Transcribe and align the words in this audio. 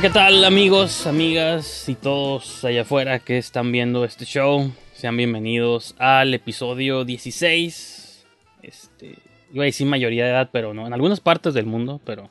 ¿qué 0.00 0.10
tal 0.10 0.44
amigos, 0.44 1.06
amigas 1.06 1.88
y 1.88 1.94
todos 1.94 2.64
allá 2.64 2.82
afuera 2.82 3.18
que 3.18 3.38
están 3.38 3.70
viendo 3.72 4.04
este 4.04 4.24
show? 4.24 4.72
Sean 4.94 5.16
bienvenidos 5.16 5.94
al 5.98 6.32
episodio 6.34 7.04
16. 7.04 8.24
Este, 8.62 9.18
iba 9.52 9.64
a 9.64 9.66
decir 9.66 9.86
mayoría 9.86 10.24
de 10.24 10.30
edad, 10.30 10.50
pero 10.52 10.72
no, 10.74 10.86
en 10.86 10.92
algunas 10.92 11.20
partes 11.20 11.54
del 11.54 11.66
mundo, 11.66 12.00
pero 12.04 12.30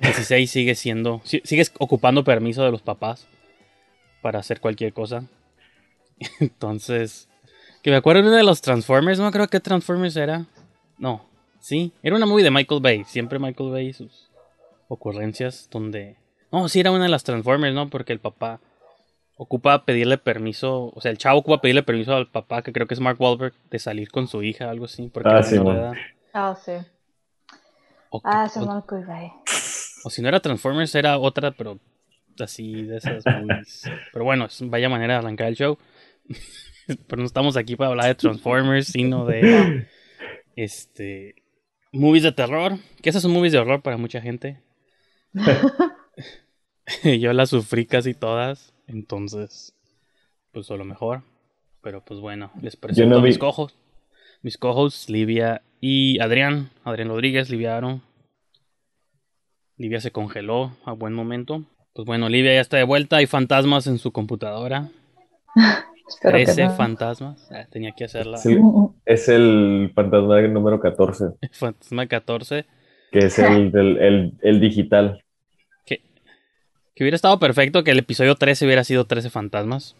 16 0.00 0.50
sigue 0.50 0.74
siendo, 0.74 1.20
si- 1.24 1.42
sigues 1.44 1.72
ocupando 1.78 2.24
permiso 2.24 2.64
de 2.64 2.70
los 2.70 2.82
papás 2.82 3.26
para 4.22 4.38
hacer 4.38 4.60
cualquier 4.60 4.92
cosa. 4.92 5.24
Entonces, 6.40 7.28
que 7.82 7.90
me 7.90 7.96
acuerdo 7.96 8.30
de 8.30 8.42
los 8.42 8.60
Transformers, 8.62 9.18
no 9.18 9.30
creo 9.30 9.48
que 9.48 9.60
Transformers 9.60 10.16
era. 10.16 10.46
No, 10.98 11.26
sí, 11.60 11.92
era 12.02 12.16
una 12.16 12.26
movie 12.26 12.44
de 12.44 12.50
Michael 12.50 12.80
Bay, 12.80 13.04
siempre 13.04 13.38
Michael 13.38 13.70
Bay 13.70 13.88
y 13.88 13.92
sus 13.92 14.30
ocurrencias 14.88 15.68
donde... 15.70 16.16
No, 16.54 16.68
sí 16.68 16.78
era 16.78 16.92
una 16.92 17.02
de 17.02 17.08
las 17.10 17.24
Transformers, 17.24 17.74
¿no? 17.74 17.90
Porque 17.90 18.12
el 18.12 18.20
papá 18.20 18.60
ocupa 19.36 19.84
pedirle 19.84 20.18
permiso, 20.18 20.92
o 20.94 21.00
sea, 21.00 21.10
el 21.10 21.18
chavo 21.18 21.40
ocupa 21.40 21.60
pedirle 21.60 21.82
permiso 21.82 22.14
al 22.14 22.30
papá, 22.30 22.62
que 22.62 22.72
creo 22.72 22.86
que 22.86 22.94
es 22.94 23.00
Mark 23.00 23.20
Wahlberg, 23.20 23.54
de 23.70 23.78
salir 23.80 24.08
con 24.08 24.28
su 24.28 24.40
hija, 24.44 24.70
algo 24.70 24.84
así, 24.84 25.10
porque 25.12 25.30
Ah, 25.30 25.38
era 25.38 25.42
sí, 25.42 25.56
de 25.56 25.60
bueno. 25.60 25.94
Ah, 26.32 26.54
sí. 26.54 26.72
O, 28.08 28.20
Ah, 28.22 28.48
se 28.48 28.60
o- 28.60 28.66
me 28.66 29.32
o 30.04 30.10
si 30.10 30.22
no 30.22 30.28
era 30.28 30.38
Transformers, 30.38 30.94
era 30.94 31.18
otra, 31.18 31.50
pero 31.50 31.80
así 32.38 32.84
de 32.84 32.98
esas 32.98 33.26
movies. 33.26 33.90
Pero 34.12 34.24
bueno, 34.24 34.44
es 34.44 34.60
vaya 34.70 34.88
manera 34.88 35.14
de 35.14 35.18
arrancar 35.18 35.48
el 35.48 35.56
show. 35.56 35.76
pero 37.08 37.20
no 37.20 37.26
estamos 37.26 37.56
aquí 37.56 37.74
para 37.74 37.90
hablar 37.90 38.06
de 38.06 38.14
Transformers, 38.14 38.86
sino 38.86 39.26
de 39.26 39.88
este 40.54 41.34
movies 41.90 42.22
de 42.22 42.30
terror. 42.30 42.74
Que 43.02 43.10
esas 43.10 43.22
son 43.22 43.32
movies 43.32 43.52
de 43.52 43.58
horror 43.58 43.82
para 43.82 43.96
mucha 43.96 44.20
gente. 44.20 44.60
Yo 47.20 47.32
las 47.32 47.50
sufrí 47.50 47.86
casi 47.86 48.14
todas, 48.14 48.74
entonces, 48.86 49.74
pues 50.52 50.70
a 50.70 50.76
lo 50.76 50.84
mejor. 50.84 51.22
Pero 51.82 52.02
pues 52.04 52.20
bueno, 52.20 52.50
les 52.62 52.76
presento 52.76 53.10
no 53.10 53.18
a 53.18 53.22
mis 53.22 53.36
vi- 53.36 53.40
cojos. 53.40 53.76
Mis 54.42 54.58
cojos, 54.58 55.08
Livia 55.10 55.62
y 55.80 56.18
Adrián. 56.20 56.70
Adrián 56.84 57.08
Rodríguez, 57.08 57.50
Livia 57.50 57.76
Aaron. 57.76 58.02
Livia 59.76 60.00
se 60.00 60.10
congeló 60.12 60.76
a 60.84 60.92
buen 60.92 61.14
momento. 61.14 61.64
Pues 61.94 62.06
bueno, 62.06 62.28
Livia 62.28 62.54
ya 62.54 62.60
está 62.60 62.76
de 62.76 62.84
vuelta. 62.84 63.16
Hay 63.16 63.26
fantasmas 63.26 63.86
en 63.86 63.98
su 63.98 64.12
computadora. 64.12 64.90
Espero 66.08 66.36
que 66.38 66.44
13 66.44 66.64
no. 66.64 66.70
fantasmas. 66.76 67.50
Ah, 67.50 67.66
tenía 67.70 67.92
que 67.92 68.04
hacerla. 68.04 68.36
Sí. 68.36 68.56
Es 69.06 69.28
el 69.28 69.90
fantasma 69.94 70.40
número 70.42 70.78
14, 70.80 71.24
Fantasma 71.52 72.06
14. 72.06 72.66
que 73.10 73.18
es 73.20 73.38
el, 73.38 73.72
del- 73.72 73.98
el, 73.98 74.32
el 74.42 74.60
digital. 74.60 75.23
Que, 76.94 77.04
hubiera 77.04 77.16
estado 77.16 77.38
perfecto 77.38 77.84
que 77.84 77.90
el 77.90 77.98
episodio 77.98 78.34
13 78.34 78.66
hubiera 78.66 78.84
sido 78.84 79.06
13 79.06 79.30
fantasmas. 79.30 79.96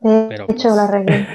De 0.00 0.26
Pero, 0.28 0.44
hecho, 0.44 0.54
pues, 0.54 0.76
la 0.76 0.86
regué. 0.86 1.26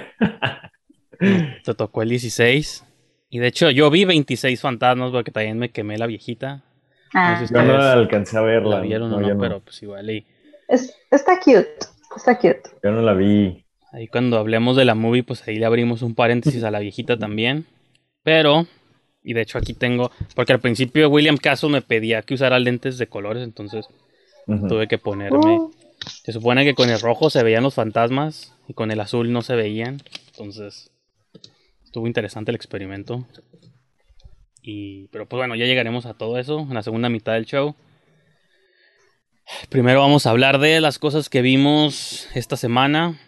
Te 1.64 1.74
tocó 1.74 2.02
el 2.02 2.10
16. 2.10 2.84
Y 3.30 3.40
de 3.40 3.48
hecho, 3.48 3.70
yo 3.70 3.90
vi 3.90 4.06
26 4.06 4.60
fantasmas 4.60 5.12
porque 5.12 5.32
también 5.32 5.58
me 5.58 5.70
quemé 5.70 5.98
la 5.98 6.08
viejita. 6.08 6.64
Ah, 7.14 7.34
Entonces, 7.34 7.56
Yo 7.56 7.64
no 7.64 7.82
alcancé 7.82 8.38
a 8.38 8.42
verla. 8.42 8.78
La 8.78 8.82
vieron 8.82 9.12
o 9.14 9.20
no, 9.20 9.28
no, 9.28 9.34
no. 9.34 9.40
pero 9.40 9.60
pues 9.60 9.82
igual. 9.84 10.10
Y 10.10 10.26
es, 10.68 10.96
está 11.12 11.40
cute. 11.40 11.68
Está 12.16 12.38
cute. 12.38 12.64
Yo 12.84 12.92
no 12.92 13.02
la 13.02 13.14
vi. 13.14 13.66
ahí 13.92 14.08
cuando 14.08 14.38
hablemos 14.38 14.76
de 14.78 14.86
la 14.86 14.96
movie, 14.96 15.24
pues 15.24 15.48
ahí 15.48 15.58
le 15.58 15.66
abrimos 15.66 16.02
un 16.02 16.16
paréntesis 16.16 16.64
a 16.64 16.72
la 16.72 16.80
viejita 16.80 17.18
también. 17.18 17.66
Pero, 18.24 18.68
y 19.24 19.34
de 19.34 19.42
hecho 19.42 19.58
aquí 19.58 19.74
tengo, 19.74 20.12
porque 20.36 20.54
al 20.54 20.60
principio 20.60 21.10
William 21.10 21.38
Castle 21.38 21.70
me 21.70 21.82
pedía 21.82 22.22
que 22.22 22.34
usara 22.36 22.60
lentes 22.60 22.98
de 22.98 23.08
colores, 23.08 23.44
entonces 23.44 23.88
Ujú. 24.48 24.68
tuve 24.68 24.88
que 24.88 24.98
ponerme. 24.98 25.60
Uh, 25.60 25.72
Se 26.24 26.32
supone 26.32 26.64
que 26.66 26.74
con 26.74 26.90
el 26.90 27.00
rojo 27.00 27.30
se 27.30 27.44
veían 27.44 27.64
los 27.64 27.76
fantasmas 27.76 28.56
y 28.68 28.74
con 28.74 28.92
el 28.92 29.00
azul 29.00 29.32
no 29.32 29.42
se 29.42 29.56
veían. 29.56 30.02
Entonces, 30.32 30.92
estuvo 31.84 32.08
interesante 32.08 32.52
el 32.52 32.56
experimento. 32.56 33.26
Y, 34.64 35.08
pero 35.08 35.28
pues 35.28 35.40
bueno, 35.40 35.56
ya 35.56 35.66
llegaremos 35.66 36.06
a 36.06 36.14
todo 36.16 36.38
eso 36.38 36.60
en 36.60 36.74
la 36.74 36.84
segunda 36.84 37.10
mitad 37.10 37.34
del 37.34 37.46
show. 37.46 37.76
Primero 39.70 40.00
vamos 40.02 40.26
a 40.26 40.30
hablar 40.32 40.60
de 40.60 40.80
las 40.82 40.98
cosas 41.00 41.30
que 41.30 41.42
vimos 41.42 42.28
esta 42.36 42.56
semana. 42.58 43.20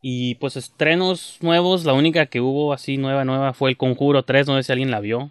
Y 0.00 0.34
pues 0.36 0.56
estrenos 0.56 1.38
nuevos. 1.40 1.84
La 1.84 1.92
única 1.92 2.26
que 2.26 2.40
hubo 2.40 2.72
así 2.72 2.96
nueva, 2.98 3.24
nueva 3.24 3.52
fue 3.52 3.70
el 3.70 3.76
Conjuro 3.76 4.24
3. 4.24 4.46
No 4.48 4.56
sé 4.56 4.64
si 4.64 4.72
alguien 4.72 4.90
la 4.90 5.00
vio. 5.00 5.30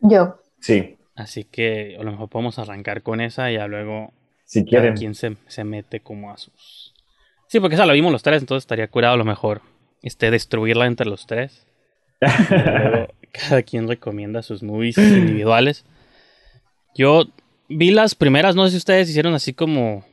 yo. 0.00 0.36
Sí, 0.60 0.96
Así 1.14 1.44
que 1.44 1.96
a 1.98 2.02
lo 2.02 2.10
mejor 2.10 2.28
podemos 2.28 2.58
arrancar 2.58 3.02
con 3.02 3.20
esa 3.20 3.50
y 3.50 3.54
ya 3.54 3.66
luego 3.66 4.12
si 4.44 4.64
quieren. 4.64 4.96
quien 4.96 5.14
se, 5.14 5.36
se 5.46 5.64
mete 5.64 6.00
como 6.00 6.32
a 6.32 6.36
sus. 6.36 6.94
Sí, 7.48 7.60
porque 7.60 7.76
esa 7.76 7.86
la 7.86 7.92
vimos 7.92 8.12
los 8.12 8.22
tres, 8.22 8.42
entonces 8.42 8.64
estaría 8.64 8.88
curado 8.88 9.14
a 9.14 9.18
lo 9.18 9.24
mejor 9.24 9.62
este, 10.02 10.30
destruirla 10.30 10.86
entre 10.86 11.06
los 11.06 11.26
tres. 11.26 11.66
Luego 12.20 13.08
cada 13.32 13.62
quien 13.62 13.88
recomienda 13.88 14.42
sus 14.42 14.62
movies 14.62 14.98
individuales. 14.98 15.84
Yo 16.94 17.24
vi 17.68 17.90
las 17.90 18.14
primeras, 18.14 18.54
no 18.54 18.64
sé 18.64 18.72
si 18.72 18.76
ustedes 18.78 19.08
hicieron 19.08 19.34
así 19.34 19.52
como. 19.52 20.04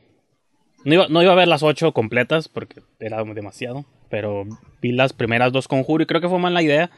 No 0.84 0.94
iba, 0.94 1.08
no 1.08 1.22
iba 1.22 1.32
a 1.32 1.36
ver 1.36 1.46
las 1.46 1.62
ocho 1.62 1.92
completas 1.92 2.48
porque 2.48 2.82
era 2.98 3.22
demasiado, 3.22 3.84
pero 4.08 4.44
vi 4.80 4.90
las 4.90 5.12
primeras 5.12 5.52
dos 5.52 5.68
conjuro 5.68 6.02
y 6.02 6.06
creo 6.06 6.20
que 6.20 6.28
fue 6.28 6.40
mal 6.40 6.54
la 6.54 6.62
idea. 6.62 6.90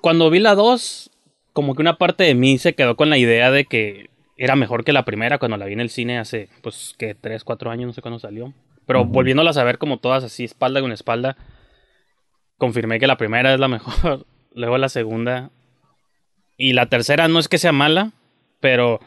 Cuando 0.00 0.30
vi 0.30 0.38
la 0.38 0.54
dos, 0.54 1.10
como 1.58 1.74
que 1.74 1.82
una 1.82 1.98
parte 1.98 2.22
de 2.22 2.36
mí 2.36 2.56
se 2.56 2.76
quedó 2.76 2.94
con 2.94 3.10
la 3.10 3.18
idea 3.18 3.50
de 3.50 3.64
que 3.64 4.10
era 4.36 4.54
mejor 4.54 4.84
que 4.84 4.92
la 4.92 5.04
primera 5.04 5.38
cuando 5.38 5.56
la 5.56 5.66
vi 5.66 5.72
en 5.72 5.80
el 5.80 5.90
cine 5.90 6.16
hace, 6.16 6.48
pues, 6.62 6.94
que 6.96 7.16
3, 7.16 7.42
4 7.42 7.72
años, 7.72 7.88
no 7.88 7.92
sé 7.92 8.00
cuándo 8.00 8.20
salió. 8.20 8.54
Pero 8.86 9.04
volviéndolas 9.04 9.56
a 9.56 9.64
ver 9.64 9.78
como 9.78 9.98
todas 9.98 10.22
así, 10.22 10.44
espalda 10.44 10.80
con 10.80 10.92
espalda, 10.92 11.36
confirmé 12.58 13.00
que 13.00 13.08
la 13.08 13.16
primera 13.16 13.52
es 13.52 13.58
la 13.58 13.66
mejor, 13.76 14.24
luego 14.54 14.78
la 14.78 14.88
segunda. 14.88 15.50
Y 16.56 16.74
la 16.74 16.86
tercera 16.86 17.26
no 17.26 17.40
es 17.40 17.48
que 17.48 17.58
sea 17.58 17.72
mala, 17.72 18.12
pero 18.60 19.00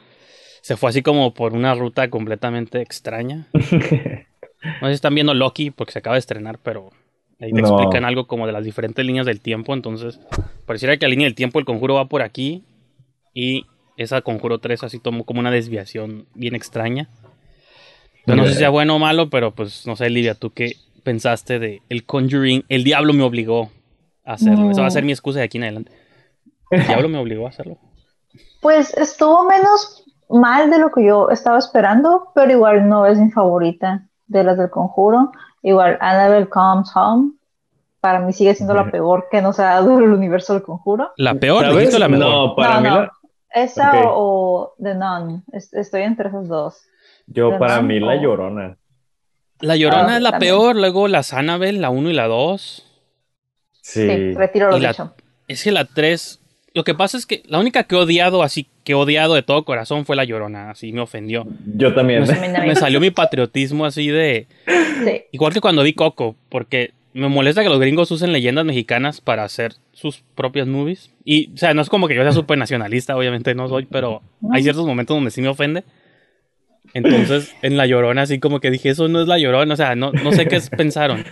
se 0.61 0.75
fue 0.75 0.89
así 0.89 1.01
como 1.01 1.33
por 1.33 1.53
una 1.53 1.73
ruta 1.73 2.09
completamente 2.09 2.81
extraña. 2.81 3.47
No 4.63 4.87
sé 4.87 4.89
si 4.89 4.93
están 4.93 5.15
viendo 5.15 5.33
Loki 5.33 5.71
porque 5.71 5.91
se 5.91 5.97
acaba 5.97 6.17
de 6.17 6.19
estrenar, 6.19 6.59
pero 6.59 6.91
ahí 7.41 7.51
te 7.51 7.61
No. 7.61 7.67
explican 7.67 8.05
algo 8.05 8.27
como 8.27 8.47
de 8.47 8.53
las 8.53 8.63
diferentes 8.63 9.05
líneas 9.05 9.25
del 9.25 9.41
tiempo. 9.41 9.73
Entonces, 9.73 10.19
pareciera 10.65 10.95
que 10.97 11.05
la 11.05 11.09
línea 11.09 11.25
del 11.25 11.35
tiempo 11.35 11.59
el 11.59 11.65
conjuro 11.65 11.95
va 11.95 12.05
por 12.05 12.21
aquí 12.21 12.63
y 13.33 13.65
esa 13.97 14.21
conjuro 14.21 14.59
3 14.59 14.83
así 14.83 14.99
tomó 14.99 15.25
como 15.25 15.39
una 15.39 15.51
desviación 15.51 16.25
bien 16.33 16.55
extraña. 16.55 17.09
Yo 18.25 18.35
no 18.35 18.45
sé 18.45 18.53
si 18.53 18.59
sea 18.59 18.69
bueno 18.69 18.95
o 18.95 18.99
malo, 18.99 19.29
pero 19.29 19.51
pues 19.53 19.85
no 19.87 19.95
sé, 19.95 20.09
Livia, 20.09 20.35
¿tú 20.35 20.51
qué 20.51 20.75
pensaste 21.03 21.57
de 21.59 21.81
el 21.89 22.05
Conjuring? 22.05 22.63
El 22.69 22.83
diablo 22.83 23.13
me 23.13 23.23
obligó 23.23 23.71
a 24.23 24.33
hacerlo. 24.33 24.69
Esa 24.69 24.81
va 24.81 24.87
a 24.87 24.91
ser 24.91 25.03
mi 25.03 25.11
excusa 25.11 25.39
de 25.39 25.45
aquí 25.45 25.57
en 25.57 25.63
adelante. 25.63 25.91
El 26.69 26.85
diablo 26.85 27.09
me 27.09 27.17
obligó 27.17 27.47
a 27.47 27.49
hacerlo. 27.49 27.77
Pues 28.61 28.95
estuvo 28.95 29.43
menos 29.45 30.05
mal 30.29 30.69
de 30.69 30.77
lo 30.79 30.91
que 30.91 31.03
yo 31.05 31.29
estaba 31.31 31.57
esperando, 31.57 32.29
pero 32.35 32.51
igual 32.51 32.87
no 32.87 33.05
es 33.07 33.17
mi 33.17 33.31
favorita 33.31 34.07
de 34.27 34.43
las 34.43 34.57
del 34.57 34.69
conjuro. 34.69 35.31
Igual 35.63 35.97
Annabelle 36.01 36.49
Comes 36.49 36.89
Home. 36.95 37.33
Para 37.99 38.19
mí 38.19 38.33
sigue 38.33 38.55
siendo 38.55 38.73
la 38.73 38.89
peor 38.89 39.27
que 39.29 39.41
nos 39.43 39.59
ha 39.59 39.65
dado 39.65 39.99
el 39.99 40.11
universo 40.11 40.53
del 40.53 40.63
conjuro. 40.63 41.11
¿La 41.17 41.35
peor? 41.35 41.71
¿Dijiste 41.75 41.99
la 41.99 42.07
mejor? 42.07 42.25
No, 42.27 42.55
para 42.55 42.75
No, 42.75 42.81
mí, 42.81 42.89
no. 42.89 43.01
la- 43.03 43.11
Esa 43.53 43.91
o, 44.05 44.73
The 44.81 44.95
Nun. 44.95 45.43
Es- 45.51 45.71
Estoy 45.73 46.01
entre 46.03 46.29
esas 46.29 46.47
dos. 46.47 46.81
yo 47.27 47.59
para 47.59 47.81
mí 47.81 47.99
la 47.99 48.15
llorona. 48.15 48.77
La 49.59 49.75
Llorona 49.75 50.13
Ah, 50.13 50.17
es 50.17 50.23
la 50.23 50.31
también. 50.31 50.53
peor, 50.55 50.75
luego 50.75 51.07
las 51.07 51.33
Annabelle, 51.33 51.79
la 51.79 51.91
1 51.91 52.09
y 52.09 52.13
la 52.13 52.25
2. 52.25 52.83
Sí. 53.83 54.07
Sí, 54.07 54.33
retiro 54.33 54.71
lo 54.71 54.77
Y 54.77 54.79
la- 54.81 54.89
dicho. 54.89 55.13
Es 55.47 55.63
que 55.63 55.71
la 55.71 55.85
3. 55.85 56.40
Lo 56.73 56.83
que 56.83 56.93
pasa 56.95 57.17
es 57.17 57.25
que 57.25 57.43
la 57.47 57.59
única 57.59 57.83
que 57.83 57.95
he 57.95 57.97
odiado, 57.97 58.43
así 58.43 58.67
que 58.83 58.93
he 58.93 58.95
odiado 58.95 59.35
de 59.35 59.43
todo 59.43 59.65
corazón, 59.65 60.05
fue 60.05 60.15
la 60.15 60.23
Llorona. 60.23 60.71
Así 60.71 60.93
me 60.93 61.01
ofendió. 61.01 61.45
Yo 61.75 61.93
también. 61.93 62.23
Me, 62.23 62.57
a 62.57 62.61
mí. 62.61 62.67
me 62.67 62.75
salió 62.75 62.99
mi 62.99 63.11
patriotismo 63.11 63.85
así 63.85 64.07
de. 64.07 64.47
Sí. 64.65 65.23
Igual 65.31 65.53
que 65.53 65.61
cuando 65.61 65.83
vi 65.83 65.93
Coco, 65.93 66.35
porque 66.49 66.91
me 67.13 67.27
molesta 67.27 67.63
que 67.63 67.69
los 67.69 67.79
gringos 67.79 68.09
usen 68.11 68.31
leyendas 68.31 68.65
mexicanas 68.65 69.19
para 69.19 69.43
hacer 69.43 69.73
sus 69.91 70.23
propias 70.35 70.67
movies. 70.67 71.11
Y, 71.25 71.53
o 71.53 71.57
sea, 71.57 71.73
no 71.73 71.81
es 71.81 71.89
como 71.89 72.07
que 72.07 72.15
yo 72.15 72.21
sea 72.21 72.31
súper 72.31 72.57
nacionalista, 72.57 73.17
obviamente 73.17 73.53
no 73.53 73.67
soy, 73.67 73.85
pero 73.85 74.21
hay 74.51 74.63
ciertos 74.63 74.85
momentos 74.85 75.15
donde 75.15 75.31
sí 75.31 75.41
me 75.41 75.49
ofende. 75.49 75.83
Entonces, 76.93 77.53
en 77.61 77.77
La 77.77 77.85
Llorona, 77.85 78.23
así 78.23 78.39
como 78.39 78.59
que 78.59 78.71
dije, 78.71 78.89
eso 78.89 79.07
no 79.07 79.21
es 79.21 79.27
La 79.27 79.37
Llorona, 79.37 79.73
o 79.73 79.77
sea, 79.77 79.95
no, 79.95 80.11
no 80.11 80.31
sé 80.31 80.47
qué 80.47 80.59
pensaron. 80.77 81.25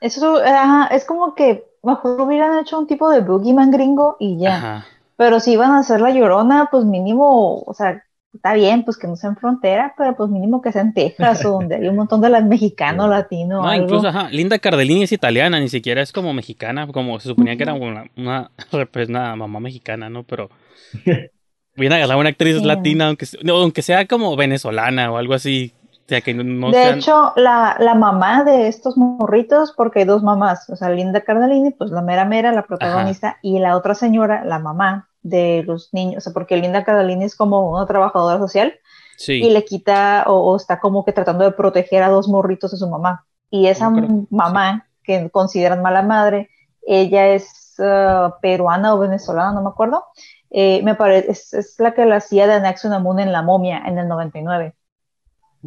Eso 0.00 0.36
ajá, 0.36 0.88
es 0.94 1.04
como 1.04 1.34
que 1.34 1.64
mejor 1.84 2.20
hubieran 2.20 2.58
hecho 2.58 2.78
un 2.78 2.86
tipo 2.86 3.10
de 3.10 3.20
boogeyman 3.20 3.70
gringo 3.70 4.16
y 4.18 4.38
ya. 4.38 4.56
Ajá. 4.56 4.86
Pero 5.16 5.40
si 5.40 5.52
iban 5.52 5.70
a 5.72 5.78
hacer 5.80 6.00
la 6.00 6.10
llorona, 6.10 6.68
pues 6.70 6.84
mínimo, 6.84 7.60
o 7.62 7.72
sea, 7.74 8.02
está 8.32 8.54
bien, 8.54 8.84
pues 8.84 8.96
que 8.96 9.06
no 9.06 9.14
sea 9.16 9.30
en 9.30 9.36
frontera, 9.36 9.94
pero 9.96 10.16
pues 10.16 10.28
mínimo 10.28 10.60
que 10.60 10.72
sea 10.72 10.82
en 10.82 10.92
Texas 10.92 11.44
o 11.44 11.50
donde 11.52 11.76
hay 11.76 11.86
un 11.88 11.94
montón 11.96 12.20
de 12.20 12.30
las 12.30 12.44
mexicano, 12.44 13.06
latino, 13.08 13.62
No, 13.62 13.68
algo. 13.68 13.84
incluso, 13.84 14.08
ajá, 14.08 14.28
Linda 14.30 14.58
Cardellini 14.58 15.04
es 15.04 15.12
italiana, 15.12 15.60
ni 15.60 15.68
siquiera 15.68 16.02
es 16.02 16.12
como 16.12 16.32
mexicana, 16.34 16.88
como 16.88 17.20
se 17.20 17.28
suponía 17.28 17.56
que 17.56 17.62
era 17.62 17.74
una, 17.74 18.06
una, 18.16 18.50
pues, 18.92 19.08
una 19.08 19.36
mamá 19.36 19.60
mexicana, 19.60 20.10
¿no? 20.10 20.24
Pero 20.24 20.50
Viene 21.76 21.96
a 21.96 21.98
agarrar 21.98 22.18
una 22.18 22.28
actriz 22.30 22.58
Sí. 22.58 22.64
latina, 22.64 23.08
aunque, 23.08 23.26
aunque 23.48 23.82
sea 23.82 24.06
como 24.06 24.36
venezolana 24.36 25.10
o 25.12 25.16
algo 25.16 25.34
así. 25.34 25.72
O 26.06 26.08
sea, 26.08 26.20
que 26.20 26.34
no, 26.34 26.44
no 26.44 26.70
de 26.70 26.74
sean- 26.82 26.98
hecho, 26.98 27.32
la, 27.36 27.76
la 27.80 27.94
mamá 27.94 28.44
de 28.44 28.68
estos 28.68 28.96
morritos, 28.98 29.72
porque 29.72 30.00
hay 30.00 30.04
dos 30.04 30.22
mamás, 30.22 30.68
o 30.68 30.76
sea, 30.76 30.90
Linda 30.90 31.22
Cardellini, 31.22 31.70
pues 31.70 31.90
la 31.90 32.02
mera 32.02 32.26
mera, 32.26 32.52
la 32.52 32.66
protagonista, 32.66 33.38
y 33.40 33.58
la 33.58 33.74
otra 33.76 33.94
señora, 33.94 34.44
la 34.44 34.58
mamá 34.58 35.08
de 35.22 35.62
los 35.66 35.88
niños, 35.94 36.18
o 36.18 36.20
sea, 36.20 36.32
porque 36.34 36.58
Linda 36.58 36.84
Cardellini 36.84 37.24
es 37.24 37.34
como 37.36 37.70
una 37.70 37.86
trabajadora 37.86 38.38
social 38.38 38.74
Sí. 39.16 39.34
y 39.42 39.48
le 39.50 39.64
quita 39.64 40.24
o, 40.26 40.34
o 40.52 40.56
está 40.56 40.80
como 40.80 41.04
que 41.04 41.12
tratando 41.12 41.44
de 41.44 41.52
proteger 41.52 42.02
a 42.02 42.08
dos 42.10 42.28
morritos 42.28 42.72
de 42.72 42.76
su 42.76 42.88
mamá. 42.90 43.24
Y 43.48 43.68
esa 43.68 43.88
No 43.88 44.26
mamá, 44.30 44.88
que 45.04 45.30
consideran 45.30 45.80
mala 45.82 46.02
madre, 46.02 46.50
ella 46.86 47.28
es 47.28 47.76
eh, 47.78 48.28
peruana 48.42 48.92
o 48.94 48.98
venezolana, 48.98 49.52
no 49.52 49.62
me 49.62 49.68
acuerdo, 49.70 50.04
eh, 50.50 50.82
me 50.82 50.94
parece, 50.96 51.30
es, 51.30 51.54
es 51.54 51.76
la 51.78 51.94
que 51.94 52.04
la 52.04 52.16
hacía 52.16 52.46
de 52.46 52.54
Anexo 52.54 52.88
Namun 52.88 53.20
en 53.20 53.32
La 53.32 53.40
Momia 53.42 53.82
en 53.86 53.98
el 53.98 54.06
99. 54.08 54.74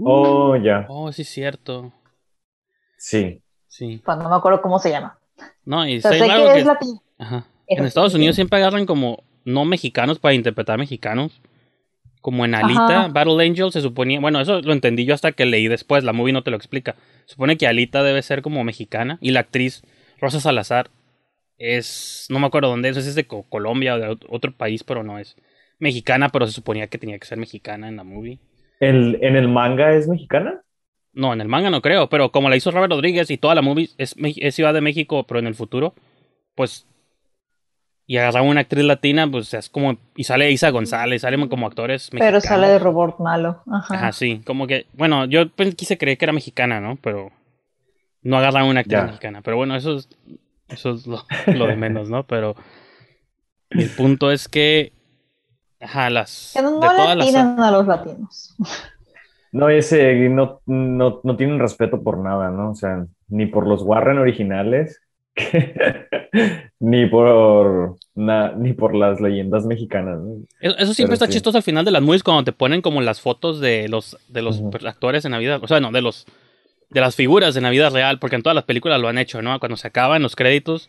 Oh, 0.03 0.55
ya. 0.55 0.85
Oh, 0.89 1.11
sí, 1.11 1.23
es 1.23 1.29
cierto. 1.29 1.91
Sí. 2.97 3.41
Sí. 3.67 4.01
Pues 4.03 4.17
no 4.17 4.29
me 4.29 4.35
acuerdo 4.35 4.61
cómo 4.61 4.79
se 4.79 4.89
llama. 4.91 5.17
No, 5.65 5.87
y 5.87 5.95
está 5.95 6.11
que 6.11 6.19
que- 6.19 6.59
es. 6.61 6.67
Ajá. 7.19 7.45
En 7.67 7.85
Estados. 7.85 8.13
Unidos 8.13 8.35
siempre 8.35 8.57
agarran 8.59 8.85
como 8.85 9.23
no 9.45 9.65
mexicanos 9.65 10.19
para 10.19 10.33
interpretar 10.33 10.77
mexicanos. 10.79 11.41
Como 12.21 12.43
en 12.45 12.55
Alita, 12.55 12.85
Ajá. 13.03 13.07
Battle 13.09 13.45
Angel 13.45 13.71
se 13.71 13.81
suponía. 13.81 14.19
Bueno, 14.19 14.41
eso 14.41 14.61
lo 14.61 14.73
entendí 14.73 15.05
yo 15.05 15.13
hasta 15.13 15.31
que 15.31 15.45
leí 15.45 15.67
después. 15.67 16.03
La 16.03 16.13
movie 16.13 16.33
no 16.33 16.43
te 16.43 16.51
lo 16.51 16.57
explica. 16.57 16.95
Supone 17.25 17.57
que 17.57 17.67
Alita 17.67 18.03
debe 18.03 18.21
ser 18.23 18.41
como 18.41 18.63
mexicana. 18.63 19.17
Y 19.21 19.31
la 19.31 19.41
actriz 19.41 19.83
Rosa 20.19 20.39
Salazar 20.39 20.89
es. 21.57 22.25
No 22.29 22.39
me 22.39 22.47
acuerdo 22.47 22.69
dónde 22.69 22.89
es. 22.89 22.97
Es 22.97 23.15
de 23.15 23.27
Co- 23.27 23.43
Colombia 23.49 23.95
o 23.95 23.99
de 23.99 24.09
ot- 24.09 24.25
otro 24.29 24.51
país, 24.51 24.83
pero 24.83 25.03
no 25.03 25.19
es 25.19 25.35
mexicana. 25.79 26.29
Pero 26.29 26.47
se 26.47 26.53
suponía 26.53 26.87
que 26.87 26.97
tenía 26.97 27.17
que 27.19 27.27
ser 27.27 27.37
mexicana 27.37 27.87
en 27.87 27.95
la 27.97 28.03
movie. 28.03 28.39
¿El, 28.79 29.17
¿En 29.21 29.35
el 29.35 29.47
manga 29.47 29.93
es 29.93 30.07
mexicana? 30.07 30.61
No, 31.13 31.33
en 31.33 31.41
el 31.41 31.47
manga 31.47 31.69
no 31.69 31.81
creo. 31.81 32.09
Pero 32.09 32.31
como 32.31 32.49
la 32.49 32.55
hizo 32.55 32.71
Robert 32.71 32.91
Rodríguez 32.91 33.31
y 33.31 33.37
toda 33.37 33.55
la 33.55 33.61
movie 33.61 33.89
es, 33.97 34.15
Ciudad 34.53 34.73
de 34.73 34.81
México, 34.81 35.25
pero 35.25 35.39
en 35.39 35.47
el 35.47 35.55
futuro, 35.55 35.95
pues 36.55 36.85
y 38.09 38.17
agarrar 38.17 38.43
una 38.43 38.61
actriz 38.61 38.85
latina, 38.85 39.29
pues 39.29 39.53
es 39.53 39.69
como. 39.69 39.97
Y 40.15 40.23
sale 40.23 40.49
Isa 40.51 40.69
González, 40.69 41.23
salen 41.23 41.49
como 41.49 41.67
actores 41.67 42.09
Pero 42.09 42.21
mexicanos. 42.23 42.43
sale 42.45 42.67
de 42.67 42.79
robot 42.79 43.19
malo. 43.19 43.63
Ajá. 43.69 43.95
Ajá, 43.95 44.11
sí. 44.13 44.41
Como 44.45 44.65
que. 44.65 44.85
Bueno, 44.93 45.25
yo 45.25 45.49
pues, 45.49 45.75
quise 45.75 45.97
creer 45.97 46.17
que 46.17 46.25
era 46.25 46.31
mexicana, 46.33 46.79
¿no? 46.79 46.97
Pero. 47.01 47.31
No 48.21 48.37
agarran 48.37 48.65
una 48.65 48.79
actriz 48.81 48.99
Ya. 48.99 49.05
mexicana. 49.07 49.41
Pero 49.41 49.57
bueno, 49.57 49.75
eso 49.75 49.97
es. 49.97 50.07
Eso 50.69 50.91
es 50.91 51.05
lo, 51.05 51.25
lo 51.53 51.67
de 51.67 51.75
menos, 51.75 52.09
¿no? 52.09 52.23
Pero. 52.25 52.55
El 53.71 53.89
punto 53.89 54.31
es 54.31 54.47
que. 54.47 54.93
Ajá, 55.79 56.09
las. 56.09 56.51
Que 56.55 56.61
no, 56.61 56.79
de 56.79 56.87
todas 56.87 57.17
las. 57.17 57.35
a 57.35 57.71
los 57.71 57.87
latinos. 57.87 58.55
No, 59.51 59.69
ese 59.69 60.13
no, 60.29 60.61
no, 60.65 61.21
no 61.23 61.37
tienen 61.37 61.59
respeto 61.59 62.03
por 62.03 62.17
nada, 62.17 62.49
¿no? 62.51 62.71
O 62.71 62.75
sea, 62.75 63.05
ni 63.29 63.45
por 63.45 63.65
los 63.67 63.81
Warren 63.81 64.17
originales, 64.17 65.01
ni 66.79 67.05
por 67.07 67.95
na- 68.15 68.51
ni 68.53 68.73
por 68.73 68.95
las 68.95 69.21
leyendas 69.21 69.65
mexicanas, 69.65 70.19
¿no? 70.19 70.35
Eso, 70.59 70.93
siempre 70.93 71.11
Pero 71.11 71.13
está 71.13 71.25
sí. 71.27 71.33
chistoso 71.33 71.57
al 71.57 71.63
final 71.63 71.85
de 71.85 71.91
las 71.91 72.01
movies 72.01 72.23
cuando 72.23 72.43
te 72.43 72.51
ponen 72.51 72.81
como 72.81 73.01
las 73.01 73.21
fotos 73.21 73.59
de 73.59 73.87
los, 73.87 74.17
de 74.27 74.41
los 74.41 74.61
actores 74.85 75.25
en 75.25 75.31
la 75.31 75.37
vida. 75.39 75.59
O 75.61 75.67
sea, 75.67 75.79
no, 75.79 75.91
de 75.91 76.01
los. 76.01 76.25
De 76.89 77.01
las 77.01 77.17
figuras 77.17 77.53
en 77.57 77.63
la 77.63 77.69
vida 77.69 77.89
real, 77.89 78.17
porque 78.17 78.37
en 78.37 78.43
todas 78.43 78.55
las 78.55 78.63
películas 78.63 79.01
lo 79.01 79.09
han 79.09 79.17
hecho, 79.17 79.41
¿no? 79.41 79.59
Cuando 79.59 79.75
se 79.75 79.87
acaban 79.89 80.23
los 80.23 80.37
créditos, 80.37 80.87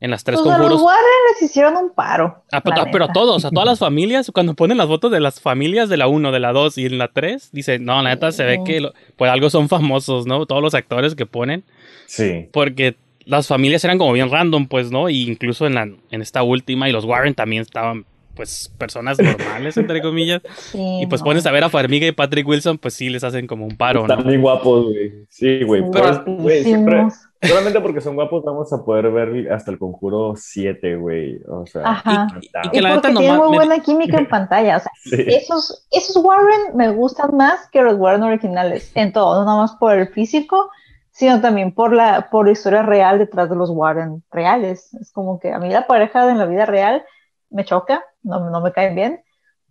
en 0.00 0.10
las 0.10 0.24
tres 0.24 0.40
Pues 0.42 0.54
a 0.54 0.58
los. 0.58 0.82
Warren 0.82 1.04
les 1.32 1.42
hicieron 1.50 1.76
un 1.76 1.90
paro. 1.94 2.42
Ah, 2.52 2.60
pero, 2.60 2.82
ah, 2.82 2.86
pero 2.92 3.08
todos, 3.08 3.44
a 3.44 3.50
todas 3.50 3.66
las 3.66 3.78
familias, 3.86 4.30
cuando 4.32 4.54
ponen 4.54 4.76
las 4.78 4.86
fotos 4.88 5.10
de 5.10 5.20
las 5.20 5.40
familias 5.40 5.88
de 5.88 5.96
la 5.96 6.06
1, 6.06 6.32
de 6.32 6.40
la 6.40 6.52
2 6.52 6.78
y 6.78 6.86
en 6.86 6.98
la 6.98 7.08
3, 7.08 7.50
dice, 7.52 7.78
no, 7.78 8.02
la 8.02 8.10
neta 8.10 8.30
se 8.32 8.44
ve 8.44 8.60
que 8.64 8.80
lo- 8.80 8.92
por 9.16 9.28
algo 9.28 9.48
son 9.50 9.68
famosos, 9.68 10.26
¿no? 10.26 10.44
Todos 10.46 10.62
los 10.62 10.74
actores 10.74 11.14
que 11.14 11.24
ponen, 11.26 11.64
Sí. 12.06 12.48
porque 12.52 12.96
las 13.24 13.46
familias 13.48 13.84
eran 13.84 13.98
como 13.98 14.12
bien 14.12 14.30
random, 14.30 14.66
pues, 14.68 14.90
¿no? 14.90 15.08
Y 15.08 15.22
incluso 15.28 15.66
en, 15.66 15.74
la, 15.74 15.82
en 16.10 16.22
esta 16.22 16.42
última, 16.42 16.88
y 16.88 16.92
los 16.92 17.04
Warren 17.04 17.34
también 17.34 17.62
estaban, 17.62 18.04
pues, 18.34 18.70
personas 18.78 19.18
normales, 19.18 19.76
entre 19.78 20.02
comillas. 20.02 20.42
Sí, 20.72 20.78
Y 21.02 21.06
pues 21.06 21.22
no. 21.22 21.24
pones 21.24 21.46
a 21.46 21.50
ver 21.52 21.64
a 21.64 21.70
Farmiga 21.70 22.06
y 22.06 22.12
Patrick 22.12 22.46
Wilson, 22.46 22.76
pues 22.78 22.92
sí 22.94 23.08
les 23.08 23.24
hacen 23.24 23.46
como 23.46 23.64
un 23.64 23.76
paro, 23.76 24.02
Están 24.02 24.18
¿no? 24.20 24.24
bien 24.28 24.42
guapos, 24.42 24.84
güey. 24.84 25.24
Sí, 25.30 25.64
güey. 25.64 25.82
Pero, 25.90 26.22
güey, 26.26 26.62
siempre. 26.62 27.06
Solamente 27.42 27.80
porque 27.80 28.00
son 28.00 28.14
guapos 28.14 28.42
vamos 28.44 28.72
a 28.72 28.84
poder 28.84 29.10
ver 29.10 29.52
hasta 29.52 29.70
el 29.70 29.78
conjuro 29.78 30.34
7, 30.36 30.96
güey. 30.96 31.40
O 31.48 31.66
sea, 31.66 31.82
Ajá. 31.84 32.26
está- 32.40 32.60
Y 32.64 32.70
que 32.70 32.78
Y 32.78 32.80
la 32.80 32.94
porque 32.94 33.08
neta 33.08 33.20
tienen 33.20 33.36
nomás 33.36 33.48
muy 33.50 33.58
me- 33.58 33.66
buena 33.66 33.82
química 33.82 34.18
en 34.18 34.28
pantalla. 34.28 34.76
O 34.76 34.80
sea, 34.80 34.92
sí. 35.04 35.24
esos, 35.28 35.86
esos 35.90 36.16
Warren 36.24 36.76
me 36.76 36.90
gustan 36.90 37.36
más 37.36 37.68
que 37.70 37.82
los 37.82 37.94
Warren 37.94 38.22
originales. 38.22 38.90
En 38.94 39.12
todo, 39.12 39.38
no 39.40 39.44
nada 39.44 39.58
más 39.58 39.76
por 39.76 39.92
el 39.98 40.08
físico, 40.08 40.70
sino 41.10 41.40
también 41.40 41.72
por 41.74 41.92
la, 41.92 42.28
por 42.30 42.46
la 42.46 42.52
historia 42.52 42.82
real 42.82 43.18
detrás 43.18 43.48
de 43.48 43.56
los 43.56 43.70
Warren 43.70 44.22
reales. 44.30 44.92
Es 45.00 45.12
como 45.12 45.38
que 45.40 45.52
a 45.52 45.58
mí 45.58 45.70
la 45.70 45.86
pareja 45.86 46.30
en 46.30 46.38
la 46.38 46.46
vida 46.46 46.66
real 46.66 47.04
me 47.50 47.64
choca, 47.64 48.02
no, 48.22 48.50
no 48.50 48.60
me 48.60 48.72
caen 48.72 48.94
bien. 48.94 49.22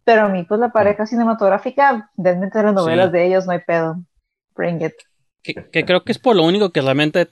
Pero 0.04 0.24
a 0.24 0.30
mí, 0.30 0.44
pues 0.44 0.60
la 0.60 0.70
pareja 0.70 1.06
cinematográfica, 1.08 2.12
denme 2.16 2.50
telenovelas 2.52 3.08
Sí. 3.08 3.12
de 3.14 3.26
ellos, 3.26 3.46
no 3.48 3.54
hay 3.54 3.60
pedo. 3.66 3.98
Bring 4.56 4.82
it. 4.84 4.94
Que, 5.44 5.54
que 5.70 5.84
creo 5.86 6.04
que 6.04 6.12
es 6.12 6.20
por 6.20 6.36
lo 6.36 6.44
único 6.44 6.70
que 6.72 6.82
realmente 6.82 7.28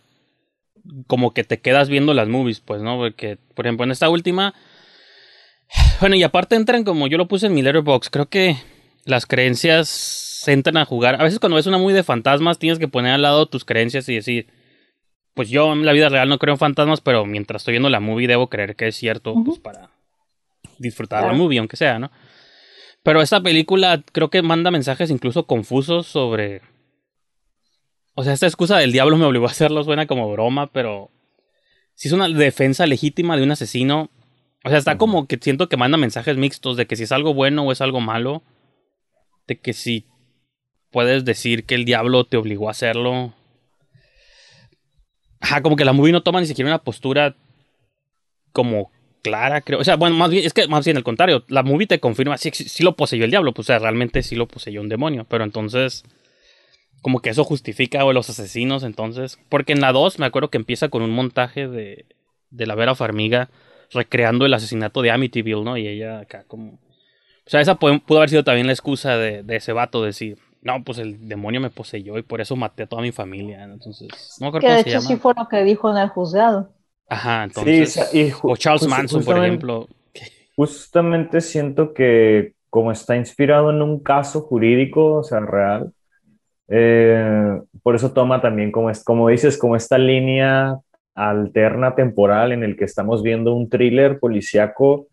como 1.07 1.33
que 1.33 1.43
te 1.43 1.59
quedas 1.59 1.89
viendo 1.89 2.13
las 2.13 2.27
movies, 2.27 2.59
pues, 2.59 2.81
¿no? 2.81 2.97
Porque, 2.97 3.37
por 3.55 3.65
ejemplo, 3.65 3.85
en 3.85 3.91
esta 3.91 4.09
última... 4.09 4.53
Bueno, 5.99 6.15
y 6.15 6.23
aparte 6.23 6.55
entran 6.55 6.83
como 6.83 7.07
yo 7.07 7.17
lo 7.17 7.27
puse 7.27 7.47
en 7.47 7.53
mi 7.53 7.61
letterbox, 7.61 8.09
creo 8.09 8.27
que 8.27 8.57
las 9.05 9.25
creencias 9.25 10.43
entran 10.47 10.77
a 10.77 10.85
jugar. 10.85 11.19
A 11.19 11.23
veces 11.23 11.39
cuando 11.39 11.55
ves 11.55 11.67
una 11.67 11.77
movie 11.77 11.95
de 11.95 12.03
fantasmas 12.03 12.59
tienes 12.59 12.79
que 12.79 12.87
poner 12.87 13.13
al 13.13 13.21
lado 13.21 13.45
tus 13.47 13.65
creencias 13.65 14.07
y 14.09 14.15
decir, 14.15 14.47
pues 15.33 15.49
yo 15.49 15.71
en 15.73 15.85
la 15.85 15.93
vida 15.93 16.09
real 16.09 16.29
no 16.29 16.39
creo 16.39 16.53
en 16.53 16.59
fantasmas, 16.59 17.01
pero 17.01 17.25
mientras 17.25 17.61
estoy 17.61 17.73
viendo 17.73 17.89
la 17.89 17.99
movie 17.99 18.27
debo 18.27 18.49
creer 18.49 18.75
que 18.75 18.87
es 18.87 18.95
cierto, 18.95 19.33
pues 19.45 19.59
para 19.59 19.89
disfrutar 20.77 21.25
la 21.25 21.33
movie, 21.33 21.59
aunque 21.59 21.77
sea, 21.77 21.99
¿no? 21.99 22.11
Pero 23.03 23.21
esta 23.21 23.41
película 23.41 24.01
creo 24.11 24.29
que 24.29 24.41
manda 24.41 24.71
mensajes 24.71 25.09
incluso 25.09 25.45
confusos 25.45 26.07
sobre 26.07 26.61
o 28.15 28.23
sea, 28.23 28.33
esta 28.33 28.47
excusa 28.47 28.77
del 28.77 28.91
diablo 28.91 29.17
me 29.17 29.25
obligó 29.25 29.47
a 29.47 29.51
hacerlo, 29.51 29.83
suena 29.83 30.07
como 30.07 30.31
broma, 30.31 30.71
pero 30.71 31.11
si 31.95 32.07
es 32.07 32.13
una 32.13 32.29
defensa 32.29 32.85
legítima 32.85 33.37
de 33.37 33.43
un 33.43 33.51
asesino, 33.51 34.09
o 34.63 34.69
sea, 34.69 34.77
está 34.77 34.97
como 34.97 35.27
que 35.27 35.37
siento 35.41 35.67
que 35.67 35.77
manda 35.77 35.97
mensajes 35.97 36.37
mixtos 36.37 36.77
de 36.77 36.87
que 36.87 36.95
si 36.95 37.03
es 37.03 37.11
algo 37.11 37.33
bueno 37.33 37.63
o 37.63 37.71
es 37.71 37.81
algo 37.81 37.99
malo, 37.99 38.43
de 39.47 39.59
que 39.59 39.73
si 39.73 40.05
puedes 40.91 41.25
decir 41.25 41.65
que 41.65 41.75
el 41.75 41.85
diablo 41.85 42.23
te 42.25 42.37
obligó 42.37 42.69
a 42.69 42.71
hacerlo. 42.71 43.33
Ajá, 45.41 45.61
como 45.61 45.75
que 45.75 45.83
la 45.83 45.91
movie 45.91 46.13
no 46.13 46.23
toma 46.23 46.39
ni 46.39 46.47
siquiera 46.47 46.69
una 46.69 46.83
postura 46.83 47.35
como 48.53 48.91
clara, 49.23 49.61
creo. 49.61 49.79
O 49.79 49.83
sea, 49.83 49.97
bueno, 49.97 50.15
más 50.15 50.29
bien, 50.29 50.45
es 50.45 50.53
que 50.53 50.67
más 50.67 50.85
bien 50.85 50.95
al 50.95 51.03
contrario, 51.03 51.43
la 51.49 51.63
movie 51.63 51.87
te 51.87 51.99
confirma 51.99 52.37
si 52.37 52.51
sí, 52.51 52.83
lo 52.83 52.95
poseyó 52.95 53.25
el 53.25 53.31
diablo, 53.31 53.53
pues 53.53 53.65
o 53.65 53.67
sea, 53.67 53.79
realmente 53.79 54.21
sí 54.23 54.35
lo 54.35 54.47
poseyó 54.47 54.79
un 54.79 54.89
demonio, 54.89 55.25
pero 55.27 55.43
entonces 55.43 56.03
como 57.03 57.21
que 57.21 57.29
eso 57.29 57.43
justifica 57.43 58.01
a 58.01 58.13
los 58.13 58.31
asesinos 58.31 58.83
entonces. 58.83 59.39
Porque 59.49 59.73
en 59.73 59.81
la 59.81 59.91
2 59.91 60.17
me 60.19 60.25
acuerdo 60.25 60.49
que 60.49 60.57
empieza 60.57 60.89
con 60.89 61.03
un 61.03 61.11
montaje 61.11 61.67
de, 61.67 62.07
de 62.49 62.65
la 62.65 62.75
Vera 62.75 62.95
Farmiga 62.95 63.51
recreando 63.91 64.47
el 64.47 64.55
asesinato 64.55 65.03
de 65.03 65.11
Amityville, 65.11 65.63
¿no? 65.63 65.77
Y 65.77 65.87
ella 65.87 66.21
acá 66.21 66.45
como... 66.47 66.79
O 67.45 67.49
sea, 67.49 67.61
esa 67.61 67.75
pudo, 67.75 67.99
pudo 67.99 68.19
haber 68.19 68.29
sido 68.31 68.43
también 68.43 68.67
la 68.67 68.73
excusa 68.73 69.17
de, 69.17 69.43
de 69.43 69.57
ese 69.57 69.73
vato, 69.73 70.01
decir, 70.03 70.37
no, 70.63 70.83
pues 70.83 70.97
el 70.97 71.27
demonio 71.27 71.61
me 71.61 71.69
poseyó 71.69 72.17
y 72.17 72.23
por 72.23 72.41
eso 72.41 72.55
maté 72.55 72.83
a 72.83 72.87
toda 72.87 73.01
mi 73.03 73.11
familia. 73.11 73.67
¿no? 73.67 73.73
Entonces, 73.75 74.37
no 74.39 74.45
me 74.45 74.47
acuerdo 74.49 74.67
Que 74.67 74.73
de 74.73 74.83
se 74.83 74.89
hecho 74.89 74.99
llama. 74.99 75.07
sí 75.09 75.17
fue 75.17 75.33
lo 75.37 75.47
que 75.49 75.63
dijo 75.63 75.91
en 75.91 75.97
el 75.97 76.09
juzgado. 76.09 76.73
Ajá, 77.09 77.43
entonces... 77.43 77.97
y 78.13 78.31
ju- 78.31 78.39
o 78.51 78.55
Charles 78.57 78.87
Manson, 78.87 79.23
por 79.23 79.37
ejemplo. 79.37 79.87
Justamente 80.55 81.41
siento 81.41 81.93
que 81.93 82.53
como 82.69 82.91
está 82.91 83.15
inspirado 83.15 83.69
en 83.71 83.81
un 83.81 83.99
caso 83.99 84.41
jurídico, 84.41 85.15
o 85.15 85.23
sea, 85.23 85.39
real, 85.41 85.93
eh, 86.75 87.61
por 87.83 87.95
eso 87.95 88.13
toma 88.13 88.41
también 88.41 88.71
como, 88.71 88.89
es, 88.89 89.03
como 89.03 89.29
dices, 89.29 89.57
como 89.57 89.75
esta 89.75 89.97
línea 89.99 90.79
alterna 91.13 91.93
temporal 91.93 92.51
en 92.51 92.63
el 92.63 92.75
que 92.75 92.85
estamos 92.85 93.21
viendo 93.21 93.53
un 93.53 93.69
thriller 93.69 94.19
policíaco 94.19 95.07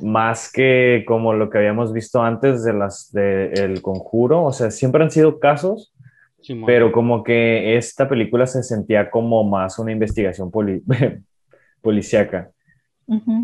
más 0.00 0.50
que 0.52 1.04
como 1.06 1.32
lo 1.34 1.50
que 1.50 1.58
habíamos 1.58 1.92
visto 1.92 2.22
antes 2.22 2.64
de 2.64 2.72
las 2.72 3.10
de 3.12 3.52
El 3.52 3.82
Conjuro, 3.82 4.44
o 4.44 4.52
sea, 4.52 4.70
siempre 4.70 5.02
han 5.02 5.10
sido 5.10 5.38
casos, 5.40 5.92
pero 6.66 6.92
como 6.92 7.24
que 7.24 7.76
esta 7.76 8.08
película 8.08 8.46
se 8.46 8.62
sentía 8.62 9.10
como 9.10 9.42
más 9.44 9.78
una 9.78 9.92
investigación 9.92 10.50
poli- 10.50 10.82
policíaca. 11.82 12.50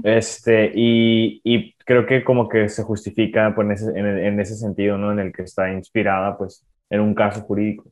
Este, 0.04 0.70
y, 0.74 1.40
y 1.44 1.74
creo 1.84 2.06
que 2.06 2.22
como 2.22 2.48
que 2.48 2.68
se 2.68 2.82
justifica 2.82 3.52
pues, 3.54 3.66
en, 3.66 3.72
ese, 3.72 3.98
en, 3.98 4.06
en 4.06 4.40
ese 4.40 4.54
sentido, 4.54 4.96
¿no? 4.98 5.10
En 5.12 5.18
el 5.18 5.32
que 5.32 5.42
está 5.42 5.72
inspirada, 5.72 6.36
pues, 6.38 6.64
en 6.90 7.00
un 7.00 7.14
caso 7.14 7.42
jurídico, 7.42 7.84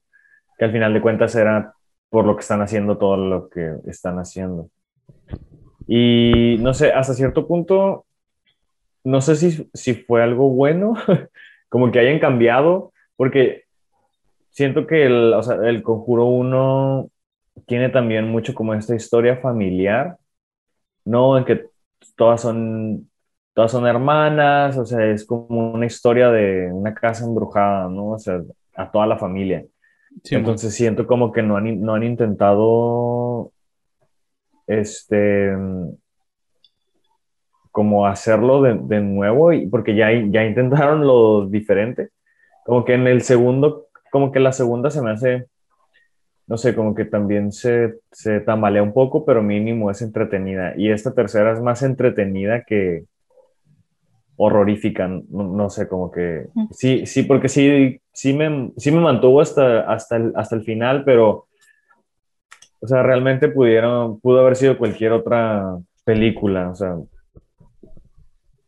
que 0.59 0.65
al 0.65 0.73
final 0.73 0.95
de 0.95 1.01
cuentas 1.01 1.35
era 1.35 1.75
por 2.11 2.27
lo 2.27 2.37
que 2.37 2.41
están 2.41 2.61
haciendo 2.61 2.99
todo 2.99 3.17
lo 3.17 3.49
que 3.49 3.77
están 3.87 4.19
haciendo. 4.19 4.69
Y 5.87 6.57
no 6.61 6.75
sé, 6.75 6.93
hasta 6.93 7.15
cierto 7.15 7.47
punto, 7.47 8.07
no 9.05 9.21
sé 9.21 9.37
si, 9.37 9.69
si 9.75 9.95
fue 9.95 10.23
algo 10.23 10.51
bueno, 10.51 10.95
como 11.69 11.91
que 11.91 11.99
hayan 11.99 12.19
cambiado, 12.19 12.93
porque 13.17 13.65
siento 14.51 14.87
que 14.87 15.07
el, 15.07 15.33
o 15.35 15.43
sea, 15.43 15.57
el 15.57 15.83
Conjuro 15.83 16.27
1 16.27 17.11
tiene 17.67 17.89
también 17.89 18.29
mucho 18.29 18.55
como 18.55 18.75
esta 18.75 18.95
historia 18.95 19.39
familiar, 19.39 20.19
¿no? 21.05 21.39
En 21.39 21.45
que 21.45 21.67
todas 22.17 22.41
son, 22.43 23.11
todas 23.55 23.71
son 23.73 23.87
hermanas, 23.87 24.77
o 24.79 24.85
sea, 24.87 25.05
es 25.07 25.25
como 25.25 25.73
una 25.73 25.87
historia 25.87 26.31
de 26.31 26.71
una 26.73 26.95
casa 26.95 27.25
embrujada, 27.25 27.89
¿no? 27.89 28.11
O 28.11 28.19
sea, 28.19 28.41
a 28.75 28.91
toda 28.91 29.07
la 29.07 29.19
familia. 29.19 29.65
Entonces 30.31 30.75
siento 30.75 31.07
como 31.07 31.33
que 31.33 31.43
no 31.43 31.57
han, 31.57 31.81
no 31.81 31.95
han 31.95 32.03
intentado, 32.03 33.53
este, 34.67 35.53
como 37.71 38.07
hacerlo 38.07 38.63
de, 38.63 38.79
de 38.83 39.01
nuevo, 39.01 39.53
y, 39.53 39.67
porque 39.67 39.95
ya, 39.95 40.11
ya 40.13 40.45
intentaron 40.45 41.07
lo 41.07 41.49
diferente. 41.49 42.11
Como 42.65 42.85
que 42.85 42.95
en 42.95 43.07
el 43.07 43.23
segundo, 43.23 43.87
como 44.11 44.31
que 44.33 44.41
la 44.41 44.53
segunda 44.53 44.91
se 44.91 45.03
me 45.03 45.11
hace 45.11 45.47
no 46.47 46.59
sé, 46.59 46.75
como 46.75 46.95
que 46.95 47.07
también 47.07 47.51
se, 47.51 48.01
se 48.11 48.41
tambalea 48.41 48.83
un 48.83 48.93
poco, 48.93 49.25
pero 49.25 49.43
mínimo 49.43 49.91
es 49.91 50.03
entretenida. 50.03 50.75
Y 50.77 50.91
esta 50.91 51.15
tercera 51.15 51.53
es 51.53 51.63
más 51.63 51.83
entretenida 51.83 52.65
que 52.65 53.05
horrorífica, 54.37 55.09
no, 55.09 55.71
sé, 55.71 55.89
como 55.89 56.11
que 56.11 56.47
sí, 56.71 57.07
sí, 57.07 57.23
porque 57.23 57.49
sí, 57.49 58.01
sí 58.13 58.33
me, 58.33 58.73
sí 58.77 58.91
me 58.91 59.01
mantuvo 59.01 59.41
hasta, 59.41 59.81
hasta, 59.81 60.17
el, 60.17 60.33
hasta 60.35 60.57
el 60.57 60.63
final, 60.63 61.05
pero, 61.05 61.47
o 62.81 62.87
sea, 62.87 63.03
realmente 63.03 63.49
pudieron, 63.49 64.21
pudo 64.21 64.41
haber 64.41 64.57
sido 64.57 64.79
cualquier 64.79 65.13
otra 65.13 65.77
película, 66.05 66.71
o 66.71 66.75
sea, 66.75 66.97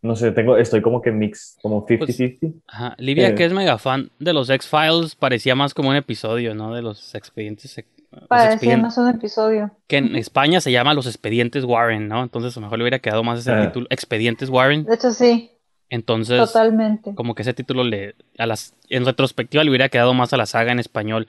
no 0.04 0.14
sé, 0.16 0.32
tengo, 0.32 0.58
estoy 0.58 0.82
como 0.82 1.00
que 1.00 1.10
mix, 1.10 1.56
como 1.62 1.86
50-50. 1.86 2.38
Pues, 2.38 2.52
ajá. 2.68 2.94
Livia, 2.98 3.30
eh. 3.30 3.34
que 3.34 3.46
es 3.46 3.52
mega 3.54 3.78
fan 3.78 4.10
de 4.18 4.34
los 4.34 4.50
X-Files, 4.50 5.16
parecía 5.16 5.54
más 5.54 5.72
como 5.72 5.88
un 5.88 5.96
episodio, 5.96 6.54
¿no? 6.54 6.74
De 6.74 6.82
los 6.82 7.14
expedientes. 7.14 7.82
Parecía 8.28 8.76
más 8.76 8.98
un 8.98 9.08
episodio. 9.08 9.70
Que 9.86 9.96
en 9.96 10.14
España 10.14 10.60
se 10.60 10.70
llama 10.70 10.92
Los 10.92 11.06
Expedientes 11.06 11.64
Warren, 11.64 12.06
¿no? 12.06 12.22
Entonces 12.22 12.54
a 12.54 12.60
lo 12.60 12.66
mejor 12.66 12.78
le 12.78 12.84
hubiera 12.84 12.98
quedado 12.98 13.24
más 13.24 13.40
ese 13.40 13.52
ah. 13.52 13.66
título, 13.66 13.86
Expedientes 13.88 14.50
Warren. 14.50 14.84
De 14.84 14.94
hecho, 14.94 15.10
sí. 15.10 15.50
Entonces, 15.90 16.38
Totalmente. 16.38 17.14
como 17.14 17.34
que 17.34 17.42
ese 17.42 17.54
título 17.54 17.84
le, 17.84 18.14
a 18.38 18.46
las, 18.46 18.74
en 18.88 19.04
retrospectiva 19.04 19.62
le 19.64 19.70
hubiera 19.70 19.88
quedado 19.88 20.14
más 20.14 20.32
a 20.32 20.36
la 20.36 20.46
saga 20.46 20.72
en 20.72 20.78
español. 20.78 21.28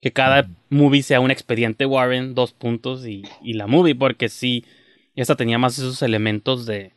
Que 0.00 0.12
cada 0.12 0.48
movie 0.68 1.02
sea 1.02 1.20
un 1.20 1.32
expediente 1.32 1.84
Warren, 1.84 2.34
dos 2.34 2.52
puntos, 2.52 3.04
y, 3.06 3.24
y 3.42 3.54
la 3.54 3.66
movie, 3.66 3.96
porque 3.96 4.28
sí, 4.28 4.64
esta 5.16 5.34
tenía 5.34 5.58
más 5.58 5.76
esos 5.76 6.02
elementos 6.02 6.66
de, 6.66 6.92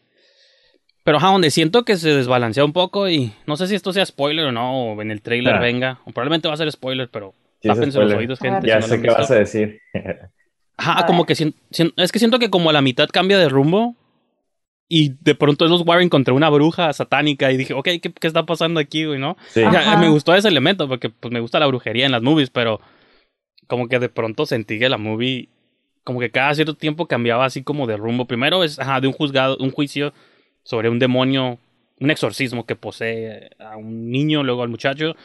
pero 1.04 1.18
ajá, 1.18 1.28
donde 1.28 1.50
siento 1.50 1.84
que 1.84 1.98
se 1.98 2.14
desbalancea 2.14 2.64
un 2.64 2.74
poco 2.74 3.10
y 3.10 3.34
no 3.48 3.58
sé 3.58 3.68
si 3.68 3.76
esto 3.76 3.92
sea 3.92 4.06
spoiler 4.06 4.46
o 4.46 4.52
no, 4.52 4.94
o 4.94 5.02
en 5.02 5.10
el 5.10 5.22
trailer 5.22 5.60
venga, 5.60 6.00
o 6.06 6.12
probablemente 6.12 6.48
va 6.48 6.54
a 6.54 6.58
ser 6.58 6.72
spoiler, 6.72 7.10
pero 7.10 7.34
sí, 7.62 7.68
los 7.68 7.96
oídos, 7.96 8.40
gente. 8.40 8.68
Ya 8.68 8.82
sé 8.82 9.02
qué 9.02 9.10
vas 9.10 9.32
a 9.32 9.36
decir. 9.36 9.80
Ajá, 10.78 11.06
como 11.06 11.26
que 11.26 11.34
es 11.34 12.12
que 12.12 12.20
siento 12.20 12.40
que 12.40 12.50
como 12.50 12.70
a 12.70 12.74
la 12.74 12.82
mitad 12.82 13.08
cambia 13.10 13.38
de 13.38 13.50
rumbo 13.50 13.96
y 14.94 15.16
de 15.22 15.36
pronto 15.36 15.64
es 15.64 15.72
los 15.72 15.88
Warren 15.88 16.10
contra 16.10 16.34
una 16.34 16.50
bruja 16.50 16.92
satánica 16.92 17.50
y 17.50 17.56
dije, 17.56 17.74
ok, 17.74 17.86
¿qué, 18.02 18.12
qué 18.12 18.28
está 18.28 18.46
pasando 18.46 18.78
aquí, 18.78 19.06
güey, 19.06 19.20
no? 19.20 19.38
Sí. 19.48 19.62
me 19.98 20.10
gustó 20.10 20.36
ese 20.36 20.50
elemento 20.50 20.86
porque 20.90 21.10
pues 21.10 21.32
me 21.32 21.40
gusta 21.40 21.62
la 21.62 21.68
brujería 21.68 22.06
en 22.06 22.12
las 22.12 22.22
movies, 22.22 22.50
pero 22.50 22.82
como 23.68 23.88
que 23.88 24.00
de 24.00 24.10
pronto 24.10 24.46
sentí 24.46 24.80
que 24.80 24.90
la 24.90 24.98
movie 24.98 25.48
como 26.04 26.20
que 26.20 26.30
cada 26.30 26.54
cierto 26.56 26.76
tiempo 26.76 27.08
cambiaba 27.08 27.46
así 27.46 27.64
como 27.64 27.88
de 27.88 27.96
rumbo. 27.96 28.26
Primero 28.26 28.66
es, 28.66 28.80
ajá, 28.80 29.00
de 29.00 29.08
un 29.08 29.14
juzgado, 29.14 29.56
un 29.62 29.72
juicio 29.72 30.12
sobre 30.64 30.90
un 30.90 31.00
demonio, 31.00 31.58
un 32.02 32.12
exorcismo 32.12 32.66
que 32.66 32.76
posee 32.76 33.52
a 33.60 33.78
un 33.78 34.12
niño, 34.12 34.44
luego 34.44 34.62
al 34.62 34.68
muchacho, 34.68 35.16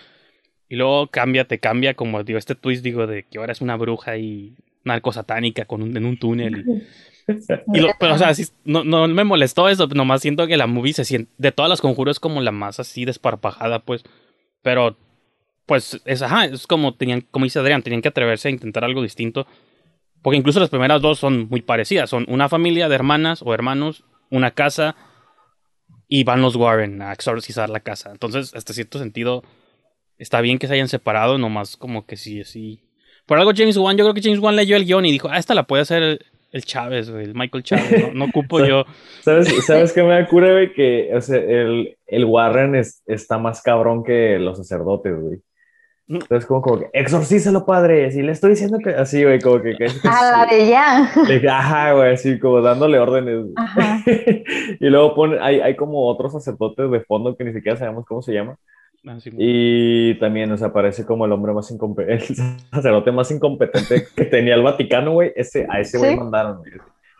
y 0.68 0.76
luego 0.76 1.08
cambia, 1.08 1.48
te 1.48 1.58
cambia 1.58 1.94
como 1.94 2.22
digo, 2.22 2.38
este 2.38 2.54
twist 2.54 2.84
digo 2.84 3.08
de 3.08 3.24
que 3.24 3.38
ahora 3.38 3.50
es 3.50 3.60
una 3.60 3.74
bruja 3.74 4.16
y 4.16 4.54
narco 4.84 5.12
satánica 5.12 5.64
con 5.64 5.82
un, 5.82 5.96
en 5.96 6.04
un 6.04 6.18
túnel. 6.18 6.64
Y, 6.68 6.82
pero, 7.98 8.14
o 8.14 8.18
sea, 8.18 8.32
no, 8.64 8.84
no, 8.84 9.08
me 9.08 9.24
molestó 9.24 9.68
eso, 9.68 9.86
nomás 9.88 10.22
siento 10.22 10.46
que 10.46 10.56
la 10.56 10.66
movie 10.66 10.92
se 10.92 11.04
siente, 11.04 11.32
de 11.38 11.52
todas 11.52 11.68
las 11.68 11.80
conjuros, 11.80 12.20
como 12.20 12.40
la 12.40 12.52
más 12.52 12.78
así 12.80 13.04
desparpajada, 13.04 13.80
pues. 13.80 14.04
Pero, 14.62 14.96
pues, 15.66 16.00
es, 16.04 16.22
ajá, 16.22 16.44
es 16.46 16.66
como 16.66 16.94
tenían, 16.94 17.22
como 17.30 17.44
dice 17.44 17.58
Adrián, 17.58 17.82
tenían 17.82 18.02
que 18.02 18.08
atreverse 18.08 18.48
a 18.48 18.52
intentar 18.52 18.84
algo 18.84 19.02
distinto. 19.02 19.46
Porque 20.22 20.38
incluso 20.38 20.60
las 20.60 20.70
primeras 20.70 21.00
dos 21.02 21.18
son 21.18 21.48
muy 21.48 21.62
parecidas. 21.62 22.10
Son 22.10 22.24
una 22.28 22.48
familia 22.48 22.88
de 22.88 22.94
hermanas 22.94 23.42
o 23.44 23.54
hermanos, 23.54 24.04
una 24.30 24.52
casa, 24.52 24.96
y 26.08 26.24
van 26.24 26.42
los 26.42 26.56
Warren 26.56 27.02
a 27.02 27.12
exorcizar 27.12 27.68
la 27.70 27.80
casa. 27.80 28.10
Entonces, 28.10 28.54
hasta 28.54 28.72
cierto 28.72 28.98
sentido, 28.98 29.42
está 30.18 30.40
bien 30.40 30.58
que 30.58 30.66
se 30.66 30.74
hayan 30.74 30.88
separado, 30.88 31.38
nomás 31.38 31.76
como 31.76 32.06
que 32.06 32.16
sí, 32.16 32.44
sí. 32.44 32.82
Por 33.26 33.38
algo 33.38 33.52
James 33.54 33.76
Wan, 33.76 33.96
yo 33.96 34.04
creo 34.04 34.14
que 34.14 34.22
James 34.22 34.38
Wan 34.38 34.56
leyó 34.56 34.76
el 34.76 34.84
guion 34.84 35.04
y 35.06 35.12
dijo, 35.12 35.28
ah, 35.28 35.38
esta 35.38 35.54
la 35.54 35.64
puede 35.64 35.82
hacer 35.82 36.24
el, 36.56 36.64
Chávez, 36.64 37.08
el 37.08 37.34
Michael 37.34 37.62
Chávez, 37.62 38.14
no, 38.14 38.26
ocupo 38.26 38.58
yo. 38.64 38.84
¿Sabes, 39.22 39.48
¿Sabes 39.64 39.92
qué 39.92 40.02
me 40.02 40.10
da 40.10 40.26
cura, 40.26 40.52
güey? 40.52 40.72
Que 40.72 41.10
o 41.14 41.20
sea, 41.20 41.38
el, 41.38 41.96
el 42.06 42.24
Warren 42.24 42.74
es, 42.74 43.02
está 43.06 43.38
más 43.38 43.62
cabrón 43.62 44.04
que 44.04 44.38
los 44.38 44.58
sacerdotes, 44.58 45.14
güey. 45.20 45.40
Entonces, 46.08 46.46
como, 46.46 46.62
como 46.62 46.78
que, 46.78 46.90
exorcízalo, 46.92 47.66
padre. 47.66 48.12
Si 48.12 48.22
le 48.22 48.30
estoy 48.30 48.50
diciendo 48.50 48.78
que 48.78 48.90
así, 48.90 49.24
güey, 49.24 49.40
como 49.40 49.60
que. 49.60 49.76
a 50.04 50.30
la 50.30 50.46
de 50.46 50.68
ya. 50.68 51.10
ajá, 51.50 51.92
güey, 51.94 52.14
así 52.14 52.38
como 52.38 52.60
dándole 52.60 52.98
órdenes. 52.98 53.46
Ajá. 53.56 54.02
y 54.06 54.86
luego 54.86 55.14
pone, 55.14 55.38
hay, 55.40 55.60
hay 55.60 55.74
como 55.74 56.06
otros 56.06 56.32
sacerdotes 56.32 56.90
de 56.90 57.00
fondo 57.00 57.36
que 57.36 57.44
ni 57.44 57.52
siquiera 57.52 57.76
sabemos 57.76 58.06
cómo 58.06 58.22
se 58.22 58.32
llama. 58.32 58.56
Ah, 59.06 59.18
y 59.38 60.18
también, 60.18 60.50
o 60.50 60.56
sea, 60.56 60.72
parece 60.72 61.06
como 61.06 61.26
el 61.26 61.32
hombre 61.32 61.52
más 61.52 61.70
incompetente, 61.70 62.24
el 62.32 62.36
sacerdote 62.72 63.12
más 63.12 63.30
incompetente 63.30 64.06
que 64.14 64.24
tenía 64.24 64.54
el 64.54 64.62
Vaticano, 64.62 65.12
güey. 65.12 65.32
Ese, 65.36 65.66
a 65.68 65.80
ese 65.80 65.98
güey 65.98 66.16
mandaron, 66.16 66.58
güey. 66.58 66.72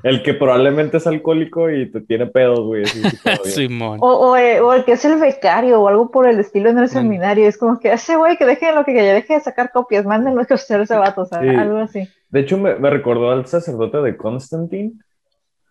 El 0.03 0.23
que 0.23 0.35
probablemente 0.35 0.99
es 0.99 1.07
alcohólico 1.07 1.71
y 1.71 1.91
te 1.91 2.01
tiene 2.01 2.27
pedos, 2.27 2.61
güey. 2.61 2.85
Simón. 3.45 3.99
O, 4.03 4.37
eh, 4.37 4.61
o, 4.61 4.73
el 4.75 4.85
que 4.85 4.93
es 4.93 5.05
el 5.05 5.19
becario 5.19 5.81
o 5.81 5.89
algo 5.89 6.11
por 6.11 6.29
el 6.29 6.39
estilo 6.39 6.69
en 6.69 6.79
el 6.79 6.89
seminario. 6.89 7.49
Es 7.49 7.57
como 7.57 7.79
que 7.81 7.93
ese 7.93 8.17
güey 8.17 8.37
que 8.37 8.45
deje 8.45 8.75
lo 8.75 8.85
que, 8.85 8.93
que 8.93 9.03
deje 9.03 9.35
de 9.35 9.41
sacar 9.41 9.73
copias, 9.73 10.05
mándenlo 10.05 10.45
que 10.45 10.55
usted 10.55 10.81
ese 10.81 10.97
vato, 10.97 11.23
o 11.23 11.25
sea, 11.27 11.39
algo 11.39 11.79
así. 11.79 12.07
De 12.29 12.41
hecho, 12.41 12.59
me, 12.59 12.75
me, 12.77 12.91
recordó 12.91 13.31
al 13.31 13.47
sacerdote 13.47 13.99
de 13.99 14.17
Constantine. 14.17 14.93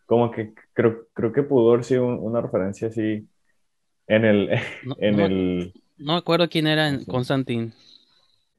Como 0.05 0.31
que 0.31 0.53
creo, 0.73 1.07
creo 1.13 1.31
que 1.31 1.43
pudo 1.43 1.71
haber 1.71 1.83
sido 1.83 2.05
una 2.05 2.41
referencia 2.41 2.87
así 2.87 3.27
en 4.07 4.25
el. 4.25 4.49
No, 4.83 4.95
en 4.99 5.19
el... 5.19 5.73
no 5.97 6.13
me 6.13 6.19
acuerdo 6.19 6.49
quién 6.49 6.67
era 6.67 6.87
en 6.89 7.05
Constantine. 7.05 7.71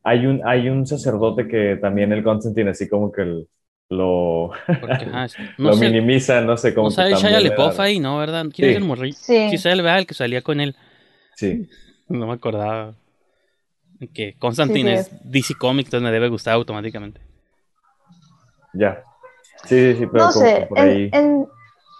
Hay 0.03 0.27
un, 0.27 0.41
hay 0.47 0.69
un 0.69 0.87
sacerdote 0.87 1.49
que 1.49 1.77
también 1.77 2.13
el 2.13 2.23
Constantine, 2.23 2.71
así 2.71 2.89
como 2.89 3.11
que 3.11 3.23
el 3.23 3.49
lo, 3.89 4.51
lo 5.59 5.77
minimiza, 5.77 6.41
no 6.41 6.57
sé 6.57 6.75
cómo. 6.75 6.89
No 6.89 6.91
sabe 6.91 7.15
Shia 7.15 7.41
LePoff 7.41 7.79
ahí, 7.79 8.01
¿no? 8.01 8.19
¿Verdad? 8.19 8.47
¿Quién 8.53 8.71
es 8.71 8.77
el 8.77 8.85
morrillo? 8.85 9.17
Sí. 9.17 9.57
Sí, 9.57 9.69
el 9.69 9.81
el 9.87 10.07
que 10.07 10.15
salía 10.15 10.43
con 10.43 10.61
él. 10.61 10.77
Sí. 11.35 11.69
No 12.09 12.29
me 12.29 12.35
acordaba. 12.35 12.95
Que 14.15 14.37
Constantine 14.39 14.95
es 14.95 15.11
DC 15.25 15.55
Comics, 15.55 15.89
entonces 15.89 16.05
me 16.05 16.13
debe 16.13 16.29
gustar 16.29 16.55
automáticamente. 16.55 17.21
Ya. 18.75 19.03
Sí, 19.65 19.93
sí, 19.93 19.99
sí, 19.99 20.07
pero 20.07 20.27
no 20.27 20.31
sé, 20.31 20.69
en, 20.77 21.11
en, 21.13 21.49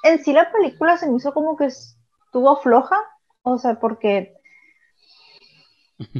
en 0.05 0.19
sí 0.23 0.33
la 0.33 0.53
película 0.53 0.97
se 0.97 1.11
me 1.11 1.17
hizo 1.17 1.33
como 1.33 1.57
que 1.57 1.65
estuvo 1.65 2.57
floja, 2.61 2.97
o 3.43 3.59
sea, 3.59 3.81
porque 3.81 4.36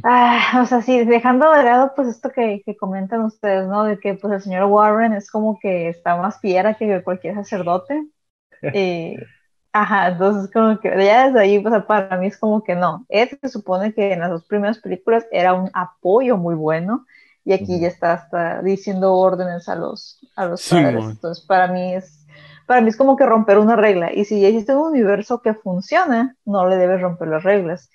Ah, 0.03 0.61
o 0.63 0.65
sea, 0.65 0.81
sí, 0.81 1.05
dejando 1.05 1.51
de 1.51 1.63
lado 1.63 1.93
pues 1.95 2.07
esto 2.07 2.31
que, 2.31 2.63
comentan 2.79 3.21
ustedes, 3.21 3.67
¿no? 3.67 3.83
De 3.83 3.99
que 3.99 4.15
pues 4.15 4.33
el 4.33 4.41
señor 4.41 4.65
Warren 4.65 5.13
es 5.13 5.29
como 5.29 5.59
que 5.59 5.89
está 5.89 6.15
más 6.15 6.39
fiera 6.39 6.73
que 6.75 7.03
cualquier 7.03 7.35
sacerdote. 7.35 8.07
ajá, 9.71 10.07
entonces 10.09 10.51
como 10.51 10.79
que 10.79 10.89
ya 10.89 11.27
desde 11.27 11.39
ahí, 11.39 11.59
pues 11.59 11.83
para 11.83 12.17
mí 12.17 12.27
es 12.27 12.37
como 12.37 12.63
que 12.63 12.75
no. 12.75 13.05
Él 13.09 13.29
se 13.41 13.49
supone 13.49 13.93
que 13.93 14.13
en 14.13 14.21
las 14.21 14.31
dos 14.31 14.45
primeras 14.45 14.79
películas 14.79 15.25
era 15.31 15.53
un 15.53 15.69
apoyo 15.73 16.37
muy 16.37 16.55
bueno 16.55 17.05
y 17.45 17.53
aquí 17.53 17.79
ya 17.79 17.87
está 17.87 18.13
hasta 18.13 18.61
diciendo 18.61 19.13
órdenes 19.13 19.69
a 19.69 19.75
los, 19.75 20.19
a 20.35 20.47
los 20.47 20.67
padres. 20.67 21.05
Entonces 21.05 21.45
para 21.45 21.67
mí 21.67 21.93
es 21.93 22.25
para 22.65 22.81
mí 22.81 22.89
es 22.89 22.97
como 22.97 23.15
que 23.15 23.25
romper 23.25 23.59
una 23.59 23.77
regla. 23.77 24.11
Y 24.13 24.25
si 24.25 24.41
ya 24.41 24.49
existe 24.49 24.75
un 24.75 24.87
universo 24.87 25.41
que 25.41 25.53
funciona, 25.53 26.35
no 26.43 26.67
le 26.67 26.75
debes 26.75 26.99
romper 26.99 27.29
las 27.29 27.43
reglas 27.43 27.89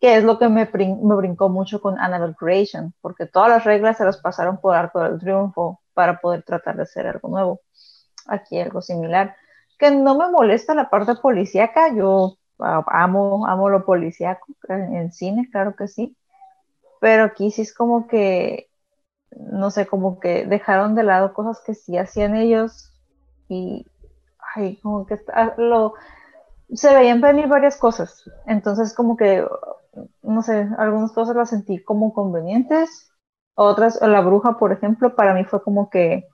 que 0.00 0.16
es 0.16 0.24
lo 0.24 0.38
que 0.38 0.48
me, 0.48 0.68
me 0.72 1.14
brincó 1.16 1.48
mucho 1.48 1.80
con 1.80 1.98
Annabelle 1.98 2.34
Creation, 2.34 2.94
porque 3.00 3.26
todas 3.26 3.48
las 3.48 3.64
reglas 3.64 3.96
se 3.96 4.04
las 4.04 4.18
pasaron 4.18 4.60
por 4.60 4.74
Arco 4.76 5.00
del 5.00 5.18
Triunfo 5.18 5.80
para 5.94 6.20
poder 6.20 6.42
tratar 6.42 6.76
de 6.76 6.82
hacer 6.82 7.06
algo 7.06 7.28
nuevo. 7.28 7.60
Aquí 8.26 8.60
algo 8.60 8.82
similar. 8.82 9.34
Que 9.78 9.90
no 9.90 10.16
me 10.18 10.30
molesta 10.30 10.74
la 10.74 10.90
parte 10.90 11.14
policíaca, 11.14 11.94
yo 11.94 12.36
amo, 12.58 13.46
amo 13.46 13.68
lo 13.68 13.84
policíaco 13.84 14.46
en, 14.68 15.12
cine, 15.12 15.48
claro 15.50 15.76
que 15.76 15.88
sí, 15.88 16.16
pero 17.00 17.24
aquí 17.24 17.50
sí 17.50 17.62
es 17.62 17.74
como 17.74 18.06
que, 18.08 18.70
no 19.30 19.70
sé, 19.70 19.86
como 19.86 20.18
que 20.20 20.46
dejaron 20.46 20.94
de 20.94 21.02
lado 21.02 21.34
cosas 21.34 21.62
que 21.64 21.74
sí 21.74 21.98
hacían 21.98 22.36
ellos 22.36 22.92
y, 23.48 23.86
ay, 24.54 24.76
como 24.78 25.06
que 25.06 25.20
lo, 25.58 25.94
se 26.74 26.94
veían 26.94 27.20
venir 27.20 27.48
varias 27.48 27.76
cosas. 27.76 28.22
Entonces, 28.46 28.94
como 28.94 29.16
que, 29.16 29.46
no 30.22 30.42
sé, 30.42 30.68
algunas 30.78 31.12
cosas 31.12 31.36
las 31.36 31.50
sentí 31.50 31.82
como 31.82 32.12
convenientes, 32.12 33.10
otras, 33.54 34.00
la 34.02 34.20
bruja, 34.20 34.58
por 34.58 34.72
ejemplo, 34.72 35.14
para 35.16 35.34
mí 35.34 35.44
fue 35.44 35.62
como 35.62 35.88
que, 35.90 36.26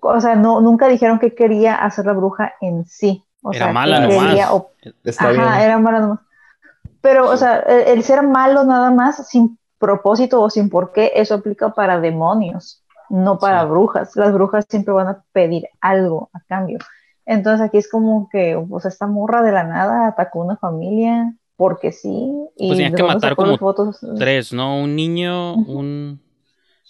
o 0.00 0.20
sea, 0.20 0.34
no, 0.36 0.60
nunca 0.60 0.88
dijeron 0.88 1.18
que 1.18 1.34
quería 1.34 1.76
hacer 1.76 2.06
la 2.06 2.12
bruja 2.12 2.54
en 2.60 2.84
sí. 2.86 3.24
O 3.42 3.52
Era 3.52 3.66
sea, 3.66 3.74
mala 3.74 4.00
que 4.00 4.08
nomás. 4.08 4.30
quería 4.30 4.52
o- 4.54 4.70
Está 5.04 5.28
Ajá, 5.30 5.32
bien. 5.52 5.64
era 5.64 5.78
mala 5.78 6.00
nomás. 6.00 6.20
Pero, 7.02 7.30
o 7.30 7.36
sea, 7.36 7.58
el, 7.60 7.98
el 7.98 8.02
ser 8.02 8.22
malo 8.22 8.64
nada 8.64 8.90
más, 8.90 9.28
sin 9.28 9.58
propósito 9.78 10.40
o 10.42 10.50
sin 10.50 10.70
por 10.70 10.92
qué, 10.92 11.12
eso 11.14 11.34
aplica 11.34 11.70
para 11.74 12.00
demonios, 12.00 12.84
no 13.10 13.38
para 13.38 13.62
Sí. 13.62 13.70
brujas. 13.70 14.16
Las 14.16 14.32
brujas 14.32 14.66
siempre 14.68 14.94
van 14.94 15.08
a 15.08 15.24
pedir 15.32 15.64
algo 15.80 16.30
a 16.32 16.40
cambio. 16.48 16.78
Entonces 17.26 17.60
aquí 17.66 17.78
es 17.78 17.90
como 17.90 18.28
que, 18.30 18.62
pues, 18.68 18.84
esta 18.84 19.06
morra 19.06 19.42
de 19.42 19.52
la 19.52 19.64
nada 19.64 20.08
atacó 20.08 20.40
una 20.44 20.56
familia 20.56 21.34
porque 21.56 21.92
sí. 21.92 22.32
Y 22.56 22.68
Pues 22.68 22.78
tenía 22.78 22.90
¿de 22.90 22.96
que 22.96 23.02
matar 23.02 23.36
como 23.36 23.56
fotos? 23.58 24.00
Tres, 24.18 24.52
¿no? 24.52 24.78
Un 24.80 24.96
niño, 24.96 25.54
un... 25.54 26.20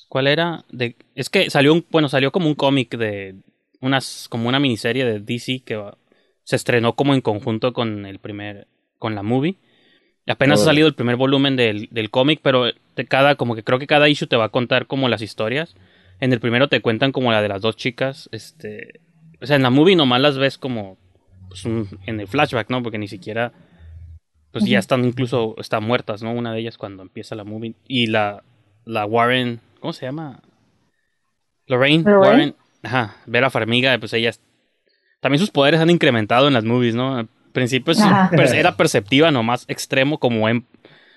¿Cuál 0.09 0.27
era? 0.27 0.65
De... 0.71 0.97
Es 1.15 1.29
que 1.31 1.51
salió 1.51 1.73
un... 1.73 1.85
Bueno, 1.91 2.09
salió 2.09 2.33
como 2.33 2.49
un 2.49 2.55
cómic 2.55 2.97
de... 2.97 3.37
Unas... 3.81 4.29
Como 4.29 4.49
una 4.49 4.61
miniserie 4.61 5.05
de 5.05 5.21
DC 5.21 5.63
que 5.65 5.77
va- 5.77 5.97
se 6.45 6.57
estrenó 6.57 6.95
como 6.95 7.15
en 7.15 7.21
conjunto 7.21 7.73
con 7.73 8.07
el 8.07 8.19
primer... 8.19 8.67
Con 8.99 9.15
la 9.15 9.23
movie. 9.23 9.57
Apenas 10.27 10.63
ha 10.63 10.65
salido 10.65 10.89
el 10.89 10.95
primer 10.95 11.17
volumen 11.17 11.57
del, 11.57 11.89
del 11.91 12.11
cómic, 12.11 12.41
pero 12.43 12.65
de 12.65 13.07
cada... 13.07 13.37
Como 13.37 13.55
que 13.55 13.63
creo 13.63 13.79
que 13.79 13.87
cada 13.87 14.09
issue 14.09 14.27
te 14.27 14.37
va 14.37 14.47
a 14.47 14.49
contar 14.51 14.87
como 14.87 15.09
las 15.09 15.23
historias. 15.23 15.75
En 16.21 16.33
el 16.33 16.41
primero 16.41 16.69
te 16.69 16.81
cuentan 16.81 17.13
como 17.13 17.31
la 17.31 17.43
de 17.43 17.49
las 17.49 17.61
dos 17.61 17.77
chicas. 17.77 18.29
Este... 18.33 19.01
O 19.45 19.47
sea, 19.47 19.57
en 19.57 19.63
la 19.63 19.71
movie 19.71 19.95
nomás 19.95 20.21
las 20.21 20.39
ves 20.39 20.59
como... 20.59 20.97
pues, 21.49 21.65
un- 21.65 21.89
en 22.07 22.19
el 22.21 22.27
flashback, 22.27 22.71
¿no? 22.71 22.83
Porque 22.83 22.99
ni 22.99 23.09
siquiera 23.09 23.53
pues 24.51 24.65
ya 24.67 24.79
están 24.79 25.05
incluso 25.05 25.57
están 25.59 25.83
muertas, 25.85 26.23
¿no? 26.23 26.33
Una 26.33 26.53
de 26.53 26.61
ellas 26.61 26.79
cuando 26.79 27.03
empieza 27.03 27.35
la 27.35 27.43
movie 27.45 27.75
y 27.89 28.07
la 28.07 28.43
la 28.85 29.05
Warren, 29.05 29.61
¿cómo 29.81 29.93
se 29.93 30.07
llama? 30.07 30.41
Lorraine, 31.67 32.05
Lorraine. 32.05 32.29
Warren, 32.29 32.55
ajá, 32.83 33.17
Vera 33.27 33.51
Farmiga, 33.51 33.99
pues 33.99 34.13
ella 34.13 34.31
también 35.21 35.41
sus 35.41 35.51
poderes 35.51 35.81
han 35.81 35.91
incrementado 35.91 36.47
en 36.49 36.55
las 36.55 36.65
movies, 36.65 36.95
¿no? 36.95 37.17
Al 37.17 37.29
principio 37.53 37.95
era 38.61 38.77
perceptiva, 38.77 39.31
nomás 39.31 39.65
extremo 39.69 40.19
como 40.19 40.49
em- 40.49 40.65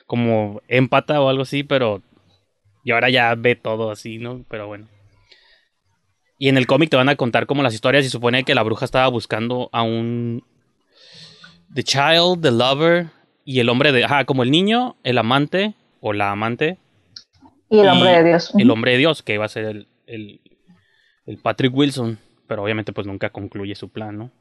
como 0.06 0.62
empata 0.68 1.22
o 1.22 1.30
algo 1.30 1.44
así, 1.44 1.64
pero 1.64 2.02
y 2.84 2.92
ahora 2.92 3.10
ya 3.10 3.36
ve 3.36 3.56
todo 3.56 3.92
así, 3.92 4.18
¿no? 4.18 4.46
Pero 4.50 4.68
bueno. 4.68 4.88
Y 6.38 6.50
en 6.50 6.58
el 6.58 6.68
cómic 6.68 6.90
te 6.90 6.98
van 6.98 7.10
a 7.10 7.16
contar 7.16 7.48
como 7.48 7.64
las 7.64 7.74
historias 7.74 8.06
y 8.06 8.10
supone 8.10 8.44
que 8.44 8.56
la 8.56 8.64
bruja 8.64 8.86
estaba 8.86 9.08
buscando 9.08 9.70
a 9.74 9.82
un 9.84 10.44
The 11.74 11.84
Child, 11.84 12.42
The 12.42 12.52
Lover 12.52 13.08
y 13.46 13.60
el 13.60 13.70
hombre 13.70 13.92
de, 13.92 14.04
ajá, 14.04 14.26
como 14.26 14.44
el 14.44 14.52
niño, 14.52 14.96
el 15.04 15.18
amante 15.18 15.74
o 16.02 16.14
la 16.14 16.32
amante, 16.32 16.78
Y 17.70 17.80
el 17.80 17.86
y 17.86 17.88
hombre 17.90 18.12
de 18.12 18.24
Dios. 18.24 18.54
el 18.58 18.70
hombre 18.72 18.92
de 18.94 18.98
Dios, 18.98 19.24
que 19.24 19.34
iba 19.36 19.46
a 19.46 19.50
ser 19.50 19.66
el, 19.66 19.88
el, 20.06 20.42
el 21.26 21.38
Patrick 21.40 21.76
Wilson, 21.76 22.20
pero 22.48 22.64
obviamente 22.64 22.94
pues 22.94 23.08
nunca 23.08 23.30
concluye 23.32 23.76
su 23.76 23.90
plan, 23.90 24.18
¿no? 24.18 24.32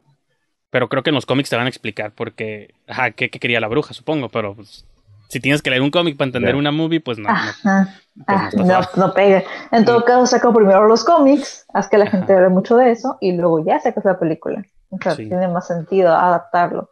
Pero 0.70 0.88
creo 0.88 1.02
que 1.02 1.10
en 1.10 1.14
los 1.16 1.26
cómics 1.26 1.50
te 1.50 1.56
van 1.56 1.66
a 1.66 1.70
explicar 1.70 2.12
por 2.14 2.34
qué, 2.34 2.74
ajá, 2.86 3.12
qué, 3.12 3.30
qué 3.30 3.38
quería 3.38 3.60
la 3.60 3.68
bruja, 3.68 3.94
supongo, 3.94 4.28
pero 4.28 4.54
pues, 4.54 4.86
si 5.28 5.40
tienes 5.40 5.62
que 5.62 5.70
leer 5.70 5.82
un 5.82 5.90
cómic 5.90 6.16
para 6.16 6.26
entender 6.28 6.54
una 6.56 6.70
movie, 6.72 7.00
pues 7.00 7.18
no, 7.18 7.24
no, 7.28 7.34
Ajá. 7.34 7.88
pues 8.14 8.26
Ah, 8.28 8.50
no 8.56 8.80
no, 9.06 9.14
pega. 9.14 9.42
En 9.72 9.84
todo 9.84 10.04
caso, 10.04 10.26
saca 10.26 10.52
primero 10.52 10.86
los 10.86 11.04
cómics, 11.04 11.66
haz 11.74 11.88
que 11.88 11.98
la 11.98 12.06
gente 12.06 12.32
hable 12.32 12.48
mucho 12.48 12.76
de 12.76 12.90
eso 12.90 13.18
y 13.20 13.32
luego 13.32 13.64
ya 13.64 13.78
sacas 13.80 14.04
la 14.04 14.18
película. 14.18 14.64
O 14.90 14.98
sea, 15.02 15.12
Sí. 15.14 15.28
tiene 15.28 15.48
más 15.48 15.66
sentido 15.66 16.14
adaptarlo. 16.14 16.90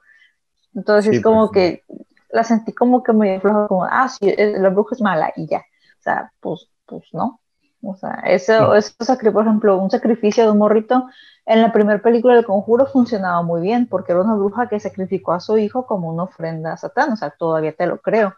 Entonces 0.75 1.11
Sí, 1.11 1.17
es 1.19 1.23
como 1.23 1.51
pues, 1.51 1.53
que 1.53 1.85
la 2.31 2.43
sentí 2.45 2.73
como 2.73 3.03
que 3.03 3.13
medio 3.13 3.41
floja, 3.41 3.69
como, 3.69 3.85
ah, 3.85 4.09
sí, 4.09 4.29
eh, 4.29 4.55
la 4.59 4.69
bruja 4.71 4.95
es 4.97 5.01
mala 5.01 5.33
y 5.37 5.47
ya. 5.47 5.59
O 5.59 6.03
sea, 6.03 6.33
pues, 6.41 6.69
pues 6.87 7.05
no. 7.13 7.41
O 7.87 7.97
sea, 7.97 8.23
eso, 8.27 8.75
eso 8.75 8.93
sacri- 9.01 9.33
por 9.33 9.45
ejemplo, 9.45 9.77
un 9.79 9.91
sacrificio 9.91 10.45
de 10.45 10.51
un 10.51 10.59
morrito 10.59 11.07
en 11.47 11.61
la 11.63 11.73
primera 11.73 12.01
película 12.01 12.35
del 12.35 12.45
Conjuro 12.47 12.87
funcionaba 12.87 13.43
muy 13.43 13.61
bien 13.61 13.87
porque 13.87 14.13
era 14.13 14.23
una 14.23 14.35
bruja 14.35 14.69
que 14.69 14.81
sacrificó 14.81 15.33
a 15.33 15.41
su 15.41 15.59
hijo 15.59 15.87
como 15.87 16.09
una 16.09 16.23
ofrenda 16.25 16.73
a 16.73 16.77
Satán. 16.77 17.13
O 17.13 17.17
sea, 17.17 17.31
todavía 17.31 17.73
te 17.73 17.87
lo 17.87 17.99
creo. 18.01 18.35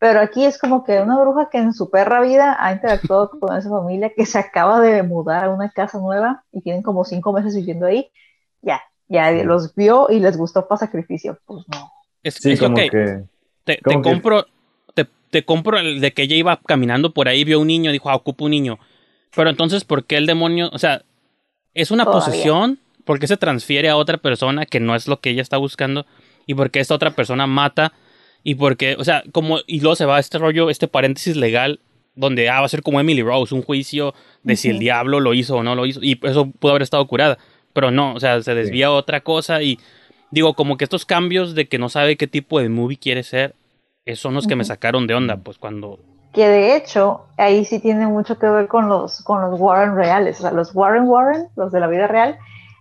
Pero 0.00 0.20
aquí 0.20 0.44
es 0.44 0.58
como 0.58 0.84
que 0.84 1.00
una 1.00 1.18
bruja 1.20 1.48
que 1.50 1.58
en 1.58 1.72
su 1.72 1.90
perra 1.90 2.20
vida 2.20 2.56
ha 2.58 2.72
interactuado 2.72 3.30
con 3.40 3.56
esa 3.56 3.68
familia 3.68 4.12
que 4.16 4.26
se 4.26 4.38
acaba 4.38 4.80
de 4.80 5.02
mudar 5.02 5.44
a 5.44 5.50
una 5.50 5.70
casa 5.70 5.98
nueva 5.98 6.44
y 6.52 6.60
tienen 6.60 6.82
como 6.82 7.04
cinco 7.04 7.32
meses 7.32 7.54
viviendo 7.54 7.86
ahí. 7.86 8.10
Ya, 8.62 8.80
ya 9.08 9.30
los 9.30 9.74
vio 9.74 10.08
y 10.10 10.20
les 10.20 10.36
gustó 10.36 10.66
para 10.66 10.78
sacrificio. 10.80 11.38
Pues 11.46 11.64
no. 11.68 11.90
Es, 12.22 12.34
Sí, 12.34 12.52
es 12.52 12.60
como 12.60 12.76
que. 12.76 12.90
te, 12.90 13.76
te 13.76 13.76
que- 13.76 14.02
compro, 14.02 14.44
te, 15.30 15.44
compro 15.44 15.78
el 15.78 16.00
de 16.00 16.12
que 16.12 16.22
ella 16.22 16.36
iba 16.36 16.60
caminando 16.66 17.12
por 17.12 17.28
ahí, 17.28 17.44
vio 17.44 17.60
un 17.60 17.66
niño, 17.66 17.92
dijo, 17.92 18.10
ah, 18.10 18.14
ocupo 18.14 18.44
un 18.44 18.50
niño. 18.52 18.78
Pero 19.34 19.50
entonces, 19.50 19.84
¿por 19.84 20.04
qué 20.04 20.16
el 20.16 20.26
demonio, 20.26 20.70
o 20.72 20.78
sea, 20.78 21.02
es 21.74 21.90
una 21.90 22.04
Todavía. 22.04 22.26
posesión? 22.26 22.78
¿Por 23.04 23.18
qué 23.18 23.26
se 23.26 23.36
transfiere 23.36 23.88
a 23.88 23.96
otra 23.96 24.18
persona 24.18 24.66
que 24.66 24.80
no 24.80 24.94
es 24.94 25.08
lo 25.08 25.20
que 25.20 25.30
ella 25.30 25.42
está 25.42 25.56
buscando? 25.56 26.06
¿Y 26.46 26.54
por 26.54 26.70
qué 26.70 26.80
esta 26.80 26.94
otra 26.94 27.12
persona 27.12 27.46
mata? 27.46 27.92
Y 28.44 28.54
porque, 28.54 28.96
o 28.98 29.04
sea, 29.04 29.22
como, 29.32 29.60
y 29.66 29.80
luego 29.80 29.96
se 29.96 30.04
va 30.04 30.18
este 30.18 30.38
rollo, 30.38 30.70
este 30.70 30.88
paréntesis 30.88 31.36
legal, 31.36 31.80
donde 32.14 32.48
ah, 32.48 32.60
va 32.60 32.66
a 32.66 32.68
ser 32.68 32.82
como 32.82 33.00
Emily 33.00 33.22
Rose, 33.22 33.54
un 33.54 33.62
juicio 33.62 34.14
de 34.42 34.56
si 34.56 34.68
el 34.68 34.78
diablo 34.78 35.20
lo 35.20 35.34
hizo 35.34 35.56
o 35.56 35.62
no 35.62 35.74
lo 35.74 35.86
hizo, 35.86 36.02
y 36.02 36.18
eso 36.22 36.50
pudo 36.50 36.72
haber 36.72 36.82
estado 36.82 37.06
curada, 37.06 37.38
pero 37.72 37.90
no, 37.90 38.14
o 38.14 38.20
sea, 38.20 38.42
se 38.42 38.54
desvía 38.54 38.86
a 38.86 38.92
otra 38.92 39.20
cosa 39.20 39.62
y 39.62 39.78
digo, 40.30 40.54
como 40.54 40.76
que 40.76 40.84
estos 40.84 41.06
cambios 41.06 41.54
de 41.54 41.68
que 41.68 41.78
no 41.78 41.88
sabe 41.88 42.16
qué 42.16 42.26
tipo 42.26 42.60
de 42.60 42.68
movie 42.68 42.98
quiere 42.98 43.22
ser, 43.22 43.54
son 44.16 44.34
los 44.34 44.46
que 44.46 44.56
me 44.56 44.64
sacaron 44.64 45.06
de 45.06 45.14
onda, 45.14 45.36
pues 45.36 45.58
cuando, 45.58 45.98
Que 46.32 46.48
de 46.48 46.76
hecho, 46.76 47.26
ahí 47.36 47.64
sí 47.64 47.78
tiene 47.78 48.06
mucho 48.06 48.38
que 48.38 48.46
ver 48.48 48.68
con 48.68 48.88
los, 48.88 49.22
con 49.22 49.40
los 49.40 49.58
Warren 49.58 49.96
reales. 49.96 50.38
O 50.38 50.42
sea, 50.42 50.52
los 50.52 50.74
Warren 50.74 51.04
Warren, 51.06 51.48
los 51.56 51.72
de 51.72 51.80
la 51.80 51.86
vida 51.86 52.06
real, 52.06 52.38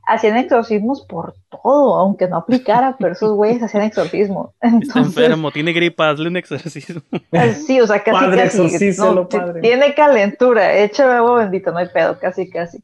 hacían 0.08 0.38
exorcismos 0.38 1.06
por 1.06 1.36
todo, 1.50 1.96
aunque 1.96 2.28
no 2.28 2.38
aplicara, 2.38 2.96
pero 2.98 3.12
esos 3.12 3.34
güeyes 3.34 3.62
hacían 3.62 3.84
exorcismos. 3.84 4.52
está 4.62 5.00
enfermo, 5.00 5.52
tiene 5.52 5.74
gripa, 5.74 6.10
hazle 6.10 6.30
un 6.30 6.38
exorcismo. 6.38 7.02
Eh, 7.32 7.54
Sí, 7.54 7.80
o 7.82 7.88
sea, 7.88 8.04
casi 8.04 8.18
Padre, 8.18 8.44
casi. 8.44 8.98
no, 8.98 9.28
padre. 9.28 9.62
Tiene 9.62 9.94
calentura, 9.94 10.78
echa 10.78 11.18
agua 11.18 11.40
bendita, 11.40 11.72
no 11.72 11.80
hay 11.80 11.90
pedo, 11.90 12.18
casi 12.20 12.50
casi. 12.50 12.82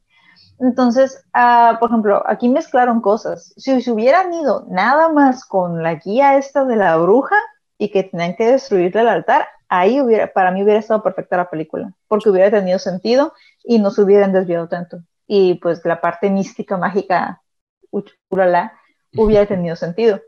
Entonces, 0.60 1.24
ah, 1.32 1.78
por 1.80 1.90
ejemplo, 1.90 2.22
aquí 2.26 2.48
mezclaron 2.48 3.00
cosas. 3.00 3.54
Si 3.56 3.80
se 3.80 3.90
hubieran 3.90 4.32
ido 4.32 4.66
nada 4.68 5.08
más 5.08 5.44
con 5.44 5.82
la 5.82 5.94
guía 5.94 6.36
esta 6.36 6.64
de 6.64 6.76
la 6.76 6.96
bruja 6.96 7.36
y 7.78 7.90
que 7.90 8.04
tenían 8.04 8.36
que 8.36 8.46
destruirle 8.52 9.00
el 9.02 9.08
altar, 9.08 9.48
ahí 9.68 10.00
hubiera, 10.00 10.32
para 10.32 10.50
mí 10.50 10.62
hubiera 10.62 10.80
estado 10.80 11.02
perfecta 11.02 11.36
la 11.36 11.50
película, 11.50 11.92
porque 12.08 12.30
hubiera 12.30 12.50
tenido 12.50 12.78
sentido 12.78 13.32
y 13.64 13.78
no 13.78 13.90
se 13.90 14.02
hubieran 14.02 14.32
desviado 14.32 14.68
tanto. 14.68 14.98
Y 15.26 15.54
pues 15.56 15.84
la 15.84 16.00
parte 16.00 16.30
mística, 16.30 16.76
mágica, 16.76 17.42
uchulala, 17.90 18.72
hubiera 19.16 19.46
tenido 19.46 19.76
sentido. 19.76 20.20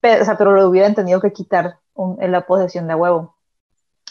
Pero, 0.00 0.22
o 0.22 0.24
sea, 0.26 0.36
pero 0.38 0.52
lo 0.52 0.68
hubieran 0.68 0.94
tenido 0.94 1.20
que 1.20 1.32
quitar 1.32 1.78
un- 1.94 2.20
en 2.22 2.32
la 2.32 2.46
posesión 2.46 2.88
de 2.88 2.94
huevo. 2.94 3.36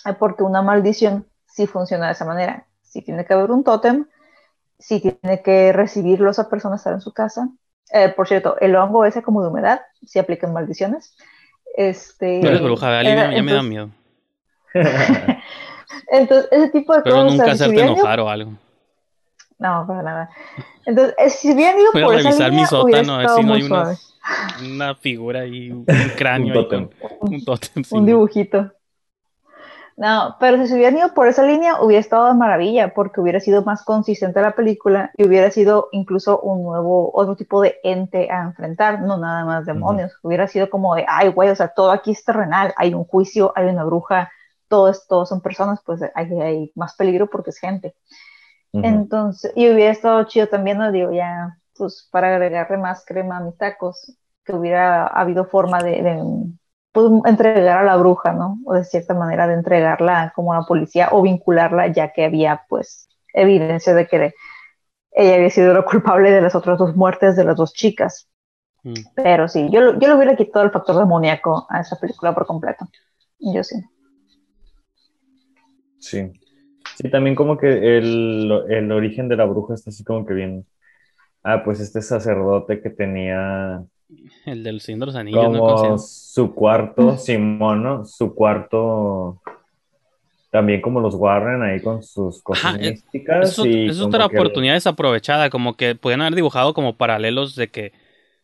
Eh, 0.05 0.13
Porque 0.13 0.43
una 0.43 0.61
maldición 0.61 1.27
sí 1.47 1.67
funciona 1.67 2.07
de 2.07 2.13
esa 2.13 2.25
manera. 2.25 2.67
Sí 2.81 3.01
tiene 3.01 3.25
que 3.25 3.33
haber 3.33 3.51
un 3.51 3.63
tótem, 3.63 4.07
sí 4.79 5.01
tiene 5.01 5.41
que 5.43 5.73
recibirlo 5.73 6.31
esa 6.31 6.49
persona 6.49 6.75
estar 6.77 6.93
en 6.93 7.01
su 7.01 7.13
casa. 7.13 7.49
Eh, 7.93 8.09
por 8.09 8.27
cierto, 8.27 8.57
el 8.59 8.75
hongo 8.75 9.05
ese 9.05 9.21
como 9.23 9.41
de 9.43 9.49
humedad, 9.49 9.81
sí 10.05 10.19
aplican 10.19 10.53
maldiciones. 10.53 11.15
Este, 11.75 12.39
Tú 12.41 12.47
eres 12.47 12.61
bruja, 12.61 12.89
¿verdad, 12.89 13.01
Livia? 13.09 13.25
era- 13.25 13.35
ya 13.35 13.43
me 13.43 13.51
da 13.53 13.59
entonces- 13.59 13.69
miedo. 13.69 13.89
Entonces, 16.11 16.47
ese 16.51 16.69
tipo 16.69 16.93
de 16.95 17.01
Pero 17.01 17.15
cosas. 17.17 17.27
o 17.27 17.31
nunca 17.31 17.45
si 17.45 17.51
hacerte 17.51 17.75
ido- 17.75 17.83
enojar 17.93 18.19
o 18.19 18.29
algo. 18.29 18.51
No, 19.59 19.85
para 19.87 20.01
nada. 20.03 20.29
Entonces, 20.85 21.15
eh, 21.19 21.29
si 21.29 21.51
hubieran 21.53 21.79
ido 21.79 21.91
Voy 21.93 22.03
por 22.03 22.15
esa 22.15 22.29
revisar 22.29 22.51
mi 22.51 22.57
línea, 22.57 22.81
hubiera 22.81 23.03
sótano 23.03 23.13
a 23.13 23.17
ver 23.19 23.29
si 23.29 23.43
no 23.43 23.53
hay 23.53 23.61
una, 24.71 24.95
figura 24.95 25.39
ahí, 25.41 25.71
un 25.71 25.85
cráneo 26.17 26.47
Un 26.47 26.51
ahí 26.57 26.63
tótem. 26.63 26.89
con 27.19 27.33
un 27.33 27.45
tótem. 27.45 27.83
sí. 27.83 27.95
un 27.95 28.05
dibujito. 28.05 28.71
No, 30.01 30.35
pero 30.39 30.57
si 30.57 30.67
se 30.67 30.73
hubieran 30.73 30.97
ido 30.97 31.13
por 31.13 31.27
esa 31.27 31.43
línea, 31.43 31.79
hubiera 31.79 31.99
estado 31.99 32.25
de 32.25 32.33
maravilla, 32.33 32.91
porque 32.91 33.21
hubiera 33.21 33.39
sido 33.39 33.61
más 33.61 33.83
consistente 33.83 34.41
la 34.41 34.55
película 34.55 35.11
y 35.15 35.27
hubiera 35.27 35.51
sido 35.51 35.89
incluso 35.91 36.39
un 36.39 36.63
nuevo, 36.63 37.11
otro 37.13 37.35
tipo 37.35 37.61
de 37.61 37.75
ente 37.83 38.31
a 38.31 38.41
enfrentar, 38.41 39.01
no 39.01 39.19
nada 39.19 39.45
más 39.45 39.67
demonios. 39.67 40.11
Hubiera 40.23 40.47
sido 40.47 40.71
como 40.71 40.95
de, 40.95 41.05
ay, 41.07 41.27
güey, 41.27 41.51
o 41.51 41.55
sea, 41.55 41.67
todo 41.67 41.91
aquí 41.91 42.13
es 42.13 42.25
terrenal, 42.25 42.73
hay 42.77 42.95
un 42.95 43.03
juicio, 43.05 43.53
hay 43.55 43.67
una 43.67 43.83
bruja, 43.83 44.31
todos, 44.67 45.05
todos 45.05 45.29
son 45.29 45.39
personas, 45.39 45.79
pues 45.85 46.01
hay, 46.15 46.41
hay 46.41 46.71
más 46.73 46.95
peligro 46.95 47.27
porque 47.27 47.51
es 47.51 47.59
gente. 47.59 47.93
Ujú. 48.71 48.83
Entonces, 48.83 49.53
y 49.55 49.69
hubiera 49.69 49.91
estado 49.91 50.23
chido 50.23 50.47
también, 50.47 50.79
no 50.79 50.91
digo, 50.91 51.11
ya, 51.11 51.59
pues 51.77 52.09
para 52.11 52.29
agregarle 52.29 52.77
más 52.77 53.05
crema 53.05 53.37
a 53.37 53.41
mis 53.41 53.55
tacos, 53.55 54.17
que 54.43 54.55
hubiera 54.55 55.05
habido 55.05 55.45
forma 55.45 55.77
de, 55.83 56.01
de, 56.01 56.23
pues, 56.91 57.07
entregar 57.25 57.79
a 57.79 57.83
la 57.83 57.97
bruja, 57.97 58.33
¿no? 58.33 58.59
O 58.65 58.73
de 58.73 58.83
cierta 58.83 59.13
manera 59.13 59.47
de 59.47 59.55
entregarla 59.55 60.33
como 60.35 60.53
a 60.53 60.57
la 60.59 60.65
policía 60.65 61.09
o 61.11 61.21
vincularla, 61.21 61.87
ya 61.87 62.11
que 62.13 62.25
había, 62.25 62.63
pues, 62.69 63.09
evidencia 63.33 63.93
de 63.93 64.07
que 64.07 64.33
ella 65.13 65.35
había 65.35 65.49
sido 65.49 65.73
la 65.73 65.83
culpable 65.83 66.31
de 66.31 66.41
las 66.41 66.55
otras 66.55 66.77
dos 66.79 66.95
muertes 66.95 67.35
de 67.35 67.45
las 67.45 67.55
dos 67.57 67.73
chicas. 67.73 68.29
Mm. 68.85 69.05
Pero 69.15 69.47
sí, 69.47 69.69
yo, 69.71 69.81
lo- 69.81 69.99
yo 69.99 70.07
le 70.09 70.15
hubiera 70.15 70.35
quitado 70.35 70.65
el 70.65 70.71
factor 70.71 70.97
demoníaco 70.97 71.67
a 71.69 71.81
esa 71.81 71.97
película 71.99 72.33
por 72.33 72.45
completo. 72.47 72.85
Yo 73.39 73.63
sí. 73.63 73.75
Sí. 75.99 76.31
Sí, 76.97 77.09
también 77.11 77.35
como 77.35 77.57
que 77.57 77.97
el, 77.97 78.51
el 78.69 78.91
origen 78.91 79.29
de 79.29 79.37
la 79.37 79.45
bruja 79.45 79.75
está 79.75 79.89
así 79.91 80.03
como 80.03 80.25
que 80.25 80.33
bien. 80.33 80.67
Ah, 81.43 81.63
pues 81.65 81.79
este 81.79 82.01
sacerdote 82.01 82.81
que 82.81 82.89
tenía 82.91 83.83
El 84.45 84.63
del 84.63 84.81
Señor 84.81 84.99
de 85.01 85.05
los 85.07 85.15
Anillos, 85.15 85.43
¿no? 85.51 85.59
como 85.59 85.75
¿Cómo 85.75 85.97
se 85.97 86.33
su 86.33 86.53
cuarto, 86.53 87.17
Simón, 87.17 87.83
¿no? 87.83 88.05
Su 88.05 88.33
cuarto, 88.33 89.41
también 90.49 90.81
como 90.81 90.99
los 90.99 91.15
Warren 91.15 91.61
ahí 91.61 91.79
con 91.81 92.03
sus 92.03 92.41
cosas 92.41 92.65
Ajá, 92.65 92.77
es- 92.81 92.91
místicas. 93.03 93.49
Eso, 93.51 93.65
y 93.65 93.87
es 93.87 93.99
otra 94.01 94.27
que- 94.27 94.35
oportunidad 94.37 94.73
desaprovechada, 94.73 95.49
como 95.49 95.75
que 95.75 95.95
podían 95.95 96.21
haber 96.21 96.35
dibujado 96.35 96.73
como 96.73 96.95
paralelos 96.95 97.55
de 97.55 97.67
que... 97.69 97.93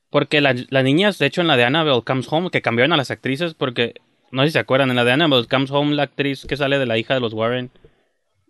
Porque 0.10 0.40
la- 0.40 0.56
las 0.70 0.84
niñas, 0.86 1.18
de 1.18 1.26
hecho, 1.26 1.42
en 1.42 1.48
la 1.48 1.58
de 1.58 1.66
Annabelle 1.66 2.02
Comes 2.04 2.32
Home, 2.32 2.50
que 2.50 2.62
cambiaron 2.62 2.94
a 2.94 2.98
las 2.98 3.12
actrices, 3.12 3.54
porque, 3.56 3.96
no 4.32 4.44
sé 4.44 4.48
si 4.50 4.54
se 4.54 4.60
acuerdan, 4.60 4.90
en 4.90 4.96
la 4.96 5.04
de 5.04 5.12
Annabelle 5.12 5.48
Comes 5.48 5.70
Home, 5.72 5.96
la 5.96 6.04
actriz 6.04 6.46
que 6.46 6.56
sale 6.56 6.80
de 6.80 6.86
la 6.86 6.98
hija 6.98 7.14
de 7.14 7.20
los 7.20 7.34
Warren 7.34 7.72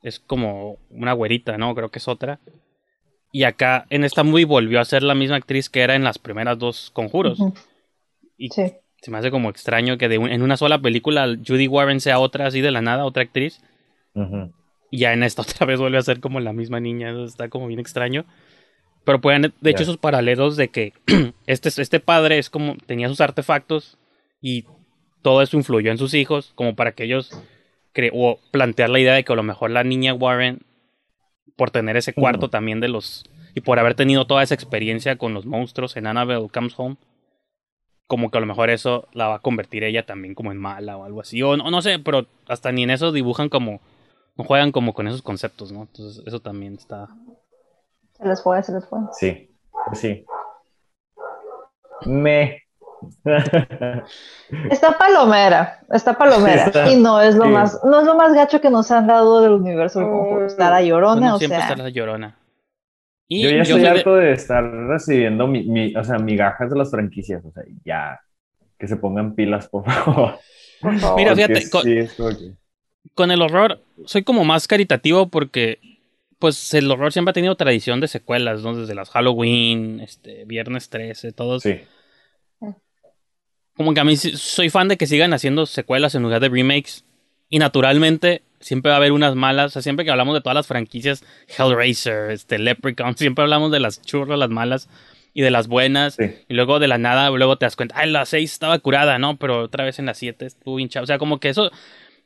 es 0.03 0.19
como 0.19 0.77
una 0.91 1.13
güerita, 1.13 1.57
¿no? 1.57 1.73
Creo 1.73 1.89
que 1.89 1.97
es 1.97 2.07
otra. 2.07 2.39
Y 3.37 3.43
acá, 3.43 3.85
en 3.91 4.03
esta 4.03 4.23
movie, 4.23 4.45
volvió 4.45 4.79
a 4.79 4.85
ser 4.85 5.03
la 5.03 5.13
misma 5.13 5.35
actriz 5.35 5.69
que 5.69 5.81
era 5.81 5.93
en 5.93 6.03
las 6.03 6.17
primeras 6.17 6.57
dos 6.57 6.89
conjuros. 6.91 7.37
Y 8.35 8.49
Sí. 8.49 8.73
se 9.01 9.11
me 9.11 9.19
hace 9.19 9.29
como 9.29 9.51
extraño 9.51 9.99
que 9.99 10.09
de 10.09 10.17
un- 10.17 10.31
en 10.31 10.41
una 10.41 10.57
sola 10.57 10.79
película 10.79 11.27
Judy 11.47 11.67
Warren 11.67 11.99
sea 11.99 12.17
otra 12.17 12.47
así 12.47 12.61
de 12.61 12.71
la 12.71 12.81
nada, 12.81 13.05
otra 13.05 13.21
actriz. 13.21 13.61
Y 14.89 14.97
ya 14.99 15.13
en 15.13 15.21
esta 15.21 15.41
otra 15.61 15.67
vez 15.67 15.79
vuelve 15.79 15.99
a 15.99 16.01
ser 16.01 16.19
como 16.19 16.39
la 16.39 16.51
misma 16.51 16.79
niña. 16.79 17.11
Eso 17.11 17.25
está 17.25 17.47
como 17.49 17.67
bien 17.67 17.79
extraño. 17.79 18.25
Pero 19.05 19.21
pueden, 19.21 19.53
de 19.61 19.69
hecho, 19.69 19.83
esos 19.83 19.97
paralelos 19.97 20.57
de 20.57 20.69
que 20.69 20.93
este, 21.45 21.69
este 21.69 21.99
padre 21.99 22.39
es 22.39 22.49
como 22.49 22.75
tenía 22.87 23.07
sus 23.07 23.21
artefactos 23.21 23.99
y 24.41 24.65
todo 25.21 25.43
eso 25.43 25.57
influyó 25.57 25.91
en 25.91 25.97
sus 25.99 26.13
hijos, 26.15 26.51
como 26.55 26.75
para 26.75 26.91
que 26.93 27.03
ellos 27.03 27.31
cre- 27.93 28.11
o 28.13 28.39
plantear 28.51 28.89
la 28.89 28.99
idea 28.99 29.13
de 29.13 29.23
que 29.23 29.31
a 29.31 29.35
lo 29.35 29.43
mejor 29.43 29.69
la 29.71 29.83
niña 29.83 30.13
Warren, 30.15 30.61
por 31.57 31.71
tener 31.71 31.97
ese 31.97 32.13
cuarto 32.13 32.49
también 32.49 32.79
de 32.79 32.87
los. 32.87 33.25
y 33.53 33.61
por 33.61 33.79
haber 33.79 33.95
tenido 33.95 34.25
toda 34.25 34.43
esa 34.43 34.53
experiencia 34.53 35.17
con 35.17 35.33
los 35.33 35.45
monstruos 35.45 35.97
en 35.97 36.07
Annabelle 36.07 36.47
Comes 36.49 36.73
Home, 36.77 36.95
como 38.05 38.31
que 38.31 38.37
a 38.37 38.41
lo 38.41 38.47
mejor 38.47 38.69
eso 38.69 39.07
la 39.11 39.27
va 39.27 39.35
a 39.35 39.39
convertir 39.39 39.83
ella 39.83 40.05
también 40.05 40.33
como 40.33 40.51
en 40.53 40.57
mala 40.57 40.95
o 40.95 41.03
algo 41.03 41.19
así. 41.19 41.43
O 41.43 41.57
no, 41.57 41.69
no 41.69 41.81
sé, 41.81 41.99
pero 41.99 42.27
hasta 42.47 42.71
ni 42.71 42.83
en 42.83 42.91
eso 42.91 43.11
dibujan 43.11 43.49
como. 43.49 43.81
no 44.35 44.45
juegan 44.45 44.71
como 44.71 44.93
con 44.93 45.07
esos 45.07 45.21
conceptos, 45.21 45.71
¿no? 45.71 45.81
Entonces, 45.81 46.23
eso 46.25 46.39
también 46.39 46.75
está. 46.75 47.07
Se 48.13 48.25
les 48.25 48.41
fue, 48.41 48.63
se 48.63 48.71
les 48.71 48.87
fue. 48.87 48.99
Sí, 49.11 49.51
pues 49.87 49.99
sí. 49.99 50.25
Me. 52.05 52.66
Está 54.71 54.97
palomera, 54.97 55.79
está 55.91 56.17
palomera. 56.17 56.65
Está. 56.65 56.91
y 56.91 56.95
no 56.95 57.21
es 57.21 57.35
lo 57.35 57.45
Sí. 57.45 57.49
más, 57.49 57.79
no 57.83 57.99
es 57.99 58.05
lo 58.05 58.15
más 58.15 58.33
gacho 58.33 58.61
que 58.61 58.69
nos 58.69 58.89
han 58.91 59.07
dado 59.07 59.41
del 59.41 59.51
universo 59.53 59.99
del 59.99 60.09
conjuro. 60.09 60.45
Está 60.45 60.69
la 60.69 60.81
llorona, 60.81 61.19
Bueno, 61.19 61.35
o 61.35 61.37
siempre 61.39 61.59
sea. 61.59 61.69
está 61.69 61.83
la 61.83 61.89
llorona. 61.89 62.37
Y 63.27 63.43
Yo 63.43 63.49
ya 63.49 63.55
yo 63.57 63.61
estoy 63.63 63.81
de- 63.81 63.87
harto 63.89 64.15
de 64.15 64.31
estar 64.31 64.63
recibiendo 64.63 65.47
mi, 65.47 65.63
mi- 65.63 65.95
o 65.95 66.03
sea, 66.03 66.17
migajas 66.17 66.69
de 66.69 66.77
las 66.77 66.89
franquicias. 66.91 67.43
O 67.43 67.51
sea, 67.51 67.63
ya. 67.83 68.19
Que 68.79 68.87
se 68.87 68.95
pongan 68.95 69.35
pilas, 69.35 69.67
por 69.67 69.83
favor. 69.85 70.35
por 70.81 70.97
favor. 70.99 71.17
Mira, 71.19 71.35
fíjate, 71.35 71.69
con- 71.69 71.83
sí, 71.83 71.97
es 71.97 72.13
como 72.13 72.29
que- 72.29 72.53
con 73.13 73.31
el 73.31 73.41
horror 73.41 73.81
soy 74.05 74.23
como 74.23 74.43
más 74.45 74.67
caritativo 74.67 75.27
porque 75.27 75.79
pues 76.39 76.73
el 76.75 76.89
horror 76.91 77.11
siempre 77.11 77.31
ha 77.31 77.33
tenido 77.33 77.55
tradición 77.55 77.99
de 77.99 78.07
secuelas, 78.07 78.61
¿no? 78.61 78.75
Desde 78.75 78.93
las 78.93 79.09
Halloween, 79.09 79.99
este, 80.01 80.45
Viernes 80.45 80.89
13, 80.89 81.31
todos. 81.31 81.63
Sí. 81.63 81.79
Como 83.77 83.93
que 83.93 83.99
a 83.99 84.03
mí 84.03 84.17
soy 84.17 84.69
fan 84.71 84.87
de 84.87 84.97
que 84.97 85.05
sigan 85.05 85.33
haciendo 85.33 85.67
secuelas 85.67 86.15
en 86.15 86.23
lugar 86.23 86.41
de 86.41 86.49
remakes. 86.49 87.05
Y 87.47 87.59
naturalmente 87.59 88.41
siempre 88.59 88.89
va 88.89 88.95
a 88.95 88.97
haber 88.97 89.11
unas 89.11 89.35
malas. 89.35 89.67
O 89.67 89.69
sea, 89.69 89.81
siempre 89.83 90.03
que 90.03 90.11
hablamos 90.11 90.33
de 90.33 90.41
todas 90.41 90.55
las 90.55 90.67
franquicias, 90.67 91.23
Hellraiser, 91.47 92.31
este, 92.31 92.57
Leprechaun, 92.57 93.15
siempre 93.17 93.43
hablamos 93.43 93.71
de 93.71 93.79
las 93.79 94.01
churras, 94.01 94.39
las 94.39 94.49
malas 94.49 94.89
y 95.33 95.41
de 95.41 95.51
las 95.51 95.67
buenas. 95.67 96.15
Sí. 96.15 96.25
Y 96.49 96.55
luego 96.55 96.79
de 96.79 96.87
la 96.87 96.97
nada, 96.97 97.29
luego 97.29 97.57
te 97.57 97.65
das 97.65 97.75
cuenta, 97.75 97.95
ay, 97.97 98.09
la 98.09 98.25
6 98.25 98.51
estaba 98.51 98.79
curada, 98.79 99.19
¿no? 99.19 99.37
Pero 99.37 99.63
otra 99.63 99.83
vez 99.83 99.99
en 99.99 100.07
la 100.07 100.15
7 100.15 100.45
estuvo 100.45 100.79
hinchado. 100.79 101.03
O 101.03 101.07
sea, 101.07 101.19
como 101.19 101.39
que 101.39 101.49
eso, 101.49 101.71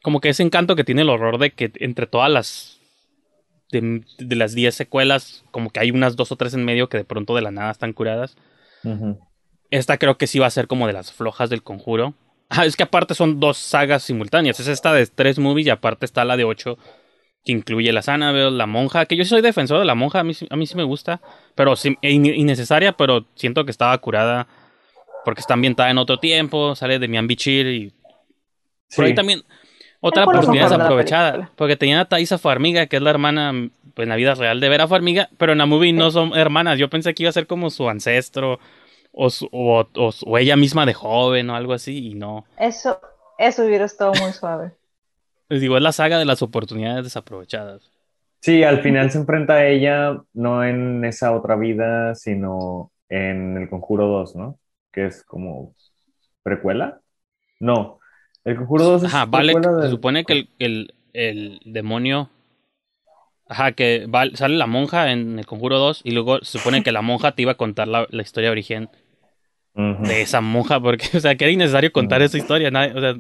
como 0.02 0.22
que 0.22 0.30
ese 0.30 0.44
encanto 0.44 0.78
que 0.78 0.86
tiene 0.86 1.02
el 1.02 1.10
horror 1.10 1.38
de 1.38 1.52
que 1.52 1.72
entre 1.76 2.08
todas 2.08 2.32
las. 2.32 2.78
De, 3.72 4.04
de 4.18 4.36
las 4.36 4.54
10 4.54 4.76
secuelas, 4.76 5.46
como 5.52 5.70
que 5.70 5.80
hay 5.80 5.92
unas 5.92 6.18
dos 6.18 6.30
o 6.34 6.36
tres 6.36 6.54
en 6.54 6.66
medio 6.66 6.90
que 6.90 6.98
de 6.98 7.06
pronto 7.06 7.36
de 7.36 7.42
la 7.42 7.52
nada 7.52 7.72
están 7.72 7.94
curadas. 7.94 8.36
Esta 9.72 9.98
creo 9.98 10.18
que 10.18 10.28
sí 10.28 10.38
va 10.38 10.48
a 10.48 10.52
ser 10.52 10.68
como 10.68 10.86
de 10.88 10.94
las 10.94 11.12
flojas 11.12 11.50
del 11.50 11.64
conjuro. 11.64 12.14
Ah, 12.50 12.66
es 12.66 12.76
que 12.76 12.84
aparte 12.84 13.16
son 13.16 13.40
dos 13.40 13.58
sagas 13.58 14.04
simultáneas. 14.04 14.60
Es 14.60 14.68
esta 14.68 14.94
de 14.94 15.06
tres 15.08 15.40
movies 15.40 15.68
y 15.68 15.70
aparte 15.70 16.06
está 16.06 16.26
la 16.26 16.36
de 16.38 16.44
ocho 16.44 16.78
que 17.44 17.54
incluye 17.54 17.92
la 17.92 18.04
Annabelle, 18.06 18.52
la 18.52 18.68
monja, 18.68 19.06
que 19.08 19.16
yo 19.16 19.26
soy 19.26 19.42
defensor 19.42 19.80
de 19.80 19.86
la 19.86 19.96
monja, 19.96 20.20
a 20.20 20.24
mí, 20.24 20.34
sí- 20.36 20.46
a 20.52 20.56
mí 20.56 20.68
sí 20.68 20.76
me 20.76 20.84
gusta, 20.84 21.22
pero 21.56 21.76
sí, 21.76 21.98
in- 22.02 22.26
innecesaria, 22.28 22.92
pero 22.92 23.26
siento 23.36 23.66
que 23.66 23.72
estaba 23.72 23.98
curada 23.98 24.48
porque 25.26 25.42
está 25.42 25.56
ambientada 25.56 25.90
en 25.90 25.98
otro 25.98 26.20
tiempo, 26.20 26.76
sale 26.76 27.00
de 27.00 27.08
Mian 27.08 27.26
Bichir 27.26 27.66
y 27.68 27.94
por 28.96 29.06
ahí 29.06 29.12
también 29.16 29.42
otra 30.02 30.26
oportunidad 30.42 30.64
película. 30.90 31.52
porque 31.56 31.76
tenían 31.78 32.00
a 32.00 32.06
Thaisa 32.06 32.38
Farmiga, 32.38 32.88
que 32.88 32.98
es 32.98 33.02
la 33.02 33.10
hermana 33.12 33.70
pues, 33.94 34.04
en 34.06 34.10
la 34.10 34.16
vida 34.18 34.36
real 34.36 34.60
de 34.60 34.70
Vera 34.70 34.88
Farmiga, 34.88 35.30
pero 35.38 35.52
en 35.54 35.58
la 35.60 35.66
movie 35.66 35.94
no 35.94 36.12
son 36.12 36.38
hermanas. 36.38 36.78
Yo 36.78 36.90
pensé 36.90 37.14
que 37.14 37.24
iba 37.24 37.30
a 37.30 37.34
ser 37.34 37.48
como 37.48 37.70
su 37.70 37.88
ancestro 37.90 38.60
o, 39.12 39.30
su- 39.30 39.50
o, 39.52 39.86
o 40.26 40.38
ella 40.38 40.56
misma 40.56 40.86
de 40.86 40.94
joven 40.94 41.50
o 41.50 41.56
algo 41.56 41.74
así, 41.74 42.10
y 42.10 42.16
no. 42.16 42.46
Eso, 42.56 43.02
eso 43.38 43.66
hubiera 43.66 43.84
estado 43.84 44.14
muy 44.14 44.32
suave. 44.32 44.72
Les 45.50 45.60
digo, 45.62 45.78
es 45.78 45.84
la 45.84 45.92
saga 45.92 46.18
de 46.18 46.26
las 46.26 46.42
oportunidades 46.42 47.04
desaprovechadas. 47.04 47.92
Sí, 48.42 48.64
al 48.64 48.82
final 48.82 49.12
se 49.12 49.20
enfrenta 49.20 49.54
a 49.54 49.68
ella 49.68 50.20
no 50.34 50.64
en 50.64 51.06
esa 51.06 51.32
otra 51.32 51.56
vida, 51.56 52.16
sino 52.16 52.92
en 53.10 53.58
El 53.58 53.70
Conjuro 53.70 54.08
2, 54.08 54.36
¿no? 54.36 54.60
Que 54.92 55.06
es 55.08 55.24
como 55.24 55.76
precuela. 56.44 57.02
No, 57.60 58.00
El 58.46 58.58
Conjuro 58.58 58.86
2 58.86 59.04
es 59.04 59.12
Ajá, 59.14 59.26
vale, 59.26 59.54
precuela 59.54 59.72
se 59.80 59.90
supone 59.90 60.26
que 60.26 60.34
el, 60.34 60.50
el, 60.60 60.94
el 61.14 61.60
demonio. 61.66 62.30
Ajá, 63.52 63.74
que 63.74 64.06
va- 64.08 64.30
sale 64.34 64.56
la 64.56 64.66
monja 64.66 65.12
en 65.12 65.38
el 65.38 65.46
conjuro 65.46 65.78
2 65.78 66.00
y 66.06 66.12
luego 66.12 66.40
se 66.42 66.58
supone 66.58 66.84
que 66.84 66.94
la 66.94 67.02
monja 67.02 67.34
te 67.34 67.42
iba 67.42 67.52
a 67.52 67.56
contar 67.58 67.90
la, 67.90 68.08
la 68.10 68.22
historia 68.22 68.48
de 68.48 68.52
origen 68.54 68.90
de 70.08 70.22
esa 70.22 70.40
monja, 70.40 70.80
porque, 70.80 71.06
o 71.18 71.20
sea, 71.20 71.36
que 71.36 71.44
era 71.44 71.52
innecesario 71.52 71.92
contar 71.92 72.22
esa 72.22 72.38
historia. 72.38 72.72
nadie- 72.72 72.94
o 72.96 73.02
sea, 73.02 73.16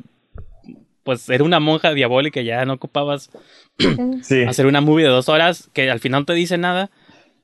pues 1.03 1.27
era 1.29 1.43
una 1.43 1.59
monja 1.59 1.93
diabólica, 1.93 2.39
ya 2.41 2.63
no 2.63 2.73
ocupabas 2.73 3.29
Sí, 4.23 4.43
hacer 4.43 4.67
una 4.67 4.79
movie 4.79 5.03
de 5.05 5.11
dos 5.11 5.27
horas 5.27 5.69
que 5.73 5.91
al 5.91 5.99
final 5.99 6.21
no 6.21 6.25
te 6.25 6.33
dice 6.33 6.57
nada, 6.57 6.91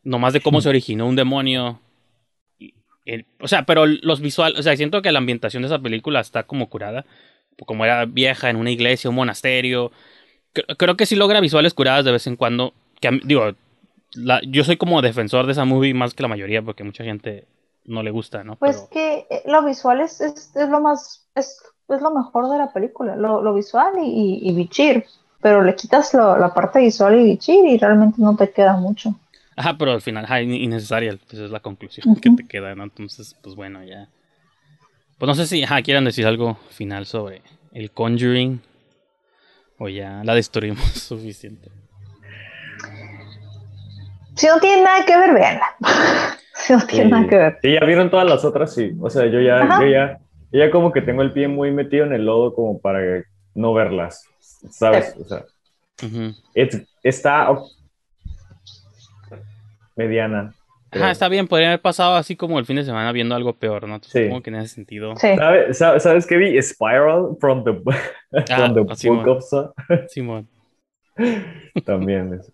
nomás 0.04 0.32
de 0.32 0.40
cómo 0.42 0.62
se 0.62 0.70
originó 0.70 1.08
un 1.08 1.18
demonio. 1.18 1.82
Y- 2.58 2.74
el- 3.06 3.26
o 3.42 3.50
sea, 3.50 3.66
pero 3.66 3.86
los 3.86 4.22
visuales, 4.22 4.58
o 4.60 4.64
sea, 4.64 4.78
siento 4.78 5.02
que 5.02 5.12
la 5.12 5.20
ambientación 5.20 5.62
de 5.64 5.68
esa 5.68 5.80
película 5.80 6.22
está 6.22 6.44
como 6.44 6.70
curada, 6.70 7.06
como 7.66 7.84
era 7.84 8.06
vieja 8.06 8.50
en 8.50 8.56
una 8.56 8.72
iglesia, 8.72 9.10
un 9.10 9.16
monasterio. 9.18 9.92
Cre- 10.66 10.76
Creo 10.78 10.98
que 10.98 11.06
sí 11.06 11.16
logra 11.16 11.40
visuales 11.42 11.74
curadas 11.74 12.06
de 12.06 12.12
vez 12.12 12.26
en 12.28 12.36
cuando. 12.36 12.74
Que 13.00 13.12
mí- 13.12 13.22
digo, 13.24 13.52
la- 14.14 14.42
yo 14.48 14.64
soy 14.64 14.78
como 14.78 15.02
defensor 15.02 15.46
de 15.46 15.52
esa 15.52 15.66
movie 15.66 15.94
más 15.94 16.14
que 16.14 16.24
la 16.24 16.30
mayoría 16.30 16.62
porque 16.62 16.84
mucha 16.84 17.04
gente 17.04 17.46
no 17.86 18.04
le 18.04 18.12
gusta, 18.12 18.44
¿no? 18.44 18.56
Pues 18.56 18.78
Pero- 18.78 18.90
que 18.92 19.28
eh, 19.36 19.44
lo 19.46 19.64
visual 19.64 20.02
es, 20.02 20.20
es, 20.22 20.56
es 20.56 20.70
lo 20.70 20.82
más, 20.82 21.26
es, 21.36 21.62
es 21.90 22.02
lo 22.02 22.12
mejor 22.12 22.50
de 22.50 22.58
la 22.58 22.74
película, 22.74 23.16
lo, 23.16 23.42
lo 23.42 23.54
visual 23.54 23.94
y, 24.04 24.08
y, 24.44 24.50
y 24.50 24.54
Bichir, 24.56 25.06
pero 25.42 25.62
le 25.64 25.76
quitas 25.76 26.14
lo- 26.14 26.38
la 26.38 26.54
parte 26.54 26.80
visual 26.80 27.20
y 27.20 27.24
Bichir 27.24 27.66
y 27.66 27.78
realmente 27.78 28.22
no 28.22 28.36
te 28.36 28.50
queda 28.52 28.76
mucho. 28.76 29.16
Ajá, 29.56 29.78
pero 29.78 29.92
al 29.94 30.02
final, 30.02 30.26
ajá, 30.26 30.42
in- 30.42 30.54
innecesaria, 30.54 31.18
pues 31.30 31.42
es 31.42 31.50
la 31.52 31.60
conclusión 31.62 32.16
que 32.18 32.30
te 32.32 32.48
queda, 32.48 32.76
¿no? 32.76 32.84
Entonces, 32.84 33.36
pues 33.42 33.56
bueno, 33.56 33.84
ya. 33.84 34.08
Pues 35.18 35.28
no 35.28 35.34
sé 35.34 35.48
si, 35.48 35.64
ajá, 35.64 35.82
quieran 35.82 36.06
decir 36.06 36.28
algo 36.28 36.58
final 36.70 37.06
sobre 37.06 37.42
el 37.74 37.90
Conjuring 37.92 38.62
o 39.78 39.88
ya 39.90 40.22
la 40.24 40.34
destruimos 40.36 40.84
suficiente. 40.94 41.70
Si 44.36 44.46
no 44.48 44.60
tiene 44.60 44.84
nada 44.84 45.04
que 45.06 45.18
ver, 45.18 45.34
véanla. 45.34 45.66
si 46.54 46.74
no 46.74 46.86
tiene 46.86 47.06
Sí. 47.06 47.10
nada 47.12 47.28
que 47.28 47.38
ver. 47.38 47.58
Sí, 47.62 47.74
ya 47.74 47.86
vieron 47.86 48.10
todas 48.12 48.28
las 48.28 48.46
otras, 48.46 48.74
sí. 48.74 48.92
O 49.02 49.10
sea, 49.10 49.26
yo 49.26 49.40
ya, 49.42 49.58
Ajá. 49.64 49.82
yo 49.82 49.88
ya, 49.90 50.20
yo 50.52 50.60
ya 50.60 50.72
como 50.72 50.92
que 50.92 51.02
tengo 51.02 51.22
el 51.24 51.34
pie 51.34 51.48
muy 51.48 51.72
metido 51.72 52.06
en 52.06 52.14
el 52.14 52.26
lodo 52.26 52.54
como 52.54 52.80
para 52.80 53.24
no 53.56 53.74
verlas, 53.74 54.24
¿sabes? 54.70 55.16
O 55.20 55.24
sea, 55.26 55.46
es- 56.54 56.82
está 57.04 57.50
o- 57.52 57.68
mediana. 59.96 60.54
Ajá, 60.92 61.12
está 61.12 61.28
bien, 61.28 61.48
podría 61.48 61.68
haber 61.70 61.82
pasado 61.82 62.16
así 62.16 62.36
como 62.36 62.60
el 62.60 62.66
fin 62.66 62.78
de 62.78 62.84
semana 62.86 63.12
viendo 63.12 63.36
algo 63.36 63.54
peor, 63.54 63.88
¿no? 63.88 63.96
Entonces, 63.96 64.14
Sí. 64.22 64.24
Supongo 64.26 64.42
que 64.44 64.50
en 64.52 64.56
ese 64.58 64.74
sentido. 64.76 65.16
Sí. 65.18 65.36
¿Sabe- 65.36 65.74
sabe- 65.74 66.00
¿Sabes 66.00 66.26
qué 66.26 66.38
vi? 66.38 66.62
Spiral 66.62 67.36
from 67.40 67.64
the, 67.64 67.72
from 68.46 68.74
the 68.74 68.86
Ah, 68.90 68.96
Simón. 68.96 69.26
Book 69.26 69.38
of 69.38 69.44
Saw. 69.44 69.74
Simón. 70.08 70.48
También. 71.86 72.34
es- 72.40 72.52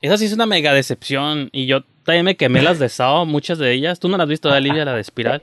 Esa 0.00 0.16
sí 0.18 0.26
es 0.26 0.32
una 0.32 0.46
mega 0.46 0.72
decepción. 0.72 1.48
Y 1.52 1.66
yo 1.66 1.82
también 2.04 2.24
me 2.24 2.36
quemé 2.36 2.62
las 2.62 2.78
de 2.78 2.88
Sao, 2.88 3.26
muchas 3.26 3.58
de 3.58 3.72
ellas. 3.72 3.98
¿Tú 3.98 4.08
no 4.08 4.16
las 4.16 4.24
has 4.24 4.30
visto, 4.30 4.48
Olivia, 4.50 4.84
la 4.84 4.94
de 4.94 5.00
Espiral? 5.00 5.42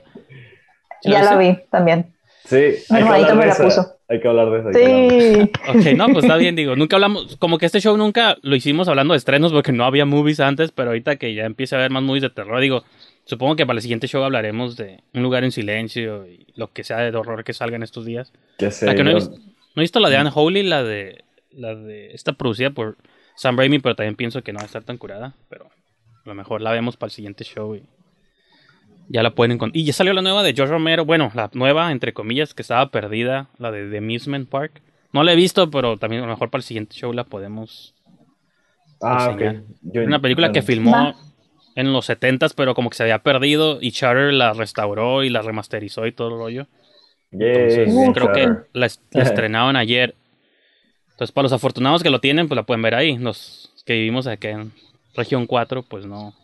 Ya 1.04 1.22
la 1.22 1.36
vi 1.36 1.58
también. 1.70 2.14
Sí, 2.44 2.56
hay 2.90 3.04
me 3.34 3.46
la 3.46 3.54
puso. 3.54 3.95
Hay 4.08 4.20
que 4.20 4.28
hablar 4.28 4.50
de 4.50 4.58
eso. 4.60 4.68
hay 4.68 4.74
que 4.74 4.84
hablar 4.84 5.12
de 5.12 5.28
eso. 5.28 5.46
Sí. 5.46 5.50
Ok, 5.68 5.96
no, 5.96 6.06
pues 6.08 6.24
está 6.24 6.36
bien, 6.36 6.54
digo, 6.56 6.76
nunca 6.76 6.96
hablamos, 6.96 7.36
como 7.36 7.58
que 7.58 7.66
este 7.66 7.80
show 7.80 7.96
nunca 7.96 8.36
lo 8.42 8.54
hicimos 8.54 8.88
hablando 8.88 9.14
de 9.14 9.18
estrenos 9.18 9.52
porque 9.52 9.72
no 9.72 9.84
había 9.84 10.04
movies 10.04 10.40
antes, 10.40 10.70
pero 10.70 10.90
ahorita 10.90 11.16
que 11.16 11.34
ya 11.34 11.44
empieza 11.44 11.76
a 11.76 11.80
haber 11.80 11.90
más 11.90 12.02
movies 12.02 12.22
de 12.22 12.30
terror, 12.30 12.60
digo, 12.60 12.84
supongo 13.24 13.56
que 13.56 13.66
para 13.66 13.78
el 13.78 13.82
siguiente 13.82 14.06
show 14.06 14.22
hablaremos 14.22 14.76
de 14.76 15.00
Un 15.12 15.22
lugar 15.22 15.44
en 15.44 15.52
silencio 15.52 16.26
y 16.28 16.46
lo 16.54 16.72
que 16.72 16.84
sea 16.84 16.98
de 16.98 17.16
horror 17.16 17.44
que 17.44 17.52
salga 17.52 17.76
en 17.76 17.82
estos 17.82 18.04
días. 18.04 18.32
Ya 18.58 18.70
sé, 18.70 18.86
La 18.86 18.94
que 18.94 19.02
no 19.02 19.10
he, 19.10 19.14
visto, 19.14 19.36
no 19.36 19.40
he 19.76 19.80
visto 19.80 20.00
la 20.00 20.08
de 20.08 20.20
Unholy, 20.20 20.62
la 20.62 20.84
de, 20.84 21.24
la 21.50 21.74
de, 21.74 22.12
esta 22.12 22.32
producida 22.32 22.70
por 22.70 22.96
Sam 23.34 23.58
Raimi, 23.58 23.80
pero 23.80 23.96
también 23.96 24.16
pienso 24.16 24.42
que 24.42 24.52
no 24.52 24.58
va 24.58 24.64
a 24.64 24.66
estar 24.66 24.84
tan 24.84 24.98
curada, 24.98 25.34
pero 25.48 25.66
a 25.66 26.28
lo 26.28 26.34
mejor 26.34 26.60
la 26.62 26.72
vemos 26.72 26.96
para 26.96 27.08
el 27.08 27.12
siguiente 27.12 27.44
show 27.44 27.74
y 27.74 27.82
ya 29.08 29.22
la 29.22 29.30
pueden 29.34 29.52
encontrar. 29.52 29.76
Y 29.76 29.84
ya 29.84 29.92
salió 29.92 30.12
la 30.12 30.22
nueva 30.22 30.42
de 30.42 30.52
George 30.54 30.72
Romero, 30.72 31.04
bueno, 31.04 31.30
la 31.34 31.50
nueva, 31.54 31.90
entre 31.92 32.12
comillas, 32.12 32.54
que 32.54 32.62
estaba 32.62 32.90
perdida, 32.90 33.48
la 33.58 33.70
de 33.70 33.88
The 33.90 33.98
Amusement 33.98 34.48
Park. 34.48 34.82
No 35.12 35.22
la 35.22 35.32
he 35.32 35.36
visto, 35.36 35.70
pero 35.70 35.96
también 35.96 36.22
a 36.22 36.26
lo 36.26 36.32
mejor 36.32 36.50
para 36.50 36.60
el 36.60 36.64
siguiente 36.64 36.94
show 36.96 37.12
la 37.12 37.24
podemos 37.24 37.94
Ah, 39.00 39.28
enseñar. 39.30 39.56
ok. 39.56 39.62
Yo- 39.82 40.02
una 40.04 40.20
película 40.20 40.52
que 40.52 40.62
filmó 40.62 40.90
Va. 40.92 41.14
en 41.74 41.92
los 41.92 42.06
70s, 42.08 42.54
pero 42.54 42.74
como 42.74 42.90
que 42.90 42.96
se 42.96 43.02
había 43.02 43.18
perdido 43.22 43.78
y 43.80 43.92
Charter 43.92 44.32
la 44.32 44.52
restauró 44.52 45.22
y 45.24 45.28
la 45.30 45.42
remasterizó 45.42 46.06
y 46.06 46.12
todo 46.12 46.28
el 46.28 46.38
rollo. 46.38 46.66
yay, 47.30 47.50
Entonces, 47.50 48.10
creo 48.14 48.32
que 48.32 48.46
la, 48.72 48.88
la 49.12 49.22
estrenaron 49.22 49.76
ayer. 49.76 50.14
Entonces, 51.12 51.32
para 51.32 51.44
los 51.44 51.52
afortunados 51.52 52.02
que 52.02 52.10
lo 52.10 52.20
tienen, 52.20 52.46
pues 52.48 52.56
la 52.56 52.62
pueden 52.64 52.82
ver 52.82 52.94
ahí. 52.94 53.16
Los 53.18 53.72
que 53.86 53.94
vivimos 53.94 54.26
aquí 54.26 54.48
en 54.48 54.72
región 55.14 55.46
4, 55.46 55.82
pues 55.82 56.04
no. 56.06 56.34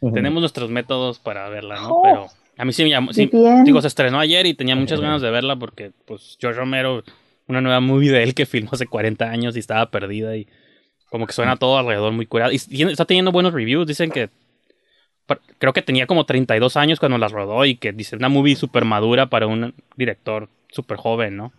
Tenemos 0.00 0.40
nuestros 0.40 0.70
métodos 0.70 1.18
para 1.18 1.48
verla, 1.48 1.80
¿no? 1.80 1.90
Oh. 1.90 2.02
Pero 2.02 2.26
a 2.56 2.64
mí 2.64 2.72
sí 2.72 2.82
me 2.84 2.90
llamó. 2.90 3.12
Sí, 3.12 3.30
digo, 3.64 3.80
se 3.80 3.88
estrenó 3.88 4.18
ayer 4.20 4.46
y 4.46 4.54
tenía 4.54 4.76
muchas 4.76 5.00
ganas 5.00 5.22
de 5.22 5.30
verla 5.30 5.56
porque, 5.56 5.92
pues, 6.06 6.36
George 6.40 6.58
Romero, 6.58 7.02
una 7.46 7.60
nueva 7.60 7.80
movie 7.80 8.10
de 8.10 8.22
él 8.22 8.34
que 8.34 8.46
filmó 8.46 8.70
hace 8.72 8.86
40 8.86 9.30
años 9.30 9.56
y 9.56 9.60
estaba 9.60 9.90
perdida 9.90 10.36
y 10.36 10.46
como 11.10 11.26
que 11.26 11.32
suena 11.32 11.56
todo 11.56 11.78
alrededor 11.78 12.12
muy 12.12 12.26
curado. 12.26 12.52
Y 12.52 12.56
está 12.56 13.04
teniendo 13.04 13.32
buenos 13.32 13.52
reviews. 13.52 13.86
Dicen 13.86 14.10
que. 14.10 14.30
Creo 15.58 15.74
que 15.74 15.82
tenía 15.82 16.06
como 16.06 16.24
32 16.24 16.76
años 16.78 16.98
cuando 17.00 17.18
la 17.18 17.28
rodó 17.28 17.64
y 17.66 17.76
que 17.76 17.92
dice 17.92 18.16
una 18.16 18.30
movie 18.30 18.56
súper 18.56 18.86
madura 18.86 19.26
para 19.26 19.46
un 19.46 19.74
director 19.96 20.48
súper 20.70 20.96
joven, 20.96 21.36
¿no? 21.36 21.52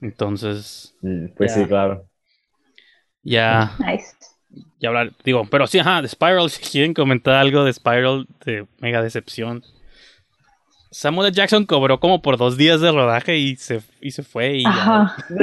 Entonces, 0.00 0.96
Mm, 1.02 1.26
Pues 1.36 1.54
Ya. 1.54 1.62
sí, 1.62 1.68
claro. 1.68 2.08
ya, 3.22 3.76
Nice. 3.78 4.14
Ya 4.80 4.88
hablar, 4.88 5.12
digo, 5.24 5.46
pero 5.50 5.66
sí, 5.66 5.78
ajá, 5.78 6.02
de 6.02 6.08
Spiral, 6.08 6.50
si 6.50 6.62
quieren 6.62 6.94
comentar 6.94 7.34
algo 7.34 7.64
de 7.64 7.72
Spiral, 7.72 8.26
de 8.44 8.66
mega 8.78 9.02
decepción. 9.02 9.64
Samuel. 10.90 11.32
Jackson 11.32 11.66
cobró 11.66 12.00
como 12.00 12.22
por 12.22 12.38
dos 12.38 12.56
días 12.56 12.80
de 12.80 12.90
rodaje 12.90 13.36
y 13.36 13.56
se, 13.56 13.82
y 14.00 14.12
se 14.12 14.22
fue 14.22 14.58
y. 14.58 14.64
Ajá. 14.64 15.16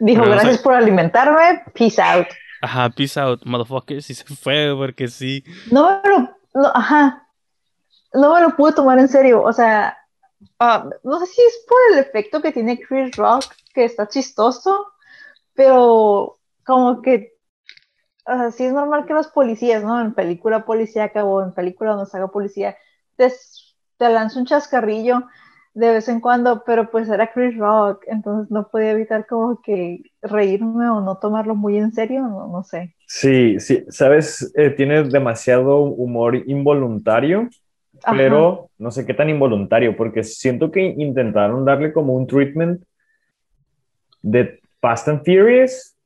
Dijo, 0.00 0.22
Pero 0.22 0.34
gracias 0.34 0.58
por 0.58 0.74
alimentarme, 0.74 1.64
peace 1.74 2.00
out. 2.00 2.28
Ajá, 2.62 2.88
peace 2.90 3.18
out, 3.18 3.44
motherfuckers, 3.44 4.08
y 4.10 4.14
se 4.14 4.24
fue 4.24 4.72
porque 4.76 5.08
sí. 5.08 5.42
No 5.72 6.00
me 6.02 6.08
lo, 6.08 6.18
no, 6.54 6.68
ajá, 6.72 7.26
no 8.12 8.34
me 8.34 8.40
lo 8.42 8.54
pude 8.56 8.72
tomar 8.72 8.98
en 9.00 9.08
serio, 9.08 9.42
o 9.42 9.52
sea, 9.52 9.98
ah, 10.60 10.88
no 11.02 11.18
sé 11.18 11.26
si 11.26 11.40
es 11.42 11.64
por 11.68 11.78
el 11.92 11.98
efecto 11.98 12.40
que 12.40 12.52
tiene 12.52 12.78
Chris 12.78 13.16
Rock, 13.16 13.44
que 13.74 13.84
está 13.84 14.08
chistoso, 14.08 14.86
pero 15.58 16.38
como 16.64 17.02
que, 17.02 17.34
o 18.26 18.32
sea, 18.36 18.50
sí 18.52 18.64
es 18.64 18.72
normal 18.72 19.06
que 19.06 19.14
los 19.14 19.28
policías, 19.28 19.82
¿no? 19.84 20.00
En 20.00 20.14
película 20.14 20.64
policíaca 20.64 21.24
o 21.24 21.42
en 21.42 21.54
película 21.54 21.92
donde 21.92 22.06
se 22.10 22.16
haga 22.18 22.28
policía, 22.28 22.76
te, 23.16 23.32
te 23.98 24.08
lanza 24.10 24.38
un 24.40 24.46
chascarrillo 24.46 25.24
de 25.74 25.92
vez 25.92 26.08
en 26.08 26.20
cuando, 26.20 26.64
pero 26.64 26.90
pues 26.90 27.08
era 27.08 27.32
Chris 27.32 27.56
Rock, 27.58 28.04
entonces 28.08 28.50
no 28.50 28.68
podía 28.68 28.92
evitar 28.92 29.26
como 29.26 29.60
que 29.62 30.02
reírme 30.22 30.90
o 30.90 31.00
no 31.00 31.18
tomarlo 31.18 31.54
muy 31.54 31.78
en 31.78 31.92
serio, 31.92 32.22
no, 32.22 32.48
no 32.48 32.64
sé. 32.64 32.94
Sí, 33.06 33.58
sí, 33.60 33.84
sabes, 33.88 34.52
Eh, 34.56 34.70
tiene 34.70 35.04
demasiado 35.04 35.78
humor 35.80 36.36
involuntario, 36.36 37.48
Ajá. 38.04 38.18
pero 38.18 38.70
no 38.78 38.90
sé 38.90 39.06
qué 39.06 39.14
tan 39.14 39.30
involuntario, 39.30 39.96
porque 39.96 40.24
siento 40.24 40.70
que 40.70 40.82
intentaron 40.98 41.64
darle 41.64 41.92
como 41.92 42.14
un 42.14 42.26
treatment 42.26 42.82
de 44.22 44.60
Fast 44.80 45.08
and 45.08 45.24
Furious, 45.24 45.96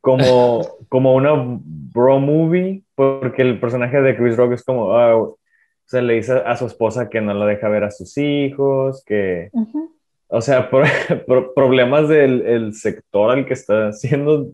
como, 0.00 0.66
como 0.88 1.14
una 1.14 1.32
bro 1.34 2.18
movie, 2.20 2.84
porque 2.94 3.42
el 3.42 3.60
personaje 3.60 4.00
de 4.00 4.16
Chris 4.16 4.36
Rock 4.36 4.52
es 4.52 4.64
como, 4.64 4.92
ah, 4.96 5.16
o 5.16 5.38
sea, 5.84 6.02
le 6.02 6.14
dice 6.14 6.32
a 6.44 6.56
su 6.56 6.66
esposa 6.66 7.08
que 7.08 7.20
no 7.20 7.34
la 7.34 7.46
deja 7.46 7.68
ver 7.68 7.84
a 7.84 7.90
sus 7.90 8.16
hijos, 8.18 9.02
que, 9.04 9.50
Ujú. 9.52 9.92
o 10.28 10.40
sea, 10.40 10.70
pro- 10.70 10.84
pro- 11.26 11.54
problemas 11.54 12.08
del 12.08 12.46
el 12.46 12.74
sector 12.74 13.30
al 13.30 13.46
que 13.46 13.54
está 13.54 13.92
siendo 13.92 14.52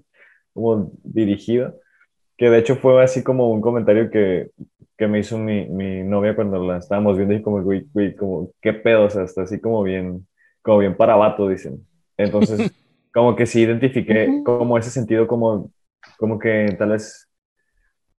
como 0.55 0.91
dirigido, 1.05 1.75
que 2.37 2.51
de 2.51 2.59
hecho 2.59 2.77
fue 2.77 3.03
así 3.03 3.23
como 3.23 3.51
un 3.51 3.61
comentario 3.61 4.11
que, 4.11 4.51
que 4.97 5.07
me 5.07 5.19
hizo 5.21 5.39
mi, 5.39 5.67
mi 5.69 6.03
novia 6.03 6.35
cuando 6.35 6.63
la 6.65 6.79
estábamos 6.79 7.17
viendo 7.17 7.35
y 7.35 7.43
como, 7.43 7.63
güey, 7.63 7.87
güey, 7.93 8.15
como, 8.17 8.51
qué 8.63 8.73
pedo, 8.73 9.05
o 9.05 9.11
sea, 9.11 9.25
está 9.25 9.43
así 9.43 9.61
como 9.61 9.83
bien, 9.83 10.27
como 10.63 10.79
bien 10.79 10.97
para 10.97 11.17
vato, 11.17 11.49
dicen. 11.49 11.87
Entonces, 12.17 12.61
como 13.17 13.35
que 13.35 13.47
sí 13.47 13.63
identifiqué 13.63 14.43
como 14.45 14.77
ese 14.77 14.91
sentido 14.91 15.27
como, 15.27 15.71
como 16.19 16.39
que 16.39 16.67
tal 16.79 16.91
vez, 16.91 17.27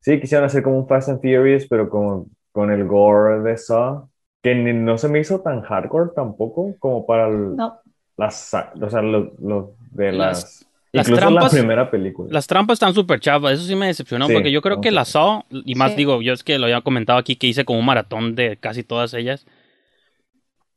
sí, 0.01 0.19
quisieron 0.19 0.47
hacer 0.47 0.63
como 0.63 0.79
un 0.79 0.89
Fast 0.89 1.11
and 1.11 1.21
Furious, 1.21 1.67
pero 1.69 1.91
como 1.91 2.29
con 2.51 2.73
el 2.73 2.87
gore 2.87 3.41
de 3.43 3.59
Saw, 3.59 4.09
que 4.43 4.55
ni- 4.55 4.73
no 4.73 4.97
se 4.97 5.09
me 5.11 5.21
hizo 5.21 5.41
tan 5.43 5.61
hardcore 5.61 6.13
tampoco 6.17 6.75
como 6.79 7.05
para 7.05 7.29
el- 7.29 7.57
No. 7.57 7.79
las, 8.17 8.55
o 8.81 8.89
sea, 8.91 9.03
lo, 9.03 9.35
lo 9.39 9.75
de 9.91 10.13
Las- 10.13 10.43
las, 10.43 10.67
las 10.93 11.09
incluso 11.09 11.21
trampas- 11.29 11.53
la 11.53 11.59
primera 11.59 11.91
película. 11.91 12.29
Las 12.33 12.47
trampas 12.47 12.77
están 12.77 12.95
súper 12.95 13.21
chafas, 13.21 13.53
eso 13.53 13.65
sí 13.65 13.77
me 13.77 13.89
decepcionó, 13.89 14.29
Sí, 14.29 14.33
porque 14.33 14.51
yo 14.51 14.63
creo 14.63 14.81
que 14.81 14.91
la 14.93 15.05
Saw, 15.05 15.43
y 15.51 15.75
más 15.75 15.91
Sí. 15.91 15.99
digo, 15.99 16.23
yo 16.23 16.33
es 16.33 16.43
que 16.43 16.59
lo 16.59 16.65
había 16.65 16.81
comentado 16.81 17.19
aquí, 17.19 17.37
que 17.37 17.49
hice 17.49 17.67
como 17.67 17.79
un 17.81 17.85
maratón 17.85 18.35
de 18.35 18.57
casi 18.57 18.83
todas 18.83 19.13
ellas. 19.13 19.45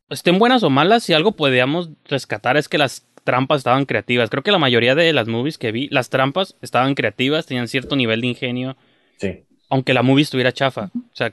Estén 0.09 0.39
buenas 0.39 0.63
o 0.63 0.71
malas, 0.71 1.03
si 1.03 1.13
algo 1.13 1.33
podíamos 1.33 1.91
rescatar 2.05 2.57
es 2.57 2.67
que 2.67 2.79
las 2.79 3.01
trampas 3.29 3.59
estaban 3.59 3.85
creativas. 3.85 4.31
Creo 4.31 4.41
que 4.41 4.51
la 4.51 4.57
mayoría 4.57 4.95
de 4.95 5.13
las 5.13 5.27
movies 5.27 5.59
que 5.59 5.71
vi, 5.71 5.87
las 5.91 6.09
trampas 6.09 6.55
estaban 6.63 6.95
creativas, 6.95 7.45
tenían 7.45 7.67
cierto 7.67 7.95
nivel 7.95 8.21
de 8.21 8.27
ingenio, 8.27 8.75
Sí, 9.19 9.43
aunque 9.69 9.93
la 9.93 10.01
movie 10.01 10.23
estuviera 10.23 10.51
chafa. 10.51 10.89
O 10.95 11.15
sea, 11.15 11.31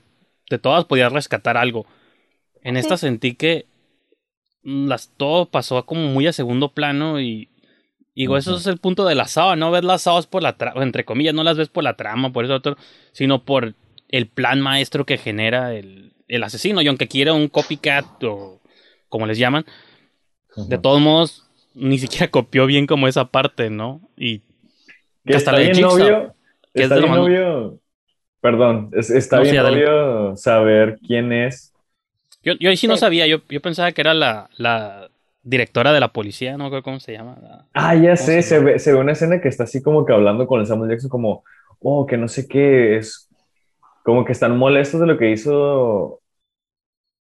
de 0.50 0.58
todas 0.58 0.84
podías 0.84 1.10
rescatar 1.10 1.56
algo. 1.56 1.86
En 2.62 2.76
esta 2.76 2.98
sentí 2.98 3.34
que 3.34 3.64
mm, 4.62 4.88
las, 4.88 5.08
todo 5.16 5.46
pasó 5.46 5.86
como 5.86 6.02
muy 6.08 6.26
a 6.26 6.34
segundo 6.34 6.68
plano 6.68 7.18
y 7.18 7.48
digo, 8.14 8.36
eso 8.36 8.50
Ujú. 8.50 8.60
es 8.60 8.66
el 8.66 8.76
punto 8.76 9.06
de 9.06 9.14
la 9.14 9.26
SAO, 9.26 9.56
no 9.56 9.70
ves 9.70 9.84
las 9.84 10.02
SAOs 10.02 10.26
por 10.26 10.42
la 10.42 10.58
trama, 10.58 10.82
entre 10.82 11.06
comillas, 11.06 11.32
no 11.32 11.44
las 11.44 11.56
ves 11.56 11.70
por 11.70 11.82
la 11.82 11.96
trama, 11.96 12.30
por 12.30 12.44
eso 12.44 12.54
otro, 12.54 12.76
sino 13.12 13.42
por 13.42 13.74
el 14.10 14.26
plan 14.26 14.60
maestro 14.60 15.06
que 15.06 15.16
genera 15.16 15.72
el, 15.74 16.12
el 16.28 16.44
asesino. 16.44 16.82
Y 16.82 16.88
aunque 16.88 17.08
quiera 17.08 17.32
un 17.32 17.48
copycat 17.48 18.04
o 18.24 18.60
como 19.08 19.26
les 19.26 19.38
llaman, 19.38 19.64
de 20.56 20.76
Ujú. 20.76 20.82
todos 20.82 21.00
modos, 21.00 21.45
ni 21.76 21.98
siquiera 21.98 22.28
copió 22.32 22.66
bien 22.66 22.86
como 22.88 23.08
esa 23.08 23.26
parte, 23.32 23.70
¿no? 23.70 24.02
Y 24.18 24.42
Que 25.26 25.36
hasta 25.36 25.50
está 25.50 25.52
la 25.52 25.58
de 25.58 25.64
bien 25.64 25.74
Jigsaw, 25.74 25.98
novio, 25.98 26.34
que 26.74 26.84
es 26.84 26.84
está 26.84 26.96
de 26.96 27.00
lo 27.02 27.08
bien 27.08 27.14
novio, 27.14 27.80
perdón, 28.40 28.90
es- 28.94 29.10
está 29.10 29.38
No, 29.38 29.44
bien 29.44 29.52
sí, 29.52 29.56
adelante. 29.58 29.90
novio 29.90 30.36
saber 30.36 30.98
quién 31.06 31.32
es. 31.32 31.74
Yo, 32.42 32.54
yo 32.54 32.70
ahí 32.70 32.76
sí 32.76 32.86
no 32.88 32.96
Sí. 32.96 33.00
sabía, 33.00 33.26
yo, 33.26 33.38
yo 33.48 33.60
pensaba 33.60 33.92
que 33.92 34.00
era 34.00 34.14
la, 34.14 34.48
la 34.56 35.10
directora 35.42 35.92
de 35.92 36.00
la 36.00 36.12
policía, 36.12 36.52
no 36.52 36.58
me 36.58 36.66
acuerdo 36.66 36.84
cómo 36.84 37.00
se 37.00 37.12
llama. 37.12 37.36
la- 37.42 37.66
Ah, 37.74 37.94
ya 37.94 38.16
¿Cómo 38.16 38.16
sé, 38.16 38.42
se 38.42 38.42
se 38.42 38.58
ve, 38.60 38.78
se 38.78 38.92
ve 38.92 38.98
una 38.98 39.12
escena 39.12 39.40
que 39.40 39.48
está 39.48 39.64
así 39.64 39.82
como 39.82 40.06
que 40.06 40.12
hablando 40.12 40.46
con 40.46 40.60
el 40.60 40.66
Samuel 40.66 40.90
Jackson 40.90 41.10
como, 41.10 41.44
oh, 41.80 42.06
que 42.06 42.16
no 42.16 42.26
sé 42.28 42.48
qué 42.48 42.96
es, 42.96 43.28
como 44.04 44.24
que 44.24 44.32
están 44.32 44.56
molestos 44.58 45.00
de 45.00 45.06
lo 45.06 45.18
que 45.18 45.30
hizo, 45.32 46.22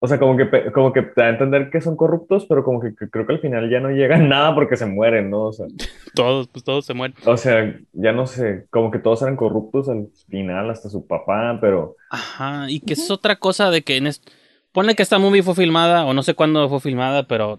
o 0.02 0.06
sea, 0.08 0.18
como 0.18 0.36
que, 0.36 0.48
como 0.72 0.92
que 0.92 1.02
te 1.02 1.20
da 1.20 1.26
a 1.26 1.30
entender 1.30 1.70
que 1.70 1.80
son 1.80 1.96
corruptos, 1.96 2.46
pero 2.48 2.64
como 2.64 2.80
que, 2.80 2.94
que 2.94 3.08
creo 3.10 3.26
que 3.26 3.34
al 3.34 3.40
final 3.40 3.70
ya 3.70 3.80
no 3.80 3.90
llegan 3.90 4.28
nada 4.30 4.54
porque 4.54 4.76
se 4.76 4.86
mueren, 4.86 5.30
¿no? 5.30 5.44
O 5.48 5.52
sea, 5.52 5.66
Todos, 6.14 6.48
pues 6.48 6.64
todos 6.64 6.84
se 6.86 6.94
mueren. 6.94 7.16
o 7.24 7.36
sea, 7.36 7.78
ya 7.92 8.12
no 8.12 8.26
sé, 8.26 8.66
como 8.70 8.90
que 8.90 8.98
todos 8.98 9.22
eran 9.22 9.36
corruptos 9.36 9.88
al 9.88 10.08
final, 10.28 10.70
hasta 10.70 10.88
su 10.88 11.06
papá, 11.06 11.58
pero... 11.60 11.96
Ajá, 12.10 12.68
y 12.70 12.80
que 12.80 12.94
es 12.94 13.10
otra 13.10 13.36
cosa 13.36 13.70
de 13.70 13.82
que 13.82 13.96
en 13.96 14.06
est- 14.08 14.28
Ponle 14.72 14.94
que 14.94 15.02
esta 15.02 15.18
movie 15.18 15.42
fue 15.42 15.54
filmada, 15.56 16.04
o 16.04 16.14
no 16.14 16.22
sé 16.22 16.34
cuándo 16.34 16.68
fue 16.68 16.78
filmada, 16.80 17.24
pero 17.24 17.58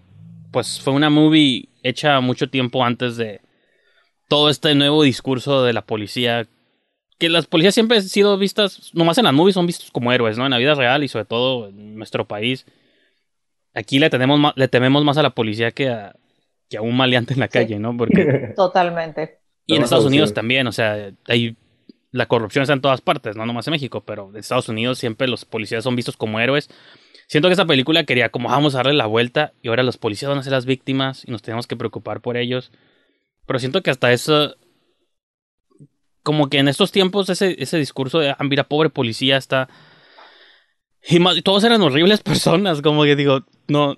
pues 0.50 0.80
fue 0.80 0.94
una 0.94 1.10
movie 1.10 1.68
hecha 1.82 2.20
mucho 2.20 2.48
tiempo 2.48 2.84
antes 2.84 3.16
de 3.18 3.40
todo 4.28 4.48
este 4.48 4.74
nuevo 4.74 5.02
discurso 5.02 5.62
de 5.62 5.72
la 5.74 5.82
policía. 5.82 6.46
Que 7.22 7.28
las 7.28 7.46
policías 7.46 7.74
siempre 7.74 7.98
han 7.98 8.02
sido 8.02 8.36
vistas, 8.36 8.90
nomás 8.94 9.16
en 9.18 9.24
las 9.24 9.32
movies 9.32 9.54
son 9.54 9.64
vistos 9.66 9.92
como 9.92 10.12
héroes, 10.12 10.36
¿no? 10.36 10.44
En 10.44 10.50
la 10.50 10.58
vida 10.58 10.74
real 10.74 11.04
y 11.04 11.08
sobre 11.08 11.24
todo 11.24 11.68
en 11.68 11.94
nuestro 11.94 12.26
país. 12.26 12.66
Aquí 13.74 13.98
le, 14.00 14.10
tenemos 14.10 14.52
le 14.56 14.66
tememos 14.68 15.04
más 15.04 15.16
a 15.18 15.22
la 15.22 15.30
policía 15.30 15.70
que 15.70 15.88
a, 15.88 16.16
que 16.68 16.78
a 16.78 16.82
un 16.82 16.96
maleante 16.96 17.34
en 17.34 17.40
la 17.40 17.46
Sí. 17.46 17.52
calle, 17.52 17.78
¿no? 17.78 17.96
Porque 17.96 18.52
Totalmente. 18.56 19.38
y 19.66 19.76
en 19.76 19.82
Estados 19.82 20.04
Unidos 20.04 20.34
también, 20.34 20.66
o 20.66 20.72
sea, 20.72 21.12
hay, 21.28 21.56
la 22.10 22.26
corrupción 22.26 22.62
está 22.62 22.72
en 22.74 22.80
todas 22.80 23.00
partes, 23.00 23.36
no 23.36 23.46
nomás 23.46 23.66
en 23.68 23.70
México, 23.72 24.02
pero 24.04 24.28
en 24.30 24.36
Estados 24.36 24.68
Unidos 24.68 24.98
siempre 24.98 25.28
los 25.28 25.44
policías 25.44 25.84
son 25.84 25.94
vistos 25.96 26.16
como 26.16 26.40
héroes. 26.40 26.68
Siento 27.28 27.48
que 27.48 27.54
esa 27.54 27.64
película 27.66 28.04
quería 28.04 28.30
como 28.30 28.48
vamos 28.48 28.74
a 28.74 28.78
darle 28.78 28.94
la 28.94 29.06
vuelta 29.06 29.52
y 29.62 29.68
ahora 29.68 29.84
los 29.84 29.96
policías 29.96 30.28
van 30.28 30.38
a 30.38 30.42
ser 30.42 30.52
las 30.52 30.66
víctimas 30.66 31.22
y 31.26 31.30
nos 31.30 31.40
tenemos 31.40 31.66
que 31.68 31.76
preocupar 31.76 32.20
por 32.20 32.36
ellos. 32.36 32.72
Pero 33.46 33.58
siento 33.58 33.82
que 33.82 33.90
hasta 33.90 34.12
eso, 34.12 34.56
como 36.22 36.48
que 36.48 36.58
en 36.58 36.68
estos 36.68 36.92
tiempos 36.92 37.28
ese, 37.28 37.56
ese 37.58 37.78
discurso 37.78 38.18
de, 38.18 38.30
ah, 38.30 38.36
mira, 38.40 38.64
pobre 38.64 38.90
policía 38.90 39.36
está... 39.36 39.68
Y 41.08 41.18
más- 41.18 41.42
todos 41.42 41.64
eran 41.64 41.82
horribles 41.82 42.20
personas, 42.22 42.82
como 42.82 43.04
que 43.04 43.16
digo, 43.16 43.40
no... 43.68 43.96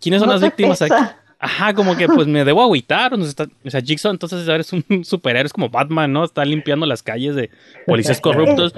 ¿Quiénes 0.00 0.20
son 0.20 0.28
No 0.28 0.34
las 0.34 0.42
víctimas 0.42 0.82
aquí? 0.82 0.94
Ajá, 1.38 1.74
como 1.74 1.94
que 1.96 2.06
pues 2.08 2.26
me 2.26 2.44
debo 2.46 2.62
agüitar. 2.62 3.12
o 3.12 3.22
sea, 3.70 3.80
Jigsaw 3.82 4.10
entonces 4.10 4.48
ahora 4.48 4.62
es 4.62 4.72
un 4.72 4.82
superhéroe, 5.04 5.46
es 5.46 5.52
como 5.52 5.68
Batman, 5.68 6.10
¿no? 6.10 6.24
Está 6.24 6.44
limpiando 6.44 6.86
las 6.86 7.02
calles 7.02 7.34
de 7.34 7.50
policías 7.86 8.20
corruptos. 8.20 8.72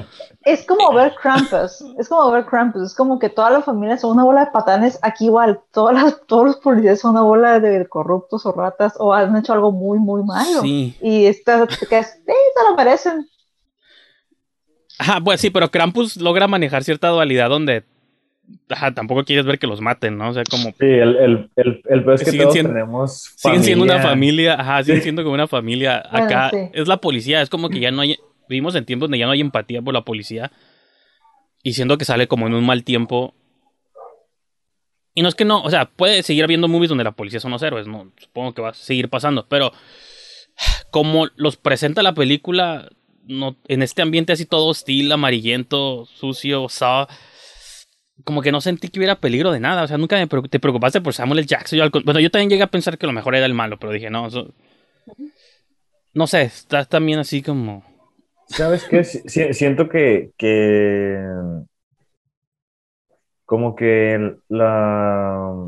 Es 0.44 0.66
como 0.66 0.92
ver 0.92 1.14
Krampus, 1.22 1.84
es 1.98 2.08
como 2.08 2.30
ver 2.32 2.46
Krampus, 2.46 2.82
es 2.82 2.94
como 2.96 3.18
que 3.20 3.28
toda 3.28 3.50
la 3.50 3.62
familia 3.62 3.96
son 3.96 4.12
una 4.12 4.24
bola 4.24 4.46
de 4.46 4.50
patanes, 4.50 4.98
aquí 5.02 5.26
igual, 5.26 5.60
todas 5.72 5.94
las, 5.94 6.26
todos 6.26 6.46
los 6.46 6.56
policías 6.56 6.98
son 7.00 7.12
una 7.12 7.22
bola 7.22 7.60
de 7.60 7.86
corruptos 7.86 8.44
o 8.44 8.52
ratas 8.52 8.94
o 8.98 9.14
han 9.14 9.36
hecho 9.36 9.52
algo 9.52 9.70
muy, 9.70 9.98
muy 10.00 10.24
malo. 10.24 10.60
Sí. 10.62 10.96
Y 11.00 11.26
estas, 11.26 11.78
te 11.78 11.86
quedas, 11.86 12.18
"Sí, 12.26 12.32
se 12.56 12.68
lo 12.70 12.76
merecen. 12.76 13.28
Ajá, 14.98 15.20
pues 15.20 15.40
sí, 15.40 15.50
pero 15.50 15.70
Krampus 15.70 16.16
logra 16.16 16.48
manejar 16.48 16.82
cierta 16.82 17.08
dualidad 17.08 17.48
donde 17.48 17.84
ajá, 18.68 18.92
tampoco 18.94 19.24
quieres 19.24 19.44
ver 19.46 19.58
que 19.58 19.66
los 19.66 19.80
maten, 19.80 20.16
¿no? 20.18 20.30
O 20.30 20.32
sea, 20.34 20.42
como 20.50 20.64
Sí, 20.70 20.84
el, 20.86 21.16
el, 21.16 21.50
el, 21.56 21.82
el 21.88 22.04
peor 22.04 22.14
es 22.14 22.20
que 22.24 22.30
Siguen 22.30 22.42
todos 22.44 22.54
siendo- 22.54 22.72
tenemos 22.72 23.32
siguen 23.36 23.62
siendo 23.64 23.84
una 23.84 24.00
familia. 24.00 24.54
ajá, 24.60 24.82
siguen 24.84 25.02
siendo 25.02 25.22
como 25.22 25.34
una 25.34 25.46
familia. 25.48 26.04
Bueno, 26.10 26.26
Acá 26.26 26.50
sí. 26.50 26.56
es 26.72 26.88
la 26.88 26.96
policía, 26.98 27.42
es 27.42 27.50
como 27.50 27.68
que 27.68 27.80
ya 27.80 27.90
no 27.90 28.02
hay, 28.02 28.16
vivimos 28.48 28.74
en 28.74 28.84
tiempos 28.84 29.06
donde 29.08 29.18
ya 29.18 29.26
no 29.26 29.32
hay 29.32 29.40
empatía 29.40 29.82
por 29.82 29.94
la 29.94 30.02
policía. 30.02 30.50
Y 31.62 31.72
siendo 31.74 31.98
que 31.98 32.04
sale 32.04 32.28
como 32.28 32.46
en 32.46 32.54
un 32.54 32.64
mal 32.64 32.84
tiempo. 32.84 33.34
Y 35.14 35.22
no 35.22 35.28
es 35.28 35.34
que 35.34 35.44
no, 35.44 35.62
o 35.62 35.70
sea, 35.70 35.86
puede 35.86 36.22
seguir 36.22 36.44
habiendo 36.44 36.68
movies 36.68 36.90
donde 36.90 37.02
la 37.04 37.10
policía 37.12 37.40
son 37.40 37.50
los 37.50 37.62
héroes, 37.62 37.88
no, 37.88 38.12
supongo 38.18 38.54
que 38.54 38.62
va 38.62 38.68
a 38.70 38.74
seguir 38.74 39.08
pasando, 39.08 39.46
pero 39.48 39.72
como 40.92 41.26
los 41.34 41.56
presenta 41.56 42.04
la 42.04 42.14
película, 42.14 42.88
no, 43.26 43.56
en 43.66 43.82
este 43.82 44.00
ambiente 44.02 44.32
así 44.32 44.46
todo 44.46 44.66
hostil, 44.68 45.10
amarillento, 45.10 46.06
sucio, 46.06 46.68
saw, 46.68 47.06
como 48.24 48.42
que 48.42 48.52
no 48.52 48.60
sentí 48.60 48.88
que 48.88 48.98
hubiera 48.98 49.16
peligro 49.20 49.52
de 49.52 49.60
nada. 49.60 49.82
O 49.84 49.86
sea, 49.86 49.98
nunca 49.98 50.16
me 50.16 50.28
preocup- 50.28 50.50
te 50.50 50.60
preocupaste 50.60 51.00
por 51.00 51.14
Samuel 51.14 51.40
L. 51.40 51.46
Jackson. 51.46 51.78
Yo 51.78 51.90
bueno, 52.04 52.20
yo 52.20 52.30
también 52.30 52.50
llegué 52.50 52.62
a 52.62 52.66
pensar 52.70 52.98
que 52.98 53.06
lo 53.06 53.12
mejor 53.12 53.34
era 53.34 53.46
el 53.46 53.54
malo, 53.54 53.78
pero 53.78 53.92
dije, 53.92 54.10
no, 54.10 54.26
eso. 54.26 54.52
No 56.14 56.26
sé, 56.26 56.42
está 56.42 56.84
también 56.84 57.18
así 57.18 57.42
como. 57.42 57.84
¿Sabes 58.46 58.84
qué? 58.84 59.04
Si- 59.04 59.20
si- 59.28 59.52
siento 59.52 59.88
que, 59.88 60.30
que 60.36 61.18
como 63.44 63.74
que 63.76 64.36
la... 64.48 65.66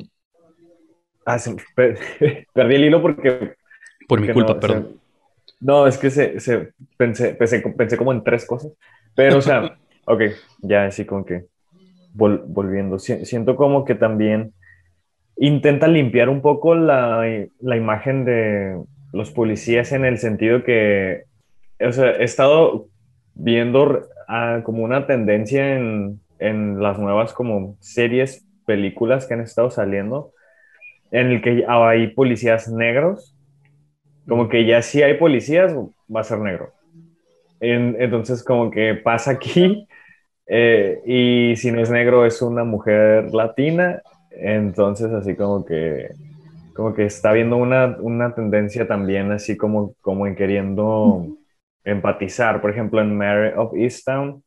Ah, 1.24 1.38
se- 1.38 1.56
per- 1.74 1.98
perdí 2.54 2.74
el 2.74 2.84
hilo 2.84 3.02
porque... 3.02 3.54
Por 4.08 4.20
mi 4.20 4.32
culpa, 4.32 4.54
no, 4.54 4.60
perdón. 4.60 4.88
se- 5.46 5.54
no, 5.60 5.86
es 5.86 5.98
que 5.98 6.10
se, 6.10 6.40
se- 6.40 6.72
pensé, 6.96 7.34
pensé, 7.34 7.60
pensé 7.60 7.96
como 7.96 8.12
en 8.12 8.24
tres 8.24 8.44
cosas. 8.46 8.72
Pero, 9.14 9.38
o 9.38 9.42
sea, 9.42 9.78
ok, 10.06 10.22
ya 10.62 10.86
así 10.86 11.04
como 11.04 11.24
que 11.24 11.46
vol- 12.14 12.42
volviendo. 12.46 12.98
Si- 12.98 13.24
siento 13.24 13.56
como 13.56 13.84
que 13.84 13.94
también 13.94 14.52
intenta 15.36 15.88
limpiar 15.88 16.28
un 16.28 16.42
poco 16.42 16.74
la, 16.74 17.24
la 17.60 17.76
imagen 17.76 18.24
de 18.24 18.82
los 19.12 19.30
policías 19.30 19.92
en 19.92 20.04
el 20.04 20.18
sentido 20.18 20.62
que, 20.64 21.24
o 21.80 21.92
sea, 21.92 22.10
he 22.12 22.24
estado 22.24 22.86
viendo 23.34 24.02
como 24.64 24.84
una 24.84 25.06
tendencia 25.06 25.76
en, 25.76 26.20
en 26.38 26.80
las 26.80 26.98
nuevas 26.98 27.32
como 27.32 27.76
series, 27.80 28.46
películas 28.66 29.26
que 29.26 29.34
han 29.34 29.40
estado 29.40 29.70
saliendo, 29.70 30.32
en 31.10 31.28
el 31.28 31.42
que 31.42 31.64
hay 31.68 32.08
policías 32.08 32.68
negros, 32.68 33.34
como 34.28 34.48
que 34.48 34.64
ya 34.66 34.82
si 34.82 35.02
hay 35.02 35.14
policías, 35.14 35.74
va 36.14 36.20
a 36.20 36.24
ser 36.24 36.38
negro. 36.38 36.72
En- 37.60 37.96
entonces 37.98 38.44
como 38.44 38.70
que 38.70 38.94
pasa 38.94 39.32
aquí, 39.32 39.86
eh, 40.52 41.00
y 41.06 41.56
si 41.56 41.70
no 41.70 41.80
es 41.80 41.90
negro 41.90 42.26
es 42.26 42.42
una 42.42 42.64
mujer 42.64 43.32
latina, 43.32 44.02
entonces 44.32 45.12
así 45.12 45.36
como 45.36 45.64
que 45.64 46.10
como 46.74 46.94
que 46.94 47.04
está 47.04 47.32
viendo 47.32 47.56
una, 47.56 47.98
una 48.00 48.34
tendencia 48.34 48.88
también 48.88 49.30
así 49.32 49.56
como, 49.56 49.94
como 50.00 50.26
en 50.26 50.34
queriendo 50.34 51.26
empatizar. 51.84 52.60
Por 52.60 52.70
ejemplo, 52.70 53.00
en 53.00 53.16
Mare 53.16 53.54
of 53.56 53.74
Easttown, 53.76 54.42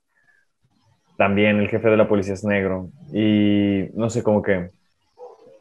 también 1.15 1.57
el 1.59 1.69
jefe 1.69 1.89
de 1.89 1.97
la 1.97 2.07
policía 2.07 2.33
es 2.33 2.43
negro. 2.43 2.89
Y 3.13 3.89
no 3.93 4.09
sé, 4.09 4.23
como 4.23 4.41
que, 4.41 4.69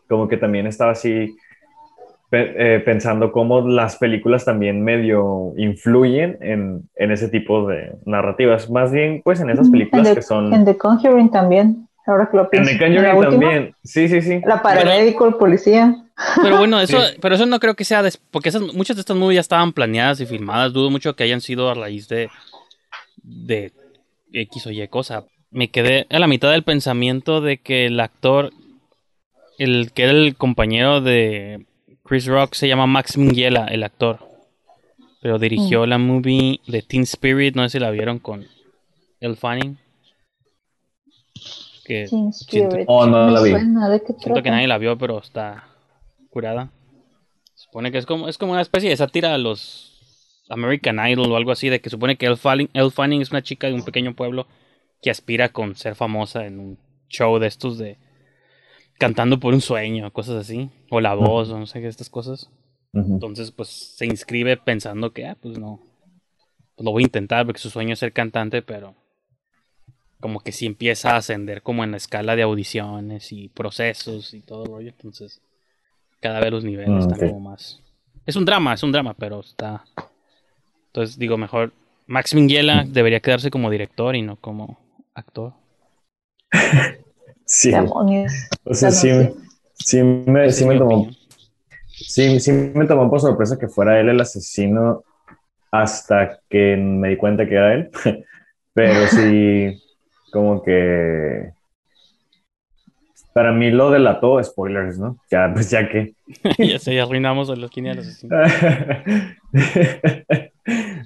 como 0.09 0.29
que 0.29 0.39
también 0.39 0.67
estaba 0.67 0.93
así 0.93 1.37
pe- 2.33 2.55
eh, 2.77 2.81
pensando 2.81 3.31
cómo 3.31 3.61
las 3.69 3.97
películas 3.97 4.47
también 4.47 4.83
medio 4.83 5.53
influyen 5.59 6.39
en, 6.41 6.89
en 6.97 7.11
ese 7.13 7.29
tipo 7.29 7.69
de 7.69 7.93
narrativas. 8.07 8.71
Más 8.71 8.91
bien, 8.91 9.21
pues 9.23 9.39
en 9.43 9.51
esas 9.51 9.69
películas 9.69 10.09
en 10.09 10.15
que 10.15 10.21
The, 10.23 10.27
son... 10.27 10.55
en 10.55 10.65
The 10.65 10.79
Conjuring 10.79 11.31
también, 11.31 11.89
ahora 12.07 12.29
que 12.31 12.39
lo 12.39 12.45
En 12.45 12.49
pienso. 12.51 12.71
The 12.79 12.87
En 12.87 12.95
la 12.95 13.11
Conjuring 13.13 13.17
última, 13.19 13.51
también. 13.53 13.75
Sí, 13.85 14.09
sí, 14.09 14.23
sí. 14.23 14.41
La 14.47 14.63
paramédico, 14.63 15.27
el 15.29 15.35
policía. 15.35 15.95
Pero 16.43 16.57
bueno, 16.57 16.81
eso, 16.81 17.01
Sí. 17.03 17.17
pero 17.21 17.35
eso 17.35 17.45
no 17.45 17.61
creo 17.61 17.75
que 17.75 17.85
sea 17.85 18.03
des- 18.03 18.17
porque 18.17 18.49
esas, 18.49 18.63
muchas 18.75 18.97
de 18.97 19.01
estas 19.01 19.17
movies 19.17 19.37
ya 19.37 19.41
estaban 19.43 19.73
planeadas 19.75 20.21
y 20.21 20.27
filmadas. 20.27 20.73
Dudo 20.73 20.89
mucho 20.91 21.15
que 21.15 21.25
hayan 21.25 21.43
sido 21.43 21.69
a 21.71 21.75
raíz 21.75 22.09
de, 22.09 22.31
de 23.23 23.73
X 24.33 24.67
o 24.67 24.71
Y 24.71 24.89
cosa. 24.89 25.25
Me 25.51 25.69
quedé 25.69 26.07
a 26.09 26.19
la 26.19 26.29
mitad 26.29 26.51
del 26.51 26.63
pensamiento 26.63 27.43
de 27.43 27.59
que 27.59 27.85
el 27.87 28.01
actor, 28.01 28.51
el 29.59 29.93
que 29.93 30.05
era 30.05 30.13
el 30.13 30.35
compañero 30.37 31.03
de 31.03 31.67
Chris 32.05 32.27
Rock, 32.27 32.55
se 32.55 32.69
llama 32.69 32.87
Max 32.87 33.17
Minghella, 33.17 33.67
el 33.67 33.83
actor. 33.85 34.19
Pero 35.21 35.39
dirigió 35.39 35.87
la 35.87 35.99
movie 35.99 36.61
de 36.67 36.83
Teen 36.83 37.03
Spirit, 37.05 37.55
no 37.55 37.63
sé 37.63 37.71
si 37.71 37.79
la 37.79 37.91
vieron 37.91 38.19
con 38.19 38.45
El 39.21 39.37
Fanning. 39.37 39.79
Que 41.85 42.07
Teen 42.09 42.33
siento- 42.33 42.69
Spirit. 42.77 42.87
Oh, 42.89 43.07
no 43.07 43.31
la 43.31 43.41
vi. 43.43 43.51
suena, 43.51 43.89
¿de 43.89 44.01
qué 44.01 44.15
Siento 44.19 44.43
que 44.43 44.51
nadie 44.51 44.67
la 44.67 44.79
vio, 44.79 44.99
pero 44.99 45.19
está 45.21 45.65
curada. 46.31 46.71
Supone 47.55 47.93
que 47.93 47.99
es 47.99 48.07
como, 48.07 48.29
es 48.29 48.37
como 48.39 48.53
una 48.53 48.61
especie 48.63 48.91
de 48.91 48.97
sátira 48.97 49.33
a 49.35 49.39
los 49.39 49.89
American 50.49 50.99
Idol 51.09 51.31
o 51.31 51.37
algo 51.37 51.53
así, 51.53 51.69
de 51.69 51.81
que 51.81 51.89
supone 51.91 52.17
que 52.17 52.27
Elle 52.27 52.37
Fanning, 52.37 52.69
Elle 52.75 52.91
Fanning 52.91 53.23
es 53.23 53.31
una 53.31 53.43
chica 53.43 53.69
de 53.69 53.75
un 53.75 53.85
pequeño 53.85 54.15
pueblo 54.15 54.47
que 55.01 55.11
aspira 55.11 55.51
con 55.51 55.77
ser 55.77 55.95
famosa 55.95 56.47
en 56.47 56.59
un 56.59 56.79
show 57.09 57.39
de 57.39 57.47
estos 57.47 57.79
de 57.79 57.97
cantando 59.03 59.41
por 59.41 59.53
un 59.53 59.61
sueño, 59.61 60.13
cosas 60.13 60.37
así, 60.37 60.71
o 60.89 61.01
la 61.01 61.15
voz, 61.15 61.51
o 61.51 61.59
no 61.59 61.67
sé 61.67 61.81
qué, 61.81 61.89
estas 61.89 62.09
cosas. 62.09 62.49
Entonces, 62.93 63.51
pues 63.51 63.69
se 63.69 64.07
inscribe 64.07 64.57
pensando 64.57 65.13
que, 65.13 65.27
ah, 65.27 65.37
pues 65.41 65.59
no, 65.59 65.81
pues 66.77 66.85
lo 66.85 66.93
voy 66.93 67.03
a 67.03 67.07
intentar 67.07 67.45
porque 67.45 67.59
su 67.59 67.69
sueño 67.69 67.95
es 67.95 67.99
ser 67.99 68.13
cantante, 68.13 68.63
pero 68.63 68.95
como 70.21 70.39
que 70.39 70.53
sí 70.53 70.67
empieza 70.67 71.11
a 71.11 71.17
ascender 71.17 71.63
como 71.63 71.83
en 71.83 71.91
la 71.91 71.97
escala 71.97 72.37
de 72.37 72.43
audiciones 72.43 73.33
y 73.33 73.49
procesos 73.49 74.35
y 74.35 74.41
todo 74.41 74.63
el 74.67 74.71
rollo. 74.71 74.91
Entonces, 74.91 75.43
cada 76.21 76.39
vez 76.39 76.53
los 76.53 76.63
niveles 76.63 76.91
Mm, 76.91 76.99
están 77.01 77.29
como 77.29 77.41
más. 77.41 77.81
Es 78.25 78.37
un 78.37 78.45
drama, 78.45 78.75
es 78.75 78.85
un 78.85 78.93
drama, 78.93 79.15
pero 79.15 79.41
está. 79.41 79.85
Entonces, 80.87 81.19
digo, 81.19 81.37
mejor. 81.37 81.73
Max 82.07 82.35
Minghella 82.35 82.85
debería 82.87 83.19
quedarse 83.19 83.51
como 83.51 83.69
director 83.69 84.15
y 84.15 84.23
no 84.23 84.37
como 84.37 84.79
actor. 85.15 85.55
Sí. 87.53 87.71
Demonios. 87.71 88.33
O 88.65 88.73
sea, 88.73 88.91
sí, 88.91 89.11
sí 89.75 90.03
me, 90.03 90.51
sí 90.51 90.65
me 90.65 90.79
tomó, 90.79 91.11
sí, 91.87 92.41
sí 92.41 92.51
me 92.51 92.87
tomó 92.87 93.11
por 93.11 93.21
sorpresa 93.21 93.59
que 93.59 93.69
fuera 93.69 94.01
él 94.01 94.09
el 94.09 94.23
asesino 94.23 95.05
hasta 95.71 96.41
que 96.49 96.79
me 96.79 97.11
di 97.11 97.19
cuenta 97.19 97.47
que 97.47 97.55
era 97.55 97.75
él. 97.75 97.91
Pero 98.73 99.07
sí, 99.11 99.83
como 100.33 100.63
que 100.63 101.51
para 103.35 103.53
mí 103.53 103.71
lo 103.71 103.91
delató, 103.91 104.43
spoilers, 104.43 104.99
¿no? 104.99 105.19
Ya, 105.31 105.51
pues 105.53 105.69
ya 105.71 105.87
que. 105.91 106.15
ya 106.59 106.79
sé, 106.79 106.95
ya 106.95 107.03
arruinamos 107.03 107.51
a 107.51 107.57
los 107.57 107.71
quinielas 107.71 108.09
así. 108.09 108.29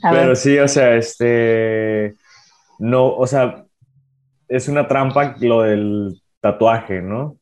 A 0.00 0.12
Pero 0.12 0.36
sí, 0.36 0.56
o 0.60 0.68
sea, 0.68 0.94
este, 0.94 2.14
no, 2.78 3.16
o 3.16 3.26
sea, 3.26 3.64
es 4.46 4.68
una 4.68 4.86
trampa 4.86 5.34
lo 5.40 5.62
del 5.62 6.20
tatuaje, 6.40 7.02
¿no? 7.02 7.38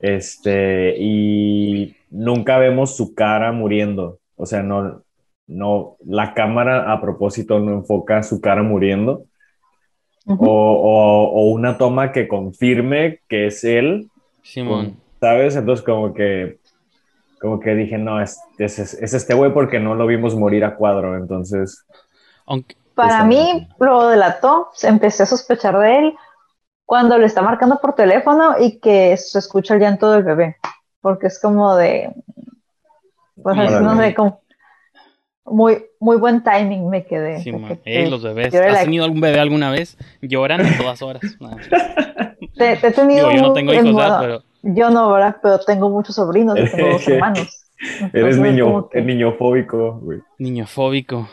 Este, 0.00 0.96
y 0.98 1.94
nunca 2.10 2.58
vemos 2.58 2.96
su 2.96 3.14
cara 3.14 3.52
muriendo, 3.52 4.18
o 4.36 4.46
sea, 4.46 4.62
no, 4.62 5.02
no, 5.46 5.96
la 6.06 6.32
cámara 6.32 6.90
a 6.90 7.00
propósito 7.02 7.60
no 7.60 7.72
enfoca 7.74 8.22
su 8.22 8.40
cara 8.40 8.62
muriendo, 8.62 9.26
o, 10.26 10.32
Ujú. 10.32 10.46
o- 10.46 11.30
o 11.32 11.50
una 11.50 11.76
toma 11.76 12.12
que 12.12 12.28
confirme 12.28 13.20
que 13.28 13.46
es 13.48 13.64
él, 13.64 14.08
Simón. 14.42 14.96
¿sabes? 15.20 15.56
Entonces 15.56 15.84
como 15.84 16.14
que, 16.14 16.58
como 17.40 17.60
que 17.60 17.74
dije, 17.74 17.98
no, 17.98 18.20
es, 18.22 18.38
es, 18.58 18.78
es 18.78 19.14
este 19.14 19.34
güey 19.34 19.52
porque 19.52 19.80
no 19.80 19.94
lo 19.94 20.06
vimos 20.06 20.34
morir 20.36 20.64
a 20.64 20.76
cuadro, 20.76 21.16
entonces... 21.16 21.84
Aunque, 22.46 22.76
Para 22.94 23.24
mí 23.24 23.36
bien. 23.36 23.68
lo 23.78 24.08
delató, 24.08 24.68
empecé 24.82 25.22
a 25.22 25.26
sospechar 25.26 25.78
de 25.78 25.98
él 25.98 26.14
cuando 26.90 27.16
le 27.18 27.26
está 27.26 27.40
marcando 27.40 27.78
por 27.80 27.94
teléfono 27.94 28.56
y 28.58 28.80
que 28.80 29.16
se 29.16 29.38
escucha 29.38 29.74
el 29.74 29.80
llanto 29.80 30.10
del 30.10 30.24
bebé, 30.24 30.56
porque 31.00 31.28
es 31.28 31.38
como 31.40 31.76
de, 31.76 32.10
pues 33.40 33.56
Órale. 33.56 33.80
no 33.80 33.96
sé, 33.96 34.12
como 34.12 34.40
muy, 35.44 35.84
muy 36.00 36.16
buen 36.16 36.42
timing 36.42 36.88
me 36.90 37.06
quedé. 37.06 37.38
Sí, 37.42 37.52
que 37.52 37.78
Ey, 37.84 38.10
los 38.10 38.24
bebés. 38.24 38.52
yo 38.52 38.60
¿Has 38.60 38.72
la- 38.72 38.82
tenido 38.82 39.04
algún 39.04 39.20
bebé 39.20 39.38
alguna 39.38 39.70
vez? 39.70 39.96
Lloran 40.20 40.66
a 40.66 40.76
todas 40.78 41.00
horas. 41.00 41.22
Te- 42.58 42.76
te 42.76 42.86
he 42.88 42.90
tenido 42.90 43.28
Digo, 43.28 43.40
yo 43.40 43.46
no 43.48 43.52
tengo 43.52 43.72
Yo 44.62 44.90
no, 44.90 45.12
¿verdad? 45.12 45.36
Pero 45.40 45.60
tengo 45.60 45.90
muchos 45.90 46.16
sobrinos 46.16 46.58
y 46.58 46.68
tengo 46.68 46.90
dos 46.94 47.06
hermanos. 47.08 47.66
Eres 48.12 48.36
niño, 48.36 48.88
que- 48.88 48.98
el 48.98 49.06
niño 49.06 49.34
fóbico, 49.38 50.00
güey. 50.02 50.22
niñofóbico. 50.38 51.28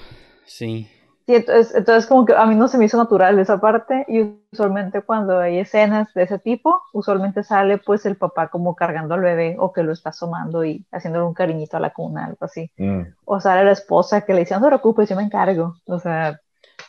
Sí. 0.46 0.88
Sí, 1.28 1.36
entonces, 1.36 1.76
entonces 1.76 2.08
como 2.08 2.26
que 2.26 2.34
a 2.34 2.46
mí 2.46 2.56
no 2.56 2.70
se 2.70 2.78
me 2.78 2.86
hizo 2.86 2.98
natural 2.98 3.38
esa 3.38 3.60
parte 3.60 4.06
y 4.08 4.22
usualmente 4.54 5.02
cuando 5.02 5.40
hay 5.40 5.60
escenas 5.60 6.12
de 6.14 6.24
ese 6.24 6.40
tipo, 6.40 6.82
usualmente 6.94 7.44
sale 7.44 7.78
pues 7.80 8.06
el 8.06 8.16
papá 8.16 8.48
como 8.48 8.76
cargando 8.76 9.14
al 9.16 9.20
bebé 9.22 9.58
o 9.60 9.74
que 9.74 9.84
lo 9.84 9.92
está 9.92 10.12
asomando 10.12 10.64
y 10.64 10.86
haciéndole 10.90 11.26
un 11.26 11.34
cariñito 11.34 11.76
a 11.76 11.82
la 11.82 11.90
cuna, 11.92 12.26
algo 12.26 12.38
así. 12.40 12.72
Mm. 12.78 13.02
O 13.26 13.42
sale 13.42 13.66
la 13.66 13.74
esposa 13.74 14.22
que 14.22 14.34
le 14.34 14.40
dice, 14.40 14.56
no 14.56 14.62
te 14.62 14.68
preocupes, 14.68 15.10
yo 15.10 15.18
me 15.18 15.24
encargo. 15.24 15.76
O 15.86 16.00
sea, 16.00 16.40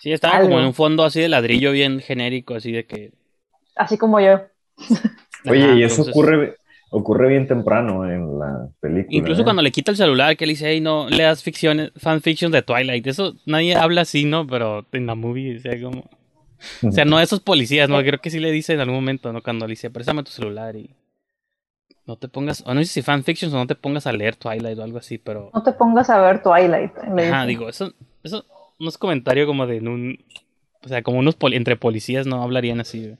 Sí, 0.01 0.13
estaba 0.13 0.37
Algo. 0.37 0.51
como 0.51 0.61
en 0.61 0.67
un 0.67 0.75
fondo 0.75 1.03
así 1.03 1.21
de 1.21 1.29
ladrillo 1.29 1.73
bien 1.73 1.99
genérico, 1.99 2.55
así 2.55 2.71
de 2.71 2.87
que. 2.87 3.13
así 3.75 3.99
como 3.99 4.21
yo. 4.21 4.41
Oye, 5.51 5.75
y 5.75 5.83
eso 5.83 6.03
entonces- 6.03 6.15
ocurre, 6.15 6.57
ocurre 6.91 7.29
bien 7.29 7.47
temprano 7.47 8.09
en 8.11 8.39
la 8.39 8.69
película. 8.81 9.17
Incluso 9.17 9.43
¿eh? 9.43 9.45
cuando 9.45 9.63
le 9.63 9.71
quita 9.71 9.91
el 9.91 9.97
celular, 9.97 10.37
que 10.37 10.47
le 10.47 10.53
dice, 10.53 10.71
hey, 10.71 10.81
no 10.81 11.09
leas 11.09 11.43
ficciones, 11.43 11.93
fanfiction 11.97 12.51
de 12.53 12.63
Twilight. 12.63 13.07
Eso 13.07 13.35
nadie 13.47 13.75
habla 13.77 14.03
así, 14.03 14.25
¿no? 14.25 14.47
Pero 14.47 14.87
en 14.93 15.07
la 15.07 15.15
movie, 15.15 15.57
o 15.57 15.61
sea, 15.61 15.81
como. 15.81 16.09
O 16.83 16.91
sea, 16.93 17.05
no 17.05 17.21
esos 17.21 17.41
policías, 17.41 17.89
¿no? 17.89 17.99
Creo 18.03 18.21
que 18.21 18.31
sí 18.31 18.41
le 18.41 18.51
dice 18.51 18.73
en 18.75 18.81
algún 18.81 18.97
momento, 18.97 19.33
¿no? 19.33 19.43
Cuando 19.43 19.67
le 19.67 19.73
dice, 19.73 19.91
préstame 19.91 20.23
tu 20.23 20.31
celular 20.31 20.77
y. 20.77 20.91
No 22.07 22.17
te 22.17 22.29
pongas. 22.29 22.63
O 22.67 22.73
no 22.73 22.81
sé 22.81 22.87
si 22.87 23.03
fanfiction 23.03 23.53
o 23.53 23.57
no 23.59 23.67
te 23.67 23.75
pongas 23.75 24.07
a 24.07 24.13
leer 24.13 24.35
Twilight 24.37 24.79
o 24.79 24.83
algo 24.83 24.99
así, 24.99 25.19
pero. 25.19 25.51
No 25.53 25.63
te 25.63 25.73
pongas 25.73 26.09
a 26.09 26.21
ver 26.21 26.43
Twilight. 26.43 26.93
dice. 27.15 27.47
digo, 27.47 27.69
eso, 27.69 27.93
eso 28.23 28.47
no 28.79 28.89
es 28.89 28.97
comentario 28.97 29.47
como 29.47 29.67
de 29.67 29.77
en 29.77 29.89
un. 29.89 30.25
O 30.83 30.89
sea, 30.89 31.03
como 31.03 31.19
unos 31.19 31.35
poli- 31.35 31.57
entre 31.57 31.77
policías 31.77 32.27
no 32.27 32.43
hablarían 32.43 32.81
así. 32.81 33.15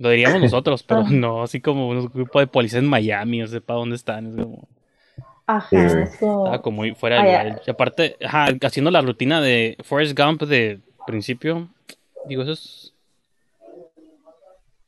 Lo 0.00 0.08
diríamos 0.10 0.40
nosotros, 0.40 0.82
pero 0.82 1.00
Ah. 1.06 1.10
no, 1.10 1.42
así 1.44 1.60
como 1.60 1.88
un 1.88 2.08
grupo 2.08 2.40
de 2.40 2.46
policías 2.48 2.82
en 2.82 2.88
Miami, 2.88 3.42
o 3.42 3.46
sea, 3.46 3.60
para 3.60 3.78
dónde 3.78 3.94
están. 3.96 4.26
Es 4.26 4.34
como. 4.44 4.66
Ajá, 5.46 5.68
Sí, 5.68 5.76
güey. 5.76 6.02
es 6.04 6.16
como- 6.16 6.44
Estaba 6.46 6.62
como 6.62 6.76
muy 6.78 6.94
fuera 6.94 7.22
de 7.22 7.30
Ah, 7.36 7.44
lugar. 7.44 7.62
Y 7.66 7.70
aparte, 7.70 8.16
ajá, 8.24 8.46
haciendo 8.62 8.90
la 8.90 9.02
rutina 9.02 9.40
de 9.40 9.76
Forrest 9.84 10.18
Gump 10.18 10.42
de 10.42 10.80
principio, 11.06 11.68
digo, 12.26 12.42
eso 12.42 12.52
es. 12.52 12.94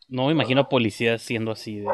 No 0.08 0.26
me 0.26 0.32
imagino 0.32 0.62
a 0.62 0.68
policías 0.68 1.22
siendo 1.22 1.50
así 1.52 1.76
de. 1.80 1.88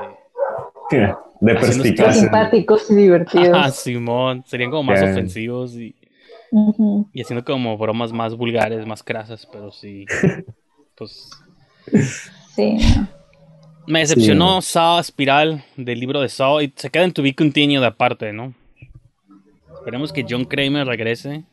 de 0.91 1.53
Haciendo 1.53 1.83
perspicacia. 1.83 2.13
simpáticos 2.23 2.91
y 2.91 2.95
divertidos. 2.97 3.49
Ajá, 3.57 3.71
Simón, 3.71 4.43
serían 4.47 4.71
como 4.71 4.85
más 4.85 5.01
Ya. 5.01 5.11
ofensivos 5.11 5.75
y, 5.75 5.95
y 7.13 7.21
haciendo 7.23 7.45
como 7.45 7.77
bromas 7.79 8.13
más 8.13 8.35
vulgares, 8.37 8.87
más 8.87 9.03
crasas, 9.03 9.47
pero 9.51 9.71
sí. 9.73 10.07
Pues. 10.97 11.31
Sí, 12.59 12.73
no. 12.97 13.09
Me 13.87 14.01
decepcionó 14.01 14.61
Saw 14.61 14.99
Espiral 14.99 15.65
del 15.77 16.01
libro 16.01 16.21
de 16.21 16.29
Saw 16.29 16.61
y 16.61 16.73
se 16.75 16.91
queda 16.91 17.05
en 17.05 17.13
To 17.13 17.23
Be 17.23 17.35
Continued 17.35 17.85
aparte, 17.85 18.33
¿no? 18.33 18.53
Esperemos 19.77 20.13
que 20.13 20.27
John 20.29 20.45
Kramer 20.45 20.87
regrese. 20.87 21.45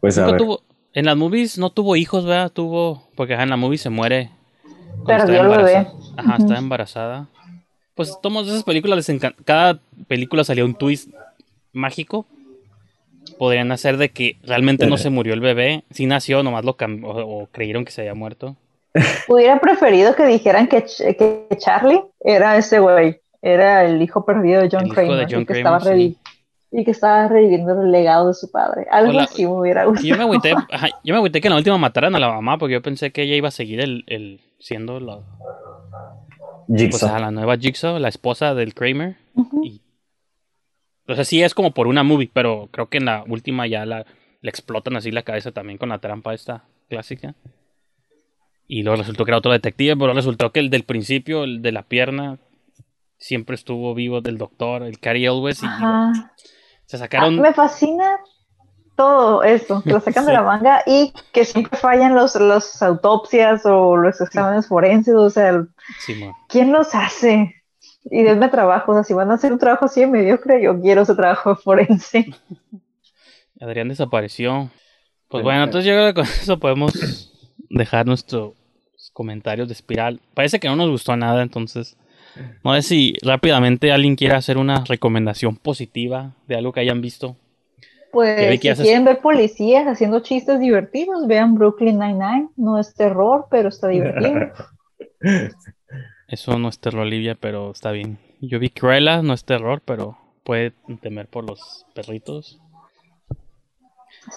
Pues 0.00 0.18
a 0.18 0.26
ver. 0.26 0.36
tuvo, 0.36 0.60
en 0.92 1.06
las 1.06 1.16
movies 1.16 1.58
no 1.58 1.70
tuvo 1.70 1.96
hijos, 1.96 2.24
¿verdad? 2.26 2.52
Tuvo, 2.52 3.08
porque 3.16 3.32
en 3.32 3.48
la 3.48 3.56
movie 3.56 3.78
se 3.78 3.88
muere. 3.90 4.30
Perdió 5.06 5.40
el 5.40 5.48
bebé. 5.48 5.72
embarazada. 5.72 5.94
Ajá, 6.18 6.34
Ujú. 6.34 6.42
estaba 6.42 6.58
embarazada. 6.58 7.28
Pues 7.94 8.18
tomos 8.22 8.46
esas 8.46 8.62
películas, 8.64 8.96
les 8.96 9.08
encan- 9.08 9.34
cada 9.44 9.80
película 10.06 10.44
salía 10.44 10.64
un 10.64 10.74
twist 10.74 11.08
mágico. 11.72 12.26
Podrían 13.38 13.72
hacer 13.72 13.96
de 13.96 14.10
que 14.10 14.36
realmente 14.42 14.86
no 14.86 14.98
se 14.98 15.08
murió 15.10 15.32
el 15.32 15.40
bebé, 15.40 15.82
sí 15.90 16.04
nació, 16.06 16.42
nomás 16.42 16.64
lo 16.64 16.76
cambió, 16.76 17.08
o, 17.08 17.42
o 17.42 17.46
creyeron 17.46 17.84
que 17.86 17.90
se 17.90 18.02
había 18.02 18.14
muerto. 18.14 18.56
Hubiera 19.28 19.58
preferido 19.60 20.14
que 20.14 20.24
dijeran 20.26 20.68
que, 20.68 20.84
Ch- 20.84 21.16
que 21.16 21.48
Charlie 21.56 22.02
era 22.20 22.56
ese 22.56 22.78
güey, 22.78 23.20
era 23.42 23.84
el 23.84 24.00
hijo 24.00 24.24
perdido 24.24 24.62
de 24.62 24.68
John 24.70 24.84
El 24.86 24.92
Kramer, 24.94 25.16
de 25.26 25.26
John 25.34 25.42
y, 25.42 25.46
que 25.46 25.52
estaba 25.54 25.80
revi- 25.80 26.16
y 26.70 26.84
que 26.84 26.90
estaba 26.92 27.28
reviviendo 27.28 27.80
el 27.82 27.90
legado 27.90 28.28
de 28.28 28.34
su 28.34 28.50
padre. 28.50 28.86
Algo 28.90 29.10
Hola. 29.10 29.24
así 29.24 29.44
me 29.44 29.52
hubiera 29.52 29.82
Y 29.82 29.86
gustado. 29.86 30.06
yo 30.08 30.16
me 30.16 30.22
agüité, 30.22 30.52
ajá, 30.70 30.88
yo 31.02 31.12
me 31.14 31.16
agüité 31.18 31.40
que 31.40 31.48
en 31.48 31.52
la 31.52 31.58
última 31.58 31.76
mataran 31.78 32.14
a 32.14 32.20
la 32.20 32.28
mamá, 32.28 32.56
porque 32.58 32.74
yo 32.74 32.82
pensé 32.82 33.10
que 33.10 33.22
ella 33.22 33.34
iba 33.34 33.48
a 33.48 33.52
seguir 33.52 33.80
el, 33.80 34.04
el 34.06 34.40
siendo 34.60 35.00
la, 35.00 35.18
pues, 36.68 36.80
Jigsaw. 36.80 37.14
a 37.14 37.18
la 37.18 37.30
nueva 37.30 37.56
Jigsaw, 37.56 37.98
la 37.98 38.08
esposa 38.08 38.54
del 38.54 38.74
Kramer. 38.74 39.16
Y, 39.62 39.82
o 41.08 41.14
sea, 41.14 41.24
sí 41.24 41.42
es 41.42 41.52
como 41.54 41.72
por 41.72 41.86
una 41.86 42.02
movie, 42.02 42.30
pero 42.32 42.68
creo 42.70 42.88
que 42.88 42.98
en 42.98 43.06
la 43.06 43.24
última 43.28 43.66
ya 43.66 43.84
la, 43.84 44.06
le 44.40 44.50
explotan 44.50 44.96
así 44.96 45.10
la 45.10 45.22
cabeza 45.22 45.52
también 45.52 45.78
con 45.78 45.88
la 45.90 45.98
trampa 45.98 46.32
esta 46.32 46.64
clásica. 46.88 47.34
Y 48.66 48.82
luego 48.82 48.96
resultó 48.98 49.24
que 49.24 49.30
era 49.30 49.38
otro 49.38 49.52
detective, 49.52 49.96
pero 49.96 50.14
resultó 50.14 50.50
que 50.52 50.60
el 50.60 50.70
del 50.70 50.84
principio, 50.84 51.44
el 51.44 51.60
de 51.62 51.72
la 51.72 51.82
pierna, 51.82 52.38
siempre 53.18 53.54
estuvo 53.54 53.94
vivo 53.94 54.20
del 54.20 54.38
doctor, 54.38 54.82
el 54.82 54.98
Cary 54.98 55.26
Elwes, 55.26 55.62
y 55.62 55.66
Ajá. 55.66 56.32
se 56.86 56.96
Ah, 56.96 57.00
sacaron... 57.00 57.40
me 57.40 57.52
fascina 57.52 58.18
todo 58.96 59.42
esto, 59.42 59.82
que 59.82 59.90
lo 59.90 60.00
sacan 60.00 60.24
de 60.26 60.32
la 60.34 60.42
manga 60.42 60.82
y 60.86 61.12
que 61.32 61.44
siempre 61.44 61.78
fallan 61.78 62.14
los, 62.14 62.36
los 62.36 62.80
autopsias 62.82 63.66
o 63.66 63.96
los 63.96 64.20
exámenes 64.20 64.66
forenses, 64.68 65.14
o 65.14 65.30
sea, 65.30 65.50
el-. 65.50 65.68
¿quién 66.48 66.72
los 66.72 66.94
hace? 66.94 67.54
Y 68.04 68.22
denme 68.22 68.48
trabajo, 68.48 68.92
o 68.92 68.94
sea, 68.94 69.04
si 69.04 69.14
van 69.14 69.30
a 69.30 69.34
hacer 69.34 69.52
un 69.52 69.58
trabajo 69.58 69.86
así 69.86 70.00
de 70.00 70.06
mediocre, 70.06 70.62
yo 70.62 70.80
quiero 70.80 71.02
ese 71.02 71.14
trabajo 71.14 71.56
forense. 71.64 72.26
Adrián 73.60 73.88
desapareció. 73.88 74.70
Pues 75.28 75.42
bueno, 75.42 75.64
entonces 75.64 75.86
yo 75.88 75.94
creo 75.94 76.06
que 76.08 76.14
con 76.14 76.24
eso 76.24 76.58
podemos 76.58 77.32
dejar 77.74 78.06
nuestros 78.06 78.52
comentarios 79.12 79.68
de 79.68 79.74
espiral. 79.74 80.20
Parece 80.34 80.58
que 80.60 80.68
no 80.68 80.76
nos 80.76 80.90
gustó 80.90 81.16
nada, 81.16 81.42
entonces 81.42 81.96
no 82.64 82.74
sé 82.74 82.82
si 82.82 83.14
rápidamente 83.22 83.92
alguien 83.92 84.16
quiere 84.16 84.34
hacer 84.34 84.58
una 84.58 84.82
recomendación 84.84 85.56
positiva 85.56 86.32
de 86.48 86.56
algo 86.56 86.72
que 86.72 86.80
hayan 86.80 87.00
visto. 87.00 87.36
Pues 88.10 88.60
si 88.60 88.68
haces- 88.68 88.82
quieren 88.86 89.04
ver 89.04 89.18
policías 89.18 89.86
haciendo 89.86 90.20
chistes 90.20 90.60
divertidos, 90.60 91.26
vean 91.26 91.54
Brooklyn 91.56 91.98
Nine-Nine. 91.98 92.48
No 92.56 92.78
es 92.78 92.94
terror, 92.94 93.46
pero 93.50 93.68
está 93.68 93.88
divertido. 93.88 94.52
Eso 96.28 96.58
no 96.58 96.68
es 96.68 96.78
terror, 96.78 97.02
Olivia, 97.02 97.34
pero 97.34 97.70
está 97.70 97.90
bien. 97.92 98.18
Yo 98.40 98.58
vi 98.58 98.70
Cruella, 98.70 99.22
no 99.22 99.32
es 99.34 99.44
terror, 99.44 99.82
pero 99.84 100.16
puede 100.42 100.72
temer 101.00 101.28
por 101.28 101.48
los 101.48 101.86
perritos. 101.94 102.60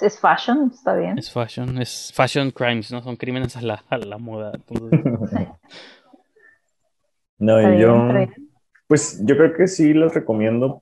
Es- 0.01 0.19
fashion, 0.19 0.71
está 0.73 0.95
bien. 0.95 1.17
Es 1.17 1.31
fashion, 1.31 1.81
es 1.81 2.11
fashion 2.13 2.51
crimes, 2.51 2.91
¿no? 2.91 3.01
Son 3.01 3.15
crímenes 3.15 3.55
a 3.57 3.61
la, 3.61 3.83
a 3.89 3.97
la 3.97 4.17
moda. 4.17 4.51
Entonces, 4.55 4.99
No, 7.39 7.61
y 7.61 7.79
yo, 7.79 8.07
pues 8.87 9.21
yo 9.23 9.37
creo 9.37 9.53
que 9.53 9.67
sí 9.67 9.93
los 9.93 10.13
recomiendo. 10.13 10.81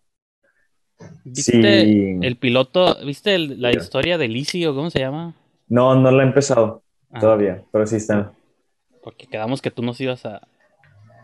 ¿Viste 1.26 1.52
Sí. 1.84 2.20
el 2.22 2.38
piloto? 2.38 2.96
¿Viste 3.06 3.36
el- 3.36 3.62
la 3.62 3.72
historia 3.74 4.18
de 4.18 4.28
Lizzie 4.30 4.68
o 4.68 4.76
cómo 4.76 4.90
se 4.90 5.00
llama? 5.00 5.34
No, 5.68 5.96
no 5.96 6.12
la 6.12 6.24
he 6.24 6.28
empezado 6.28 6.84
Ah, 7.12 7.20
todavía, 7.20 7.64
pero 7.72 7.86
sí 7.88 7.98
está. 7.98 8.32
Porque 9.04 9.28
quedamos 9.28 9.62
que 9.62 9.72
tú 9.72 9.82
nos 9.82 10.00
ibas 10.02 10.26
a, 10.26 10.48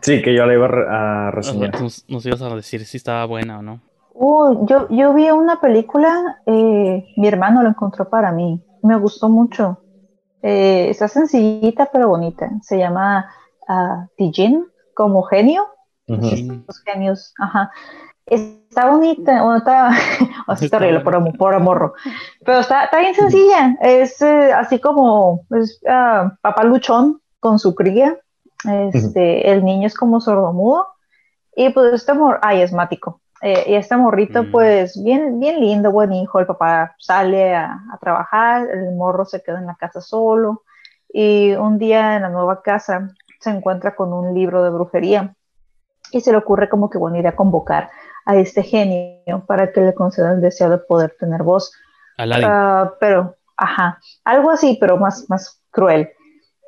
Sí, 0.02 0.20
que 0.20 0.34
yo 0.34 0.44
la 0.46 0.52
iba 0.54 0.66
a, 0.66 0.68
re- 0.68 0.86
a 0.88 1.30
reseñar. 1.30 1.80
nos, 1.80 2.04
nos 2.08 2.26
ibas 2.26 2.42
a 2.42 2.54
decir 2.54 2.84
si 2.84 2.96
estaba 2.96 3.24
buena 3.24 3.58
o 3.60 3.62
no. 3.62 3.80
Uh, 4.14 4.66
yo, 4.66 4.88
yo 4.88 5.14
vi 5.14 5.30
una 5.30 5.60
película, 5.60 6.40
eh, 6.46 7.04
mi 7.16 7.28
hermano 7.28 7.62
la 7.62 7.70
encontró 7.70 8.08
para 8.08 8.32
mí. 8.32 8.62
Me 8.82 8.96
gustó 8.96 9.28
mucho. 9.28 9.82
Eh, 10.42 10.88
está 10.90 11.08
sencillita 11.08 11.88
pero 11.92 12.08
bonita. 12.08 12.50
Se 12.62 12.78
llama 12.78 13.30
Tijin, 14.16 14.66
como 14.94 15.22
genio. 15.22 15.66
Ujú. 16.08 16.64
Los 16.66 16.82
genios, 16.84 17.32
ajá. 17.38 17.70
Está 18.26 18.90
bonita, 18.90 19.42
bueno, 19.42 19.56
está, 19.56 19.90
o 20.46 20.56
sea, 20.56 20.64
está 20.64 20.76
horrible 20.76 21.00
por, 21.00 21.36
por 21.36 21.54
amorro, 21.54 21.94
pero 22.44 22.60
está, 22.60 22.84
está 22.84 23.00
bien 23.00 23.14
sencilla, 23.14 23.76
es 23.80 24.22
eh, 24.22 24.52
así 24.52 24.78
como 24.78 25.44
es, 25.50 25.80
ah, 25.88 26.32
papá 26.40 26.62
luchón 26.62 27.20
con 27.40 27.58
su 27.58 27.74
cría, 27.74 28.16
este, 28.92 29.50
el 29.50 29.64
niño 29.64 29.88
es 29.88 29.94
como 29.94 30.20
sordomudo, 30.20 30.86
y 31.56 31.70
pues 31.70 31.94
este 31.94 32.12
amor, 32.12 32.38
ay, 32.42 32.62
asmático, 32.62 33.20
eh, 33.42 33.64
y 33.66 33.74
este 33.74 33.96
morrito 33.96 34.44
Mm. 34.44 34.50
pues 34.50 35.02
bien, 35.02 35.40
bien 35.40 35.60
lindo, 35.60 35.90
buen 35.90 36.12
hijo, 36.12 36.38
el 36.38 36.46
papá 36.46 36.94
sale 36.98 37.54
a, 37.54 37.78
a 37.92 37.98
trabajar, 37.98 38.68
el 38.70 38.94
morro 38.94 39.24
se 39.24 39.42
queda 39.42 39.58
en 39.58 39.66
la 39.66 39.74
casa 39.74 40.00
solo, 40.00 40.62
y 41.12 41.52
un 41.52 41.76
día 41.78 42.16
en 42.16 42.22
la 42.22 42.30
nueva 42.30 42.62
casa 42.62 43.10
se 43.40 43.50
encuentra 43.50 43.94
con 43.94 44.12
un 44.12 44.32
libro 44.32 44.62
de 44.62 44.70
brujería, 44.70 45.34
y 46.12 46.20
se 46.20 46.30
le 46.30 46.38
ocurre 46.38 46.68
como 46.68 46.88
que 46.88 46.98
buena 46.98 47.18
idea 47.18 47.34
convocar 47.34 47.90
a 48.24 48.36
este 48.36 48.62
genio 48.62 49.44
para 49.46 49.72
que 49.72 49.80
le 49.80 49.94
conceda 49.94 50.32
el 50.32 50.40
deseo 50.40 50.70
de 50.70 50.78
poder 50.78 51.16
tener 51.18 51.42
voz. 51.42 51.72
Ah, 52.48 52.92
pero, 53.00 53.36
ajá, 53.56 53.98
algo 54.24 54.50
así, 54.50 54.76
pero 54.80 54.96
más, 54.96 55.28
más 55.28 55.60
cruel. 55.70 56.10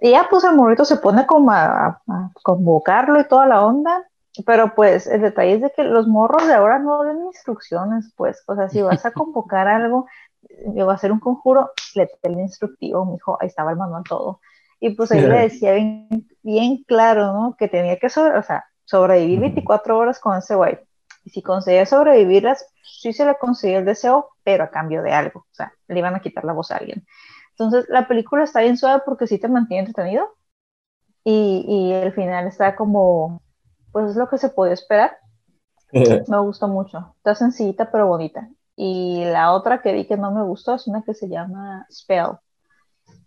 Y 0.01 0.11
ya 0.11 0.27
pues 0.29 0.45
el 0.45 0.57
morrito 0.57 0.85
se 0.85 0.97
pone 0.97 1.27
como 1.27 1.53
a, 1.53 2.01
a 2.09 2.31
convocarlo 2.43 3.20
y 3.20 3.29
toda 3.29 3.47
la 3.47 3.64
onda. 3.64 4.03
Pero 4.47 4.74
pues 4.74 5.07
el 5.07 5.20
detalle 5.20 5.55
es 5.55 5.61
de 5.61 5.70
que 5.70 5.85
los 5.85 6.09
morros 6.09 6.47
de 6.47 6.55
ahora 6.55 6.78
no 6.78 7.05
den 7.05 7.24
instrucciones, 7.26 8.12
pues. 8.16 8.43
O 8.47 8.57
sea, 8.57 8.68
si 8.68 8.82
vas 8.82 9.07
a 9.07 9.12
convocar 9.12 9.68
algo, 9.68 10.07
yo 10.74 10.85
voy 10.85 10.93
a 10.93 10.97
hacer 10.97 11.12
un 11.12 11.20
conjuro, 11.20 11.70
le 11.95 12.09
el 12.22 12.41
instructivo, 12.41 13.05
mi 13.05 13.16
hijo, 13.16 13.39
ahí 13.41 13.47
estaba 13.47 13.70
el 13.70 13.76
manual 13.76 14.03
todo. 14.09 14.41
Y 14.80 14.91
pues 14.91 15.12
ahí 15.12 15.20
le 15.20 15.39
decía 15.39 15.72
bien, 15.72 16.09
bien 16.43 16.82
claro, 16.85 17.32
¿no? 17.32 17.57
Que 17.57 17.68
tenía 17.68 17.99
que 17.99 18.11
sobre, 18.11 18.37
o 18.37 18.43
sea, 18.43 18.64
sobrevivir 18.85 19.41
24 19.41 19.97
horas 19.97 20.18
con 20.18 20.37
ese 20.37 20.57
güey. 20.57 20.78
Y 21.24 21.30
si 21.30 21.41
conseguía 21.41 21.87
sobrevivirlas, 21.87 22.66
sí 22.82 23.12
se 23.12 23.24
le 23.24 23.37
conseguía 23.39 23.78
el 23.78 23.85
deseo, 23.85 24.30
pero 24.43 24.64
a 24.64 24.70
cambio 24.70 25.03
de 25.03 25.12
algo. 25.12 25.41
O 25.41 25.55
sea, 25.55 25.72
le 25.89 25.99
iban 25.99 26.14
a 26.14 26.20
quitar 26.20 26.45
la 26.45 26.53
voz 26.53 26.70
a 26.70 26.76
alguien. 26.76 27.07
Entonces, 27.51 27.87
la 27.89 28.09
película 28.09 28.45
está 28.45 28.61
bien 28.61 28.76
suave 28.76 29.03
porque 29.07 29.26
sí 29.26 29.39
te 29.39 29.49
mantiene 29.49 29.87
entretenido. 29.87 30.35
Y, 31.22 31.64
y 31.66 31.93
el 31.93 32.12
final 32.12 32.47
está 32.47 32.76
como, 32.76 33.41
pues 33.95 34.11
es 34.11 34.16
lo 34.16 34.28
que 34.28 34.38
se 34.38 34.49
puede 34.49 34.72
esperar. 34.72 35.16
me 35.92 36.38
gustó 36.40 36.66
mucho. 36.66 37.14
Está 37.18 37.36
sencillita 37.36 37.92
pero 37.92 38.09
bonita. 38.09 38.51
Y 38.74 39.24
la 39.24 39.53
otra 39.53 39.82
que 39.82 39.92
vi 39.92 40.05
que 40.05 40.16
no 40.16 40.32
me 40.32 40.42
gustó 40.42 40.74
es 40.74 40.88
una 40.88 41.05
que 41.05 41.14
se 41.14 41.28
llama 41.28 41.86
Spell. 41.92 42.32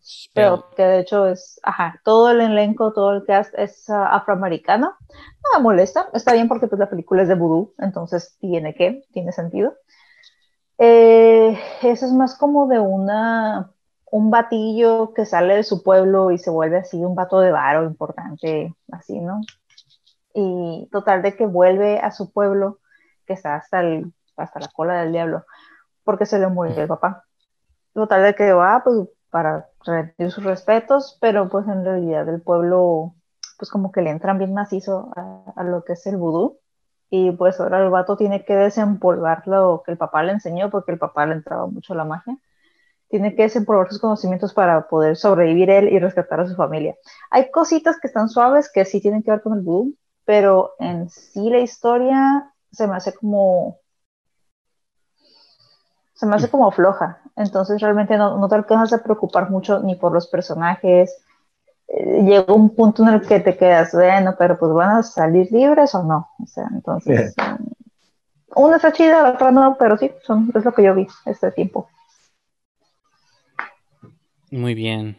Spell, 0.04 0.66
que 0.76 0.84
de 0.84 1.00
hecho 1.00 1.26
es, 1.26 1.58
ajá, 1.64 2.02
todo 2.04 2.32
el 2.32 2.42
elenco, 2.42 2.92
todo 2.92 3.14
el 3.14 3.26
cast 3.26 3.54
es 3.58 3.88
uh, 3.88 3.94
afroamericano. 3.94 4.88
No 5.10 5.58
me 5.58 5.64
molesta, 5.64 6.10
está 6.14 6.34
bien 6.34 6.50
porque 6.50 6.68
pues 6.68 6.80
la 6.80 6.90
película 6.90 7.22
es 7.22 7.30
de 7.30 7.36
voodoo, 7.36 7.74
entonces 7.78 8.36
tiene 8.42 8.76
que, 8.76 9.06
tiene 9.14 9.32
sentido. 9.32 9.74
Eh, 10.80 11.58
eso 11.82 12.06
es 12.06 12.12
más 12.12 12.38
como 12.38 12.68
de 12.68 12.80
una, 12.80 13.72
un 14.12 14.32
batillo 14.32 15.14
que 15.14 15.26
sale 15.26 15.56
de 15.56 15.64
su 15.64 15.82
pueblo 15.82 16.32
y 16.32 16.38
se 16.38 16.50
vuelve 16.50 16.80
así 16.80 16.98
un 16.98 17.16
vato 17.16 17.40
de 17.40 17.52
varo 17.52 17.86
importante, 17.86 18.76
así, 18.92 19.18
¿no? 19.22 19.40
Y 20.40 20.88
total 20.92 21.24
de 21.24 21.36
que 21.36 21.48
vuelve 21.48 22.00
a 22.00 22.12
su 22.12 22.32
pueblo, 22.32 22.80
que 23.26 23.34
está 23.34 23.56
hasta 23.56 23.82
el 23.82 24.14
hasta 24.38 24.60
la 24.60 24.68
cola 24.68 25.02
del 25.02 25.12
diablo, 25.12 25.46
porque 26.04 26.26
se 26.26 26.40
le 26.40 26.48
murió 26.48 26.80
el 26.80 26.88
papá. 26.88 27.26
Total 27.94 28.24
de 28.24 28.36
que 28.36 28.54
va, 28.54 28.84
pues, 28.84 29.08
para 29.30 29.68
rendir 29.86 30.32
sus 30.32 30.44
respetos, 30.44 31.18
pero 31.20 31.50
pues 31.50 31.68
en 31.68 31.84
realidad 31.84 32.30
el 32.30 32.42
pueblo, 32.42 33.16
pues 33.58 33.70
como 33.70 33.92
que 33.92 34.02
le 34.02 34.12
entran 34.12 34.38
bien 34.38 34.54
macizo 34.54 35.12
a, 35.16 35.64
lo 35.64 35.84
que 35.84 35.94
es 35.94 36.06
el 36.08 36.18
vudú. 36.18 36.60
Y 37.10 37.32
pues 37.32 37.60
ahora 37.60 37.84
el 37.84 37.90
vato 37.90 38.18
tiene 38.18 38.44
que 38.46 38.56
desempolvar 38.56 39.48
lo 39.48 39.82
que 39.86 39.94
el 39.94 39.98
papá 39.98 40.24
le 40.24 40.34
enseñó, 40.34 40.70
porque 40.70 40.92
el 40.92 41.00
papá 41.00 41.26
le 41.26 41.34
entraba 41.34 41.66
mucho 41.68 41.96
la 41.96 42.06
magia. 42.06 42.38
Tiene 43.10 43.36
que 43.36 43.44
desempolvar 43.44 43.88
sus 43.90 44.00
conocimientos 44.00 44.54
para 44.54 44.88
poder 44.88 45.16
sobrevivir 45.16 45.70
él 45.70 45.90
y 45.90 46.00
rescatar 46.00 46.42
a 46.42 46.48
su 46.48 46.56
familia. 46.56 46.96
Hay 47.32 47.50
cositas 47.52 47.98
que 48.00 48.08
están 48.08 48.30
suaves 48.30 48.70
que 48.72 48.86
sí 48.86 49.02
tienen 49.02 49.24
que 49.24 49.32
ver 49.32 49.42
con 49.42 49.54
el 49.54 49.62
vudú, 49.62 49.96
pero 50.28 50.74
en 50.78 51.10
sí 51.10 51.50
la 51.50 51.60
historia 51.60 52.52
se 52.70 52.86
me 52.86 52.98
hace 52.98 53.14
como 53.14 53.80
se 56.16 56.26
me 56.26 56.36
hace 56.36 56.50
como 56.50 56.70
floja. 56.70 57.22
Entonces 57.38 57.80
realmente 57.80 58.18
no, 58.18 58.38
no 58.38 58.50
te 58.50 58.56
alcanzas 58.56 59.00
a 59.00 59.04
preocupar 59.04 59.50
mucho 59.50 59.80
ni 59.80 59.96
por 59.96 60.12
los 60.12 60.28
personajes. 60.28 61.16
Eh, 61.88 62.24
llega 62.24 62.54
un 62.54 62.76
punto 62.76 63.04
en 63.04 63.10
el 63.14 63.22
que 63.26 63.40
te 63.40 63.56
quedas, 63.56 63.94
bueno, 63.94 64.36
pero 64.38 64.60
pues 64.60 64.74
van 64.74 64.98
a 64.98 65.04
salir 65.04 65.50
libres 65.50 65.96
o 65.96 66.04
no. 66.04 66.28
O 66.44 66.46
sea, 66.46 66.68
entonces, 66.74 67.34
um, 67.38 68.66
una 68.66 68.76
está 68.76 68.92
chida, 68.92 69.24
la 69.24 69.30
otra 69.30 69.52
no, 69.52 69.78
pero 69.80 69.98
sí, 69.98 70.12
son, 70.24 70.52
es 70.54 70.66
lo 70.66 70.74
que 70.74 70.84
yo 70.84 70.94
vi 70.94 71.08
este 71.26 71.52
tiempo. 71.52 71.88
Muy 74.52 74.74
bien. 74.74 75.18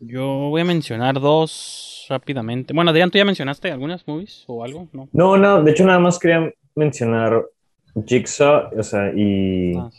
Yo 0.00 0.24
voy 0.48 0.62
a 0.62 0.64
mencionar 0.64 1.20
dos 1.20 1.93
rápidamente. 2.08 2.72
Bueno, 2.74 2.90
Adrián, 2.90 3.10
¿tú 3.10 3.18
ya 3.18 3.24
mencionaste 3.24 3.70
algunas 3.70 4.06
movies 4.06 4.44
o 4.46 4.64
algo? 4.64 4.88
No, 4.92 5.08
no, 5.12 5.36
no 5.36 5.62
de 5.62 5.70
hecho 5.70 5.84
nada 5.84 5.98
más 5.98 6.18
quería 6.18 6.52
mencionar 6.74 7.44
Jigsaw, 8.06 8.70
o 8.76 8.82
sea, 8.82 9.12
y, 9.14 9.76
ah, 9.76 9.90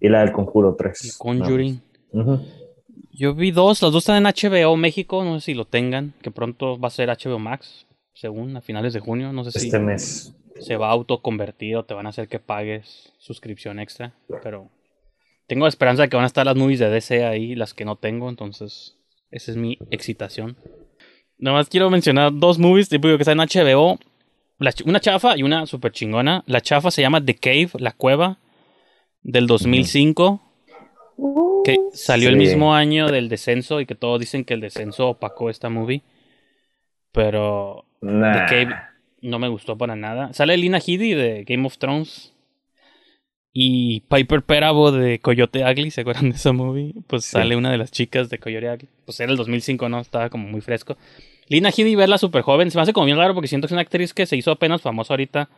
y 0.00 0.08
la 0.08 0.20
del 0.20 0.32
Conjuro 0.32 0.74
3. 0.74 1.16
Conjuring. 1.18 1.80
Yo 3.12 3.34
vi 3.34 3.50
dos, 3.50 3.80
las 3.80 3.92
dos 3.92 4.02
están 4.02 4.26
en 4.26 4.32
HBO 4.32 4.76
México, 4.76 5.24
no 5.24 5.40
sé 5.40 5.46
si 5.46 5.54
lo 5.54 5.64
tengan, 5.64 6.12
que 6.20 6.30
pronto 6.30 6.78
va 6.78 6.88
a 6.88 6.90
ser 6.90 7.08
HBO 7.08 7.38
Max, 7.38 7.86
según 8.12 8.56
a 8.56 8.60
finales 8.60 8.92
de 8.92 9.00
junio, 9.00 9.32
no 9.32 9.42
sé 9.42 9.48
este 9.48 9.60
si 9.60 9.66
este 9.68 9.78
mes. 9.78 10.34
se 10.60 10.76
va 10.76 10.88
a 10.88 10.92
autoconvertir 10.92 11.76
o 11.76 11.84
te 11.84 11.94
van 11.94 12.06
a 12.06 12.10
hacer 12.10 12.28
que 12.28 12.38
pagues 12.38 13.12
suscripción 13.18 13.80
extra, 13.80 14.12
pero 14.42 14.68
tengo 15.46 15.66
esperanza 15.66 16.02
de 16.02 16.08
que 16.10 16.16
van 16.16 16.24
a 16.24 16.26
estar 16.26 16.44
las 16.44 16.56
movies 16.56 16.78
de 16.78 16.90
DC 16.90 17.24
ahí, 17.24 17.54
las 17.54 17.72
que 17.72 17.86
no 17.86 17.96
tengo, 17.96 18.28
entonces 18.28 18.95
esa 19.30 19.50
es 19.50 19.56
mi 19.56 19.78
excitación. 19.90 20.56
Nada 21.38 21.58
más 21.58 21.68
quiero 21.68 21.90
mencionar 21.90 22.32
dos 22.32 22.58
movies, 22.58 22.88
tipo 22.88 23.08
que 23.08 23.14
están 23.16 23.40
en 23.40 23.48
HBO 23.48 23.98
una 24.84 25.00
chafa 25.00 25.36
y 25.36 25.42
una 25.42 25.66
super 25.66 25.92
chingona. 25.92 26.42
La 26.46 26.60
chafa 26.60 26.90
se 26.90 27.02
llama 27.02 27.24
The 27.24 27.34
Cave, 27.34 27.70
la 27.78 27.92
cueva, 27.92 28.38
del 29.22 29.46
2005. 29.46 30.42
que 31.64 31.76
salió 31.92 32.28
el 32.28 32.36
mismo 32.36 32.74
año 32.74 33.08
del 33.08 33.28
descenso 33.28 33.80
y 33.80 33.86
que 33.86 33.94
todos 33.94 34.20
dicen 34.20 34.44
que 34.44 34.54
el 34.54 34.60
descenso 34.60 35.08
opacó 35.08 35.50
esta 35.50 35.68
movie. 35.68 36.02
Pero 37.12 37.86
The 38.00 38.44
Cave 38.48 38.74
no 39.22 39.38
me 39.38 39.48
gustó 39.48 39.76
para 39.76 39.96
nada. 39.96 40.32
Sale 40.32 40.56
Lina 40.56 40.78
Headey 40.78 41.14
de 41.14 41.44
Game 41.44 41.66
of 41.66 41.78
Thrones. 41.78 42.32
Y 43.58 44.00
Piper 44.00 44.42
Perabo 44.42 44.92
de 44.92 45.18
Coyote 45.18 45.64
Ugly, 45.64 45.90
¿se 45.90 46.02
acuerdan 46.02 46.28
de 46.28 46.36
esa 46.36 46.52
movie? 46.52 46.92
Pues 47.06 47.24
sale 47.24 47.56
una 47.56 47.70
de 47.70 47.78
las 47.78 47.90
chicas 47.90 48.28
de 48.28 48.36
Coyote 48.38 48.70
Ugly. 48.70 48.88
Pues 49.06 49.18
era 49.18 49.32
el 49.32 49.38
2005, 49.38 49.88
¿no? 49.88 49.98
Estaba 49.98 50.28
como 50.28 50.46
muy 50.46 50.60
fresco. 50.60 50.98
Lina 51.48 51.70
Headey 51.70 51.94
verla 51.94 52.18
súper 52.18 52.42
joven, 52.42 52.70
se 52.70 52.76
me 52.76 52.82
hace 52.82 52.92
como 52.92 53.06
bien 53.06 53.16
raro 53.16 53.32
porque 53.32 53.48
siento 53.48 53.66
que 53.66 53.68
es 53.70 53.72
una 53.72 53.80
actriz 53.80 54.12
que 54.12 54.26
se 54.26 54.36
hizo 54.36 54.50
apenas 54.50 54.82
famosa 54.82 55.14
ahorita. 55.14 55.48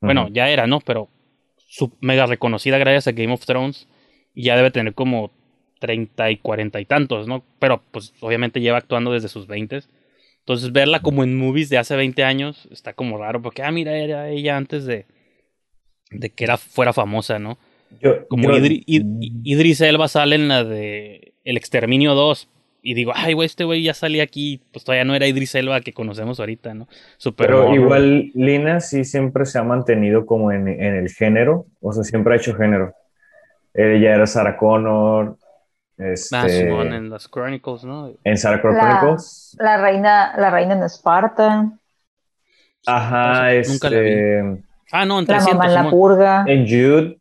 Bueno, 0.00 0.28
ya 0.28 0.48
era, 0.48 0.68
¿no? 0.68 0.78
Pero 0.78 1.08
su, 1.56 1.90
mega 2.00 2.26
reconocida 2.26 2.78
gracias 2.78 3.08
a 3.08 3.12
Game 3.12 3.32
of 3.32 3.44
Thrones. 3.44 3.88
Y 4.32 4.44
ya 4.44 4.56
debe 4.56 4.70
tener 4.70 4.94
como 4.94 5.32
30 5.80 6.30
y 6.30 6.36
40 6.36 6.80
y 6.82 6.84
tantos, 6.84 7.26
¿no? 7.26 7.42
Pero 7.58 7.82
pues 7.90 8.14
obviamente 8.20 8.60
lleva 8.60 8.78
actuando 8.78 9.10
desde 9.10 9.26
sus 9.26 9.48
20. 9.48 9.80
Entonces 10.38 10.70
verla 10.70 11.00
como 11.00 11.24
en 11.24 11.36
movies 11.36 11.68
de 11.68 11.78
hace 11.78 11.96
20 11.96 12.22
años 12.22 12.68
está 12.70 12.92
como 12.92 13.18
raro 13.18 13.42
porque, 13.42 13.64
ah, 13.64 13.72
mira, 13.72 13.96
era 13.96 14.30
ella 14.30 14.56
antes 14.56 14.84
de, 14.84 15.06
de 16.14 16.30
que 16.30 16.44
era, 16.44 16.56
fuera 16.56 16.92
famosa, 16.92 17.38
¿no? 17.38 17.58
como 18.28 18.50
Idris 18.52 19.80
Elba 19.80 20.08
sale 20.08 20.34
en 20.34 20.48
la 20.48 20.64
de 20.64 21.32
El 21.44 21.56
Exterminio 21.56 22.14
2, 22.14 22.48
y 22.86 22.92
digo, 22.92 23.12
ay, 23.14 23.32
güey, 23.32 23.46
este 23.46 23.64
güey 23.64 23.82
ya 23.82 23.94
salía 23.94 24.22
aquí, 24.22 24.60
pues 24.70 24.84
todavía 24.84 25.06
no 25.06 25.14
era 25.14 25.26
Idris 25.26 25.54
Elba 25.54 25.80
que 25.80 25.94
conocemos 25.94 26.38
ahorita, 26.38 26.74
¿no? 26.74 26.86
Super 27.16 27.46
Pero 27.46 27.74
igual 27.74 28.30
Lina 28.34 28.78
sí 28.80 29.04
siempre 29.04 29.46
se 29.46 29.58
ha 29.58 29.62
mantenido 29.62 30.26
como 30.26 30.52
en, 30.52 30.68
el 30.68 31.08
género, 31.08 31.64
o 31.80 31.92
sea, 31.94 32.04
siempre 32.04 32.34
ha 32.34 32.36
hecho 32.36 32.54
género. 32.54 32.92
Ella 33.72 34.14
era 34.14 34.26
Sarah 34.26 34.58
Connor. 34.58 35.38
Este, 35.96 36.36
ah, 36.36 36.46
en 36.46 37.08
las 37.08 37.26
Chronicles, 37.30 37.84
¿no? 37.84 38.12
En 38.22 38.36
Sarah 38.36 38.60
Chronicles. 38.60 39.56
La, 39.58 39.78
reina, 39.78 40.34
la 40.36 40.50
reina 40.50 40.74
en 40.74 40.82
Esparta. 40.82 41.72
Ajá, 42.86 43.54
este, 43.54 43.72
Nunca 43.72 43.90
la 43.90 44.00
vi. 44.00 44.62
Ah, 44.96 45.04
no, 45.04 45.18
en 45.18 45.26
La 45.26 45.40
mamá 45.40 45.66
en 45.66 45.74
la 45.74 45.90
purga. 45.90 46.44
En 46.46 46.66
Jude. 46.66 47.18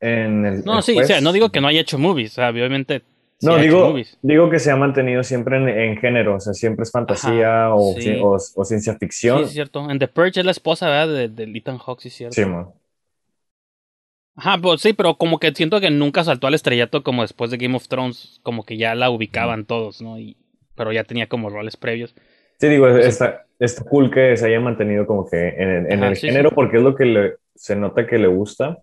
En 0.00 0.44
el, 0.44 0.64
no, 0.64 0.82
sí, 0.82 0.98
o 0.98 1.04
sea, 1.04 1.20
no 1.20 1.32
digo 1.32 1.50
que 1.50 1.60
no 1.60 1.68
haya 1.68 1.80
hecho 1.80 1.98
movies, 1.98 2.32
o 2.32 2.34
sea, 2.36 2.48
obviamente 2.48 3.02
no, 3.42 3.56
digo, 3.56 3.94
digo 4.20 4.50
que 4.50 4.58
se 4.58 4.70
ha 4.70 4.76
mantenido 4.76 5.22
siempre 5.22 5.56
en, 5.86 5.96
género, 5.96 6.36
o 6.36 6.40
sea, 6.40 6.52
siempre 6.52 6.82
es 6.82 6.90
fantasía 6.90 7.74
o, 7.74 7.94
o, 8.22 8.64
ciencia 8.64 8.96
ficción. 8.98 9.38
Sí, 9.38 9.44
es 9.44 9.52
cierto. 9.52 9.90
En 9.90 9.98
The 9.98 10.08
Purge 10.08 10.40
es 10.40 10.44
la 10.44 10.50
esposa, 10.50 10.88
¿verdad? 10.88 11.08
De, 11.08 11.28
de 11.28 11.58
Ethan 11.58 11.78
Hawke, 11.78 12.02
sí, 12.02 12.08
es 12.08 12.14
cierto. 12.14 12.34
Sí, 12.34 12.44
man. 12.44 12.68
Ajá, 14.36 14.58
pues 14.58 14.82
sí, 14.82 14.92
pero 14.92 15.16
como 15.16 15.38
que 15.38 15.52
siento 15.54 15.80
que 15.80 15.90
nunca 15.90 16.22
saltó 16.22 16.46
al 16.46 16.54
estrellato 16.54 17.02
como 17.02 17.22
después 17.22 17.50
de 17.50 17.56
Game 17.56 17.76
of 17.76 17.88
Thrones, 17.88 18.40
como 18.42 18.64
que 18.64 18.76
ya 18.76 18.94
la 18.94 19.10
ubicaban 19.10 19.64
todos, 19.64 20.02
¿no? 20.02 20.18
Y, 20.18 20.36
pero 20.74 20.92
ya 20.92 21.04
tenía 21.04 21.26
como 21.28 21.48
roles 21.48 21.76
previos. 21.76 22.14
Sí, 22.58 22.68
digo, 22.68 22.88
está, 22.88 23.46
está 23.60 23.84
cool 23.84 24.10
que 24.10 24.36
se 24.36 24.46
haya 24.46 24.60
mantenido 24.60 25.06
como 25.06 25.28
que 25.28 25.48
en, 25.48 25.92
en 25.92 26.02
el 26.02 26.16
género 26.16 26.50
porque 26.50 26.78
es 26.78 26.82
lo 26.82 26.96
que 26.96 27.04
le, 27.04 27.34
se 27.54 27.76
nota 27.76 28.06
que 28.06 28.18
le 28.18 28.26
gusta 28.26 28.78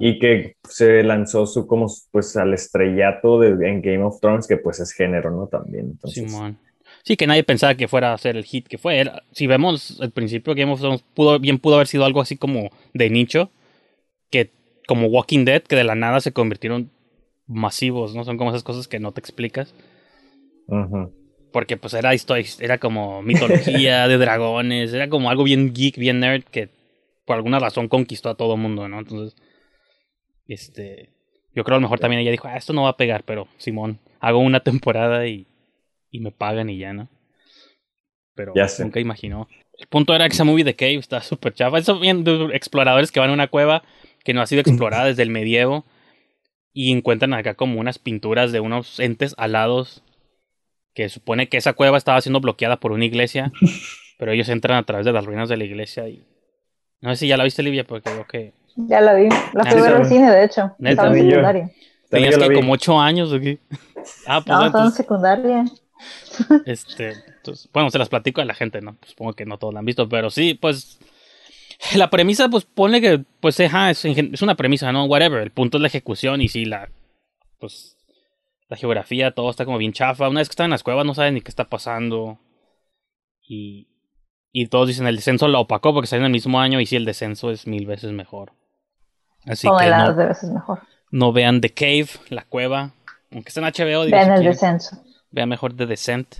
y 0.00 0.18
que 0.18 0.56
se 0.66 1.02
lanzó 1.02 1.46
su 1.46 1.66
como 1.66 1.86
pues 2.10 2.36
al 2.36 2.54
estrellato 2.54 3.38
de, 3.38 3.68
en 3.68 3.82
Game 3.82 4.02
of 4.02 4.20
Thrones, 4.20 4.46
que 4.46 4.56
pues 4.56 4.80
es 4.80 4.92
género, 4.92 5.30
¿no? 5.30 5.48
También. 5.48 5.86
Entonces... 5.90 6.32
Sí, 7.02 7.16
que 7.16 7.26
nadie 7.26 7.44
pensaba 7.44 7.74
que 7.74 7.86
fuera 7.86 8.12
a 8.12 8.18
ser 8.18 8.36
el 8.36 8.44
hit 8.44 8.66
que 8.66 8.78
fue. 8.78 9.04
si 9.32 9.46
vemos 9.46 9.98
el 10.00 10.10
principio, 10.10 10.54
Game 10.54 10.72
of 10.72 10.80
Thrones 10.80 11.04
pudo, 11.14 11.38
bien 11.38 11.58
pudo 11.58 11.76
haber 11.76 11.86
sido 11.86 12.04
algo 12.04 12.20
así 12.20 12.36
como 12.36 12.70
de 12.94 13.10
nicho, 13.10 13.50
que 14.30 14.50
como 14.88 15.06
Walking 15.06 15.44
Dead, 15.44 15.62
que 15.62 15.76
de 15.76 15.84
la 15.84 15.94
nada 15.94 16.20
se 16.20 16.32
convirtieron 16.32 16.90
masivos, 17.46 18.14
¿no? 18.14 18.24
Son 18.24 18.36
como 18.36 18.50
esas 18.50 18.64
cosas 18.64 18.88
que 18.88 18.98
no 18.98 19.12
te 19.12 19.20
explicas. 19.20 19.74
Porque 21.56 21.78
pues 21.78 21.94
era 21.94 22.14
historia, 22.14 22.44
era 22.60 22.76
como 22.76 23.22
mitología 23.22 24.06
de 24.08 24.18
dragones, 24.18 24.92
era 24.92 25.08
como 25.08 25.30
algo 25.30 25.42
bien 25.42 25.72
geek, 25.72 25.96
bien 25.96 26.20
nerd, 26.20 26.44
que 26.44 26.68
por 27.24 27.36
alguna 27.36 27.58
razón 27.58 27.88
conquistó 27.88 28.28
a 28.28 28.34
todo 28.34 28.56
el 28.56 28.60
mundo, 28.60 28.86
¿no? 28.88 28.98
Entonces, 28.98 29.34
este, 30.46 31.08
yo 31.54 31.64
creo 31.64 31.76
a 31.76 31.80
lo 31.80 31.86
mejor 31.86 31.98
también 31.98 32.20
ella 32.20 32.30
dijo, 32.30 32.46
ah, 32.46 32.58
esto 32.58 32.74
no 32.74 32.82
va 32.82 32.90
a 32.90 32.96
pegar, 32.98 33.24
pero 33.24 33.48
Simón, 33.56 34.00
hago 34.20 34.38
una 34.38 34.60
temporada 34.60 35.26
y 35.26 35.46
y 36.10 36.20
me 36.20 36.30
pagan 36.30 36.68
y 36.68 36.76
ya, 36.76 36.92
¿no? 36.92 37.08
Pero 38.34 38.52
Ya 38.54 38.66
nunca 38.80 39.00
imaginó. 39.00 39.48
El 39.78 39.86
punto 39.86 40.14
era 40.14 40.28
que 40.28 40.34
esa 40.34 40.44
movie 40.44 40.64
de 40.64 40.76
Cave 40.76 40.96
está 40.96 41.22
súper 41.22 41.54
chafa. 41.54 41.78
Eso 41.78 41.98
bien 41.98 42.22
de 42.22 42.50
exploradores 42.52 43.10
que 43.10 43.20
van 43.20 43.30
a 43.30 43.34
una 43.34 43.48
cueva 43.48 43.82
que 44.24 44.34
no 44.34 44.42
ha 44.42 44.46
sido 44.46 44.60
explorada 44.60 45.04
desde 45.06 45.22
el 45.22 45.30
medievo 45.30 45.86
y 46.74 46.92
encuentran 46.92 47.32
acá 47.32 47.54
como 47.54 47.80
unas 47.80 47.98
pinturas 47.98 48.52
de 48.52 48.60
unos 48.60 49.00
entes 49.00 49.34
alados 49.38 50.02
que 50.96 51.10
supone 51.10 51.48
que 51.50 51.58
esa 51.58 51.74
cueva 51.74 51.98
estaba 51.98 52.20
siendo 52.22 52.40
bloqueada 52.40 52.78
por 52.78 52.90
una 52.90 53.04
iglesia, 53.04 53.52
pero 54.18 54.32
ellos 54.32 54.48
entran 54.48 54.78
a 54.78 54.82
través 54.82 55.04
de 55.04 55.12
las 55.12 55.26
ruinas 55.26 55.48
de 55.50 55.58
la 55.58 55.64
iglesia 55.64 56.08
y 56.08 56.26
no 57.02 57.10
sé 57.10 57.16
si 57.16 57.28
ya 57.28 57.36
la 57.36 57.44
viste 57.44 57.62
Livia 57.62 57.84
porque 57.84 58.10
creo 58.10 58.26
que 58.26 58.54
Ya 58.76 59.02
la 59.02 59.12
vi. 59.12 59.28
La 59.52 59.64
fui 59.66 59.80
ver 59.80 59.94
al 59.94 60.06
cine, 60.06 60.30
de 60.30 60.44
hecho. 60.44 60.74
¿Neta? 60.78 61.02
Estaba 61.02 61.16
en 61.18 61.28
secundaria. 61.28 61.70
Tenías 62.08 62.38
que 62.38 62.54
como 62.54 62.72
ocho 62.72 62.98
años 62.98 63.32
o 63.32 63.38
qué? 63.38 63.58
Ah, 64.26 64.40
pues 64.40 64.56
No, 64.56 64.66
estaba 64.66 64.84
en 64.84 64.92
secundaria. 64.92 65.64
este, 66.64 67.14
entonces, 67.36 67.68
bueno, 67.72 67.90
se 67.90 67.98
las 67.98 68.08
platico 68.08 68.40
a 68.40 68.44
la 68.44 68.54
gente, 68.54 68.80
¿no? 68.80 68.96
Supongo 69.04 69.32
que 69.32 69.44
no 69.44 69.58
todos 69.58 69.74
la 69.74 69.80
han 69.80 69.86
visto, 69.86 70.08
pero 70.08 70.30
sí, 70.30 70.54
pues 70.54 70.98
la 71.96 72.08
premisa, 72.08 72.48
pues 72.48 72.64
pone 72.64 73.00
que, 73.00 73.24
pues, 73.40 73.58
ajá, 73.60 73.90
es, 73.90 74.04
es 74.04 74.42
una 74.42 74.54
premisa, 74.54 74.92
¿no? 74.92 75.06
Whatever. 75.06 75.42
El 75.42 75.50
punto 75.50 75.76
es 75.76 75.80
la 75.82 75.88
ejecución 75.88 76.40
y 76.40 76.48
sí, 76.48 76.64
la, 76.64 76.88
pues, 77.58 77.95
la 78.68 78.76
geografía, 78.76 79.30
todo 79.32 79.50
está 79.50 79.64
como 79.64 79.78
bien 79.78 79.92
chafa. 79.92 80.28
Una 80.28 80.40
vez 80.40 80.48
que 80.48 80.52
están 80.52 80.66
en 80.66 80.70
las 80.72 80.82
cuevas 80.82 81.06
no 81.06 81.14
saben 81.14 81.34
ni 81.34 81.40
qué 81.40 81.50
está 81.50 81.68
pasando. 81.68 82.38
Y, 83.42 83.88
y 84.52 84.66
todos 84.66 84.88
dicen 84.88 85.06
el 85.06 85.16
descenso 85.16 85.46
lo 85.48 85.60
opacó 85.60 85.92
porque 85.94 86.06
está 86.06 86.16
en 86.16 86.24
el 86.24 86.30
mismo 86.32 86.60
año 86.60 86.80
y 86.80 86.86
sí, 86.86 86.96
el 86.96 87.04
descenso 87.04 87.50
es 87.50 87.66
mil 87.66 87.86
veces 87.86 88.12
mejor. 88.12 88.52
Así 89.46 89.68
que 89.78 89.90
no, 89.90 90.14
de 90.14 90.26
veces 90.26 90.50
mejor. 90.50 90.80
no 91.12 91.32
vean 91.32 91.60
The 91.60 91.70
Cave, 91.72 92.08
la 92.30 92.42
cueva. 92.44 92.92
Aunque 93.30 93.48
está 93.50 93.60
en 93.60 93.66
HBO, 93.66 94.04
digo, 94.04 94.16
Vean 94.16 94.24
si 94.24 94.30
el 94.32 94.34
quieren, 94.40 94.52
descenso. 94.52 94.96
vean 95.30 95.48
mejor 95.48 95.76
The 95.76 95.86
Descent. 95.86 96.36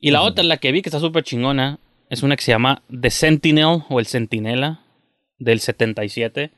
Y 0.00 0.10
la 0.10 0.22
otra, 0.22 0.42
la 0.44 0.56
que 0.56 0.72
vi 0.72 0.82
que 0.82 0.88
está 0.88 0.98
súper 1.00 1.22
chingona, 1.22 1.78
es 2.10 2.22
una 2.22 2.36
que 2.36 2.42
se 2.42 2.50
llama 2.52 2.82
The 2.90 3.10
Sentinel 3.10 3.84
o 3.88 4.00
El 4.00 4.06
Centinela 4.06 4.80
del 5.38 5.60
77. 5.60 6.50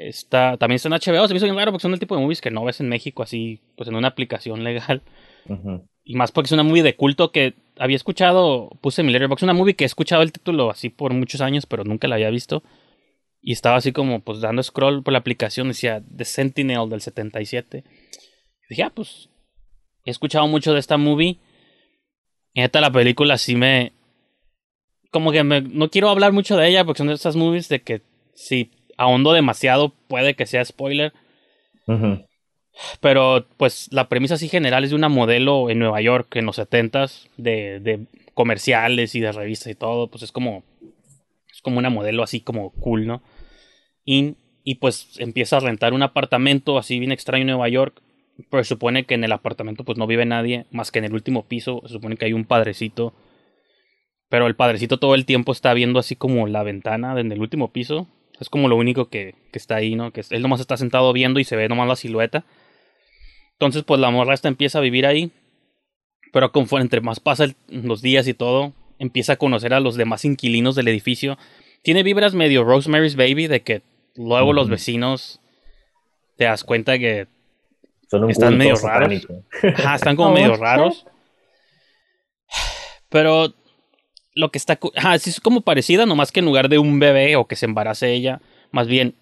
Está, 0.00 0.56
también 0.58 0.76
está 0.76 0.88
en 0.88 0.94
HBO, 0.94 1.26
se 1.26 1.34
me 1.34 1.38
hizo 1.38 1.46
bien 1.46 1.56
raro 1.56 1.72
porque 1.72 1.82
son 1.82 1.92
el 1.92 1.98
tipo 1.98 2.14
de 2.14 2.22
movies 2.22 2.40
que 2.40 2.52
no 2.52 2.64
ves 2.64 2.78
en 2.78 2.88
México 2.88 3.24
así, 3.24 3.60
pues 3.76 3.88
en 3.88 3.96
una 3.96 4.08
aplicación 4.08 4.62
legal. 4.62 5.02
Ujú. 5.48 5.88
Y 6.04 6.14
más 6.14 6.30
porque 6.30 6.46
es 6.46 6.52
una 6.52 6.62
movie 6.62 6.84
de 6.84 6.94
culto 6.94 7.32
que 7.32 7.54
había 7.76 7.96
escuchado, 7.96 8.70
puse 8.80 9.00
en 9.00 9.08
mi 9.08 9.12
Letterboxd, 9.12 9.42
una 9.42 9.54
movie 9.54 9.74
que 9.74 9.84
he 9.84 9.86
escuchado 9.86 10.22
el 10.22 10.30
título 10.30 10.70
así 10.70 10.88
por 10.88 11.12
muchos 11.14 11.40
años, 11.40 11.66
pero 11.66 11.82
nunca 11.82 12.06
la 12.06 12.14
había 12.14 12.30
visto. 12.30 12.62
Y 13.42 13.52
estaba 13.52 13.76
así 13.76 13.90
como, 13.90 14.20
pues 14.20 14.40
dando 14.40 14.62
scroll 14.62 15.02
por 15.02 15.12
la 15.12 15.18
aplicación, 15.18 15.68
decía 15.68 16.00
The 16.16 16.24
Sentinel 16.24 16.88
del 16.88 17.00
77. 17.00 17.82
Y 17.84 18.66
dije, 18.68 18.84
ah, 18.84 18.92
pues 18.94 19.28
he 20.04 20.10
escuchado 20.10 20.46
mucho 20.46 20.72
de 20.72 20.80
esta 20.80 20.96
movie. 20.96 21.38
Y 22.52 22.60
neta, 22.60 22.80
la 22.80 22.92
película 22.92 23.36
sí 23.36 23.56
me. 23.56 23.92
Como 25.10 25.32
que 25.32 25.42
me, 25.42 25.60
no 25.60 25.90
quiero 25.90 26.08
hablar 26.08 26.32
mucho 26.32 26.56
de 26.56 26.68
ella 26.68 26.84
porque 26.84 26.98
son 26.98 27.08
de 27.08 27.14
esas 27.14 27.34
movies 27.34 27.68
de 27.68 27.82
que 27.82 28.02
si 28.34 28.70
ahondo 28.98 29.32
demasiado 29.32 29.94
puede 30.08 30.34
que 30.34 30.44
sea 30.44 30.64
spoiler. 30.64 31.14
Pero 33.00 33.46
pues 33.56 33.88
la 33.90 34.08
premisa 34.08 34.34
así 34.34 34.48
general 34.48 34.84
es 34.84 34.90
de 34.90 34.96
una 34.96 35.08
modelo 35.08 35.70
en 35.70 35.78
Nueva 35.78 36.00
York 36.02 36.36
en 36.36 36.44
los 36.44 36.58
70s 36.58 37.28
de, 37.36 37.80
de 37.80 38.06
comerciales 38.34 39.14
y 39.14 39.20
de 39.20 39.32
revistas 39.32 39.72
y 39.72 39.74
todo. 39.74 40.08
Pues 40.08 40.22
es 40.22 40.32
como. 40.32 40.64
Es 41.50 41.62
como 41.62 41.78
una 41.78 41.90
modelo 41.90 42.22
así 42.22 42.40
como 42.40 42.70
cool, 42.72 43.06
¿no? 43.06 43.22
Y, 44.04 44.36
y 44.62 44.76
pues 44.76 45.16
empieza 45.18 45.56
a 45.56 45.60
rentar 45.60 45.92
un 45.92 46.02
apartamento 46.02 46.78
así 46.78 47.00
bien 47.00 47.10
extraño 47.10 47.42
en 47.42 47.48
Nueva 47.48 47.68
York. 47.68 48.02
Pero 48.50 48.62
se 48.62 48.68
supone 48.68 49.04
que 49.04 49.14
en 49.14 49.24
el 49.24 49.32
apartamento 49.32 49.82
pues 49.82 49.98
no 49.98 50.06
vive 50.06 50.24
nadie 50.24 50.66
más 50.70 50.92
que 50.92 51.00
en 51.00 51.06
el 51.06 51.14
último 51.14 51.46
piso. 51.46 51.82
Se 51.86 51.94
supone 51.94 52.16
que 52.16 52.26
hay 52.26 52.32
un 52.32 52.44
padrecito. 52.44 53.14
Pero 54.28 54.46
el 54.46 54.54
padrecito 54.54 54.98
todo 54.98 55.14
el 55.14 55.24
tiempo 55.24 55.50
está 55.52 55.72
viendo 55.74 55.98
así 55.98 56.14
como 56.14 56.46
la 56.46 56.62
ventana 56.62 57.18
en 57.18 57.32
el 57.32 57.40
último 57.40 57.72
piso. 57.72 58.06
Es 58.40 58.48
como 58.48 58.68
lo 58.68 58.76
único 58.76 59.08
que, 59.08 59.34
que 59.52 59.58
está 59.58 59.76
ahí, 59.76 59.94
¿no? 59.96 60.12
Que 60.12 60.22
él 60.30 60.42
nomás 60.42 60.60
está 60.60 60.76
sentado 60.76 61.12
viendo 61.12 61.40
y 61.40 61.44
se 61.44 61.56
ve 61.56 61.68
nomás 61.68 61.88
la 61.88 61.96
silueta. 61.96 62.44
Entonces, 63.52 63.82
pues 63.82 64.00
la 64.00 64.10
morra 64.10 64.34
esta 64.34 64.48
empieza 64.48 64.78
a 64.78 64.82
vivir 64.82 65.06
ahí. 65.06 65.32
Pero 66.32 66.52
conforme 66.52 66.82
entre 66.82 67.00
más 67.00 67.20
pasan 67.20 67.56
los 67.68 68.02
días 68.02 68.28
y 68.28 68.34
todo, 68.34 68.72
empieza 68.98 69.32
a 69.32 69.36
conocer 69.36 69.72
a 69.74 69.80
los 69.80 69.96
demás 69.96 70.24
inquilinos 70.24 70.74
del 70.76 70.88
edificio. 70.88 71.38
Tiene 71.82 72.02
vibras 72.02 72.34
medio 72.34 72.64
Rosemary's 72.64 73.16
Baby 73.16 73.46
de 73.46 73.62
que 73.62 73.82
luego 74.14 74.52
los 74.52 74.68
vecinos 74.68 75.40
te 76.36 76.44
das 76.44 76.62
cuenta 76.64 76.98
que 76.98 77.26
Son 78.10 78.24
un 78.24 78.30
Están 78.30 78.56
medio 78.56 78.74
raros. 78.76 78.82
satánico. 78.82 79.44
ajá, 79.76 79.94
están 79.96 80.16
como 80.16 80.32
medio 80.32 80.56
raros. 80.56 81.06
Pero 83.08 83.54
lo 84.38 84.52
que 84.52 84.58
está... 84.58 84.78
Ajá, 84.94 85.16
es 85.16 85.40
como 85.40 85.62
parecida, 85.62 86.06
nomás 86.06 86.30
que 86.30 86.38
en 86.38 86.46
lugar 86.46 86.68
de 86.68 86.78
un 86.78 87.00
bebé 87.00 87.34
o 87.34 87.48
que 87.48 87.56
se 87.56 87.66
embarace 87.66 88.12
ella, 88.12 88.40
más 88.70 88.86
bien 88.86 89.16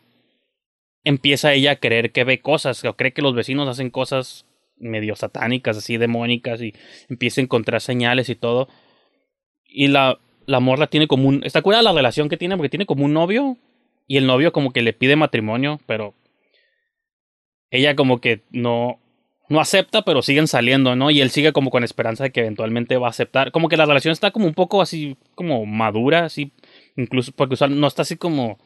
empieza 1.04 1.54
ella 1.54 1.70
a 1.72 1.76
creer 1.76 2.12
que 2.12 2.24
ve 2.24 2.42
cosas, 2.42 2.84
o 2.84 2.96
cree 2.96 3.14
que 3.14 3.22
los 3.22 3.34
vecinos 3.34 3.66
hacen 3.66 3.88
cosas 3.88 4.44
medio 4.76 5.16
satánicas, 5.16 5.78
así 5.78 5.96
demónicas, 5.96 6.60
y 6.60 6.74
empieza 7.08 7.40
a 7.40 7.44
encontrar 7.44 7.80
señales 7.80 8.28
y 8.28 8.34
todo. 8.34 8.68
Y 9.64 9.88
la, 9.88 10.18
la 10.44 10.60
morra 10.60 10.88
tiene 10.88 11.06
como 11.08 11.28
un... 11.28 11.42
Está 11.44 11.62
curada 11.62 11.82
la 11.82 11.94
relación 11.94 12.28
que 12.28 12.36
tiene 12.36 12.56
porque 12.58 12.68
tiene 12.68 12.84
como 12.84 13.06
un 13.06 13.14
novio, 13.14 13.56
y 14.06 14.18
el 14.18 14.26
novio 14.26 14.52
como 14.52 14.70
que 14.70 14.82
le 14.82 14.92
pide 14.92 15.16
matrimonio, 15.16 15.80
pero 15.86 16.12
ella 17.70 17.96
como 17.96 18.20
que 18.20 18.42
no 18.50 19.00
no 19.48 19.60
acepta, 19.60 20.02
pero 20.02 20.22
siguen 20.22 20.48
saliendo, 20.48 20.96
¿no? 20.96 21.10
Y 21.10 21.20
él 21.20 21.30
sigue 21.30 21.52
como 21.52 21.70
con 21.70 21.84
esperanza 21.84 22.24
de 22.24 22.32
que 22.32 22.40
eventualmente 22.40 22.96
va 22.96 23.06
a 23.06 23.10
aceptar. 23.10 23.52
Como 23.52 23.68
que 23.68 23.76
la 23.76 23.86
relación 23.86 24.12
está 24.12 24.30
como 24.30 24.46
un 24.46 24.54
poco 24.54 24.82
así, 24.82 25.16
como 25.34 25.64
madura, 25.66 26.24
así, 26.24 26.52
incluso, 26.96 27.32
porque 27.32 27.54
usual 27.54 27.78
no 27.78 27.86
está 27.86 28.02
así 28.02 28.16
como 28.16 28.58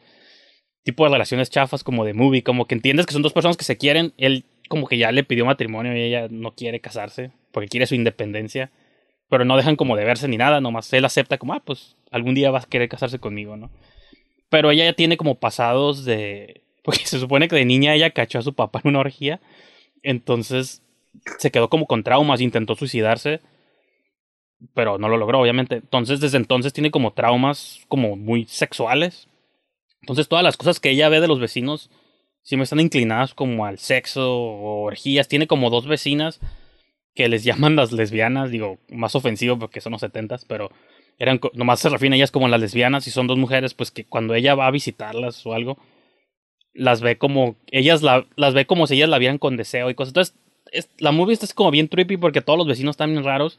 tipo 0.83 1.03
de 1.03 1.11
relaciones 1.11 1.49
chafas 1.49 1.83
como 1.83 2.05
de 2.05 2.13
movie, 2.13 2.43
como 2.43 2.65
que 2.65 2.75
entiendes 2.75 3.05
que 3.05 3.13
son 3.13 3.21
dos 3.21 3.33
personas 3.33 3.57
que 3.57 3.63
se 3.63 3.77
quieren, 3.77 4.13
él 4.17 4.45
como 4.67 4.87
que 4.87 4.97
ya 4.97 5.11
le 5.11 5.23
pidió 5.23 5.45
matrimonio 5.45 5.95
y 5.95 6.01
ella 6.01 6.27
no 6.29 6.55
quiere 6.55 6.79
casarse, 6.79 7.31
porque 7.51 7.67
quiere 7.67 7.85
su 7.85 7.95
independencia, 7.95 8.71
pero 9.29 9.45
no 9.45 9.57
dejan 9.57 9.75
como 9.75 9.95
de 9.95 10.05
verse 10.05 10.27
ni 10.27 10.37
nada, 10.37 10.61
nomás 10.61 10.91
él 10.93 11.05
acepta 11.05 11.37
como, 11.37 11.53
ah, 11.53 11.61
pues 11.63 11.97
algún 12.09 12.35
día 12.35 12.51
vas 12.51 12.65
a 12.65 12.69
querer 12.69 12.89
casarse 12.89 13.19
conmigo, 13.19 13.57
¿no? 13.57 13.69
Pero 14.49 14.71
ella 14.71 14.85
ya 14.85 14.93
tiene 14.93 15.17
como 15.17 15.35
pasados 15.35 16.03
de... 16.05 16.63
Porque 16.83 17.05
se 17.05 17.19
supone 17.19 17.47
que 17.47 17.55
de 17.55 17.63
niña 17.63 17.93
ella 17.93 18.09
cachó 18.09 18.39
a 18.39 18.41
su 18.41 18.53
papá 18.53 18.81
en 18.83 18.89
una 18.89 18.99
orgía. 18.99 19.39
Entonces 20.03 20.81
se 21.37 21.51
quedó 21.51 21.69
como 21.69 21.85
con 21.87 22.03
traumas, 22.03 22.41
intentó 22.41 22.75
suicidarse, 22.75 23.41
pero 24.73 24.97
no 24.97 25.09
lo 25.09 25.17
logró, 25.17 25.39
obviamente. 25.39 25.75
Entonces 25.75 26.19
desde 26.19 26.37
entonces 26.37 26.73
tiene 26.73 26.91
como 26.91 27.13
traumas 27.13 27.81
como 27.87 28.15
muy 28.15 28.45
sexuales. 28.45 29.27
Entonces 30.01 30.27
todas 30.27 30.43
las 30.43 30.57
cosas 30.57 30.79
que 30.79 30.89
ella 30.89 31.09
ve 31.09 31.21
de 31.21 31.27
los 31.27 31.39
vecinos 31.39 31.89
siempre 32.43 32.63
están 32.63 32.79
inclinadas 32.79 33.33
como 33.33 33.65
al 33.65 33.77
sexo 33.77 34.35
o 34.35 34.83
orgías. 34.83 35.27
Tiene 35.27 35.47
como 35.47 35.69
dos 35.69 35.87
vecinas 35.87 36.39
que 37.13 37.27
les 37.27 37.43
llaman 37.45 37.75
las 37.75 37.91
lesbianas, 37.91 38.51
digo, 38.51 38.79
más 38.89 39.15
ofensivo 39.15 39.59
porque 39.59 39.81
son 39.81 39.93
los 39.93 40.01
setentas, 40.01 40.45
pero 40.45 40.71
eran 41.17 41.39
nomás 41.53 41.79
se 41.79 41.89
refieren 41.89 42.15
ellas 42.15 42.31
como 42.31 42.47
las 42.47 42.59
lesbianas 42.59 43.05
y 43.05 43.11
son 43.11 43.27
dos 43.27 43.37
mujeres 43.37 43.75
pues 43.75 43.91
que 43.91 44.05
cuando 44.05 44.33
ella 44.33 44.55
va 44.55 44.65
a 44.65 44.71
visitarlas 44.71 45.45
o 45.45 45.53
algo 45.53 45.77
las 46.73 47.01
ve 47.01 47.17
como 47.17 47.55
ellas 47.71 48.01
la, 48.01 48.25
las 48.35 48.53
ve 48.53 48.65
como 48.65 48.87
si 48.87 48.95
ellas 48.95 49.09
la 49.09 49.17
vieran 49.17 49.37
con 49.37 49.57
deseo 49.57 49.89
y 49.89 49.95
cosas. 49.95 50.09
Entonces, 50.11 50.35
es- 50.71 50.89
la 50.99 51.11
movie 51.11 51.33
esta 51.33 51.45
es 51.45 51.53
como 51.53 51.71
bien 51.71 51.87
trippy 51.89 52.17
porque 52.17 52.41
todos 52.41 52.57
los 52.57 52.67
vecinos 52.67 52.93
están 52.93 53.11
bien 53.11 53.23
raros. 53.23 53.57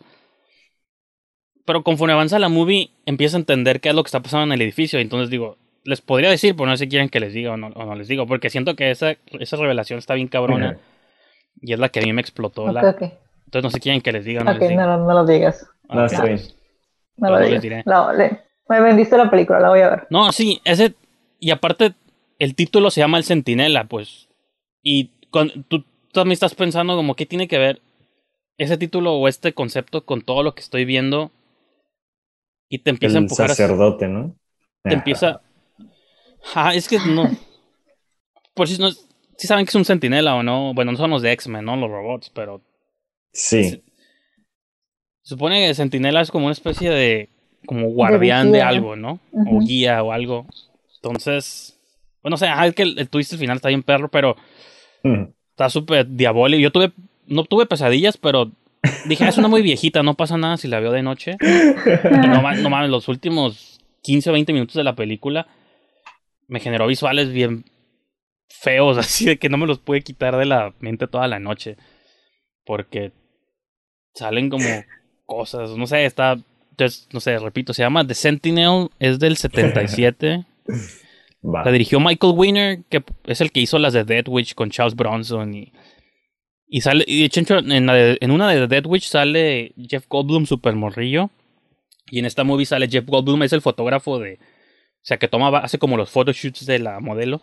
Pero 1.65 1.85
conforme 1.85 2.13
avanza 2.13 2.39
la 2.39 2.49
movie, 2.49 2.91
empieza 3.07 3.37
a 3.37 3.41
entender 3.41 3.81
qué 3.81 3.91
es 3.91 3.95
lo 3.95 4.03
que 4.03 4.09
está 4.09 4.21
pasando 4.21 4.45
en 4.47 4.53
el 4.53 4.63
edificio. 4.63 4.99
Y 4.99 5.03
entonces 5.03 5.31
digo, 5.31 5.57
les 5.85 6.01
podría 6.01 6.31
decir, 6.31 6.57
pero 6.57 6.67
no 6.69 6.77
sé 6.77 6.85
si 6.85 6.91
quieren 6.91 7.09
que 7.09 7.21
les 7.21 7.33
diga 7.33 7.53
o 7.53 7.57
no, 7.57 7.69
o 7.69 7.85
no 7.85 7.95
les 7.95 8.09
digo. 8.09 8.27
Porque 8.27 8.51
siento 8.51 8.75
que 8.75 8.91
esa, 8.91 9.17
esa 9.39 9.57
revelación 9.57 9.99
está 9.99 10.15
bien 10.15 10.29
cabrona. 10.29 10.79
Y 11.61 11.73
es 11.73 11.79
la 11.79 11.89
que 11.91 12.01
a 12.01 12.03
mí 12.03 12.13
me 12.13 12.21
explotó. 12.21 12.65
Ok, 12.65 12.73
la- 12.73 12.91
ok. 12.91 13.03
Entonces 13.03 13.63
no 13.65 13.71
sé 13.71 13.75
si 13.75 13.81
quieren 13.81 14.01
que 14.01 14.11
les 14.13 14.25
diga 14.25 14.41
o 14.41 14.45
no 14.45 14.51
Ok, 14.53 14.59
les 14.61 14.71
diga. 14.71 14.87
no, 14.87 14.97
lo- 14.97 15.05
no 15.07 15.15
lo 15.15 15.27
digas. 15.27 15.69
No, 15.89 16.05
está 16.07 16.25
bien. 16.25 16.41
No 17.17 17.29
No 17.31 17.39
lo 17.39 17.45
digas. 17.47 17.63
le- 18.17 18.41
me 18.69 18.81
vendiste 18.81 19.17
la 19.17 19.31
película, 19.31 19.61
la 19.61 19.69
voy 19.69 19.81
a 19.81 19.91
ver. 19.91 20.07
No, 20.11 20.33
sí, 20.33 20.61
ese. 20.65 20.95
Y 21.39 21.51
aparte, 21.51 21.93
el 22.43 22.57
título 22.57 22.90
se 22.90 23.01
llama 23.01 23.18
El 23.18 23.24
Centinela, 23.24 23.84
pues. 23.84 24.28
Y 24.82 25.11
con- 25.30 25.62
tú 25.68 25.84
también 26.12 26.32
estás 26.32 26.57
pensando, 26.57 26.97
como, 26.97 27.14
¿qué 27.14 27.24
tiene 27.24 27.47
que 27.47 27.57
ver 27.57 27.80
ese 28.59 28.76
título 28.76 29.14
o 29.14 29.28
este 29.28 29.55
concepto 29.55 30.05
con 30.05 30.22
todo 30.22 30.43
lo 30.43 30.53
que 30.53 30.61
estoy 30.61 30.84
viendo? 30.84 31.30
Y 32.68 32.80
te 32.80 32.90
empieza 32.90 33.18
a 33.18 33.20
empujar. 33.20 33.49
sacerdote, 33.51 34.09
¿no? 34.09 34.34
te 34.82 34.95
empieza. 34.95 35.40
Ah, 36.57 36.74
es 36.74 36.88
que 36.88 36.99
no. 36.99 37.30
Por 38.55 38.66
si 38.66 38.76
no. 38.80 38.90
Si 38.90 39.47
saben 39.47 39.64
que 39.64 39.70
es 39.70 39.76
un 39.76 39.84
centinela 39.84 40.34
o 40.34 40.43
no. 40.43 40.74
Bueno, 40.74 40.90
no 40.90 40.99
son 40.99 41.11
los 41.11 41.22
de 41.22 41.30
X-Men, 41.30 41.64
¿no? 41.64 41.76
Los 41.76 41.90
robots, 41.90 42.28
pero. 42.30 42.61
Sí. 43.32 43.84
Se 45.22 45.28
supone 45.34 45.64
que 45.64 45.74
Centinela 45.76 46.20
es 46.20 46.32
como 46.32 46.47
una 46.47 46.53
especie 46.53 46.90
de. 46.90 47.28
como 47.66 47.88
guardián 47.90 48.51
de, 48.51 48.62
algo, 48.62 48.97
¿no? 48.97 49.20
O 49.32 49.61
guía 49.61 50.03
o 50.03 50.11
algo. 50.11 50.47
Entonces. 50.97 51.72
Bueno, 52.23 52.35
o 52.35 52.39
sea, 52.39 52.66
es 52.66 52.75
que 52.75 52.83
el, 52.83 52.99
el 52.99 53.09
twist 53.09 53.33
al 53.33 53.39
final 53.39 53.57
está 53.57 53.68
bien 53.68 53.83
perro, 53.83 54.09
pero 54.09 54.37
Mm. 55.05 55.25
está 55.51 55.68
súper 55.68 56.07
diabólico. 56.09 56.61
Yo 56.61 56.70
tuve. 56.70 56.93
No 57.27 57.45
tuve 57.45 57.66
pesadillas, 57.66 58.16
pero 58.16 58.51
dije, 59.07 59.25
"Ah, 59.25 59.29
es 59.29 59.39
una 59.39 59.49
muy 59.49 59.62
viejita, 59.62 60.03
no 60.03 60.14
pasa 60.14 60.37
nada 60.37 60.57
si 60.57 60.68
la 60.68 60.81
veo 60.81 60.93
de 60.93 61.03
noche. 61.03 61.37
No, 62.11 62.43
no 62.57 62.70
mames, 62.70 62.91
los 62.91 63.09
últimos 63.09 63.81
15 64.03 64.31
o 64.31 64.33
20 64.33 64.53
minutos 64.53 64.75
de 64.75 64.85
la 64.85 64.95
película 64.95 65.47
me 66.49 66.61
generó 66.61 66.87
visuales 66.87 67.33
bien 67.33 67.64
feos, 68.49 68.99
así 68.99 69.25
de 69.25 69.39
que 69.39 69.49
no 69.49 69.57
me 69.57 69.66
los 69.66 69.79
pude 69.79 70.03
quitar 70.03 70.37
de 70.37 70.47
la 70.47 70.75
mente 70.81 71.07
toda 71.09 71.27
la 71.29 71.39
noche. 71.41 71.77
Porque 72.64 73.12
salen 74.14 74.51
como 74.51 74.66
cosas, 75.27 75.70
no 75.77 75.87
sé, 75.87 76.05
está, 76.05 76.39
entonces, 76.70 77.09
no 77.12 77.20
sé, 77.20 77.39
repito, 77.39 77.73
se 77.73 77.83
llama 77.83 78.07
The 78.07 78.14
Sentinel, 78.14 78.89
es 78.99 79.18
del 79.18 79.37
77. 79.37 80.45
Va. 81.45 81.64
La 81.64 81.72
dirigió 81.72 81.99
Michael 82.01 82.34
Winner, 82.36 82.84
que 82.88 83.03
es 83.24 83.40
el 83.40 83.51
que 83.51 83.61
hizo 83.61 83.78
las 83.78 83.93
de 83.93 84.05
Dead 84.05 84.26
Witch 84.28 84.55
con 84.55 84.70
Charles 84.70 84.95
Bronson. 84.95 85.55
Y, 85.55 85.72
y 86.68 86.80
sale, 86.82 87.05
y 87.07 87.20
de 87.20 87.24
hecho, 87.26 87.59
en, 87.59 87.86
la 87.86 87.95
de- 87.95 88.18
en 88.20 88.30
una 88.30 88.49
de 88.51 88.66
Dead 88.68 88.86
Witch 88.86 89.09
sale 89.09 89.72
Jeff 89.88 90.07
Goldblum 90.09 90.47
super 90.47 90.74
morrillo. 90.76 91.30
Y 92.11 92.18
en 92.18 92.26
esta 92.26 92.45
movie 92.45 92.66
sale 92.66 92.88
Jeff 92.88 93.07
Goldblum, 93.07 93.43
es 93.43 93.53
el 93.53 93.61
fotógrafo 93.62 94.18
de. 94.18 94.34
O 94.34 95.05
sea, 95.05 95.16
que 95.18 95.26
toma, 95.28 95.49
hace 95.59 95.78
como 95.78 95.97
los 95.97 96.11
photoshoots 96.11 96.64
de 96.66 96.78
la 96.78 97.01
modelo. 97.01 97.43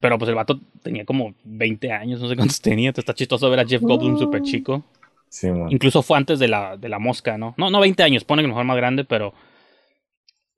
Pero 0.00 0.16
pues 0.18 0.28
el 0.30 0.34
vato 0.34 0.58
tenía 0.82 1.04
como 1.04 1.34
20 1.44 1.92
años, 1.92 2.20
no 2.20 2.28
sé 2.28 2.34
cuántos 2.34 2.60
tenía. 2.62 2.88
Entonces 2.88 3.04
está 3.04 3.14
chistoso 3.14 3.48
ver 3.50 3.60
a 3.60 3.66
Jeff 3.66 3.82
Goldblum 3.82 4.18
super 4.18 4.42
chico. 4.42 4.82
Sí, 5.28 5.48
man. 5.48 5.70
Incluso 5.70 6.02
fue 6.02 6.16
antes 6.16 6.38
de 6.40 6.48
la, 6.48 6.76
de 6.76 6.88
la 6.88 6.98
mosca, 6.98 7.38
¿no? 7.38 7.54
No, 7.56 7.70
no 7.70 7.78
20 7.80 8.02
años, 8.02 8.24
pone 8.24 8.42
que 8.42 8.46
a 8.46 8.48
lo 8.48 8.54
mejor 8.54 8.64
más 8.64 8.76
grande, 8.76 9.04
pero. 9.04 9.32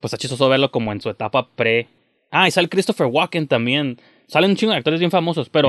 Pues 0.00 0.12
está 0.12 0.16
chistoso 0.16 0.48
verlo 0.48 0.70
como 0.70 0.90
en 0.92 1.00
su 1.00 1.10
etapa 1.10 1.48
pre. 1.54 1.88
Ah, 2.32 2.48
y 2.48 2.50
sale 2.50 2.68
Christopher 2.68 3.06
Walken 3.06 3.46
también. 3.46 3.98
Salen 4.26 4.50
un 4.52 4.56
chingo 4.56 4.72
de 4.72 4.78
actores 4.78 4.98
bien 4.98 5.10
famosos, 5.12 5.48
pero 5.50 5.68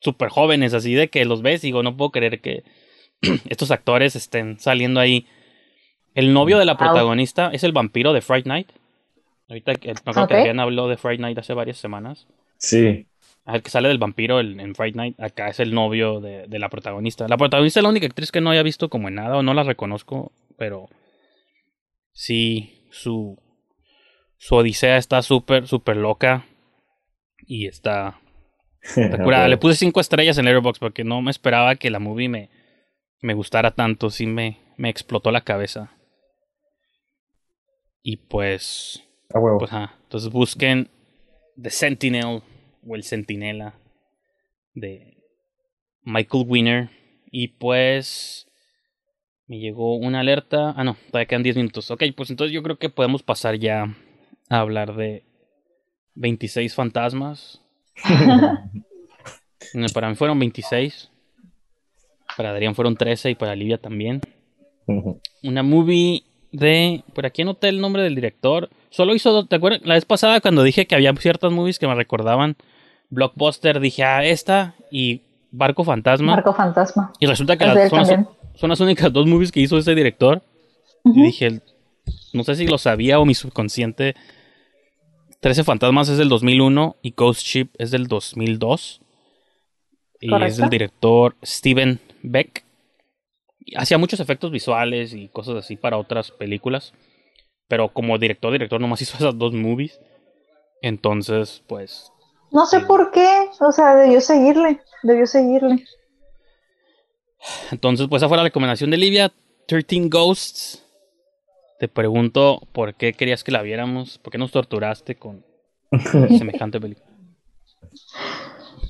súper 0.00 0.28
jóvenes, 0.28 0.74
así 0.74 0.92
de 0.94 1.08
que 1.08 1.24
los 1.24 1.40
ves 1.40 1.64
y 1.64 1.68
digo, 1.68 1.82
no 1.82 1.96
puedo 1.96 2.10
creer 2.10 2.40
que 2.40 2.64
estos 3.48 3.70
actores 3.70 4.14
estén 4.16 4.58
saliendo 4.60 5.00
ahí. 5.00 5.26
El 6.14 6.32
novio 6.32 6.58
de 6.58 6.64
la 6.64 6.72
protagonista 6.76 7.50
es 7.52 7.62
el 7.64 7.72
vampiro 7.72 8.12
de 8.12 8.20
Fright 8.20 8.46
Night. 8.46 8.68
Ahorita 9.48 9.74
que- 9.76 9.94
no 9.94 10.12
creo 10.12 10.26
que 10.26 10.34
Adrián 10.40 10.60
habló 10.60 10.88
de 10.88 10.96
Fright 10.96 11.20
Night 11.20 11.38
hace 11.38 11.54
varias 11.54 11.78
semanas. 11.78 12.26
Sí. 12.58 13.06
El 13.46 13.62
que 13.62 13.70
sale 13.70 13.88
del 13.88 13.98
vampiro 13.98 14.40
en, 14.40 14.60
en 14.60 14.74
Fright 14.74 14.94
Night, 14.96 15.18
acá 15.20 15.48
es 15.48 15.58
el 15.60 15.72
novio 15.72 16.20
de, 16.20 16.46
de 16.48 16.58
la 16.58 16.68
protagonista. 16.68 17.26
La 17.28 17.36
protagonista 17.38 17.80
es 17.80 17.84
la 17.84 17.88
única 17.88 18.06
actriz 18.06 18.30
que 18.32 18.40
no 18.42 18.50
había 18.50 18.62
visto 18.62 18.90
como 18.90 19.08
en 19.08 19.14
nada 19.14 19.36
o 19.38 19.42
no 19.42 19.54
la 19.54 19.62
reconozco, 19.62 20.32
pero 20.58 20.88
sí, 22.12 22.86
su, 22.90 23.38
su 24.38 24.54
odisea 24.54 24.96
está 24.96 25.20
súper, 25.22 25.66
súper 25.66 25.96
loca 25.96 26.46
y 27.46 27.66
está, 27.66 28.20
está 28.96 29.22
curada. 29.22 29.48
Le 29.48 29.58
puse 29.58 29.76
cinco 29.76 30.00
estrellas 30.00 30.38
en 30.38 30.44
Letterboxd 30.46 30.80
porque 30.80 31.04
no 31.04 31.20
me 31.20 31.30
esperaba 31.30 31.76
que 31.76 31.90
la 31.90 31.98
movie 31.98 32.28
me, 32.28 32.50
me 33.20 33.34
gustara 33.34 33.72
tanto, 33.72 34.10
sí 34.10 34.26
me, 34.26 34.58
me 34.76 34.88
explotó 34.88 35.30
la 35.30 35.42
cabeza. 35.42 35.90
Y 38.02 38.16
pues 38.16 39.02
A 39.34 39.38
huevo. 39.38 39.58
pues. 39.58 39.72
Entonces 39.72 40.30
busquen 40.30 40.88
The 41.60 41.70
Sentinel 41.70 42.42
o 42.86 42.94
el 42.94 43.02
Centinela 43.02 43.74
de 44.72 45.18
Michael 46.02 46.44
Winner. 46.46 46.90
Y 47.30 47.48
pues 47.48 48.46
me 49.46 49.58
llegó 49.58 49.96
una 49.96 50.20
alerta. 50.20 50.72
Ah, 50.76 50.84
no, 50.84 50.96
todavía 51.08 51.26
quedan 51.26 51.42
10 51.42 51.56
minutos. 51.56 51.90
Ok, 51.90 52.04
pues 52.16 52.30
entonces 52.30 52.54
yo 52.54 52.62
creo 52.62 52.78
que 52.78 52.88
podemos 52.88 53.22
pasar 53.22 53.56
ya 53.58 53.94
a 54.48 54.60
hablar 54.60 54.94
de 54.96 55.24
26 56.14 56.74
fantasmas. 56.74 57.60
Para 59.94 60.08
mí 60.08 60.14
fueron 60.14 60.38
26. 60.38 61.10
Para 62.36 62.50
Adrián 62.50 62.74
fueron 62.74 62.96
13 62.96 63.30
y 63.30 63.34
para 63.34 63.54
Livia 63.56 63.78
también 63.78 64.20
una 65.42 65.62
movie 65.62 66.22
de. 66.52 67.02
Por 67.14 67.26
aquí 67.26 67.42
anoté 67.42 67.68
el 67.68 67.80
nombre 67.80 68.02
del 68.02 68.14
director. 68.14 68.70
Solo 68.90 69.14
hizo. 69.14 69.32
dos- 69.32 69.48
¿Te 69.48 69.56
acuerdas? 69.56 69.80
La 69.84 69.94
vez 69.94 70.04
pasada, 70.06 70.40
cuando 70.40 70.62
dije 70.62 70.86
que 70.86 70.94
había 70.94 71.12
ciertas 71.16 71.52
movies 71.52 71.78
que 71.78 71.86
me 71.86 71.94
recordaban 71.94 72.56
Blockbuster, 73.10 73.80
dije, 73.80 74.04
ah, 74.04 74.24
esta 74.24 74.74
y 74.90 75.22
Barco 75.50 75.84
Fantasma. 75.84 76.32
Marco 76.36 76.54
Fantasma. 76.54 77.12
Y 77.18 77.26
resulta 77.26 77.56
que 77.58 77.66
las, 77.66 77.90
son, 77.90 77.98
las, 77.98 78.08
son 78.54 78.70
las 78.70 78.80
únicas 78.80 79.12
dos 79.12 79.26
movies 79.26 79.52
que 79.52 79.60
hizo 79.60 79.76
ese 79.76 79.94
director. 79.94 80.40
Y 81.04 81.22
dije, 81.22 81.60
no 82.32 82.44
sé 82.44 82.54
si 82.54 82.66
lo 82.66 82.78
sabía 82.78 83.18
o 83.18 83.24
mi 83.26 83.34
subconsciente. 83.34 84.14
13 85.40 85.62
Fantasmas 85.62 86.08
es 86.08 86.18
del 86.18 86.28
2001 86.28 86.96
y 87.00 87.12
Ghost 87.12 87.42
Ship 87.42 87.68
es 87.78 87.90
del 87.90 88.08
2002. 88.08 89.00
Y 90.20 90.34
es 90.42 90.56
del 90.56 90.68
director 90.68 91.36
Steven 91.44 92.00
Beck. 92.22 92.64
Hacía 93.76 93.98
muchos 93.98 94.18
efectos 94.18 94.50
visuales 94.50 95.14
y 95.14 95.28
cosas 95.28 95.56
así 95.56 95.76
para 95.76 95.96
otras 95.96 96.32
películas. 96.32 96.92
Pero 97.68 97.92
como 97.92 98.18
director, 98.18 98.50
director 98.52 98.80
nomás 98.80 99.02
hizo 99.02 99.16
esas 99.16 99.38
dos 99.38 99.52
movies. 99.52 100.00
Entonces, 100.82 101.62
pues... 101.66 102.10
No 102.50 102.64
sé 102.66 102.80
por 102.80 103.10
qué, 103.10 103.50
o 103.60 103.70
sea, 103.72 103.94
debió 103.94 104.22
seguirle, 104.22 104.80
debió 105.02 105.26
seguirle. 105.26 105.84
Entonces, 107.70 108.06
pues 108.08 108.22
esa 108.22 108.28
fue 108.28 108.38
la 108.38 108.42
recomendación 108.42 108.90
de 108.90 108.96
Livia. 108.96 109.32
13 109.66 110.08
Ghosts. 110.08 110.82
Te 111.78 111.86
pregunto 111.86 112.60
por 112.72 112.94
qué 112.94 113.12
querías 113.12 113.44
que 113.44 113.52
la 113.52 113.62
viéramos. 113.62 114.18
¿Por 114.18 114.32
qué 114.32 114.38
nos 114.38 114.50
torturaste 114.50 115.16
con 115.16 115.44
semejante 116.38 116.80
película? 116.80 117.06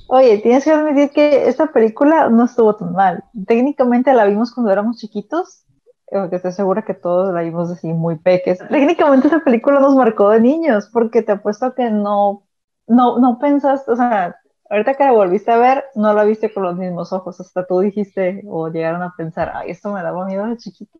Oye, 0.07 0.39
tienes 0.39 0.63
que 0.63 0.71
admitir 0.71 1.11
que 1.11 1.47
esta 1.47 1.71
película 1.71 2.29
no 2.29 2.45
estuvo 2.45 2.75
tan 2.75 2.93
mal. 2.93 3.23
Técnicamente 3.45 4.11
la 4.13 4.25
vimos 4.25 4.51
cuando 4.51 4.71
éramos 4.71 4.97
chiquitos, 4.97 5.65
eh, 6.07 6.17
porque 6.17 6.37
estoy 6.37 6.51
segura 6.51 6.81
que 6.83 6.95
todos 6.95 7.31
la 7.31 7.41
vimos 7.41 7.69
así 7.69 7.93
muy 7.93 8.17
peques. 8.17 8.57
Técnicamente 8.69 9.27
esa 9.27 9.41
película 9.41 9.79
nos 9.79 9.93
marcó 9.93 10.31
de 10.31 10.41
niños, 10.41 10.89
porque 10.91 11.21
te 11.21 11.33
apuesto 11.33 11.75
que 11.75 11.91
no, 11.91 12.47
no, 12.87 13.19
no 13.19 13.37
pensaste, 13.37 13.91
o 13.91 13.95
sea, 13.95 14.35
ahorita 14.71 14.95
que 14.95 15.03
la 15.03 15.11
volviste 15.11 15.51
a 15.51 15.57
ver, 15.57 15.85
no 15.93 16.11
la 16.13 16.23
viste 16.23 16.51
con 16.51 16.63
los 16.63 16.75
mismos 16.75 17.13
ojos, 17.13 17.39
hasta 17.39 17.67
tú 17.67 17.81
dijiste 17.81 18.41
o 18.47 18.69
llegaron 18.69 19.03
a 19.03 19.13
pensar, 19.15 19.51
ay, 19.53 19.69
esto 19.69 19.93
me 19.93 20.01
daba 20.01 20.25
miedo 20.25 20.47
de 20.47 20.57
chiquito. 20.57 20.97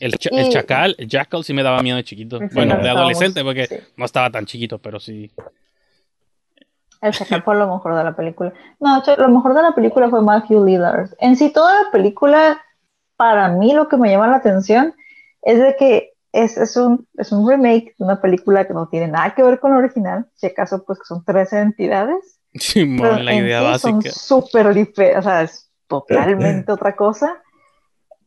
El, 0.00 0.12
cha- 0.18 0.30
el 0.32 0.48
chacal, 0.50 0.94
el 0.98 1.08
jackal 1.08 1.44
sí 1.44 1.54
me 1.54 1.62
daba 1.62 1.80
miedo 1.82 1.96
de 1.96 2.04
chiquito. 2.04 2.38
Sí, 2.38 2.46
Bueno, 2.52 2.76
no, 2.76 2.82
de 2.82 2.90
adolescente, 2.90 3.42
porque 3.44 3.66
sí. 3.66 3.76
no 3.96 4.04
estaba 4.04 4.30
tan 4.30 4.44
chiquito, 4.46 4.78
pero 4.78 4.98
sí. 5.00 5.30
El 7.00 7.12
chacal 7.12 7.42
fue 7.42 7.54
lo 7.56 7.66
mejor 7.72 7.94
de 7.96 8.04
la 8.04 8.16
película. 8.16 8.52
No, 8.80 9.02
lo 9.18 9.28
mejor 9.28 9.54
de 9.54 9.62
la 9.62 9.72
película 9.72 10.08
fue 10.08 10.22
Matthew 10.22 10.64
Lillard. 10.64 11.10
En 11.18 11.36
sí, 11.36 11.52
toda 11.52 11.84
la 11.84 11.90
película, 11.90 12.62
para 13.16 13.48
mí 13.48 13.72
lo 13.74 13.88
que 13.88 13.96
me 13.96 14.10
llama 14.10 14.26
la 14.28 14.36
atención 14.36 14.94
es 15.42 15.58
de 15.60 15.76
que 15.76 16.12
es, 16.32 16.56
es 16.56 16.76
un, 16.76 17.06
es 17.18 17.30
un 17.30 17.48
remake 17.48 17.94
de 17.98 18.04
una 18.04 18.20
película 18.20 18.66
que 18.66 18.72
no 18.74 18.88
tiene 18.88 19.08
nada 19.08 19.34
que 19.34 19.42
ver 19.42 19.60
con 19.60 19.72
la 19.72 19.78
original. 19.78 20.26
Si 20.34 20.46
acaso, 20.46 20.82
pues 20.84 20.98
que 20.98 21.04
son 21.04 21.22
tres 21.24 21.52
entidades. 21.52 22.40
Pero 22.74 23.18
la 23.18 23.32
en 23.34 23.44
idea 23.44 23.74
sí 23.74 23.80
son 23.80 23.96
básica. 23.98 24.14
súper 24.14 24.74
diferentes, 24.74 25.18
o 25.18 25.22
sea, 25.22 25.42
es 25.42 25.70
totalmente 25.86 26.72
otra 26.72 26.96
cosa. 26.96 27.42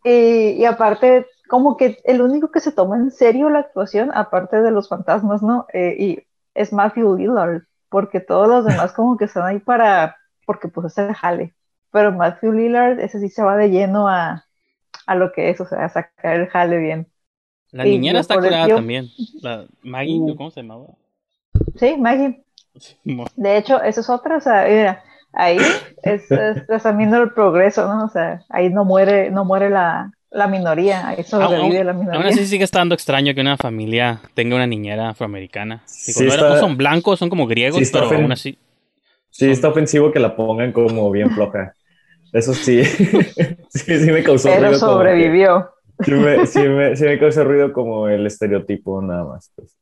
Y, 0.04 0.52
y 0.52 0.66
aparte, 0.66 1.26
como 1.48 1.78
que 1.78 2.00
el 2.04 2.22
único 2.22 2.52
que 2.52 2.60
se 2.60 2.72
toma 2.72 2.98
en 2.98 3.12
serio 3.12 3.50
la 3.50 3.60
actuación, 3.60 4.12
aparte 4.14 4.62
de 4.62 4.72
los 4.72 4.90
fantasmas, 4.90 5.42
¿no? 5.42 5.66
Eh, 5.74 5.96
y 6.00 6.24
es 6.54 6.74
Matthew 6.74 7.16
Lillard, 7.18 7.64
porque 7.90 8.20
todos 8.20 8.48
los 8.48 8.66
demás 8.66 8.94
como 8.94 9.18
que 9.18 9.26
están 9.26 9.44
ahí 9.44 9.60
para, 9.60 10.18
porque 10.46 10.68
pues 10.68 10.88
es 10.88 10.98
el 10.98 11.14
jale. 11.14 11.54
Pero 11.92 12.12
Matthew 12.12 12.52
Lillard, 12.52 13.00
ese 13.00 13.20
sí 13.20 13.30
se 13.30 13.44
va 13.44 13.56
de 13.58 13.70
lleno 13.70 14.08
a, 14.08 14.46
a 15.06 15.16
lo 15.16 15.32
que 15.32 15.50
es, 15.50 15.62
o 15.62 15.66
sea, 15.66 15.86
a 15.86 15.90
sacar 15.90 16.36
el 16.36 16.48
jale 16.48 16.78
bien. 16.78 17.08
La 17.72 17.86
y 17.86 17.92
niñera 17.92 18.20
está 18.20 18.36
curada 18.36 18.66
tío- 18.66 18.76
también. 18.76 19.08
La 19.42 19.66
Maggie. 19.84 20.36
¿cómo 20.36 20.52
se 20.52 20.62
llamaba? 20.62 20.86
Sí, 21.76 21.96
Maggie. 21.98 22.44
De 23.36 23.58
hecho, 23.58 23.82
eso 23.82 24.02
es 24.02 24.10
otra, 24.10 24.38
o 24.38 24.42
sea, 24.42 24.66
mira, 24.68 25.04
ahí 25.34 25.58
es, 26.04 26.32
es, 26.32 26.62
estás 26.70 26.96
viendo 26.98 27.18
el 27.18 27.34
progreso, 27.34 27.88
¿no? 27.88 28.06
O 28.06 28.10
sea, 28.10 28.44
ahí 28.50 28.70
no 28.70 28.86
muere, 28.86 29.32
no 29.32 29.46
muere 29.46 29.70
la, 29.70 30.12
la 30.32 30.48
minoría, 30.48 31.08
ahí 31.08 31.24
sobrevive 31.24 31.84
la 31.84 31.92
Aún 31.92 32.00
minoría. 32.06 32.30
así 32.30 32.46
sigue 32.46 32.64
estando 32.64 32.94
extraño 32.96 33.34
que 33.34 33.42
una 33.42 33.58
familia 33.58 34.22
tenga 34.34 34.56
una 34.56 34.68
niñera 34.68 35.10
afroamericana. 35.10 35.84
Digo, 36.06 36.20
Sí 36.20 36.26
no, 36.26 36.30
está- 36.34 36.50
no 36.50 36.60
son 36.60 36.78
blancos, 36.78 37.20
son 37.20 37.30
como 37.30 37.48
griegos, 37.48 37.78
Sí 37.78 37.84
está 37.84 38.08
pero 38.08 38.22
aún 38.22 38.32
así. 38.32 38.58
Sí, 39.30 39.50
está 39.50 39.70
ofensivo 39.70 40.12
que 40.12 40.20
la 40.20 40.36
pongan 40.36 40.72
como 40.72 41.10
bien 41.12 41.30
floja. 41.32 41.74
Eso 42.34 42.54
sí. 42.54 42.84
sí, 43.70 44.00
sí 44.00 44.12
me 44.12 44.24
causó 44.24 44.50
Pero 44.50 44.60
ruido. 44.62 44.72
que- 44.74 44.80
sobrevivió. 44.80 45.70
sí, 46.04 46.12
me, 46.12 46.46
sí, 46.46 46.60
me, 46.60 46.96
sí 46.96 47.04
me 47.06 47.20
causó 47.20 47.44
ruido 47.44 47.72
como 47.74 48.08
el 48.10 48.26
estereotipo 48.26 49.02
nada 49.02 49.24
más. 49.26 49.52
pues. 49.56 49.78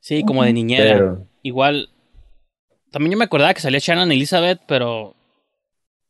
Sí, 0.00 0.22
como 0.24 0.44
de 0.44 0.52
niñera. 0.52 0.92
Pero 0.94 1.26
Igual. 1.42 1.88
También 2.90 3.12
yo 3.12 3.18
me 3.18 3.24
acordaba 3.24 3.54
que 3.54 3.60
salía 3.60 3.78
Shannon 3.80 4.10
Elizabeth, 4.12 4.60
pero. 4.66 5.14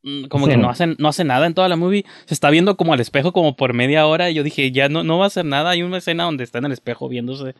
Mm, 0.02 0.24
Como 0.28 0.46
que 0.46 0.56
no 0.56 0.68
hace, 0.70 0.86
no 0.98 1.08
hace 1.08 1.24
nada 1.24 1.46
en 1.46 1.54
toda 1.54 1.68
la 1.68 1.76
movie. 1.76 2.04
Se 2.26 2.34
está 2.34 2.50
viendo 2.50 2.76
como 2.76 2.92
al 2.92 3.00
espejo 3.00 3.32
como 3.32 3.56
por 3.56 3.72
media 3.74 4.06
hora. 4.06 4.30
Y 4.30 4.34
yo 4.34 4.42
dije, 4.42 4.70
ya 4.72 4.88
no, 4.88 5.02
no 5.04 5.18
va 5.18 5.24
a 5.24 5.26
hacer 5.28 5.44
nada. 5.44 5.70
Hay 5.70 5.82
una 5.82 5.98
escena 5.98 6.24
donde 6.24 6.44
está 6.44 6.58
en 6.58 6.66
el 6.66 6.72
espejo 6.72 7.08
viéndose. 7.08 7.54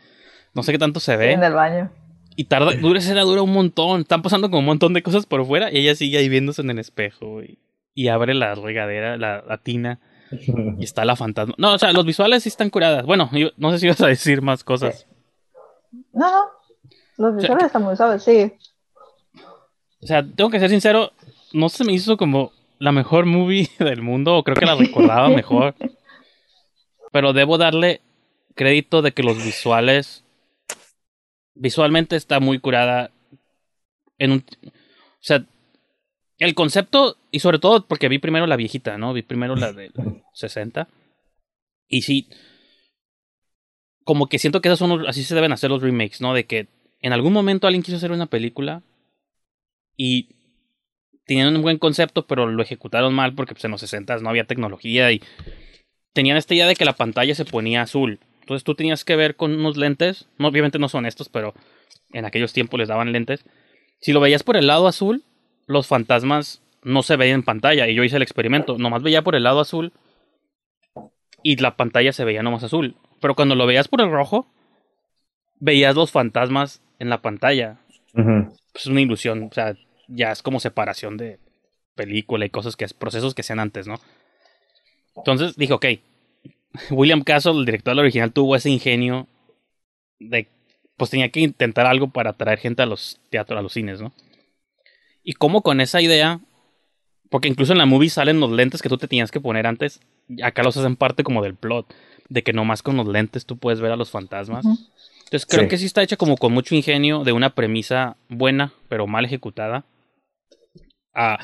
No 0.55 0.63
sé 0.63 0.73
qué 0.73 0.79
tanto 0.79 1.01
se 1.01 1.17
ve. 1.17 1.33
En 1.33 1.45
el 1.45 1.53
baño. 1.55 1.91
Y 2.37 2.45
tarda, 2.45 2.73
dura 2.75 2.99
escena 3.01 3.23
dura 3.23 3.43
un 3.43 3.53
montón. 3.53 4.01
Están 4.03 4.23
pasando 4.23 4.49
como 4.49 4.61
un 4.61 4.67
montón 4.67 4.93
de 4.95 5.03
cosas 5.03 5.27
por 5.27 5.45
fuera. 5.47 5.71
Y 5.71 5.79
ella 5.79 5.95
sigue 5.95 6.19
ahí 6.19 6.29
viéndose 6.29 6.63
en 6.63 6.71
el 6.71 6.79
espejo. 6.79 7.43
Y, 7.43 7.59
y 7.95 8.09
abre 8.09 8.35
la 8.35 8.55
regadera, 8.55 9.17
la, 9.17 9.43
la 9.47 9.59
tina. 9.59 10.01
Y 10.79 10.85
está 10.85 11.05
la 11.05 11.17
fantasma. 11.17 11.55
No, 11.59 11.75
o 11.75 11.79
sea, 11.79 11.93
los 11.93 12.07
visuales 12.07 12.45
sí 12.45 12.49
están 12.49 12.71
curadas. 12.71 13.05
Bueno, 13.05 13.29
yo- 13.33 13.51
no 13.57 13.71
sé 13.73 13.81
si 13.81 13.87
ibas 13.87 14.01
a 14.01 14.07
decir 14.07 14.43
más 14.43 14.63
cosas. 14.65 15.07
No, 16.13 16.31
no. 16.31 16.41
Los 17.19 17.37
visuales 17.37 17.65
están 17.67 17.83
muy 17.83 17.97
suaves, 17.97 18.23
sí. 18.23 18.53
O 20.03 20.07
sea, 20.07 20.25
tengo 20.25 20.49
que 20.49 20.59
ser 20.61 20.71
sincero, 20.71 21.13
no 21.53 21.69
se 21.69 21.85
me 21.85 21.93
hizo 21.93 22.17
como 22.17 22.53
la 22.79 22.93
mejor 22.93 23.27
movie 23.27 23.69
del 23.79 24.03
mundo, 24.03 24.37
o 24.37 24.45
creo 24.45 24.57
que 24.57 24.67
la 24.67 24.75
recordaba 24.75 25.29
mejor. 25.31 25.75
Pero 27.13 27.33
debo 27.33 27.59
darle 27.59 28.01
crédito 28.55 29.03
de 29.03 29.13
que 29.13 29.23
los 29.23 29.43
visuales. 29.43 30.25
Visualmente 31.55 32.17
está 32.17 32.41
muy 32.41 32.59
curada. 32.59 33.11
En 34.19 34.33
un. 34.33 34.45
O 34.65 35.23
sea, 35.23 35.45
el 36.39 36.55
concepto, 36.55 37.17
y 37.31 37.41
sobre 37.41 37.59
todo 37.59 37.87
porque 37.87 38.09
vi 38.09 38.19
primero 38.19 38.47
la 38.47 38.57
viejita, 38.57 38.97
¿no? 38.97 39.13
Vi 39.13 39.23
primero 39.23 39.57
la 39.57 39.73
de 39.73 39.91
60. 40.35 40.89
Y 41.93 42.03
sí. 42.03 42.29
Como 44.05 44.29
que 44.29 44.39
siento 44.39 44.61
que 44.61 44.69
esos 44.69 44.79
son 44.79 45.09
así 45.09 45.25
se 45.25 45.35
deben 45.35 45.51
hacer 45.51 45.71
los 45.71 45.83
remakes, 45.83 46.21
¿no? 46.21 46.35
De 46.35 46.47
que 46.47 46.69
en 47.01 47.13
algún 47.13 47.33
momento 47.33 47.67
alguien 47.67 47.83
quiso 47.83 47.97
hacer 47.97 48.13
una 48.13 48.27
película 48.27 48.85
y 49.97 50.40
tenían 51.31 51.55
un 51.55 51.63
buen 51.63 51.79
concepto, 51.79 52.27
pero 52.27 52.49
lo 52.49 52.61
ejecutaron 52.61 53.15
mal 53.15 53.37
porque 53.37 53.55
pues, 53.55 53.65
en 53.65 53.71
los 53.71 53.81
60 53.83 54.17
no 54.17 54.31
había 54.31 54.49
tecnología 54.49 55.13
y 55.13 55.23
tenían 56.13 56.37
esta 56.37 56.57
idea 56.57 56.67
de 56.67 56.75
que 56.75 56.85
la 56.85 56.95
pantalla 56.95 57.37
se 57.37 57.45
ponía 57.45 57.83
azul. 57.83 58.19
Entonces 58.41 58.65
tú 58.65 58.75
tenías 58.75 59.05
que 59.05 59.15
ver 59.15 59.37
con 59.37 59.55
unos 59.55 59.77
lentes, 59.77 60.29
no, 60.39 60.49
obviamente 60.49 60.81
no 60.81 60.89
son 60.89 61.07
estos, 61.07 61.29
pero 61.29 61.55
en 62.13 62.25
aquellos 62.25 62.53
tiempos 62.53 62.81
les 62.81 62.89
daban 62.89 63.13
lentes. 63.13 63.45
Si 64.01 64.13
lo 64.13 64.19
veías 64.19 64.43
por 64.43 64.57
el 64.57 64.67
lado 64.67 64.89
azul, 64.89 65.23
los 65.69 65.87
fantasmas 65.87 66.65
no 66.83 67.05
se 67.05 67.15
veían 67.15 67.37
en 67.37 67.45
pantalla 67.45 67.87
y 67.87 67.95
yo 67.95 68.03
hice 68.03 68.17
el 68.17 68.23
experimento, 68.23 68.77
nomás 68.77 69.05
veía 69.05 69.23
por 69.23 69.37
el 69.37 69.45
lado 69.45 69.61
azul 69.61 69.93
y 71.45 71.55
la 71.59 71.77
pantalla 71.77 72.13
se 72.13 72.25
veía 72.25 72.43
nomás 72.43 72.65
azul. 72.65 72.97
Pero 73.21 73.37
cuando 73.37 73.55
lo 73.55 73.67
veías 73.67 73.87
por 73.87 74.01
el 74.01 74.11
rojo, 74.11 74.53
veías 75.61 75.95
los 75.95 76.11
fantasmas 76.11 76.83
en 76.99 77.09
la 77.09 77.23
pantalla 77.23 77.79
es 78.75 78.87
una 78.87 79.01
ilusión, 79.01 79.45
o 79.45 79.55
sea, 79.55 79.77
ya 80.11 80.33
es 80.33 80.43
como 80.43 80.61
separación 80.61 81.17
de 81.17 81.39
película 81.95 82.45
y 82.45 82.51
cosas 82.51 82.77
que 82.77 82.87
procesos 82.89 83.35
que 83.35 83.43
sean 83.43 83.61
antes, 83.61 83.87
¿no? 83.87 84.01
Entonces 85.17 85.57
dije, 85.57 85.73
ok, 85.73 85.87
William 86.91 87.23
Castle, 87.23 87.53
el 87.59 87.65
director 87.65 87.93
del 87.93 88.01
original, 88.01 88.33
tuvo 88.33 88.57
ese 88.57 88.71
ingenio 88.71 89.27
de, 90.19 90.49
pues 90.97 91.11
tenía 91.11 91.29
que 91.31 91.41
intentar 91.41 91.87
algo 91.87 92.09
para 92.11 92.31
atraer 92.31 92.59
gente 92.59 92.83
a 92.83 92.87
los 92.87 93.19
teatros, 93.31 93.59
a 93.59 93.63
los 93.63 93.73
cines, 93.73 94.01
¿no? 94.01 94.13
Y 95.23 95.35
como 95.35 95.63
con 95.63 95.81
esa 95.81 96.01
idea, 96.01 96.41
porque 97.29 97.49
incluso 97.49 97.73
en 97.73 97.79
la 97.79 97.87
movie 97.87 98.11
salen 98.11 98.41
los 98.41 98.51
lentes 98.51 98.83
que 98.83 98.89
tú 98.89 98.99
te 98.99 99.09
tenías 99.09 99.31
que 99.31 99.41
poner 99.41 99.67
antes, 99.67 100.01
y 100.29 100.43
acá 100.43 100.63
los 100.63 100.77
hacen 100.77 100.97
parte 100.97 101.25
como 101.25 101.43
del 101.43 101.55
plot, 101.55 101.93
de 102.29 102.43
que 102.43 102.53
nomás 102.53 102.83
con 102.83 102.97
los 102.97 103.07
lentes 103.09 103.45
tú 103.47 103.57
puedes 103.59 103.81
ver 103.81 103.93
a 103.93 103.97
los 103.97 104.11
fantasmas. 104.11 104.65
Entonces 105.25 105.47
creo 105.47 105.63
Sí. 105.65 105.69
que 105.69 105.79
sí 105.79 105.87
está 105.87 106.03
hecha 106.03 106.17
como 106.17 106.37
con 106.37 106.53
mucho 106.53 106.75
ingenio 106.75 107.25
de 107.25 107.33
una 107.33 107.51
premisa 107.55 108.17
buena, 108.29 108.73
pero 108.89 109.07
mal 109.07 109.25
ejecutada. 109.25 109.85
Ah, 111.15 111.39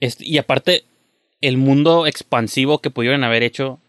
este, 0.00 0.24
y 0.26 0.38
aparte, 0.38 0.84
el 1.40 1.56
mundo 1.56 2.06
expansivo 2.06 2.80
que 2.80 2.90
pudieron 2.90 3.24
haber 3.24 3.42
hecho. 3.42 3.80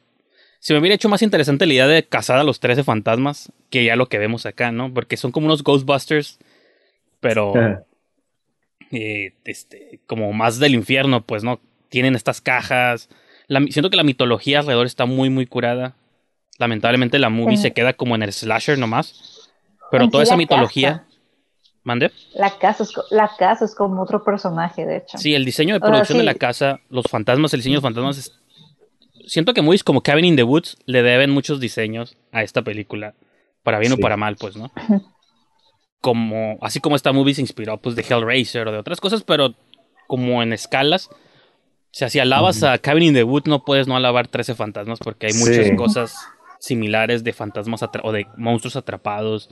Se 0.59 0.73
me 0.73 0.79
hubiera 0.79 0.95
hecho 0.95 1.09
más 1.09 1.21
interesante 1.21 1.65
la 1.65 1.73
idea 1.73 1.87
de 1.87 2.03
cazar 2.03 2.37
a 2.37 2.43
los 2.43 2.59
13 2.59 2.83
fantasmas 2.83 3.51
que 3.69 3.85
ya 3.85 3.95
lo 3.95 4.09
que 4.09 4.17
vemos 4.17 4.45
acá, 4.45 4.71
¿no? 4.71 4.93
Porque 4.93 5.15
son 5.15 5.31
como 5.31 5.45
unos 5.45 5.63
Ghostbusters, 5.63 6.37
pero 7.21 7.53
eh, 8.91 9.33
este, 9.45 10.01
como 10.05 10.33
más 10.33 10.59
del 10.59 10.73
infierno, 10.75 11.21
pues, 11.21 11.43
¿no? 11.43 11.61
Tienen 11.87 12.15
estas 12.15 12.41
cajas. 12.41 13.09
La, 13.47 13.61
siento 13.69 13.89
que 13.89 13.97
la 13.97 14.03
mitología 14.03 14.59
alrededor 14.59 14.85
está 14.85 15.05
muy, 15.05 15.29
muy 15.29 15.45
curada. 15.45 15.95
Lamentablemente 16.57 17.19
la 17.19 17.29
movie 17.29 17.55
se 17.55 17.71
queda 17.71 17.93
como 17.93 18.15
en 18.15 18.23
el 18.23 18.33
slasher 18.33 18.77
nomás. 18.77 19.49
Pero 19.91 20.03
En 20.03 20.11
toda 20.11 20.23
esa 20.23 20.35
mitología. 20.35 20.89
casa. 20.89 21.08
¿Mande? 21.83 22.11
La 22.33 22.57
casa, 22.59 22.83
es, 22.83 22.91
la 23.09 23.31
casa 23.37 23.65
es 23.65 23.73
como 23.73 24.01
otro 24.03 24.23
personaje, 24.23 24.85
de 24.85 24.97
hecho. 24.97 25.17
Sí, 25.17 25.33
el 25.33 25.45
diseño 25.45 25.73
de 25.75 25.77
O 25.77 25.81
sea, 25.81 25.89
producción 25.89 26.17
de 26.19 26.23
la 26.25 26.35
casa, 26.35 26.81
los 26.89 27.05
fantasmas, 27.09 27.53
el 27.53 27.59
diseño 27.59 27.73
de 27.73 27.77
los 27.77 27.83
fantasmas. 27.83 28.17
es- 28.17 28.33
Siento 29.27 29.53
que 29.53 29.61
movies 29.61 29.83
como 29.83 30.01
Cabin 30.01 30.25
in 30.25 30.35
the 30.35 30.43
Woods 30.43 30.77
le 30.85 31.03
deben 31.03 31.29
muchos 31.31 31.59
diseños 31.59 32.17
a 32.31 32.41
esta 32.43 32.63
película. 32.63 33.13
Para 33.63 33.77
bien 33.79 33.93
o 33.93 33.97
para 33.97 34.17
mal, 34.17 34.35
pues, 34.37 34.57
¿no? 34.57 34.71
Como, 36.01 36.57
así 36.61 36.79
como 36.79 36.95
esta 36.95 37.11
movie 37.11 37.33
se 37.35 37.41
inspiró, 37.41 37.77
pues, 37.77 37.95
de 37.95 38.03
Hellraiser 38.03 38.67
o 38.67 38.71
de 38.71 38.77
otras 38.77 39.01
cosas, 39.01 39.23
pero 39.23 39.53
como 40.07 40.41
en 40.41 40.53
escalas. 40.53 41.09
O 41.11 41.91
sea, 41.91 42.09
si 42.09 42.19
alabas 42.19 42.63
a 42.63 42.77
Cabin 42.77 43.03
in 43.03 43.13
the 43.13 43.23
Woods, 43.23 43.47
no 43.47 43.63
puedes 43.65 43.87
no 43.87 43.95
alabar 43.95 44.27
13 44.27 44.55
fantasmas 44.55 44.99
porque 44.99 45.27
hay 45.27 45.33
muchas 45.33 45.67
Sí. 45.67 45.75
cosas 45.75 46.15
similares 46.59 47.23
de 47.23 47.33
fantasmas 47.33 47.81
o 48.03 48.11
de 48.11 48.27
monstruos 48.37 48.75
atrapados. 48.75 49.49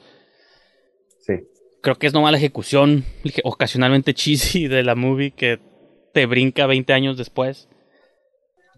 Sí. 1.20 1.34
Creo 1.82 1.96
que 1.96 2.08
es 2.08 2.14
nomás 2.14 2.32
la 2.32 2.38
ejecución 2.38 3.06
ocasionalmente 3.44 4.14
cheesy 4.14 4.68
de 4.68 4.84
la 4.84 4.96
movie 4.96 5.32
que 5.32 5.60
te 6.14 6.26
brinca 6.26 6.66
20 6.66 6.92
años 6.94 7.18
después. 7.18 7.70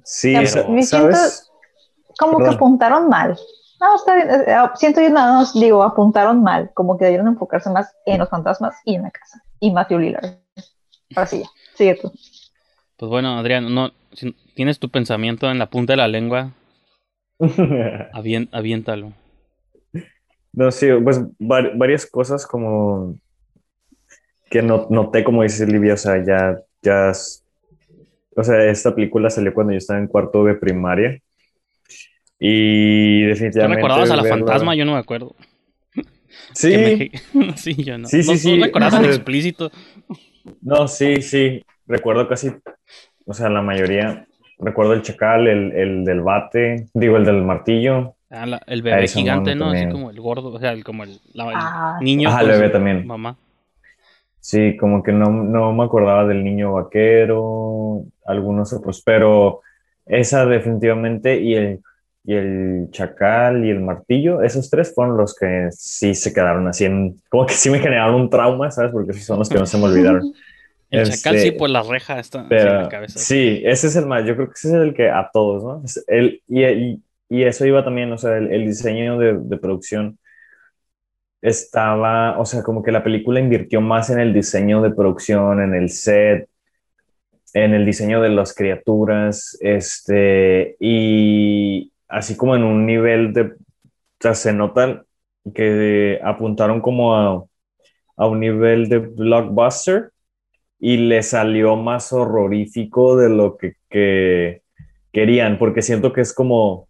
Sí, 0.03 0.33
Pero- 0.35 0.47
sa- 0.47 0.67
Me 0.67 0.83
siento- 0.83 1.11
¿sabes? 1.15 1.49
Como 2.17 2.39
que 2.39 2.47
apuntaron 2.47 3.07
mal. 3.07 3.37
No, 3.79 3.95
está 3.95 4.15
bien. 4.15 4.29
eh, 4.29 4.43
eh, 4.47 4.55
Siento 4.75 5.01
yo 5.01 5.09
nada 5.09 5.33
más, 5.39 5.53
digo, 5.53 5.81
apuntaron 5.83 6.43
mal. 6.43 6.71
Como 6.73 6.97
que 6.97 7.05
debieron 7.05 7.27
enfocarse 7.29 7.69
más 7.69 7.93
en 8.05 8.19
los 8.19 8.29
fantasmas 8.29 8.75
y 8.83 8.95
en 8.95 9.03
la 9.03 9.11
casa. 9.11 9.41
Y 9.61 9.71
Matthew 9.71 9.99
Lillard. 9.99 10.25
Ahora 11.15 11.27
sí, 11.27 11.39
ya. 11.39 11.49
Sigue 11.75 11.95
tú. 11.95 12.11
Pues 12.97 13.09
bueno, 13.09 13.39
Adrián, 13.39 13.73
no, 13.73 13.91
si 14.11 14.33
tienes 14.53 14.79
tu 14.79 14.89
pensamiento 14.89 15.49
en 15.49 15.59
la 15.59 15.69
punta 15.69 15.93
de 15.93 15.97
la 15.97 16.09
lengua, 16.09 16.51
avien- 18.13 18.49
aviéntalo. 18.51 19.13
No, 20.53 20.71
sí, 20.71 20.87
pues 21.03 21.21
var- 21.37 21.77
varias 21.77 22.05
cosas 22.05 22.45
como 22.45 23.15
que 24.49 24.61
no, 24.61 24.87
noté, 24.89 25.23
como 25.23 25.43
dice 25.43 25.65
Livia, 25.67 25.93
o 25.93 25.97
sea, 25.97 26.23
ya, 26.23 26.59
ya, 26.81 27.11
o 28.35 28.43
sea, 28.43 28.65
esta 28.65 28.95
película 28.95 29.29
salió 29.29 29.53
cuando 29.53 29.73
yo 29.73 29.77
estaba 29.77 29.99
en 29.99 30.07
cuarto 30.07 30.43
de 30.43 30.55
primaria 30.55 31.19
y 32.39 33.23
¿Tú 33.23 33.29
definitivamente 33.29 33.75
recordabas 33.77 34.11
a 34.11 34.15
la 34.15 34.23
verla- 34.23 34.29
fantasma? 34.37 34.75
Yo 34.75 34.85
no 34.85 34.93
me 34.93 34.99
acuerdo. 34.99 35.35
Sí, 36.53 36.69
me- 36.77 37.11
sí, 37.57 37.75
yo 37.83 37.97
no. 37.97 38.07
Sí, 38.07 38.23
sí, 38.23 38.31
no, 38.31 38.37
sí. 38.37 38.57
no 38.57 38.65
recordabas 38.65 38.93
tan 38.95 39.03
Ajá. 39.05 39.13
explícito. 39.15 39.71
no, 40.61 40.87
sí, 40.87 41.21
sí, 41.21 41.61
recuerdo 41.85 42.27
casi, 42.27 42.51
o 43.25 43.33
sea, 43.33 43.49
la 43.49 43.61
mayoría, 43.61 44.25
recuerdo 44.57 44.93
el 44.93 45.01
chacal, 45.03 45.47
el, 45.47 45.71
el 45.73 46.05
del 46.05 46.21
bate, 46.21 46.87
digo, 46.93 47.17
el 47.17 47.25
del 47.25 47.43
martillo, 47.43 48.15
Ah, 48.31 48.45
la- 48.45 48.61
el 48.67 48.81
bebé 48.81 49.07
gigante, 49.07 49.55
¿no? 49.55 49.65
Así 49.65 49.73
también. 49.81 49.91
como 49.91 50.09
el 50.11 50.19
gordo, 50.21 50.49
o 50.53 50.59
sea, 50.59 50.71
el- 50.71 50.83
como 50.83 51.03
el, 51.03 51.19
la- 51.33 51.45
el 51.49 51.51
Ah. 51.55 51.99
niño. 52.01 52.29
Con 52.29 52.39
el 52.41 52.47
bebé 52.47 52.67
su 52.67 52.71
también. 52.73 53.07
Mamá. 53.07 53.35
Sí, 54.39 54.77
como 54.77 55.03
que 55.03 55.11
no, 55.11 55.25
no 55.31 55.73
me 55.73 55.83
acordaba 55.83 56.25
del 56.25 56.43
niño 56.43 56.73
vaquero, 56.73 58.03
algunos 58.25 58.71
otros, 58.73 59.01
pero 59.05 59.61
esa 60.05 60.45
definitivamente 60.45 61.39
y 61.41 61.55
el, 61.55 61.79
y 62.23 62.33
el 62.35 62.87
chacal 62.91 63.65
y 63.65 63.69
el 63.69 63.81
martillo, 63.81 64.41
esos 64.41 64.69
tres 64.69 64.93
fueron 64.95 65.17
los 65.17 65.35
que 65.35 65.67
sí 65.71 66.15
se 66.15 66.33
quedaron 66.33 66.67
así 66.67 66.85
en, 66.85 67.21
como 67.29 67.45
que 67.45 67.53
sí 67.53 67.69
me 67.69 67.79
generaron 67.79 68.15
un 68.15 68.29
trauma, 68.29 68.71
¿sabes? 68.71 68.91
Porque 68.91 69.11
esos 69.11 69.25
son 69.25 69.39
los 69.39 69.49
que 69.49 69.57
no 69.59 69.65
se 69.65 69.77
me 69.77 69.85
olvidaron. 69.85 70.21
El 70.91 71.01
Este, 71.01 71.17
chacal 71.17 71.39
sí, 71.39 71.51
pues 71.51 71.71
la 71.71 71.83
reja 71.83 72.17
está 72.19 72.41
así 72.41 72.55
en 72.55 72.65
la 72.81 72.89
cabeza. 72.89 73.19
sí, 73.19 73.61
ese 73.63 73.85
es 73.87 73.95
el 73.95 74.07
más, 74.07 74.25
yo 74.25 74.33
creo 74.35 74.47
que 74.47 74.53
ese 74.55 74.69
es 74.69 74.73
el 74.73 74.95
que 74.95 75.07
a 75.07 75.29
todos, 75.31 75.63
¿no? 75.63 75.83
Es 75.85 76.03
el, 76.07 76.41
y, 76.47 76.63
y, 76.65 77.03
y 77.29 77.43
eso 77.43 77.65
iba 77.65 77.83
también, 77.83 78.11
o 78.11 78.17
sea, 78.17 78.37
el, 78.37 78.65
diseño 78.65 79.19
de, 79.19 79.57
producción 79.57 80.17
estaba, 81.41 82.39
o 82.39 82.45
sea, 82.45 82.63
como 82.63 82.83
que 82.83 82.91
la 82.91 83.03
película 83.03 83.39
invirtió 83.39 83.81
más 83.81 84.09
en 84.09 84.19
el 84.19 84.33
diseño 84.33 84.81
de 84.81 84.91
producción, 84.91 85.61
en 85.61 85.75
el 85.75 85.89
set, 85.89 86.49
en 87.53 87.73
el 87.73 87.85
diseño 87.85 88.21
de 88.21 88.29
las 88.29 88.53
criaturas, 88.55 89.57
este, 89.61 90.75
y 90.79 91.93
así 92.07 92.35
como 92.35 92.55
en 92.55 92.63
un 92.63 92.85
nivel 92.85 93.33
de, 93.33 93.41
o 93.43 93.55
sea, 94.19 94.33
se 94.35 94.51
nota 94.51 95.03
que 95.53 96.19
apuntaron 96.23 96.81
como 96.81 97.15
a, 97.15 97.45
a 98.17 98.27
un 98.27 98.39
nivel 98.39 98.89
de 98.89 98.99
blockbuster 98.99 100.11
y 100.79 100.97
le 100.97 101.23
salió 101.23 101.75
más 101.75 102.11
horrorífico 102.11 103.17
de 103.17 103.29
lo 103.29 103.57
que 103.57 104.63
querían, 105.11 105.57
porque 105.59 105.81
siento 105.81 106.13
que 106.13 106.21
es 106.21 106.33
como, 106.33 106.88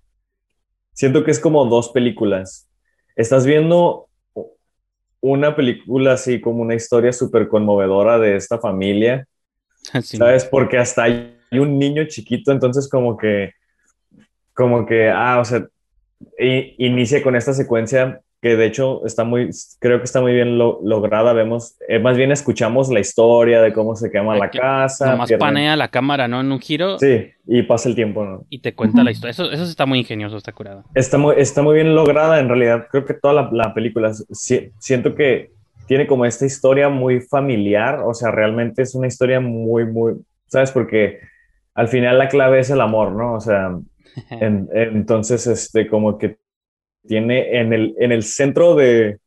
siento 1.00 1.24
que 1.24 1.32
es 1.32 1.40
como 1.40 1.64
dos 1.64 1.92
películas. 1.92 2.68
Estás 3.16 3.46
viendo 3.46 4.10
una 5.22 5.56
película 5.56 6.12
así 6.12 6.42
como 6.42 6.62
una 6.62 6.76
historia 6.76 7.14
súper 7.14 7.48
conmovedora 7.48 8.20
de 8.20 8.36
esta 8.36 8.60
familia, 8.60 9.26
Sí. 10.04 10.18
¿sabes? 10.18 10.44
Porque 10.44 10.78
hasta 10.78 11.04
hay 11.04 11.38
un 11.54 11.80
niño 11.80 12.04
chiquito, 12.06 12.52
entonces 12.52 12.90
como 12.90 13.16
que, 13.16 13.54
como 14.54 14.86
que, 14.86 15.10
ah, 15.10 15.40
o 15.40 15.46
sea, 15.46 15.66
inicia 16.38 17.24
con 17.24 17.38
esta 17.38 17.54
secuencia 17.54 18.20
que 18.42 18.56
de 18.56 18.66
hecho 18.66 19.06
está 19.06 19.26
muy, 19.26 19.50
creo 19.80 19.98
que 19.98 20.06
está 20.06 20.22
muy 20.22 20.34
bien 20.34 20.58
lograda. 20.58 21.34
Vemos, 21.34 21.76
eh, 21.88 22.00
más 22.00 22.16
bien 22.16 22.32
escuchamos 22.32 22.90
la 22.90 23.02
historia 23.02 23.62
de 23.62 23.74
cómo 23.74 23.96
se 23.96 24.10
quema 24.10 24.38
la 24.38 24.50
casa. 24.50 25.12
Nomás 25.12 25.32
panea 25.34 25.76
la 25.76 25.90
cámara, 25.90 26.28
¿no? 26.28 26.40
En 26.40 26.52
un 26.52 26.60
giro. 26.60 26.98
Sí, 27.00 27.32
y 27.46 27.64
pasa 27.64 27.90
el 27.90 27.96
tiempo, 27.96 28.24
¿no? 28.24 28.46
Y 28.50 28.60
te 28.60 28.74
cuenta 28.74 29.04
la 29.04 29.12
historia. 29.12 29.32
Eso, 29.32 29.52
eso 29.52 29.64
está 29.64 29.86
muy 29.86 30.00
ingenioso, 30.00 30.38
está 30.38 30.54
curado. 30.54 30.86
Está 30.96 31.18
muy, 31.18 31.36
está 31.38 31.62
muy 31.62 31.76
bien 31.76 31.94
lograda, 31.96 32.40
en 32.40 32.48
realidad. 32.48 32.88
Creo 32.90 33.06
que 33.06 33.14
toda 33.14 33.34
la, 33.34 33.50
la 33.52 33.74
película, 33.74 34.14
siento 34.14 35.16
que 35.16 35.52
tiene 35.88 36.08
como 36.08 36.24
esta 36.24 36.46
historia 36.46 36.88
muy 36.88 37.20
familiar. 37.20 38.00
O 38.06 38.14
sea, 38.14 38.32
realmente 38.32 38.84
es 38.84 38.96
una 38.96 39.08
historia 39.08 39.42
muy, 39.42 39.86
muy, 39.86 40.14
¿sabes? 40.48 40.72
Porque 40.72 41.20
al 41.74 41.90
final 41.90 42.18
la 42.18 42.30
clave 42.30 42.60
es 42.60 42.70
el 42.70 42.80
amor, 42.80 43.12
¿no? 43.12 43.34
O 43.34 43.42
sea, 43.42 43.78
entonces, 44.30 45.46
este, 45.46 45.88
como 45.88 46.18
que 46.18 46.38
tiene 47.08 47.60
en 47.60 47.74
el, 47.74 47.96
en 48.00 48.12
el 48.12 48.24
centro 48.24 48.76
de, 48.76 49.20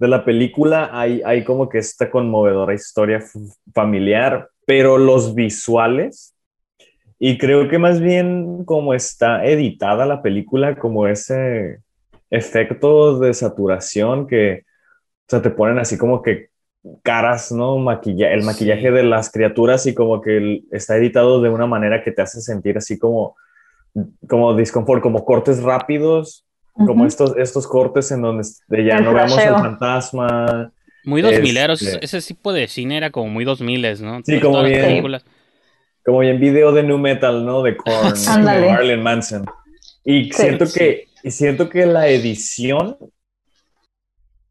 de 0.00 0.08
la 0.08 0.24
película 0.24 0.88
hay, 0.92 1.20
hay 1.24 1.44
como 1.44 1.68
que 1.68 1.78
esta 1.78 2.10
conmovedora 2.10 2.72
historia 2.72 3.22
familiar, 3.74 4.48
pero 4.66 4.96
los 4.96 5.34
visuales, 5.34 6.34
y 7.18 7.36
creo 7.36 7.68
que 7.68 7.78
más 7.78 8.00
bien 8.00 8.64
como 8.64 8.94
está 8.94 9.44
editada 9.44 10.06
la 10.06 10.22
película, 10.22 10.78
como 10.78 11.06
ese 11.06 11.80
efecto 12.30 13.18
de 13.18 13.34
saturación 13.34 14.26
que, 14.26 14.62
o 14.62 15.28
sea, 15.28 15.42
te 15.42 15.50
ponen 15.50 15.78
así 15.78 15.98
como 15.98 16.22
que 16.22 16.48
caras, 17.02 17.52
¿no? 17.52 17.76
Maquilla 17.76 18.32
el 18.32 18.42
maquillaje 18.42 18.90
de 18.90 19.02
las 19.02 19.30
criaturas 19.30 19.84
y 19.84 19.94
como 19.94 20.22
que 20.22 20.62
está 20.70 20.96
editado 20.96 21.42
de 21.42 21.50
una 21.50 21.66
manera 21.66 22.02
que 22.02 22.12
te 22.12 22.22
hace 22.22 22.40
sentir 22.40 22.78
así 22.78 22.98
como, 22.98 23.36
como 24.26 24.54
disconfort, 24.54 25.02
como 25.02 25.26
cortes 25.26 25.62
rápidos 25.62 26.46
como 26.74 27.06
estos, 27.06 27.36
estos 27.36 27.66
cortes 27.66 28.10
en 28.10 28.22
donde 28.22 28.44
ya 28.84 29.00
no 29.00 29.12
vemos 29.12 29.38
el 29.38 29.54
fantasma. 29.54 30.72
Muy 31.04 31.22
dos 31.22 31.38
mileros, 31.40 31.82
este 31.82 32.04
ese 32.04 32.34
tipo 32.34 32.52
de 32.52 32.68
cine 32.68 32.96
era 32.96 33.10
como 33.10 33.28
muy 33.28 33.44
dos 33.44 33.60
miles, 33.60 34.00
¿no? 34.00 34.20
Sí, 34.24 34.38
como 34.40 34.62
bien, 34.62 35.02
como 36.04 36.18
bien 36.20 36.38
video 36.38 36.72
de 36.72 36.82
New 36.82 36.98
Metal, 36.98 37.44
¿no? 37.44 37.62
De 37.62 37.76
Korn, 37.76 38.14
de 38.44 38.66
Marlon 38.66 39.02
Manson. 39.02 39.44
Y 40.04 40.32
siento 40.32 40.66
que, 40.72 41.08
siento 41.24 41.68
que 41.68 41.86
la 41.86 42.08
edición 42.08 42.96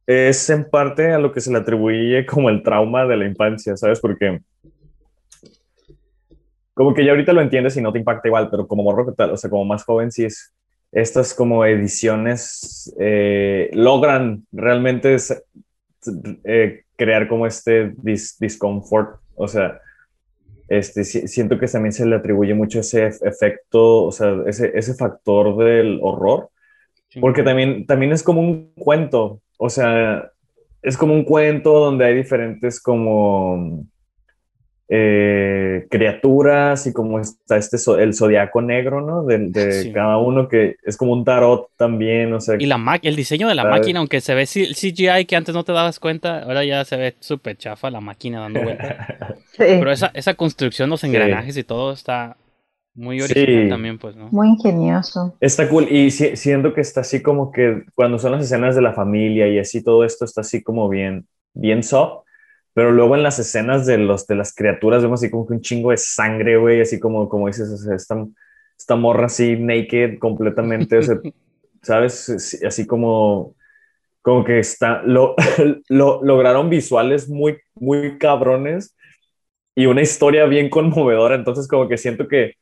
es 0.07 0.49
en 0.49 0.67
parte 0.67 1.11
a 1.11 1.19
lo 1.19 1.31
que 1.31 1.41
se 1.41 1.51
le 1.51 1.59
atribuye 1.59 2.25
como 2.25 2.49
el 2.49 2.63
trauma 2.63 3.05
de 3.05 3.17
la 3.17 3.25
infancia, 3.25 3.77
¿sabes? 3.77 3.99
Porque 3.99 4.39
como 6.73 6.93
que 6.93 7.03
ya 7.03 7.11
ahorita 7.11 7.33
lo 7.33 7.41
entiendes 7.41 7.75
y 7.77 7.81
no 7.81 7.91
te 7.91 7.99
impacta 7.99 8.27
igual, 8.27 8.49
pero 8.49 8.65
como 8.65 8.83
morro, 8.83 9.13
o 9.15 9.37
sea, 9.37 9.49
como 9.49 9.65
más 9.65 9.83
joven 9.83 10.11
sí 10.11 10.23
es, 10.23 10.53
estas 10.91 11.33
como 11.33 11.65
ediciones 11.65 12.93
eh, 12.99 13.69
logran 13.73 14.45
realmente 14.51 15.15
eh, 16.43 16.83
crear 16.95 17.27
como 17.27 17.45
este 17.45 17.93
discomfort, 18.39 19.19
o 19.35 19.47
sea, 19.47 19.79
este, 20.67 21.03
siento 21.03 21.57
que 21.57 21.67
también 21.67 21.93
se 21.93 22.05
le 22.05 22.15
atribuye 22.15 22.53
mucho 22.53 22.81
ese 22.81 23.07
efecto, 23.07 24.05
o 24.05 24.11
sea, 24.11 24.35
ese, 24.45 24.71
ese 24.75 24.93
factor 24.93 25.57
del 25.57 25.99
horror, 26.01 26.49
porque 27.19 27.41
también, 27.41 27.85
también 27.87 28.11
es 28.11 28.21
como 28.21 28.41
un 28.41 28.71
cuento, 28.75 29.41
o 29.57 29.69
sea, 29.69 30.31
es 30.81 30.95
como 30.95 31.13
un 31.13 31.23
cuento 31.23 31.73
donde 31.73 32.05
hay 32.05 32.15
diferentes 32.15 32.79
como 32.79 33.83
eh, 34.91 35.85
criaturas 35.91 36.87
y 36.87 36.93
como 36.93 37.19
está 37.19 37.57
este 37.57 37.77
el 37.99 38.15
zodiaco 38.15 38.59
negro, 38.63 39.01
¿no? 39.01 39.23
De, 39.23 39.91
cada 39.93 40.17
uno 40.17 40.47
que 40.47 40.77
es 40.83 40.97
como 40.97 41.13
un 41.13 41.23
tarot 41.23 41.69
también, 41.77 42.33
o 42.33 42.41
sea. 42.41 42.55
Y 42.57 42.65
la 42.65 42.99
el 43.03 43.15
diseño 43.15 43.47
de 43.47 43.53
la 43.53 43.65
máquina, 43.65 43.99
aunque 43.99 44.19
se 44.19 44.33
ve 44.33 44.47
CGI 44.47 45.25
que 45.25 45.35
antes 45.35 45.53
no 45.53 45.63
te 45.63 45.73
dabas 45.73 45.99
cuenta, 45.99 46.41
ahora 46.41 46.65
ya 46.65 46.83
se 46.85 46.97
ve 46.97 47.15
súper 47.19 47.55
chafa 47.55 47.91
la 47.91 48.01
máquina 48.01 48.39
dando 48.39 48.63
vueltas. 48.63 48.97
Pero 49.57 49.91
esa, 49.91 50.09
esa 50.15 50.33
construcción, 50.33 50.89
los 50.89 51.03
engranajes 51.03 51.55
y 51.55 51.63
todo 51.63 51.93
está 51.93 52.35
muy 52.95 53.21
original 53.21 53.69
también, 53.69 53.99
pues, 53.99 54.15
¿no? 54.15 54.29
Muy 54.31 54.47
ingenioso. 54.47 55.35
Está 55.39 55.69
cool 55.69 55.87
y 55.87 56.09
siento 56.09 56.73
que 56.73 56.81
está 56.81 57.01
así 57.01 57.21
como 57.21 57.51
que 57.51 57.83
cuando 57.93 58.17
son 58.17 58.31
las 58.31 58.43
escenas 58.43 58.75
de 58.75 58.81
la 58.81 58.93
familia 58.93 59.47
y 59.47 59.59
así 59.59 59.83
todo 59.83 60.03
esto 60.03 60.25
está 60.25 60.41
así 60.41 60.63
como 60.63 60.89
bien, 60.89 61.27
bien 61.53 61.83
soft 61.83 62.23
pero 62.79 62.93
luego 62.93 63.13
en 63.13 63.23
las 63.23 63.37
escenas 63.39 63.85
de, 63.85 63.97
los, 63.97 64.25
de 64.25 64.35
las 64.35 64.55
criaturas 64.55 65.03
vemos 65.03 65.19
así 65.19 65.29
como 65.29 65.45
que 65.45 65.51
un 65.51 65.59
chingo 65.59 65.91
de 65.91 65.97
sangre, 65.97 66.55
güey, 66.55 66.79
así 66.79 66.97
como, 66.97 67.27
como 67.27 67.47
dices, 67.47 67.69
esta, 67.93 68.25
esta 68.77 68.95
morra 68.95 69.25
así 69.25 69.57
naked 69.57 70.17
completamente, 70.17 70.97
¿sabes? 71.83 72.63
Así 72.65 72.87
como, 72.87 73.53
como 74.21 74.45
que 74.45 74.59
está, 74.59 75.01
lo, 75.01 75.35
lo, 75.89 76.23
lograron 76.23 76.69
visuales 76.69 77.27
muy, 77.27 77.57
muy 77.75 78.17
cabrones 78.17 78.95
y 79.75 79.85
una 79.87 80.01
historia 80.01 80.45
bien 80.45 80.69
conmovedora, 80.69 81.35
entonces 81.35 81.67
como 81.67 81.89
que 81.89 81.97
siento 81.97 82.29
que 82.29 82.53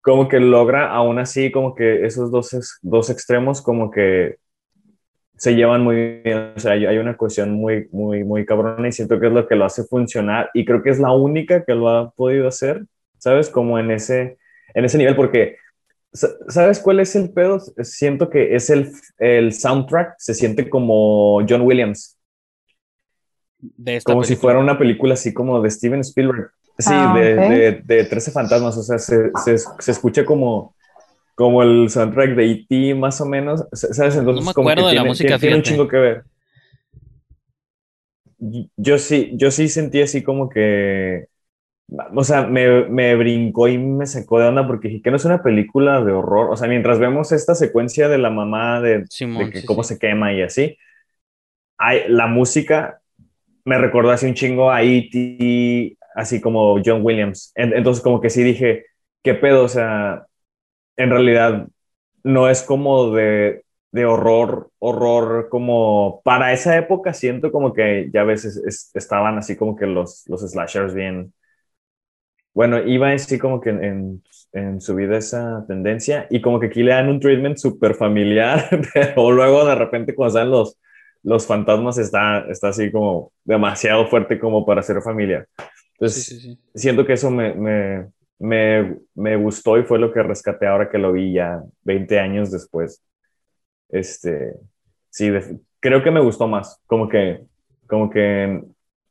como 0.00 0.26
que 0.26 0.40
logra 0.40 0.90
aún 0.90 1.18
así 1.18 1.52
como 1.52 1.74
que 1.74 2.06
esos 2.06 2.30
dos, 2.30 2.78
dos 2.80 3.10
extremos 3.10 3.60
como 3.60 3.90
que 3.90 4.36
se 5.36 5.54
llevan 5.54 5.84
muy 5.84 6.20
bien, 6.24 6.52
o 6.56 6.60
sea, 6.60 6.72
hay, 6.72 6.98
una 6.98 7.16
cuestión 7.16 7.52
muy, 7.52 7.88
muy, 7.92 8.24
muy 8.24 8.46
cabrona 8.46 8.88
y 8.88 8.92
siento 8.92 9.20
que 9.20 9.26
es 9.26 9.32
lo 9.32 9.46
que 9.46 9.54
lo 9.54 9.66
hace 9.66 9.84
funcionar 9.84 10.50
y 10.54 10.64
creo 10.64 10.82
que 10.82 10.90
es 10.90 10.98
la 10.98 11.12
única 11.12 11.64
que 11.64 11.74
lo 11.74 11.88
ha 11.90 12.10
podido 12.10 12.48
hacer, 12.48 12.84
¿sabes? 13.18 13.50
Como 13.50 13.78
en 13.78 13.90
ese, 13.90 14.38
en 14.74 14.84
ese 14.84 14.96
nivel, 14.96 15.14
porque, 15.14 15.56
¿sabes 16.12 16.80
cuál 16.80 17.00
es 17.00 17.14
el 17.16 17.30
pedo? 17.32 17.60
Siento 17.82 18.30
que 18.30 18.56
es 18.56 18.70
el, 18.70 18.90
el 19.18 19.52
soundtrack, 19.52 20.14
se 20.18 20.32
siente 20.32 20.70
como 20.70 21.44
John 21.46 21.62
Williams. 21.62 22.16
De 23.58 24.00
como 24.02 24.24
si 24.24 24.36
fuera 24.36 24.58
una 24.58 24.78
película 24.78 25.14
así 25.14 25.34
como 25.34 25.60
de 25.60 25.70
Steven 25.70 26.00
Spielberg. 26.00 26.50
Sí, 26.78 26.90
ah, 26.92 27.14
de, 27.16 27.34
de, 27.34 27.82
de, 27.84 28.04
13 28.04 28.30
fantasmas, 28.30 28.76
o 28.76 28.82
sea, 28.82 28.98
se, 28.98 29.30
se, 29.44 29.56
se 29.56 29.90
escucha 29.90 30.26
como 30.26 30.75
como 31.36 31.62
el 31.62 31.90
soundtrack 31.90 32.34
de 32.34 32.50
E.T. 32.50 32.94
más 32.94 33.20
o 33.20 33.26
menos, 33.26 33.66
¿sabes? 33.72 34.16
Entonces, 34.16 34.40
no 34.40 34.42
me 34.42 34.50
acuerdo 34.50 34.82
como 34.82 34.88
de 34.88 34.94
la 34.94 35.04
música, 35.04 35.38
tiene, 35.38 35.56
un 35.56 35.62
chingo 35.62 35.86
que 35.86 35.96
ver. 35.98 36.24
Yo 38.76 38.98
sí, 38.98 39.32
yo 39.34 39.50
sí 39.50 39.68
sentí 39.68 40.00
así 40.00 40.22
como 40.22 40.48
que, 40.48 41.26
o 42.14 42.24
sea, 42.24 42.46
me, 42.46 42.86
me 42.86 43.14
brincó 43.16 43.68
y 43.68 43.76
me 43.76 44.06
sacó 44.06 44.40
de 44.40 44.48
onda 44.48 44.66
porque 44.66 44.88
dije 44.88 45.02
que 45.02 45.10
no 45.10 45.18
es 45.18 45.26
una 45.26 45.42
película 45.42 46.02
de 46.02 46.12
horror, 46.12 46.50
o 46.50 46.56
sea, 46.56 46.68
mientras 46.68 46.98
vemos 46.98 47.30
esta 47.32 47.54
secuencia 47.54 48.08
de 48.08 48.16
la 48.16 48.30
mamá 48.30 48.80
de, 48.80 49.04
cómo 49.66 49.84
se 49.84 49.98
quema 49.98 50.32
y 50.32 50.40
así, 50.40 50.78
hay, 51.76 52.04
la 52.08 52.28
música 52.28 53.02
me 53.66 53.76
recordó 53.76 54.10
así 54.10 54.24
un 54.24 54.34
chingo 54.34 54.70
a 54.70 54.82
E.T., 54.82 55.98
así 56.14 56.40
como 56.40 56.80
John 56.82 57.00
Williams. 57.02 57.52
Entonces 57.54 58.02
como 58.02 58.22
que 58.22 58.30
sí 58.30 58.42
dije, 58.42 58.86
¿qué 59.22 59.34
pedo? 59.34 59.64
O 59.64 59.68
sea, 59.68 60.26
en 60.96 61.10
realidad 61.10 61.68
no 62.24 62.48
es 62.48 62.62
como 62.62 63.10
de, 63.12 63.64
de 63.92 64.04
horror, 64.04 64.70
horror 64.78 65.48
como 65.48 66.20
para 66.24 66.52
esa 66.52 66.76
época 66.76 67.14
siento 67.14 67.52
como 67.52 67.72
que 67.72 68.10
ya 68.12 68.22
a 68.22 68.24
veces 68.24 68.90
estaban 68.94 69.38
así 69.38 69.56
como 69.56 69.76
que 69.76 69.86
los, 69.86 70.24
los 70.26 70.40
slashers 70.42 70.94
bien, 70.94 71.32
bueno, 72.52 72.78
iba 72.86 73.10
así 73.12 73.38
como 73.38 73.60
que 73.60 73.70
en, 73.70 74.22
en, 74.52 74.80
su 74.80 74.94
vida 74.94 75.18
esa 75.18 75.64
tendencia 75.68 76.26
y 76.30 76.40
como 76.40 76.58
que 76.58 76.66
aquí 76.66 76.82
le 76.82 76.92
dan 76.92 77.08
un 77.08 77.20
treatment 77.20 77.58
súper 77.58 77.94
familiar, 77.94 78.68
pero 78.94 79.30
luego 79.30 79.64
de 79.66 79.74
repente 79.74 80.14
cuando 80.14 80.32
salen 80.32 80.50
los, 80.50 80.78
los 81.22 81.46
fantasmas 81.46 81.98
está, 81.98 82.46
está 82.48 82.68
así 82.68 82.90
como 82.90 83.32
demasiado 83.44 84.06
fuerte 84.08 84.38
como 84.38 84.64
para 84.64 84.82
ser 84.82 85.02
familiar. 85.02 85.46
Entonces, 85.92 86.58
siento 86.74 87.06
que 87.06 87.14
eso 87.14 87.30
me, 87.30 87.54
me, 87.54 88.06
me, 88.38 88.98
me, 89.14 89.36
gustó 89.36 89.78
y 89.78 89.84
fue 89.84 89.98
lo 89.98 90.12
que 90.12 90.22
rescaté 90.22 90.66
ahora 90.66 90.90
que 90.90 90.98
lo 90.98 91.12
vi 91.12 91.32
ya 91.32 91.62
20 91.84 92.18
años 92.18 92.50
después. 92.50 93.02
Este, 93.88 94.54
sí, 95.10 95.30
creo 95.80 96.02
que 96.02 96.10
me 96.10 96.20
gustó 96.20 96.48
más, 96.48 96.82
como 96.86 97.08
que, 97.08 97.40
como 97.86 98.10
que 98.10 98.62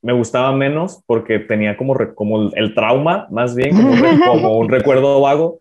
me 0.05 0.13
gustaba 0.13 0.51
menos 0.51 1.01
porque 1.07 1.39
tenía 1.39 1.75
como, 1.75 1.95
como 2.13 2.51
el 2.53 2.75
trauma, 2.75 3.27
más 3.31 3.55
bien, 3.55 3.71
como, 4.25 4.59
un 4.59 4.69
recuerdo 4.69 5.19
vago, 5.19 5.59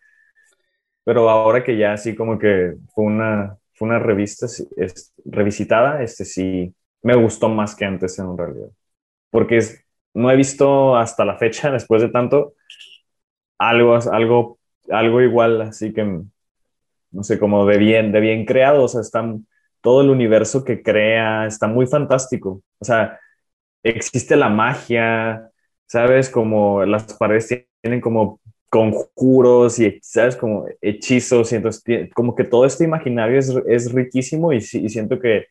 pero 1.02 1.30
ahora 1.30 1.64
que 1.64 1.78
ya 1.78 1.94
así 1.94 2.14
como 2.14 2.38
que 2.38 2.74
fue 2.94 3.04
una, 3.04 3.56
fue 3.72 3.88
una 3.88 3.98
revista 3.98 4.44
es, 4.76 5.14
revisitada, 5.24 6.02
este 6.02 6.26
sí, 6.26 6.74
me 7.00 7.14
gustó 7.14 7.48
más 7.48 7.74
que 7.74 7.86
antes 7.86 8.18
en 8.18 8.36
realidad, 8.36 8.68
porque 9.30 9.56
es, 9.56 9.82
no 10.12 10.30
he 10.30 10.36
visto 10.36 10.94
hasta 10.94 11.24
la 11.24 11.38
fecha, 11.38 11.70
después 11.70 12.02
de 12.02 12.10
tanto, 12.10 12.52
algo, 13.58 13.94
algo, 14.12 14.58
algo 14.90 15.20
igual, 15.20 15.62
así 15.62 15.92
que, 15.92 16.04
no 17.10 17.22
sé, 17.22 17.38
como 17.38 17.66
de 17.66 17.78
bien, 17.78 18.12
de 18.12 18.20
bien 18.20 18.44
creado, 18.44 18.84
o 18.84 18.88
sea, 18.88 19.00
están, 19.00 19.46
todo 19.80 20.02
el 20.02 20.10
universo 20.10 20.64
que 20.64 20.82
crea 20.82 21.46
está 21.46 21.66
muy 21.66 21.86
fantástico, 21.86 22.62
o 22.78 22.84
sea, 22.84 23.18
existe 23.82 24.36
la 24.36 24.48
magia, 24.48 25.50
¿sabes? 25.86 26.30
Como 26.30 26.84
las 26.84 27.14
paredes 27.14 27.66
tienen 27.82 28.00
como, 28.00 28.40
conjuros 28.74 29.78
y, 29.78 30.00
¿sabes? 30.02 30.34
Como 30.34 30.66
hechizos 30.80 31.52
y 31.52 31.54
entonces 31.54 32.10
como 32.12 32.34
que 32.34 32.42
todo 32.42 32.66
este 32.66 32.82
imaginario 32.82 33.38
es, 33.38 33.54
es 33.68 33.92
riquísimo 33.92 34.52
y, 34.52 34.56
y 34.56 34.88
siento 34.88 35.20
que 35.20 35.46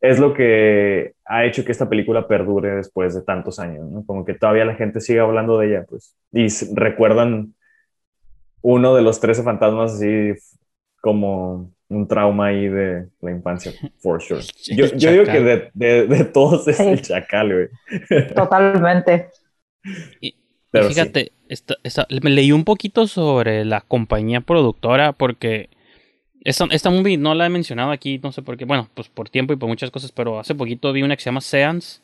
es 0.00 0.18
lo 0.18 0.32
que 0.32 1.14
ha 1.26 1.44
hecho 1.44 1.64
que 1.64 1.72
esta 1.72 1.88
película 1.88 2.26
perdure 2.26 2.76
después 2.76 3.14
de 3.14 3.22
tantos 3.22 3.58
años, 3.58 3.88
¿no? 3.90 4.04
Como 4.06 4.24
que 4.24 4.34
todavía 4.34 4.64
la 4.64 4.74
gente 4.74 5.00
sigue 5.00 5.20
hablando 5.20 5.58
de 5.58 5.68
ella, 5.68 5.86
pues, 5.88 6.16
y 6.32 6.46
recuerdan 6.74 7.54
uno 8.62 8.94
de 8.94 9.02
los 9.02 9.20
13 9.20 9.42
fantasmas 9.42 9.94
así 9.94 10.32
como 11.00 11.72
un 11.88 12.06
trauma 12.06 12.46
ahí 12.46 12.68
de 12.68 13.08
la 13.20 13.30
infancia, 13.30 13.72
for 13.98 14.22
sure. 14.22 14.42
Yo, 14.64 14.86
digo 14.86 15.24
que 15.24 15.70
de, 15.74 16.06
de, 16.06 16.24
todos 16.24 16.66
es 16.68 16.80
el 16.80 17.02
chacal, 17.02 17.52
güey. 17.52 18.26
Totalmente. 18.34 19.28
Y, 20.20 20.36
fíjate, 20.72 21.32
me 22.22 22.30
leí 22.30 22.52
un 22.52 22.64
poquito 22.64 23.06
sobre 23.06 23.64
la 23.64 23.80
compañía 23.80 24.40
productora 24.40 25.12
porque 25.12 25.68
esta, 26.42 26.66
esta 26.70 26.90
movie 26.90 27.16
no 27.16 27.34
la 27.34 27.46
he 27.46 27.50
mencionado 27.50 27.90
aquí, 27.90 28.18
no 28.22 28.32
sé 28.32 28.42
por 28.42 28.56
qué. 28.56 28.64
Bueno, 28.64 28.88
pues 28.94 29.08
por 29.08 29.28
tiempo 29.28 29.52
y 29.52 29.56
por 29.56 29.68
muchas 29.68 29.90
cosas, 29.90 30.12
pero 30.12 30.38
hace 30.38 30.54
poquito 30.54 30.92
vi 30.92 31.02
una 31.02 31.16
que 31.16 31.22
se 31.22 31.28
llama 31.28 31.40
Seance 31.40 32.00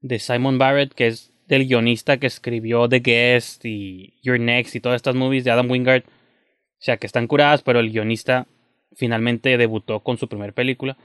de 0.00 0.18
Simon 0.18 0.58
Barrett, 0.58 0.94
que 0.94 1.06
es 1.06 1.32
del 1.46 1.66
guionista 1.66 2.18
que 2.18 2.26
escribió 2.26 2.88
The 2.88 3.00
Guest 3.00 3.64
y 3.64 4.14
Your 4.22 4.38
Next 4.38 4.74
y 4.74 4.80
todas 4.80 4.96
estas 4.96 5.14
movies 5.14 5.44
de 5.44 5.50
Adam 5.50 5.70
Wingard. 5.70 6.02
O 6.04 6.80
sea, 6.80 6.96
que 6.96 7.06
están 7.06 7.26
curadas, 7.26 7.62
pero 7.62 7.80
el 7.80 7.90
guionista 7.90 8.46
finalmente 8.94 9.56
debutó 9.56 10.00
con 10.00 10.18
su 10.18 10.28
primer 10.28 10.52
película, 10.52 10.96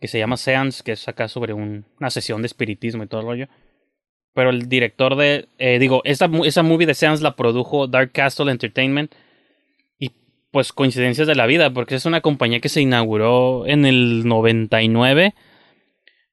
que 0.00 0.08
se 0.08 0.18
llama 0.18 0.36
Seance, 0.36 0.82
que 0.82 0.92
es 0.92 1.08
acá 1.08 1.28
sobre 1.28 1.52
una 1.52 2.10
sesión 2.10 2.42
de 2.42 2.46
espiritismo 2.46 3.04
y 3.04 3.06
todo 3.06 3.20
el 3.20 3.26
rollo. 3.26 3.48
Pero 4.34 4.50
el 4.50 4.68
director 4.68 5.16
de. 5.16 5.48
Eh, 5.58 5.78
digo, 5.78 6.02
esa, 6.04 6.28
esa 6.44 6.62
movie 6.62 6.86
de 6.86 6.94
Seance 6.94 7.22
la 7.22 7.36
produjo 7.36 7.86
Dark 7.86 8.10
Castle 8.12 8.50
Entertainment 8.50 9.14
pues 10.54 10.72
coincidencias 10.72 11.26
de 11.26 11.34
la 11.34 11.46
vida, 11.46 11.70
porque 11.70 11.96
es 11.96 12.06
una 12.06 12.20
compañía 12.20 12.60
que 12.60 12.68
se 12.68 12.80
inauguró 12.80 13.66
en 13.66 13.84
el 13.84 14.24
99. 14.24 15.34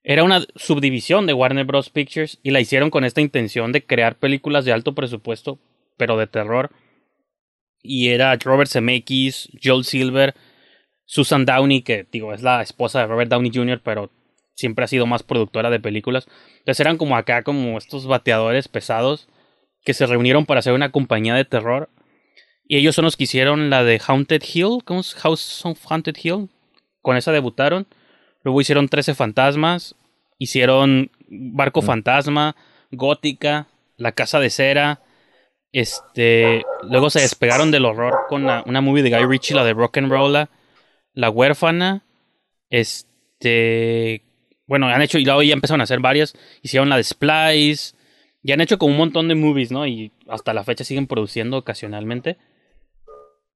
Era 0.04 0.24
una 0.24 0.46
subdivisión 0.56 1.26
de 1.26 1.34
Warner 1.34 1.66
Bros. 1.66 1.90
Pictures 1.90 2.38
y 2.44 2.52
la 2.52 2.60
hicieron 2.60 2.92
con 2.92 3.04
esta 3.04 3.20
intención 3.20 3.72
de 3.72 3.84
crear 3.84 4.20
películas 4.20 4.64
de 4.64 4.74
alto 4.74 4.94
presupuesto, 4.94 5.58
pero 5.98 6.18
de 6.18 6.28
terror. 6.28 6.70
Y 7.82 8.10
era 8.10 8.36
Robert 8.36 8.70
Zemeckis, 8.70 9.50
Joel 9.60 9.86
Silver, 9.86 10.36
Susan 11.06 11.44
Downey, 11.44 11.82
que 11.82 12.06
digo, 12.12 12.32
es 12.32 12.44
la 12.44 12.62
esposa 12.62 13.00
de 13.00 13.08
Robert 13.08 13.32
Downey 13.32 13.50
Jr., 13.52 13.82
pero 13.84 14.12
siempre 14.54 14.86
ha 14.86 14.88
sido 14.88 15.08
más 15.08 15.24
productora 15.24 15.72
de 15.72 15.80
películas. 15.80 16.28
Entonces 16.60 16.80
eran 16.80 16.98
como 16.98 17.18
acá, 17.18 17.42
como 17.42 17.76
estos 17.76 18.06
bateadores 18.06 18.68
pesados 18.68 19.28
que 19.84 19.96
se 19.96 20.06
reunieron 20.06 20.46
para 20.46 20.60
hacer 20.60 20.74
una 20.74 20.92
compañía 20.92 21.34
de 21.34 21.46
terror 21.46 21.90
y 22.68 22.78
ellos 22.78 22.96
son 22.96 23.06
los 23.06 23.18
que 23.18 23.26
hicieron 23.26 23.70
la 23.70 23.84
de 23.84 24.00
Haunted 24.06 24.44
Hill. 24.54 24.80
¿Cómo 24.86 25.02
es? 25.02 25.14
House 25.16 25.66
of 25.66 25.80
Haunted 25.90 26.16
Hill. 26.22 26.50
Con 27.02 27.18
esa 27.18 27.32
debutaron. 27.32 27.88
Luego 28.44 28.62
hicieron 28.62 28.88
13 28.88 29.14
fantasmas. 29.16 29.96
Hicieron 30.38 31.12
Barco 31.28 31.82
mm. 31.82 31.86
Fantasma, 31.86 32.56
Gótica, 32.92 33.68
La 33.98 34.12
Casa 34.14 34.40
de 34.40 34.50
Cera. 34.50 35.02
Este. 35.72 36.64
Luego 36.84 37.10
se 37.10 37.22
despegaron 37.22 37.72
del 37.72 37.86
horror 37.86 38.22
con 38.28 38.44
una 38.44 38.82
movie 38.82 39.04
de 39.04 39.10
Guy 39.10 39.26
Ritchie, 39.26 39.56
la 39.56 39.64
de 39.64 39.74
Rock'n'Rolla. 39.74 40.50
La 41.14 41.30
Huérfana. 41.30 42.04
Este. 42.70 44.24
Bueno, 44.66 44.88
han 44.88 45.02
hecho. 45.02 45.18
Y 45.18 45.26
luego 45.26 45.44
ya 45.44 45.54
empezaron 45.54 45.82
a 45.82 45.84
hacer 45.84 46.00
varias. 46.00 46.34
Hicieron 46.62 46.90
la 46.90 46.98
de 46.98 47.04
Splice. 47.04 47.96
Ya 48.44 48.56
han 48.56 48.62
hecho 48.62 48.78
como 48.78 48.94
un 48.94 48.98
montón 48.98 49.28
de 49.28 49.36
movies, 49.36 49.72
¿no? 49.72 49.86
Y 49.86 50.12
hasta 50.28 50.54
la 50.54 50.64
fecha 50.64 50.84
siguen 50.84 51.08
produciendo 51.08 51.58
ocasionalmente. 51.58 52.38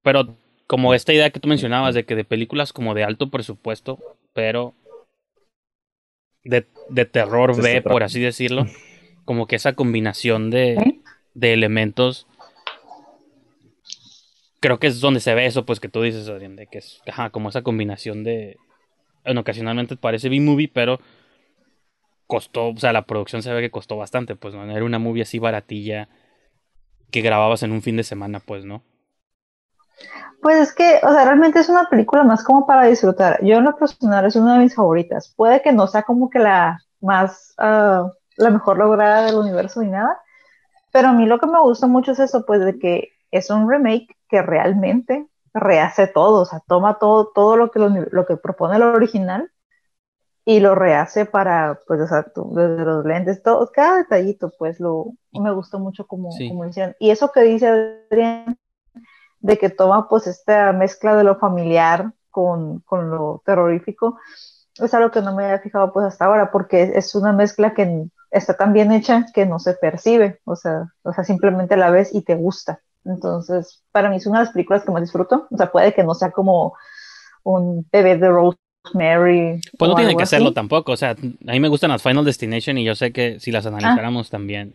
Pero 0.05 0.37
como 0.67 0.93
esta 0.93 1.13
idea 1.13 1.31
que 1.31 1.39
tú 1.39 1.47
mencionabas 1.47 1.95
de 1.95 2.05
que 2.05 2.15
de 2.15 2.23
películas 2.23 2.71
como 2.71 2.93
de 2.93 3.03
alto 3.03 3.31
presupuesto, 3.31 3.97
pero 4.33 4.75
de, 6.43 6.67
de 6.89 7.05
terror 7.05 7.59
B, 7.59 7.81
por 7.81 8.03
así 8.03 8.21
decirlo, 8.21 8.67
como 9.25 9.47
que 9.47 9.55
esa 9.55 9.73
combinación 9.73 10.51
de, 10.51 11.01
de 11.33 11.53
elementos, 11.53 12.27
creo 14.59 14.77
que 14.77 14.85
es 14.85 15.01
donde 15.01 15.21
se 15.21 15.33
ve 15.33 15.47
eso, 15.47 15.65
pues 15.65 15.79
que 15.79 15.89
tú 15.89 16.03
dices, 16.03 16.27
de 16.27 16.67
que 16.67 16.77
es 16.77 17.01
como 17.31 17.49
esa 17.49 17.63
combinación 17.63 18.23
de, 18.23 18.57
bueno, 19.23 19.41
ocasionalmente 19.41 19.97
parece 19.97 20.29
B-movie, 20.29 20.67
pero 20.67 20.99
costó, 22.27 22.67
o 22.67 22.77
sea, 22.77 22.93
la 22.93 23.07
producción 23.07 23.41
se 23.41 23.51
ve 23.51 23.61
que 23.61 23.71
costó 23.71 23.97
bastante, 23.97 24.35
pues 24.35 24.53
no 24.53 24.69
era 24.69 24.85
una 24.85 24.99
movie 24.99 25.23
así 25.23 25.39
baratilla 25.39 26.09
que 27.09 27.21
grababas 27.21 27.63
en 27.63 27.71
un 27.71 27.81
fin 27.81 27.97
de 27.97 28.03
semana, 28.03 28.39
pues, 28.39 28.65
¿no? 28.65 28.83
Pues 30.41 30.59
es 30.59 30.73
que, 30.73 30.99
o 31.03 31.11
sea, 31.11 31.25
realmente 31.25 31.59
es 31.59 31.69
una 31.69 31.89
película 31.89 32.23
más 32.23 32.43
como 32.43 32.67
para 32.67 32.85
disfrutar. 32.85 33.43
Yo 33.43 33.57
en 33.57 33.63
lo 33.63 33.75
personal 33.75 34.25
es 34.25 34.35
una 34.35 34.53
de 34.53 34.59
mis 34.59 34.75
favoritas. 34.75 35.33
Puede 35.35 35.61
que 35.61 35.71
no 35.71 35.87
sea 35.87 36.03
como 36.03 36.29
que 36.29 36.39
la 36.39 36.79
más, 37.01 37.53
ah, 37.57 38.11
la 38.37 38.49
mejor 38.49 38.77
lograda 38.77 39.25
del 39.25 39.35
universo 39.35 39.81
ni 39.81 39.89
nada, 39.89 40.19
pero 40.91 41.09
a 41.09 41.13
mí 41.13 41.25
lo 41.25 41.39
que 41.39 41.47
me 41.47 41.59
gusta 41.59 41.87
mucho 41.87 42.11
es 42.11 42.19
eso, 42.19 42.45
pues 42.45 42.63
de 42.63 42.77
que 42.79 43.09
es 43.31 43.49
un 43.49 43.69
remake 43.69 44.15
que 44.29 44.41
realmente 44.41 45.27
rehace 45.53 46.07
todo, 46.07 46.41
o 46.41 46.45
sea, 46.45 46.61
toma 46.67 46.99
todo, 46.99 47.31
todo 47.33 47.57
lo 47.57 47.71
que, 47.71 47.79
lo, 47.79 48.25
que 48.25 48.37
propone 48.37 48.75
el 48.75 48.83
original 48.83 49.51
y 50.43 50.59
lo 50.59 50.75
rehace 50.75 51.25
para, 51.25 51.79
pues, 51.87 52.01
o 52.01 52.07
sea, 52.07 52.25
desde 52.35 52.85
los 52.85 53.05
lentes, 53.05 53.41
todo, 53.41 53.69
cada 53.73 53.97
detallito, 53.97 54.51
pues, 54.57 54.79
lo, 54.79 55.13
me 55.31 55.51
gustó 55.53 55.79
mucho 55.79 56.05
como, 56.05 56.29
como 56.47 56.65
decían. 56.65 56.95
Y 56.99 57.09
eso 57.09 57.31
que 57.31 57.41
dice 57.41 57.67
Adrián 57.67 58.57
de 59.45 59.59
que 59.59 59.69
toma 59.69 60.09
pues 60.09 60.25
esta 60.25 60.73
mezcla 60.73 61.15
de 61.15 61.23
lo 61.23 61.37
familiar 61.37 62.13
con, 62.31 62.79
con, 62.79 63.11
lo 63.11 63.43
terrorífico, 63.45 64.17
es 64.79 64.93
algo 64.93 65.11
que 65.11 65.21
no 65.21 65.35
me 65.35 65.45
había 65.45 65.59
fijado 65.59 65.93
pues 65.93 66.07
hasta 66.07 66.25
ahora, 66.25 66.51
porque 66.51 66.93
es 66.95 67.13
una 67.13 67.31
mezcla 67.31 67.75
que 67.75 68.07
está 68.31 68.55
tan 68.57 68.73
bien 68.73 68.91
hecha 68.91 69.27
que 69.33 69.45
no 69.45 69.59
se 69.59 69.73
percibe, 69.75 70.41
o 70.45 70.55
sea, 70.55 70.91
o 71.03 71.13
sea, 71.13 71.23
simplemente 71.23 71.77
la 71.77 71.91
ves 71.91 72.13
y 72.13 72.23
te 72.23 72.33
gusta. 72.33 72.81
Entonces, 73.05 73.83
para 73.91 74.09
mí 74.09 74.15
es 74.15 74.25
una 74.25 74.39
de 74.39 74.45
las 74.45 74.53
películas 74.53 74.83
que 74.83 74.91
más 74.91 75.03
disfruto, 75.03 75.47
o 75.49 75.57
sea, 75.57 75.71
puede 75.71 75.93
que 75.93 76.03
no 76.03 76.15
sea 76.15 76.31
como 76.31 76.73
un 77.43 77.87
bebé 77.91 78.17
de 78.17 78.27
Rosemary. 78.27 79.61
Pues 79.77 79.89
no 79.89 79.95
tiene 79.95 80.17
que 80.17 80.23
hacerlo 80.23 80.53
tampoco, 80.53 80.93
o 80.93 80.97
sea, 80.97 81.11
a 81.11 81.51
mí 81.51 81.59
me 81.59 81.69
gustan 81.69 81.91
las 81.91 82.01
Final 82.01 82.25
Destination 82.25 82.79
y 82.79 82.83
yo 82.83 82.95
sé 82.95 83.13
que 83.13 83.39
si 83.39 83.51
las 83.51 83.67
analizáramos 83.67 84.31
también. 84.31 84.73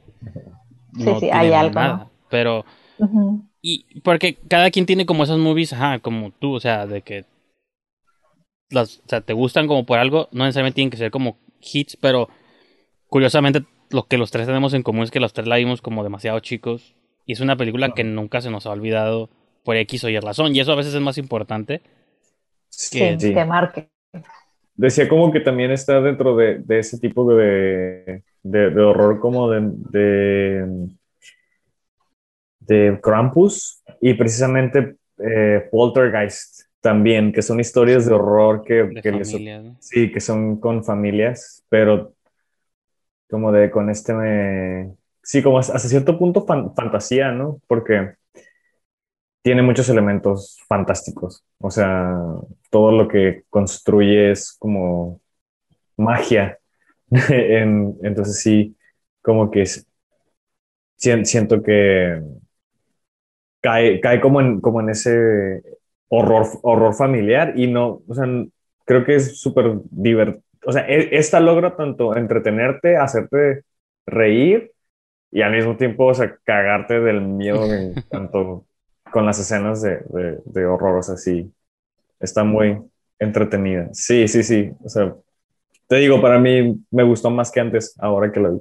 sí, 0.97 1.13
sí, 1.19 1.31
hay 1.31 1.53
algo. 1.53 2.09
Pero 2.31 2.65
y 3.63 4.01
porque 4.01 4.37
cada 4.49 4.71
quien 4.71 4.87
tiene 4.87 5.07
como 5.07 5.25
esas 5.25 5.39
movies, 5.39 5.73
ajá, 5.73 5.99
como 5.99 6.31
tú, 6.33 6.55
o 6.55 6.61
sea, 6.61 6.87
de 6.87 7.03
que 7.03 7.25
las, 8.71 8.99
o 8.99 9.09
sea, 9.09 9.21
te 9.21 9.33
gustan 9.33 9.67
como 9.67 9.85
por 9.85 9.99
algo, 9.99 10.29
no 10.33 10.45
necesariamente 10.45 10.77
tienen 10.77 10.91
que 10.91 10.97
ser 10.97 11.11
como 11.11 11.39
hits, 11.61 11.97
pero 11.97 12.29
curiosamente 13.09 13.65
lo 13.91 14.05
que 14.05 14.19
los 14.19 14.31
tres 14.31 14.47
tenemos 14.47 14.73
en 14.75 14.83
común 14.83 15.05
es 15.05 15.11
que 15.11 15.21
los 15.21 15.33
tres 15.33 15.47
la 15.49 15.57
vimos 15.57 15.83
como 15.83 16.05
demasiado 16.05 16.41
chicos 16.41 16.95
y 17.27 17.33
es 17.33 17.41
una 17.41 17.57
película 17.57 17.93
que 17.93 18.05
nunca 18.05 18.41
se 18.41 18.51
nos 18.51 18.67
ha 18.67 18.71
olvidado 18.71 19.29
por 19.65 19.77
X 19.77 20.05
o 20.05 20.09
Y 20.09 20.19
razón 20.21 20.55
y 20.55 20.61
eso 20.61 20.73
a 20.73 20.77
veces 20.77 20.95
es 20.95 21.01
más 21.01 21.19
importante 21.19 21.83
que, 22.93 23.17
que 23.19 23.45
marque. 23.45 23.91
Decía 24.77 25.09
como 25.09 25.31
que 25.31 25.41
también 25.41 25.73
está 25.73 26.01
dentro 26.01 26.37
de, 26.37 26.61
de 26.61 26.79
ese 26.79 26.99
tipo 26.99 27.31
de, 27.35 28.23
de, 28.43 28.71
de 28.71 28.81
horror 28.81 29.21
como 29.21 29.51
de 29.51 30.89
de 32.71 33.01
Krampus 33.03 33.83
y 34.01 34.15
precisamente 34.15 34.95
eh, 35.19 35.69
Poltergeist 35.73 36.67
también, 36.81 37.33
que 37.33 37.43
son 37.43 37.59
historias 37.59 38.07
de 38.07 38.15
horror 38.15 38.63
que, 38.65 38.89
sí, 39.81 40.13
que 40.13 40.21
son 40.21 40.61
con 40.61 40.85
familias, 40.85 41.65
pero 41.69 42.15
como 43.29 43.51
de 43.51 43.71
con 43.71 43.91
este, 43.91 44.15
me, 44.15 44.95
sí, 45.23 45.43
como 45.43 45.59
hasta 45.59 45.79
cierto 45.81 46.17
punto 46.17 46.47
fantasía, 46.47 47.33
¿no? 47.33 47.61
Porque 47.67 48.15
tiene 49.43 49.63
muchos 49.63 49.89
elementos 49.89 50.59
fantásticos, 50.69 51.45
o 51.59 51.71
sea, 51.71 52.15
todo 52.71 52.93
lo 52.93 53.09
que 53.09 53.43
construye 53.51 54.31
es 54.31 54.53
como 54.59 55.21
magia, 55.97 56.59
entonces 57.11 58.41
sí, 58.41 58.77
como 59.23 59.51
que 59.51 59.65
siento 60.97 61.63
que 61.63 62.23
cae, 63.61 64.01
cae 64.01 64.21
como, 64.21 64.41
en, 64.41 64.61
como 64.61 64.81
en 64.81 64.91
ese 64.91 65.63
horror, 66.09 66.47
horror 66.63 66.95
familiar 66.95 67.55
y 67.57 67.67
no, 67.67 68.03
o 68.07 68.15
sea, 68.15 68.27
creo 68.85 69.05
que 69.05 69.17
es 69.17 69.41
súper 69.41 69.73
divertido. 69.91 70.43
O 70.67 70.73
sea, 70.73 70.87
e, 70.89 71.17
esta 71.17 71.41
logra 71.41 71.77
tanto 71.77 72.17
entretenerte, 72.17 72.97
hacerte 72.97 73.63
reír 74.07 74.73
y 75.31 75.43
al 75.43 75.53
mismo 75.53 75.77
tiempo, 75.77 76.07
o 76.07 76.15
sea, 76.15 76.37
cagarte 76.45 77.01
del 77.01 77.21
miedo 77.21 77.61
tanto 78.11 78.67
con 79.11 79.27
las 79.27 79.39
escenas 79.39 79.83
de, 79.83 80.01
de, 80.09 80.39
de 80.45 80.67
horror, 80.67 80.99
o 80.99 81.03
sea, 81.03 81.17
sí, 81.17 81.53
está 82.21 82.45
muy 82.45 82.79
entretenida. 83.19 83.89
Sí, 83.93 84.29
sí, 84.29 84.43
sí, 84.43 84.73
o 84.85 84.89
sea, 84.89 85.15
te 85.91 85.97
digo, 85.97 86.21
para 86.21 86.39
mí 86.39 86.81
me 86.91 87.03
gustó 87.03 87.31
más 87.31 87.51
que 87.51 87.61
antes, 87.61 87.97
ahora 87.99 88.31
que 88.31 88.41
la 88.41 88.51
vi. 88.51 88.61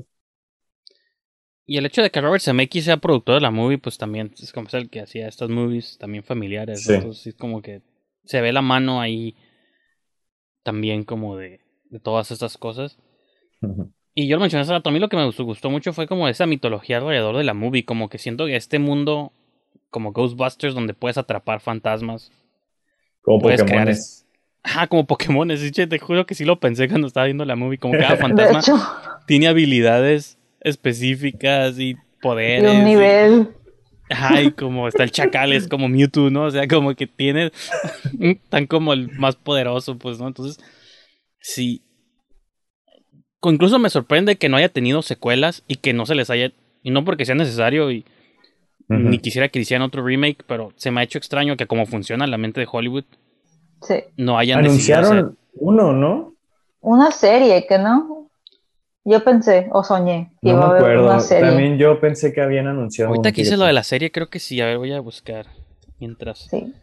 Y 1.69 1.77
el 1.77 1.85
hecho 1.85 2.01
de 2.01 2.09
que 2.09 2.19
Robert 2.19 2.41
Zemeckis 2.41 2.85
sea 2.85 2.97
productor 2.97 3.35
de 3.35 3.41
la 3.41 3.51
movie, 3.51 3.77
pues 3.77 3.99
también 3.99 4.33
es 4.41 4.51
como 4.51 4.67
es 4.67 4.73
el 4.73 4.89
que 4.89 5.01
hacía 5.01 5.27
estas 5.27 5.51
movies 5.51 5.99
también 5.99 6.23
familiares. 6.23 6.81
Sí. 6.81 6.95
Entonces 6.95 7.27
es 7.27 7.35
como 7.35 7.61
que 7.61 7.83
se 8.25 8.41
ve 8.41 8.51
la 8.51 8.63
mano 8.63 8.99
ahí 9.01 9.35
también 10.63 11.03
como 11.03 11.37
de, 11.37 11.59
de 11.91 11.99
todas 11.99 12.31
estas 12.31 12.57
cosas. 12.57 12.97
Y 14.15 14.27
yo 14.27 14.37
lo 14.37 14.41
mencioné 14.41 14.63
hace 14.63 14.71
rato, 14.71 14.89
a 14.89 14.91
mí 14.91 14.97
lo 14.97 15.09
que 15.09 15.17
me 15.17 15.25
gustó, 15.25 15.43
gustó 15.43 15.69
mucho 15.69 15.93
fue 15.93 16.07
como 16.07 16.27
esa 16.27 16.47
mitología 16.47 16.97
alrededor 16.97 17.37
de 17.37 17.43
la 17.43 17.53
movie, 17.53 17.85
como 17.85 18.09
que 18.09 18.17
siento 18.17 18.47
que 18.47 18.55
este 18.55 18.79
mundo 18.79 19.31
como 19.91 20.11
Ghostbusters 20.11 20.73
donde 20.73 20.95
puedes 20.95 21.19
atrapar 21.19 21.59
fantasmas. 21.59 22.31
Como 23.21 23.41
Puedes 23.41 23.63
crear. 23.63 23.93
Ah, 24.63 24.87
como 24.87 25.05
Pokémon, 25.05 25.47
te 25.47 25.99
juro 25.99 26.25
que 26.25 26.33
sí 26.33 26.45
lo 26.45 26.59
pensé 26.59 26.87
cuando 26.89 27.05
estaba 27.05 27.27
viendo 27.27 27.45
la 27.45 27.55
movie, 27.55 27.77
como 27.77 27.93
cada 27.99 28.17
fantasma 28.17 28.57
hecho, 28.57 28.75
tiene 29.27 29.47
habilidades 29.47 30.38
específicas 30.61 31.77
y 31.79 31.93
de 31.93 31.99
poderes. 32.21 32.71
un 32.71 32.81
y- 32.81 32.83
nivel. 32.85 33.49
Ay, 34.11 34.51
como 34.51 34.87
está 34.87 35.03
el 35.03 35.11
chacal, 35.11 35.53
es 35.53 35.67
como 35.67 35.87
Mewtwo, 35.87 36.31
¿no? 36.31 36.45
O 36.45 36.51
sea, 36.51 36.67
como 36.67 36.95
que 36.95 37.05
tiene 37.05 37.51
tan 38.49 38.65
como 38.65 38.93
el 38.93 39.11
más 39.19 39.35
poderoso, 39.35 39.97
pues, 39.99 40.19
¿no? 40.19 40.27
Entonces, 40.27 40.57
sí. 41.39 41.83
Incluso 43.43 43.79
me 43.79 43.89
sorprende 43.89 44.35
que 44.37 44.49
no 44.49 44.57
haya 44.57 44.69
tenido 44.69 45.01
secuelas 45.01 45.63
y 45.67 45.75
que 45.77 45.93
no 45.93 46.05
se 46.05 46.15
les 46.15 46.29
haya. 46.29 46.51
Y 46.83 46.89
no 46.91 47.05
porque 47.05 47.25
sea 47.25 47.35
necesario 47.35 47.91
y 47.91 48.03
ni 48.87 49.19
quisiera 49.19 49.49
que 49.49 49.59
hicieran 49.59 49.85
otro 49.85 50.03
remake, 50.03 50.43
pero 50.47 50.73
se 50.75 50.89
me 50.89 50.99
ha 50.99 51.03
hecho 51.03 51.19
extraño 51.19 51.55
que, 51.55 51.67
como 51.67 51.85
funciona 51.85 52.25
la 52.25 52.39
mente 52.39 52.59
de 52.59 52.67
Hollywood, 52.69 53.03
Sí. 53.83 53.95
no 54.17 54.39
hayan 54.39 54.63
decidido 54.63 54.99
hacer- 54.99 55.11
Anunciaron 55.19 55.37
uno, 55.53 55.93
¿no? 55.93 56.33
Una 56.81 57.11
serie 57.11 57.67
que 57.67 57.77
no. 57.77 58.18
Yo 59.05 59.23
pensé 59.23 59.67
o 59.71 59.83
soñé 59.83 60.31
que 60.41 60.49
No 60.51 60.57
iba 60.57 60.59
me 60.59 60.65
a 60.65 60.69
haber 60.69 60.81
acuerdo. 60.81 61.05
una 61.05 61.19
serie. 61.19 61.49
También 61.49 61.77
yo 61.77 61.99
pensé 61.99 62.33
que 62.33 62.41
habían 62.41 62.67
anunciado. 62.67 63.09
Ahorita 63.09 63.31
que 63.31 63.41
hice 63.41 63.57
lo 63.57 63.65
de 63.65 63.73
la 63.73 63.83
serie, 63.83 64.11
creo 64.11 64.29
que 64.29 64.39
sí. 64.39 64.59
A 64.61 64.65
ver, 64.65 64.77
voy 64.77 64.91
a 64.93 64.99
buscar. 64.99 65.47
Mientras. 65.99 66.39
Sí. 66.49 66.73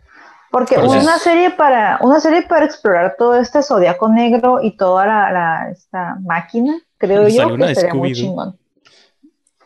Porque 0.50 0.76
una 0.78 1.18
serie 1.18 1.50
para 1.50 1.98
una 2.02 2.20
serie 2.20 2.42
para 2.42 2.64
explorar 2.64 3.16
todo 3.18 3.36
este 3.38 3.62
zodiaco 3.62 4.08
negro 4.08 4.60
y 4.62 4.76
toda 4.76 5.04
la, 5.06 5.30
la- 5.32 5.70
esta 5.70 6.16
máquina, 6.22 6.78
creo 6.98 7.24
Me 7.24 7.30
yo 7.30 7.56
que 7.56 7.74
sería 7.74 7.94
muy 7.94 8.10
Scooby-Doo. 8.10 8.14
chingón. 8.14 8.58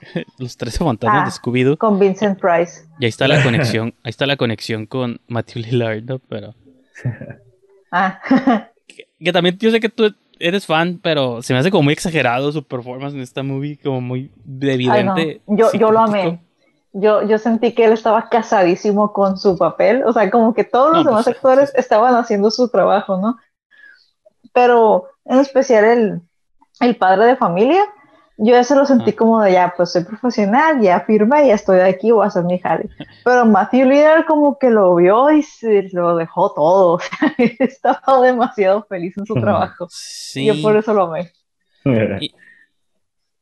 Los 0.38 0.56
13 0.56 0.78
fantasmas 0.78 1.22
Ah. 1.22 1.24
de 1.26 1.30
Scooby-Doo. 1.30 1.76
Con 1.76 1.98
Vincent 1.98 2.40
Price. 2.40 2.82
Y 2.98 3.04
ahí 3.04 3.08
está 3.10 3.28
la 3.28 3.42
conexión. 3.44 3.94
ahí 4.02 4.10
está 4.10 4.26
la 4.26 4.36
conexión 4.36 4.86
con 4.86 5.20
Matthew 5.28 5.62
Lillard, 5.62 6.02
¿no? 6.04 6.18
Pero. 6.18 6.54
Ah, 7.92 8.20
Que, 8.88 9.06
que 9.24 9.32
también 9.32 9.56
yo 9.58 9.70
sé 9.70 9.78
que 9.78 9.88
tú 9.88 10.12
eres 10.40 10.66
fan, 10.66 10.98
pero 11.02 11.42
se 11.42 11.52
me 11.52 11.60
hace 11.60 11.70
como 11.70 11.84
muy 11.84 11.92
exagerado 11.92 12.50
su 12.50 12.64
performance 12.64 13.14
en 13.14 13.20
esta 13.20 13.42
movie, 13.42 13.78
como 13.78 14.00
muy 14.00 14.30
de 14.44 14.72
ay, 14.72 14.78
no. 14.86 14.94
evidente. 14.94 15.42
Yo, 15.46 15.72
yo 15.72 15.90
lo 15.92 16.00
amé. 16.00 16.40
Yo, 16.92 17.22
yo 17.22 17.38
sentí 17.38 17.72
que 17.72 17.84
él 17.84 17.92
estaba 17.92 18.28
casadísimo 18.28 19.12
con 19.12 19.38
su 19.38 19.56
papel. 19.56 20.02
O 20.04 20.12
sea, 20.12 20.28
como 20.30 20.52
que 20.54 20.64
todos 20.64 20.92
los 20.92 21.04
No, 21.04 21.10
demás 21.10 21.24
pues, 21.24 21.36
actores 21.36 21.70
sí. 21.70 21.76
estaban 21.78 22.16
haciendo 22.16 22.50
su 22.50 22.68
trabajo, 22.68 23.16
¿no? 23.18 23.38
Pero 24.52 25.06
en 25.24 25.38
especial 25.38 25.84
el, 25.84 26.20
el 26.80 26.96
padre 26.96 27.26
de 27.26 27.36
familia, 27.36 27.84
yo 28.42 28.56
ese 28.56 28.74
lo 28.74 28.84
sentí 28.86 29.10
Ah. 29.10 29.16
como 29.16 29.42
de 29.42 29.52
ya, 29.52 29.74
pues 29.76 29.92
soy 29.92 30.04
profesional, 30.04 30.80
ya 30.80 31.00
firmé, 31.00 31.46
ya 31.48 31.54
estoy 31.54 31.80
aquí, 31.80 32.10
voy 32.10 32.24
a 32.24 32.28
hacer 32.28 32.44
mi 32.44 32.58
jale. 32.58 32.88
Pero 33.24 33.44
Matthew 33.46 33.88
Lillard 33.88 34.26
como 34.26 34.58
que 34.58 34.70
lo 34.70 34.94
vio 34.96 35.30
y 35.30 35.42
se 35.42 35.88
lo 35.92 36.16
dejó 36.16 36.52
todo. 36.52 36.94
O 36.98 37.00
sea, 37.00 37.34
estaba 37.58 38.20
demasiado 38.22 38.84
feliz 38.88 39.16
en 39.18 39.26
su 39.26 39.34
trabajo. 39.34 39.86
Sí. 39.90 40.46
Yo 40.46 40.60
por 40.62 40.76
eso 40.76 40.92
lo 40.94 41.04
amé. 41.04 41.30
Y- 42.20 42.34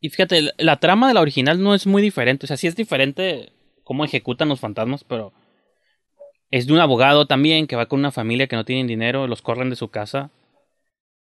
Y 0.01 0.11
fíjate, 0.11 0.43
la, 0.43 0.53
la 0.59 0.77
trama 0.77 1.09
de 1.09 1.15
la 1.15 1.21
original 1.21 1.61
no 1.63 1.75
es 1.75 1.87
muy 1.87 2.01
diferente. 2.03 2.47
O 2.47 2.49
sea, 2.49 2.57
sí 2.57 2.67
es 2.69 2.77
diferente 2.77 3.53
cómo 3.83 4.05
ejecutan 4.05 4.49
los 4.49 4.61
fantasmas, 4.61 5.03
pero 5.03 5.33
es 6.51 6.67
de 6.69 6.73
un 6.73 6.79
abogado 6.79 7.27
también 7.27 7.67
que 7.67 7.75
va 7.77 7.87
con 7.87 7.99
una 7.99 8.13
familia 8.13 8.47
que 8.47 8.55
no 8.57 8.65
tienen 8.65 8.87
dinero, 8.87 9.27
los 9.27 9.43
corren 9.43 9.71
de 9.71 9.77
su 9.77 9.89
casa. 9.89 10.31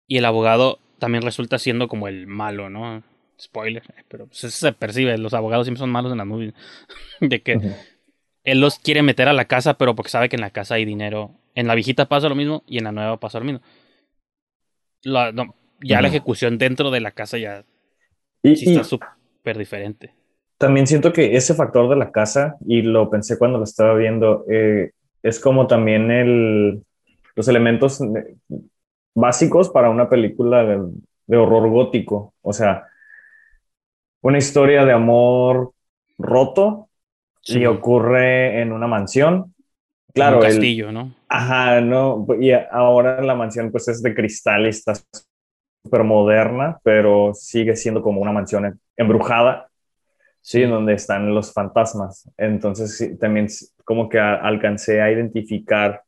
Y 0.08 0.18
el 0.18 0.24
abogado 0.24 0.80
también 0.98 1.22
resulta 1.22 1.58
siendo 1.58 1.86
como 1.88 2.08
el 2.08 2.26
malo, 2.26 2.68
¿no? 2.68 3.02
Spoiler, 3.40 3.82
eh, 3.96 4.04
pero 4.08 4.26
pues 4.26 4.44
eso 4.44 4.56
se 4.66 4.72
percibe. 4.72 5.18
Los 5.18 5.34
abogados 5.34 5.66
siempre 5.66 5.80
son 5.80 5.90
malos 5.90 6.12
en 6.12 6.18
la 6.18 6.24
movie. 6.24 6.54
de 7.20 7.42
que 7.42 7.60
él 8.44 8.60
los 8.60 8.78
quiere 8.78 9.02
meter 9.02 9.28
a 9.28 9.34
la 9.34 9.46
casa, 9.46 9.74
pero 9.78 9.94
porque 9.96 10.10
sabe 10.10 10.28
que 10.28 10.36
en 10.36 10.42
la 10.42 10.50
casa 10.50 10.76
hay 10.76 10.84
dinero. 10.86 11.32
En 11.54 11.66
la 11.68 11.74
viejita 11.76 12.08
pasa 12.08 12.28
lo 12.28 12.36
mismo 12.36 12.64
y 12.66 12.78
en 12.78 12.84
la 12.84 12.92
nueva 12.92 13.20
pasa 13.20 13.38
lo 13.40 13.46
mismo. 13.46 13.60
La- 15.04 15.30
no, 15.30 15.54
ya 15.80 16.02
la 16.02 16.08
ejecución 16.08 16.58
dentro 16.58 16.90
de 16.90 17.00
la 17.00 17.12
casa 17.12 17.38
ya 17.38 17.64
Y, 18.44 18.54
sí 18.54 18.66
y 18.74 18.76
está 18.76 18.84
súper 18.84 19.58
diferente. 19.58 20.14
también 20.58 20.86
siento 20.86 21.12
que 21.12 21.36
ese 21.36 21.54
factor 21.54 21.88
de 21.90 21.96
la 21.96 22.10
casa, 22.12 22.56
y 22.66 22.82
lo 22.82 23.10
pensé 23.10 23.38
cuando 23.38 23.58
lo 23.58 23.64
estaba 23.64 23.94
viendo, 23.94 24.44
eh, 24.50 24.92
es 25.22 25.40
como 25.40 25.66
también 25.66 26.10
el, 26.10 26.82
los 27.36 27.48
elementos 27.48 28.00
eh, 28.00 28.36
básicos 29.14 29.70
para 29.70 29.90
una 29.90 30.08
película 30.08 30.64
de, 30.64 30.80
de 31.26 31.36
horror 31.36 31.70
gótico. 31.70 32.34
O 32.42 32.52
sea, 32.52 32.86
una 34.24 34.38
historia 34.38 34.84
de 34.84 34.92
amor 34.92 35.72
roto 36.18 36.88
Sí. 37.42 37.60
y 37.60 37.66
ocurre 37.66 38.62
en 38.62 38.72
una 38.72 38.86
mansión. 38.86 39.54
Claro, 40.14 40.38
un 40.38 40.44
el- 40.44 40.50
castillo, 40.50 40.92
¿no? 40.92 41.14
Ajá, 41.28 41.80
no, 41.80 42.26
y 42.40 42.52
ahora 42.52 43.20
la 43.22 43.34
mansión 43.34 43.70
pues 43.72 43.88
es 43.88 44.02
de 44.02 44.14
cristal 44.14 44.66
y 44.66 44.68
está 44.68 44.94
súper 45.84 46.04
moderna, 46.04 46.78
pero 46.84 47.32
sigue 47.34 47.76
siendo 47.76 48.02
como 48.02 48.20
una 48.20 48.32
mansión 48.32 48.80
embrujada, 48.96 49.68
sí, 50.40 50.62
en 50.62 50.70
donde 50.70 50.94
están 50.94 51.34
los 51.34 51.52
fantasmas. 51.52 52.30
Entonces 52.38 52.96
sí, 52.96 53.18
también 53.18 53.48
como 53.84 54.08
que 54.08 54.20
a- 54.20 54.36
alcancé 54.36 55.02
a 55.02 55.10
identificar, 55.10 56.02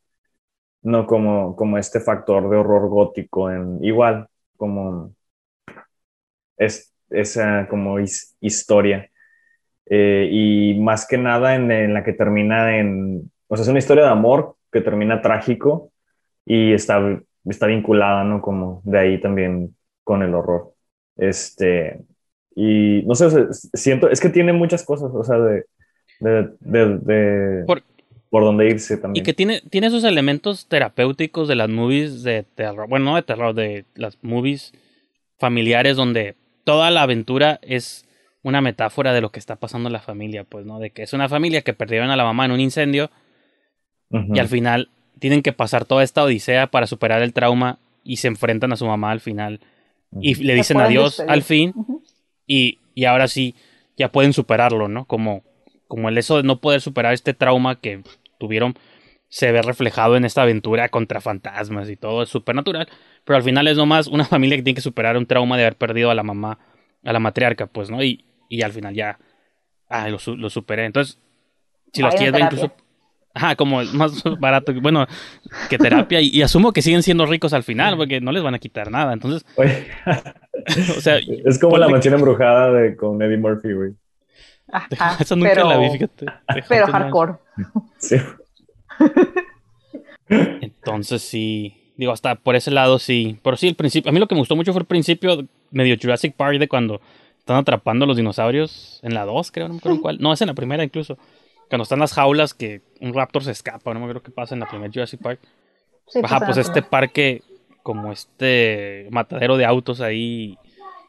no 0.82 1.06
como, 1.06 1.56
como 1.56 1.78
este 1.78 2.00
factor 2.00 2.50
de 2.50 2.56
horror 2.56 2.88
gótico, 2.88 3.50
en, 3.50 3.84
igual 3.84 4.28
como 4.56 5.12
es, 6.56 6.92
esa 7.10 7.66
como 7.68 7.98
his- 8.00 8.36
historia. 8.40 9.10
Eh, 9.88 10.28
y 10.32 10.78
más 10.80 11.06
que 11.06 11.16
nada 11.18 11.54
en, 11.54 11.70
en 11.70 11.94
la 11.94 12.02
que 12.02 12.12
termina 12.12 12.78
en, 12.78 13.30
o 13.48 13.56
sea, 13.56 13.62
es 13.62 13.68
una 13.68 13.78
historia 13.78 14.04
de 14.04 14.10
amor 14.10 14.56
que 14.72 14.80
termina 14.80 15.22
trágico 15.22 15.92
y 16.44 16.72
está, 16.72 17.00
está 17.44 17.66
vinculada, 17.66 18.24
¿no? 18.24 18.40
Como 18.42 18.82
de 18.84 18.98
ahí 18.98 19.20
también 19.20 19.76
con 20.02 20.22
el 20.22 20.34
horror. 20.34 20.72
Este, 21.16 22.00
y 22.54 23.02
no 23.06 23.14
sé, 23.14 23.26
o 23.26 23.30
sea, 23.30 23.46
siento, 23.52 24.10
es 24.10 24.20
que 24.20 24.28
tiene 24.28 24.52
muchas 24.52 24.84
cosas, 24.84 25.10
o 25.14 25.22
sea, 25.22 25.38
de, 25.38 25.64
de, 26.20 26.48
de, 26.60 26.98
de- 26.98 27.64
Por- 27.64 27.82
por 28.28 28.42
dónde 28.42 28.68
irse 28.68 28.94
Y 28.94 29.00
también. 29.00 29.24
que 29.24 29.34
tiene, 29.34 29.60
tiene 29.70 29.86
esos 29.86 30.02
elementos 30.04 30.66
terapéuticos 30.68 31.46
de 31.46 31.54
las 31.54 31.68
movies 31.68 32.22
de 32.24 32.42
terror. 32.42 32.88
Bueno, 32.88 33.04
no 33.06 33.16
de 33.16 33.22
terror, 33.22 33.54
de 33.54 33.84
las 33.94 34.18
movies 34.22 34.72
familiares 35.38 35.96
donde 35.96 36.34
toda 36.66 36.90
la 36.90 37.02
aventura 37.02 37.60
es 37.62 38.08
una 38.42 38.60
metáfora 38.60 39.12
de 39.12 39.20
lo 39.20 39.30
que 39.30 39.38
está 39.38 39.54
pasando 39.54 39.88
en 39.88 39.92
la 39.92 40.00
familia, 40.00 40.42
pues, 40.42 40.66
¿no? 40.66 40.80
De 40.80 40.90
que 40.90 41.04
es 41.04 41.12
una 41.12 41.28
familia 41.28 41.62
que 41.62 41.74
perdieron 41.74 42.10
a 42.10 42.16
la 42.16 42.24
mamá 42.24 42.44
en 42.44 42.50
un 42.50 42.60
incendio 42.60 43.08
y 44.10 44.38
al 44.40 44.48
final 44.48 44.90
tienen 45.20 45.42
que 45.42 45.52
pasar 45.52 45.84
toda 45.84 46.02
esta 46.02 46.24
odisea 46.24 46.66
para 46.66 46.88
superar 46.88 47.22
el 47.22 47.32
trauma 47.32 47.78
y 48.02 48.16
se 48.16 48.26
enfrentan 48.26 48.72
a 48.72 48.76
su 48.76 48.84
mamá 48.84 49.12
al 49.12 49.20
final 49.20 49.60
y 50.20 50.34
le 50.34 50.54
dicen 50.54 50.78
adiós 50.78 51.18
despedir. 51.18 51.30
al 51.30 51.42
fin 51.42 51.74
y, 52.48 52.80
y 52.94 53.04
ahora 53.04 53.28
sí 53.28 53.54
ya 53.96 54.10
pueden 54.10 54.32
superarlo, 54.32 54.88
¿no? 54.88 55.04
Como, 55.04 55.44
como 55.86 56.08
el 56.08 56.18
eso 56.18 56.36
de 56.36 56.42
no 56.42 56.60
poder 56.60 56.80
superar 56.80 57.14
este 57.14 57.32
trauma 57.32 57.80
que 57.80 58.02
tuvieron 58.38 58.74
se 59.28 59.50
ve 59.52 59.60
reflejado 59.62 60.16
en 60.16 60.24
esta 60.24 60.42
aventura 60.42 60.88
contra 60.88 61.20
fantasmas 61.20 61.90
y 61.90 61.96
todo 61.96 62.22
es 62.22 62.28
supernatural, 62.28 62.88
pero 63.24 63.36
al 63.36 63.42
final 63.42 63.66
es 63.68 63.76
nomás 63.76 64.06
una 64.06 64.24
familia 64.26 64.56
que 64.56 64.62
tiene 64.62 64.76
que 64.76 64.80
superar 64.82 65.16
un 65.16 65.26
trauma 65.26 65.56
de 65.56 65.64
haber 65.64 65.76
perdido 65.76 66.10
a 66.10 66.14
la 66.14 66.22
mamá, 66.22 66.58
a 67.04 67.12
la 67.12 67.18
matriarca, 67.20 67.66
pues, 67.66 67.90
¿no? 67.90 68.02
Y, 68.02 68.24
y 68.48 68.62
al 68.62 68.72
final 68.72 68.94
ya, 68.94 69.18
ah, 69.88 70.08
lo, 70.08 70.18
su- 70.18 70.36
lo 70.36 70.48
superé. 70.50 70.84
Entonces, 70.84 71.18
si 71.92 72.02
los 72.02 72.14
quieres 72.14 72.32
ver 72.32 72.42
incluso, 72.42 72.72
ajá, 73.34 73.56
como 73.56 73.80
es 73.82 73.92
más 73.92 74.22
barato, 74.40 74.72
bueno, 74.80 75.06
que 75.68 75.78
terapia, 75.78 76.20
y, 76.20 76.28
y 76.28 76.42
asumo 76.42 76.72
que 76.72 76.82
siguen 76.82 77.02
siendo 77.02 77.26
ricos 77.26 77.52
al 77.52 77.62
final, 77.64 77.96
porque 77.96 78.20
no 78.20 78.30
les 78.32 78.42
van 78.42 78.54
a 78.54 78.58
quitar 78.58 78.90
nada, 78.90 79.12
entonces, 79.12 79.44
Oye, 79.56 79.86
o 80.96 81.00
sea, 81.00 81.18
es 81.18 81.58
como 81.58 81.76
la 81.78 81.88
mansión 81.88 82.14
embrujada 82.14 82.72
de, 82.72 82.96
con 82.96 83.20
Eddie 83.20 83.38
Murphy, 83.38 83.72
güey. 83.72 83.92
Ajá, 84.72 85.16
esa 85.20 85.36
nunca 85.36 85.50
pero, 85.54 85.68
la 85.68 85.78
vi, 85.78 85.90
fíjate. 85.90 86.26
pero 86.68 86.86
hardcore. 86.88 87.34
Sí. 87.98 88.16
Entonces 90.28 91.22
sí, 91.22 91.92
digo, 91.96 92.12
hasta 92.12 92.34
por 92.36 92.56
ese 92.56 92.70
lado 92.70 92.98
sí. 92.98 93.38
Pero 93.42 93.56
sí, 93.56 93.68
el 93.68 93.74
principio, 93.74 94.10
a 94.10 94.12
mí 94.12 94.20
lo 94.20 94.26
que 94.26 94.34
me 94.34 94.40
gustó 94.40 94.56
mucho 94.56 94.72
fue 94.72 94.80
el 94.80 94.86
principio 94.86 95.46
medio 95.70 95.96
Jurassic 96.00 96.34
Park 96.34 96.58
de 96.58 96.68
cuando 96.68 97.00
están 97.38 97.56
atrapando 97.56 98.04
a 98.04 98.08
los 98.08 98.16
dinosaurios 98.16 99.00
en 99.02 99.14
la 99.14 99.24
2, 99.24 99.52
creo, 99.52 99.68
no 99.68 99.74
me 99.74 99.78
acuerdo 99.78 99.96
en 99.96 100.02
cuál. 100.02 100.18
No, 100.20 100.32
es 100.32 100.40
en 100.40 100.48
la 100.48 100.54
primera 100.54 100.82
incluso. 100.82 101.18
Cuando 101.68 101.84
están 101.84 101.98
las 101.98 102.12
jaulas 102.12 102.54
que 102.54 102.82
un 103.00 103.12
raptor 103.14 103.44
se 103.44 103.50
escapa, 103.50 103.92
no 103.92 104.00
me 104.00 104.06
acuerdo 104.06 104.22
qué 104.22 104.30
pasa 104.30 104.54
en 104.54 104.60
la 104.60 104.68
primera 104.68 104.92
Jurassic 104.92 105.20
Park. 105.20 105.40
Sí, 106.08 106.20
Ajá, 106.22 106.40
pues 106.40 106.56
este 106.56 106.82
parque, 106.82 107.42
como 107.82 108.12
este 108.12 109.08
matadero 109.10 109.56
de 109.56 109.64
autos 109.64 110.00
ahí, 110.00 110.58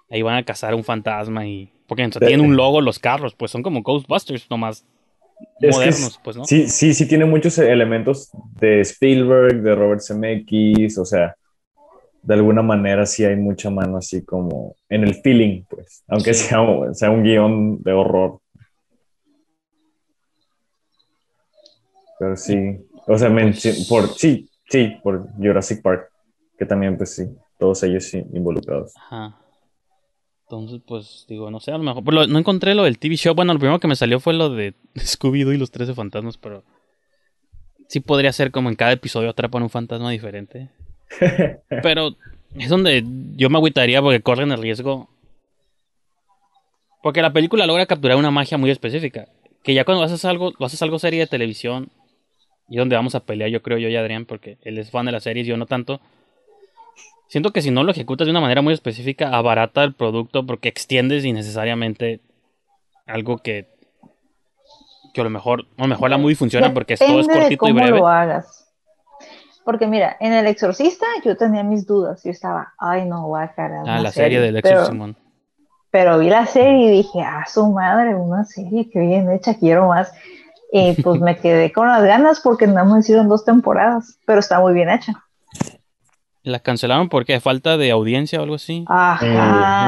ahí 0.09 0.21
van 0.21 0.37
a 0.37 0.43
cazar 0.43 0.73
un 0.73 0.83
fantasma 0.83 1.45
y 1.45 1.71
Porque 1.87 2.05
o 2.05 2.11
sea, 2.11 2.27
tienen 2.27 2.45
un 2.45 2.55
logo 2.55 2.81
los 2.81 2.97
carros, 2.97 3.35
pues 3.35 3.51
son 3.51 3.61
como 3.61 3.81
Ghostbusters, 3.81 4.49
nomás 4.49 4.85
modernos, 5.61 5.99
es- 6.13 6.19
pues, 6.23 6.37
¿no? 6.37 6.45
Sí, 6.45 6.67
sí, 6.67 6.93
sí 6.93 7.07
tiene 7.07 7.25
muchos 7.25 7.57
elementos 7.57 8.29
de 8.59 8.81
Spielberg, 8.81 9.61
de 9.61 9.75
Robert 9.75 10.01
Zemeckis, 10.01 10.97
o 10.97 11.05
sea, 11.05 11.35
de 12.21 12.33
alguna 12.33 12.61
manera 12.61 13.05
sí 13.05 13.23
hay 13.23 13.35
mucha 13.35 13.69
mano 13.69 13.97
así 13.97 14.23
como 14.25 14.75
en 14.89 15.03
el 15.03 15.15
feeling, 15.15 15.63
pues, 15.69 16.03
aunque 16.07 16.33
Sí. 16.33 16.47
sea, 16.49 16.61
un- 16.61 16.93
sea 16.95 17.09
un 17.11 17.23
guion 17.23 17.81
de 17.83 17.93
horror. 17.93 18.39
Pero 22.19 22.35
sí, 22.35 22.55
o 23.05 23.17
sea, 23.17 23.29
men- 23.29 23.53
sí, 23.53 23.85
por, 23.87 24.09
sí, 24.09 24.49
sí, 24.69 24.97
por 25.03 25.29
Jurassic 25.37 25.81
Park, 25.81 26.09
que 26.57 26.65
también, 26.65 26.97
pues 26.97 27.15
sí, 27.15 27.25
todos 27.59 27.83
ellos 27.83 28.05
sí 28.05 28.23
involucrados. 28.33 28.93
Ajá. 28.95 29.37
Entonces, 30.49 30.79
pues, 30.87 31.25
digo, 31.27 31.51
no 31.51 31.59
sé, 31.59 31.71
a 31.71 31.77
lo 31.77 31.83
mejor. 31.83 32.13
lo- 32.13 32.25
no 32.27 32.39
encontré 32.39 32.73
lo 32.73 32.83
del 32.85 32.99
TV 32.99 33.17
show. 33.17 33.35
Bueno, 33.35 33.51
lo 33.53 33.59
primero 33.59 33.79
que 33.79 33.87
me 33.89 33.97
salió 33.97 34.19
fue 34.21 34.33
lo 34.33 34.49
de 34.49 34.73
Scooby-Doo 34.95 35.53
y 35.53 35.57
los 35.57 35.71
13 35.71 35.93
fantasmas, 35.93 36.37
pero. 36.37 36.63
Sí 37.89 37.99
podría 38.01 38.31
ser 38.33 38.51
como 38.51 38.69
en 38.69 38.75
cada 38.75 38.91
episodio 38.93 39.29
atrapan 39.29 39.63
un 39.63 39.69
fantasma 39.69 40.11
diferente. 40.11 40.69
Pero 41.83 42.15
es 42.59 42.67
donde 42.67 43.01
yo 43.37 43.49
me 43.49 43.57
agüitaría 43.57 44.01
porque 44.01 44.19
corren 44.19 44.51
el 44.51 44.61
riesgo. 44.61 45.09
Porque 47.01 47.21
la 47.21 47.31
película 47.31 47.65
logra 47.65 47.85
capturar 47.85 48.17
una 48.17 48.29
magia 48.29 48.57
muy 48.57 48.71
específica. 48.71 49.29
Que 49.63 49.73
ya 49.73 49.85
cuando 49.85 50.03
haces 50.03 50.25
algo, 50.25 50.51
lo 50.59 50.65
haces 50.65 50.81
algo 50.81 50.99
serie 50.99 51.21
de 51.21 51.27
televisión. 51.27 51.89
Y 52.67 52.75
donde 52.75 52.97
vamos 52.97 53.15
a 53.15 53.21
pelear, 53.25 53.49
yo 53.49 53.61
creo, 53.61 53.77
yo 53.77 53.87
y 53.87 53.95
Adrián, 53.95 54.25
porque 54.25 54.57
él 54.63 54.77
es 54.77 54.91
fan 54.91 55.05
de 55.05 55.13
las 55.13 55.23
series, 55.23 55.47
yo 55.47 55.55
no 55.55 55.65
tanto. 55.65 56.01
Siento 57.29 57.51
que 57.51 57.61
si 57.61 57.71
no 57.71 57.83
lo 57.83 57.91
ejecutas 57.91 58.25
de 58.25 58.31
una 58.31 58.39
manera 58.41 58.61
muy 58.61 58.73
específica, 58.73 59.29
abarata 59.35 59.83
el 59.83 59.93
producto 59.93 60.45
porque 60.45 60.69
extiendes 60.69 61.25
innecesariamente 61.25 62.21
algo 63.05 63.37
que. 63.39 63.75
Que 65.13 65.21
a 65.21 65.23
lo 65.23 65.29
mejor, 65.29 65.65
a 65.77 65.81
lo 65.83 65.87
mejor 65.87 66.09
la 66.09 66.17
movie 66.17 66.35
funciona 66.35 66.73
porque 66.73 66.93
es- 66.93 66.99
todo 66.99 67.19
es 67.19 67.27
Depende 67.27 67.33
de 67.33 67.39
cortito 67.57 67.65
y 67.65 67.69
cómo 67.69 67.81
breve. 67.81 67.99
lo 67.99 68.07
hagas. 68.07 68.65
Porque 69.65 69.87
mira, 69.87 70.15
en 70.21 70.31
El 70.31 70.47
Exorcista 70.47 71.05
yo 71.25 71.35
tenía 71.35 71.63
mis 71.63 71.85
dudas. 71.85 72.23
Yo 72.23 72.31
estaba, 72.31 72.73
ay 72.77 73.05
no, 73.05 73.29
va 73.29 73.43
a 73.43 73.53
cara. 73.53 73.83
Ah, 73.85 73.99
la 73.99 74.11
serie 74.11 74.39
del 74.39 74.61
pero, 74.61 74.81
Exorcism. 74.81 75.11
pero 75.91 76.19
vi 76.19 76.29
la 76.29 76.45
serie 76.45 76.85
y 76.87 76.91
dije, 76.97 77.21
ah, 77.21 77.43
su 77.51 77.67
madre, 77.71 78.15
una 78.15 78.45
serie 78.45 78.89
que 78.89 78.99
bien 78.99 79.29
hecha, 79.31 79.55
quiero 79.55 79.87
más. 79.89 80.13
Y 80.71 80.93
pues 81.01 81.19
me 81.19 81.35
quedé 81.41 81.73
con 81.73 81.87
las 81.87 82.03
ganas 82.03 82.39
porque 82.39 82.67
no 82.67 82.85
me 82.85 82.99
hicieron 82.99 83.27
dos 83.27 83.43
temporadas, 83.43 84.17
pero 84.25 84.39
está 84.39 84.59
muy 84.61 84.73
bien 84.73 84.89
hecha. 84.89 85.13
La 86.47 86.59
cancelaron 86.59 87.09
porque 87.09 87.39
falta 87.39 87.75
de 87.77 87.91
audiencia 87.91 88.39
o 88.39 88.43
algo 88.43 88.55
así. 88.55 88.77
Eh, 88.79 88.85
Ajá. 88.87 89.25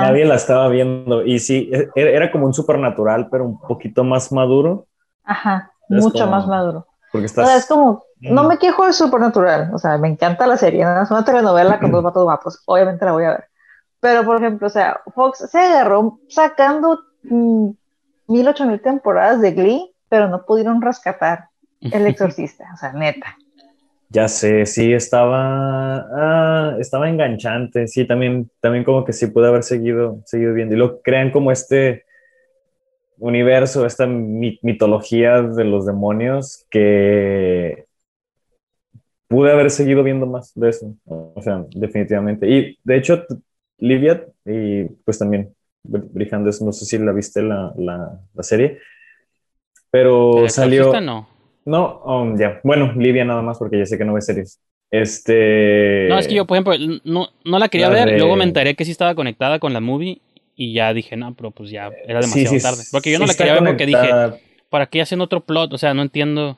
nadie 0.02 0.26
la 0.26 0.36
estaba 0.36 0.68
viendo 0.68 1.26
y 1.26 1.40
sí, 1.40 1.70
e- 1.74 1.90
era 1.96 2.32
como 2.32 2.46
un 2.46 2.54
supernatural, 2.54 3.30
pero 3.32 3.46
un 3.46 3.60
poquito 3.60 4.04
más 4.04 4.32
maduro, 4.32 4.86
Ajá, 5.24 5.72
Es 5.90 6.04
mucho 6.04 6.20
como- 6.26 6.32
más 6.32 6.48
maduro. 6.48 6.86
porque 7.12 7.24
O 7.24 7.26
estás... 7.28 7.48
sea, 7.48 7.58
es 7.58 7.66
como, 7.68 8.04
no 8.20 8.44
me 8.44 8.58
quejo 8.58 8.86
de 8.86 8.94
Supernatural, 8.94 9.72
o 9.74 9.78
sea, 9.78 9.98
me 9.98 10.08
encanta 10.10 10.46
la 10.48 10.58
serie, 10.58 10.84
¿no? 10.84 11.02
es 11.02 11.10
una 11.12 11.24
telenovela 11.24 11.80
con 11.80 11.92
dos 11.92 12.04
vatos 12.04 12.24
guapos, 12.24 12.62
obviamente 12.66 13.06
la 13.06 13.12
voy 13.14 13.24
a 13.24 13.30
ver. 13.32 13.46
Pero, 14.02 14.24
por 14.26 14.38
ejemplo, 14.38 14.68
o 14.68 14.70
sea, 14.70 15.00
Fox 15.16 15.48
se 15.52 15.60
agarró 15.60 16.20
sacando 16.30 17.00
mm, 17.24 17.70
mil, 18.28 18.48
ocho 18.48 18.66
mil 18.66 18.82
temporadas 18.82 19.40
de 19.42 19.52
Glee, 19.52 19.94
pero 20.10 20.28
no 20.30 20.46
pudieron 20.46 20.82
rescatar 20.82 21.50
El 21.80 22.06
Exorcista, 22.08 22.66
o 22.74 22.78
sea, 22.78 22.92
neta. 22.94 23.38
Ya 24.12 24.28
sé, 24.28 24.66
sí, 24.66 24.92
estaba, 24.94 26.00
ah, 26.16 26.76
estaba 26.80 27.10
enganchante, 27.10 27.88
sí, 27.88 28.08
también, 28.08 28.50
también 28.60 28.84
como 28.84 29.06
que 29.06 29.14
sí 29.14 29.28
pude 29.28 29.48
haber 29.48 29.62
seguido, 29.64 30.22
seguido 30.26 30.54
viendo. 30.54 30.74
Y 30.76 30.80
lo 30.80 31.02
crean 31.04 31.30
como 31.32 31.52
este 31.52 32.06
universo, 33.18 33.86
esta 33.86 34.08
mi- 34.08 34.60
mitología 34.64 35.42
de 35.42 35.66
los 35.66 35.86
demonios 35.86 36.66
que 36.70 37.86
pude 39.28 39.52
haber 39.52 39.70
seguido 39.72 40.04
viendo 40.04 40.26
más 40.26 40.52
de 40.56 40.70
eso, 40.70 40.96
o 41.06 41.42
sea, 41.42 41.66
definitivamente. 41.76 42.50
Y 42.50 42.78
de 42.84 42.98
hecho, 42.98 43.24
Livia 43.78 44.26
y 44.46 44.86
pues 45.06 45.20
también 45.20 45.54
Br- 45.84 46.10
Brijandes, 46.12 46.62
no 46.62 46.72
sé 46.74 46.86
si 46.86 46.98
la 46.98 47.12
viste 47.12 47.42
la, 47.42 47.74
la, 47.78 48.20
la 48.34 48.44
serie, 48.44 48.80
pero 49.92 50.46
El 50.46 50.50
salió... 50.50 50.94
No. 51.02 51.28
No, 51.66 52.00
um, 52.04 52.38
ya. 52.38 52.60
Bueno, 52.64 52.94
Livia 52.96 53.26
nada 53.26 53.42
más 53.42 53.58
porque 53.60 53.78
ya 53.78 53.86
sé 53.86 53.98
que 53.98 54.06
no 54.06 54.14
ve 54.14 54.22
series. 54.22 54.60
Este. 54.92 56.08
No, 56.10 56.18
es 56.18 56.28
que 56.28 56.34
yo, 56.34 56.46
por 56.46 56.56
ejemplo, 56.58 56.74
no, 57.04 57.28
no 57.46 57.60
la 57.60 57.70
quería 57.70 57.90
la 57.90 57.94
ver, 58.06 58.10
de- 58.14 58.18
luego 58.18 58.36
me 58.36 58.44
enteré 58.44 58.76
que 58.76 58.86
sí 58.86 58.92
estaba 58.92 59.14
conectada 59.16 59.60
con 59.60 59.74
la 59.74 59.80
movie 59.80 60.20
y 60.56 60.74
ya 60.74 60.94
dije, 60.94 61.16
no, 61.16 61.34
pero 61.36 61.52
pues 61.52 61.70
ya 61.70 61.90
era 62.08 62.22
demasiado 62.22 62.56
sí, 62.58 62.62
tarde. 62.62 62.84
Porque 62.92 63.12
yo 63.12 63.18
sí 63.18 63.22
no 63.22 63.28
la 63.28 63.34
quería 63.36 63.54
ver 63.54 63.64
porque 63.64 63.86
dije. 63.86 64.10
¿para 64.70 64.86
qué 64.88 65.02
hacen 65.02 65.22
otro 65.22 65.42
plot? 65.42 65.74
O 65.74 65.78
sea, 65.78 65.94
no 65.94 66.02
entiendo. 66.02 66.58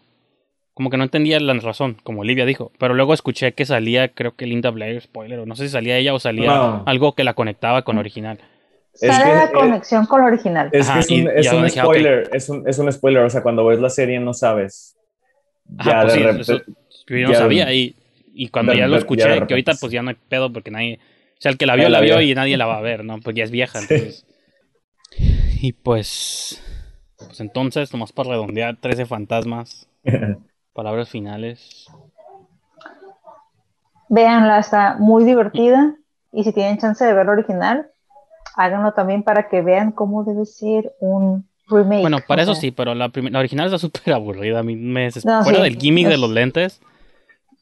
Como 0.73 0.89
que 0.89 0.97
no 0.97 1.03
entendía 1.03 1.39
la 1.41 1.53
razón, 1.55 1.97
como 2.03 2.21
Olivia 2.21 2.45
dijo. 2.45 2.71
Pero 2.79 2.93
luego 2.93 3.13
escuché 3.13 3.51
que 3.51 3.65
salía, 3.65 4.07
creo 4.07 4.35
que 4.35 4.45
Linda 4.45 4.69
Blair, 4.71 5.01
spoiler, 5.01 5.39
o 5.39 5.45
no 5.45 5.55
sé 5.55 5.65
si 5.65 5.69
salía 5.69 5.97
ella 5.97 6.13
o 6.13 6.19
salía 6.19 6.47
No. 6.47 6.83
algo 6.87 7.13
que 7.13 7.25
la 7.25 7.33
conectaba 7.33 7.81
con 7.83 7.97
original. 7.97 8.39
Es 8.93 9.15
Sale 9.15 9.23
que- 9.23 9.35
la 9.37 9.43
eh, 9.45 9.51
conexión 9.53 10.05
con 10.05 10.21
la 10.21 10.27
original. 10.27 10.69
Es 10.71 10.87
Ajá, 10.89 10.95
que 10.95 10.99
es 10.99 11.11
un, 11.11 11.27
es 11.35 11.45
ya 11.45 11.55
un 11.55 11.63
dije, 11.65 11.79
ok. 11.79 11.85
spoiler, 11.85 12.29
es, 12.33 12.49
un, 12.49 12.67
es 12.67 12.77
un 12.79 12.91
spoiler. 12.91 13.23
O 13.23 13.29
sea, 13.29 13.41
cuando 13.43 13.65
ves 13.65 13.79
la 13.79 13.89
serie 13.89 14.19
no 14.19 14.33
sabes. 14.33 14.97
Ajá, 15.77 15.89
Ya 15.91 16.01
pues 16.01 16.13
de 16.13 16.19
sí, 16.19 16.25
repente. 16.25 16.41
eso 16.41 16.61
yo 17.07 17.27
no 17.27 17.31
ya- 17.33 17.37
sabía. 17.39 17.73
Y, 17.73 17.95
y 18.33 18.49
cuando 18.49 18.71
de 18.73 18.79
ya 18.79 18.87
lo 18.87 18.97
escuché, 18.97 19.23
ya 19.23 19.47
que 19.47 19.53
ahorita 19.53 19.73
pues 19.79 19.91
ya 19.91 20.01
no 20.01 20.09
hay 20.09 20.17
pedo 20.29 20.51
porque 20.51 20.71
nadie. 20.71 20.99
O 21.37 21.41
sea, 21.41 21.51
el 21.51 21.57
que 21.57 21.65
la 21.65 21.75
vio, 21.75 21.85
la 21.89 21.99
la 21.99 22.01
vio 22.01 22.21
y 22.21 22.35
nadie 22.35 22.57
la 22.57 22.65
va 22.67 22.77
a 22.77 22.81
ver, 22.81 23.03
¿no? 23.05 23.19
Pues 23.19 23.35
ya 23.35 23.43
es 23.43 23.51
vieja, 23.51 23.79
Sí. 23.79 23.87
entonces. 23.93 24.25
Y 25.61 25.73
pues. 25.73 26.61
Pues 27.17 27.39
entonces, 27.39 27.91
nomás 27.93 28.11
para 28.11 28.29
redondear, 28.31 28.77
13 28.79 29.05
fantasmas. 29.05 29.87
Palabras 30.73 31.09
finales. 31.09 31.87
Véanla, 34.09 34.59
está 34.59 34.95
muy 34.99 35.23
divertida. 35.23 35.95
Y 36.33 36.43
si 36.43 36.53
tienen 36.53 36.77
chance 36.77 37.03
de 37.05 37.13
ver 37.13 37.25
la 37.25 37.33
original, 37.33 37.90
háganlo 38.55 38.93
también 38.93 39.23
para 39.23 39.49
que 39.49 39.61
vean 39.61 39.91
cómo 39.91 40.23
debe 40.23 40.45
ser 40.45 40.93
un 40.99 41.47
remake. 41.67 42.01
Bueno, 42.01 42.19
para 42.27 42.43
eso 42.43 42.53
sea, 42.53 42.61
sí, 42.61 42.71
pero 42.71 42.93
la, 42.95 43.11
la 43.13 43.39
original 43.39 43.67
está 43.67 43.77
súper 43.79 44.13
aburrida. 44.13 44.59
A 44.59 44.63
mí 44.63 44.75
me 44.75 45.03
desespera. 45.03 45.39
No, 45.39 45.43
Fuera 45.43 45.59
sí, 45.59 45.63
del 45.65 45.77
gimmick 45.77 46.07
de 46.07 46.17
los 46.17 46.29
lentes. 46.29 46.81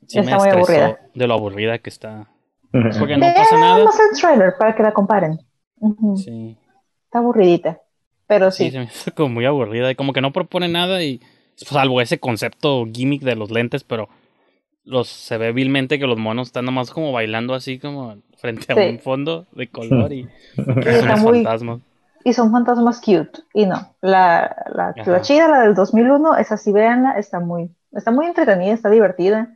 Sí 0.07 0.17
me 0.17 0.25
está 0.25 0.37
muy 0.37 0.49
aburrida. 0.49 0.99
de 1.13 1.27
lo 1.27 1.33
aburrida 1.35 1.77
que 1.79 1.89
está. 1.89 2.27
Porque 2.71 3.17
no 3.17 3.25
pasa 3.33 3.57
nada. 3.57 3.83
más 3.85 3.99
el 3.99 4.19
trailer 4.19 4.53
para 4.57 4.75
que 4.75 4.83
la 4.83 4.91
comparen. 4.93 5.39
Sí, 6.17 6.57
Está 7.05 7.19
aburridita. 7.19 7.79
Pero 8.27 8.51
sí, 8.51 8.65
sí. 8.65 8.71
se 8.71 8.79
me 8.79 8.85
hizo 8.85 9.13
como 9.15 9.29
muy 9.29 9.45
aburrida. 9.45 9.89
Y 9.89 9.95
como 9.95 10.13
que 10.13 10.21
no 10.21 10.31
propone 10.31 10.67
nada 10.67 11.03
y. 11.03 11.21
Salvo 11.55 11.99
ese 11.99 12.21
concepto 12.21 12.85
gimmick 12.85 13.21
de 13.21 13.35
los 13.35 13.51
lentes, 13.51 13.83
pero 13.83 14.07
los 14.83 15.07
se 15.07 15.37
ve 15.37 15.51
vilmente 15.51 15.99
que 15.99 16.07
los 16.07 16.17
monos 16.17 16.47
están 16.47 16.65
nomás 16.65 16.91
como 16.91 17.11
bailando 17.11 17.53
así 17.53 17.79
como 17.79 18.17
frente 18.37 18.71
a 18.71 18.75
Sí. 18.75 18.81
un 18.89 18.99
fondo 18.99 19.45
de 19.51 19.69
color 19.69 20.11
y 20.13 20.27
Y 20.57 20.63
son 20.63 21.19
muy, 21.21 21.43
fantasmas. 21.43 21.79
y 22.23 22.33
son 22.33 22.51
fantasmas 22.51 22.99
cute. 23.01 23.41
Y 23.53 23.65
no, 23.65 23.95
la, 24.01 24.55
la, 24.73 24.93
la 25.05 25.21
chida, 25.21 25.47
la 25.47 25.61
del 25.61 25.75
2001, 25.75 26.37
esa 26.37 26.57
sí, 26.57 26.71
véanla, 26.71 27.19
está 27.19 27.39
muy, 27.39 27.69
está 27.91 28.11
muy 28.11 28.25
entretenida, 28.25 28.73
está 28.73 28.89
divertida. 28.89 29.53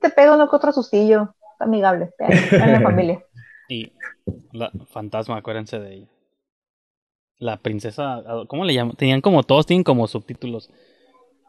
Te 0.00 0.10
pega 0.10 0.34
uno 0.34 0.48
que 0.50 0.56
otro 0.56 0.72
sustillo, 0.72 1.34
está 1.52 1.64
amigable, 1.64 2.10
en 2.18 2.82
familia. 2.82 3.24
Y 3.68 3.92
la 4.52 4.70
fantasma, 4.90 5.36
acuérdense 5.36 5.78
de 5.78 5.94
ella. 5.94 6.06
La 7.38 7.56
princesa, 7.56 8.22
¿cómo 8.48 8.64
le 8.64 8.74
llaman? 8.74 8.96
Tenían 8.96 9.20
como 9.22 9.42
todos 9.42 9.64
tienen 9.64 9.84
como 9.84 10.06
subtítulos. 10.06 10.70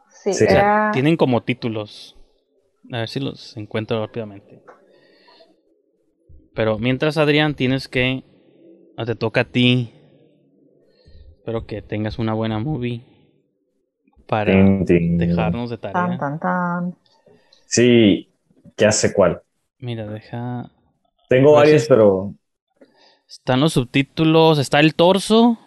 Sí, 0.08 0.32
Sí. 0.32 0.44
era, 0.48 0.90
Tienen 0.92 1.16
como 1.16 1.42
títulos. 1.42 2.16
A 2.90 2.98
ver 2.98 3.08
si 3.08 3.20
los 3.20 3.56
encuentro 3.56 4.00
rápidamente. 4.04 4.62
Pero 6.54 6.78
mientras, 6.78 7.16
Adrián, 7.16 7.54
tienes 7.54 7.88
que. 7.88 8.24
ah, 8.96 9.04
Te 9.06 9.14
toca 9.14 9.42
a 9.42 9.44
ti. 9.44 9.92
Espero 11.38 11.66
que 11.66 11.82
tengas 11.82 12.18
una 12.18 12.34
buena 12.34 12.58
movie. 12.58 13.02
Para 14.26 14.54
dejarnos 14.54 15.70
de 15.70 15.78
tarea. 15.78 16.18
tan, 16.18 16.38
tan. 16.40 16.96
Sí, 17.66 18.30
ya 18.76 18.92
sé 18.92 19.12
cuál. 19.12 19.42
Mira, 19.78 20.06
deja. 20.06 20.70
Tengo 21.28 21.52
varias, 21.52 21.82
sí. 21.82 21.86
pero 21.88 22.34
Están 23.28 23.60
los 23.60 23.72
subtítulos. 23.72 24.58
Está 24.58 24.80
el 24.80 24.94
torso. 24.94 25.58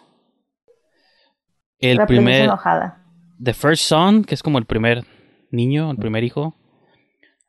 El 1.78 1.98
la 1.98 2.06
primer. 2.06 2.44
enojada. 2.44 3.04
The 3.42 3.52
First 3.52 3.82
Son, 3.84 4.24
que 4.24 4.34
es 4.34 4.42
como 4.42 4.58
el 4.58 4.64
primer 4.64 5.04
niño, 5.50 5.90
el 5.90 5.98
primer 5.98 6.24
hijo. 6.24 6.54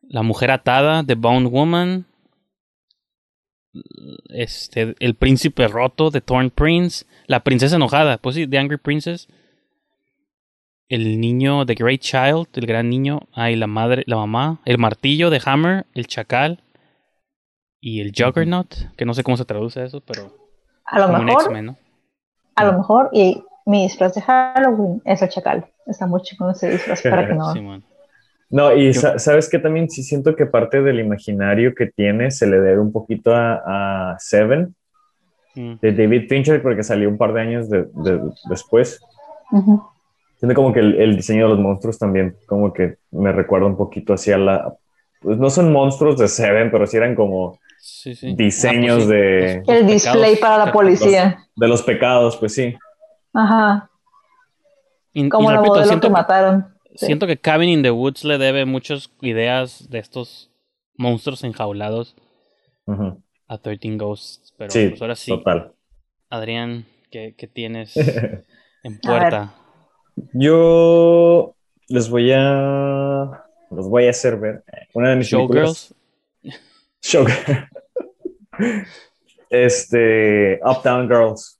La 0.10 0.24
mujer 0.24 0.52
atada, 0.52 1.04
The 1.04 1.16
Bound 1.16 1.50
Woman. 1.52 2.06
Este, 4.30 4.96
el 5.00 5.16
príncipe 5.16 5.68
roto, 5.68 6.12
The 6.12 6.22
Torn 6.22 6.50
Prince. 6.50 7.06
La 7.28 7.44
princesa 7.44 7.76
enojada, 7.76 8.18
pues 8.18 8.36
sí, 8.36 8.48
The 8.48 8.58
Angry 8.58 8.78
Princess. 8.78 9.28
El 10.90 11.20
niño, 11.20 11.66
The 11.66 11.76
Great 11.76 12.00
Child, 12.00 12.48
el 12.54 12.66
gran 12.66 12.90
niño. 12.90 13.22
Ah, 13.34 13.52
y 13.52 13.56
la 13.56 13.68
madre, 13.68 14.04
la 14.08 14.16
mamá. 14.16 14.60
El 14.66 14.78
martillo 14.78 15.30
de 15.30 15.42
Hammer, 15.46 15.86
el 15.94 16.08
chacal. 16.08 16.64
Y 17.80 18.02
el 18.02 18.14
Juggernaut, 18.16 18.74
que 18.96 19.06
no 19.06 19.14
sé 19.14 19.24
cómo 19.24 19.38
se 19.38 19.46
traduce 19.46 19.84
eso, 19.84 20.02
pero 20.02 20.36
A 20.86 21.00
lo 21.00 21.10
mejor, 21.10 21.54
a 22.56 22.66
lo 22.66 22.74
mejor, 22.74 23.10
y 23.14 23.44
mi 23.66 23.84
disfraz 23.84 24.16
de 24.16 24.22
Halloween 24.22 25.02
es 25.06 25.22
el 25.22 25.30
chacal. 25.30 25.68
Está 25.86 26.08
muy 26.08 26.22
chico 26.22 26.50
ese 26.50 26.72
disfraz 26.72 27.04
para 27.04 27.28
que 27.28 27.36
no. 27.36 27.52
Simón. 27.54 27.84
No, 28.50 28.74
y 28.74 28.94
Yo- 28.94 29.02
sa- 29.02 29.20
sabes 29.20 29.50
que 29.50 29.60
también 29.60 29.90
sí 29.90 30.04
siento 30.04 30.36
que 30.36 30.46
parte 30.46 30.82
del 30.82 31.00
imaginario 31.00 31.76
que 31.76 31.88
tiene 31.88 32.32
se 32.32 32.48
le 32.48 32.60
debe 32.62 32.80
un 32.80 32.92
poquito 32.94 33.34
a, 33.36 34.12
a 34.14 34.20
Seven 34.20 34.74
Mm. 35.56 35.74
de 35.82 35.92
David 35.92 36.30
Fincher 36.30 36.62
porque 36.62 36.84
salió 36.84 37.10
un 37.10 37.18
par 37.18 37.34
de 37.34 37.42
años 37.42 37.70
de- 37.70 37.88
de- 37.94 38.22
después. 38.50 39.00
Siento 40.40 40.54
como 40.56 40.72
que 40.72 40.80
el, 40.82 40.96
el 41.02 41.16
diseño 41.16 41.44
de 41.46 41.50
los 41.50 41.60
monstruos 41.60 41.98
también 41.98 42.36
como 42.46 42.72
que 42.72 42.98
me 43.12 43.32
recuerda 43.32 43.66
un 43.66 43.76
poquito 43.76 44.14
hacia 44.14 44.38
la... 44.38 44.74
Pues 45.20 45.38
no 45.40 45.50
son 45.50 45.72
monstruos 45.74 46.18
de 46.20 46.28
Seven, 46.28 46.70
pero 46.70 46.86
sí 46.86 46.96
eran 46.98 47.16
como 47.16 47.58
Sí, 47.80 48.14
sí. 48.16 48.36
Diseños 48.36 49.04
Ah, 49.04 49.06
pues 49.06 49.08
sí, 49.08 49.14
de- 49.14 49.56
los- 49.58 49.68
los 49.68 49.76
El 49.78 49.88
display 49.88 50.36
pecados 50.36 50.40
para 50.40 50.66
la 50.66 50.72
policía. 50.72 51.38
de 51.56 51.68
los 51.68 51.82
pecados, 51.82 52.38
pues 52.38 52.54
sí. 52.54 52.76
Ajá. 53.34 53.90
Y- 55.14 55.26
y 55.26 55.30
Como 55.30 55.50
la 55.50 55.58
repito, 55.58 55.72
modelo 55.74 55.88
siento 55.88 56.08
que- 56.08 56.14
mataron. 56.14 56.68
Sí. 56.98 57.06
Siento 57.08 57.28
que 57.28 57.38
Cabin 57.38 57.70
in 57.70 57.84
the 57.84 57.92
Woods 57.92 58.24
le 58.24 58.38
debe 58.38 58.66
muchas 58.66 59.10
ideas 59.22 59.90
de 59.90 60.00
estos 60.00 60.52
monstruos 60.98 61.44
enjaulados 61.44 62.16
a 63.48 63.58
13 63.58 63.96
Ghosts. 63.98 64.54
Pero 64.58 64.72
Sí, 64.72 64.90
pues 64.90 65.02
ahora 65.02 65.16
sí, 65.16 65.32
total. 65.32 65.74
Adrián, 66.30 66.86
¿qué, 67.12 67.36
qué 67.38 67.48
tienes 67.48 67.96
en 68.84 69.00
puerta? 69.00 69.54
Yo 70.34 71.56
les 71.88 72.10
voy 72.10 72.32
a... 72.34 73.44
Los 73.70 73.90
voy 73.90 74.08
a 74.08 74.12
hacer 74.12 74.38
ver. 74.40 74.64
Una 74.94 75.10
de 75.10 75.16
mis. 75.18 75.28
Showgirls. 75.28 75.94
Showgirl. 77.02 77.68
Este, 79.50 80.60
Uptown 80.64 81.08
Girls, 81.08 81.60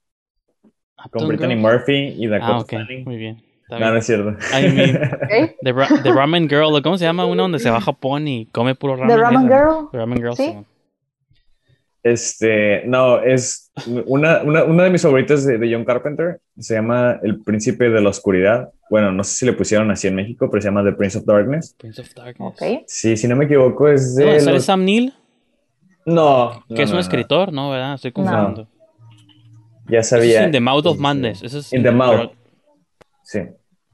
con 0.62 0.72
Uptown 1.06 1.28
Brittany 1.28 1.54
Girls. 1.54 1.62
Murphy 1.62 2.14
y 2.18 2.26
Dakota 2.26 2.56
Ah, 2.56 2.64
Fanning. 2.68 3.04
muy 3.04 3.16
bien. 3.16 3.42
Está 3.70 3.78
No, 3.80 3.90
no 3.92 3.96
es 3.98 4.06
cierto. 4.06 4.30
I 4.58 4.72
mean, 4.72 4.96
¿Ok? 4.96 5.56
The, 5.62 5.72
Ra- 5.72 5.88
The 6.02 6.12
Ramen 6.12 6.48
Girl, 6.48 6.74
¿o 6.74 6.82
¿cómo 6.82 6.96
se 6.96 7.04
llama? 7.04 7.26
Una 7.26 7.42
donde 7.42 7.58
se 7.58 7.68
va 7.70 7.76
a 7.76 7.80
Japón 7.82 8.26
y 8.26 8.46
come 8.46 8.74
puro 8.74 8.96
ramen. 8.96 9.14
The 9.16 9.22
Ramen. 9.22 9.42
Girl. 9.48 9.88
The 9.92 9.98
Ramen 9.98 10.18
Girl, 10.18 10.34
Sí. 10.36 10.54
Este, 12.02 12.84
no, 12.86 13.20
es 13.20 13.70
una, 14.06 14.42
una, 14.42 14.64
una 14.64 14.84
de 14.84 14.90
mis 14.90 15.02
favoritas 15.02 15.44
de, 15.44 15.58
de 15.58 15.72
John 15.74 15.84
Carpenter. 15.84 16.40
Se 16.58 16.74
llama 16.74 17.18
El 17.22 17.42
Príncipe 17.42 17.90
de 17.90 18.00
la 18.00 18.08
Oscuridad. 18.08 18.70
Bueno, 18.88 19.12
no 19.12 19.24
sé 19.24 19.34
si 19.34 19.46
le 19.46 19.52
pusieron 19.52 19.90
así 19.90 20.06
en 20.08 20.14
México, 20.14 20.48
pero 20.50 20.62
se 20.62 20.68
llama 20.68 20.84
The 20.84 20.92
Prince 20.92 21.18
of 21.18 21.24
Darkness. 21.26 21.74
Prince 21.76 22.00
of 22.00 22.14
Darkness. 22.14 22.48
Ok. 22.52 22.62
Sí, 22.86 23.16
si 23.16 23.28
no 23.28 23.36
me 23.36 23.44
equivoco, 23.44 23.88
es 23.88 24.14
de. 24.16 24.40
¿sale 24.40 24.54
los- 24.56 24.64
Sam 24.64 24.84
Neill? 24.84 25.12
No, 26.06 26.64
Que 26.68 26.74
no, 26.76 26.82
es 26.82 26.88
un 26.90 26.94
no, 26.96 27.00
escritor, 27.00 27.52
¿no? 27.52 27.70
¿Verdad? 27.70 27.94
Estoy 27.94 28.12
confundiendo. 28.12 28.66
Ya 29.88 29.98
Ese 29.98 30.00
es 30.00 30.08
sabía. 30.22 30.44
In 30.44 30.52
the 30.52 30.60
Mouth 30.60 30.86
of 30.86 30.98
Madness. 30.98 31.42
Ese 31.42 31.58
es 31.58 31.72
In 31.72 31.82
the 31.82 31.90
Mouth. 31.90 32.16
pero- 32.16 32.32
Sí. 33.24 33.40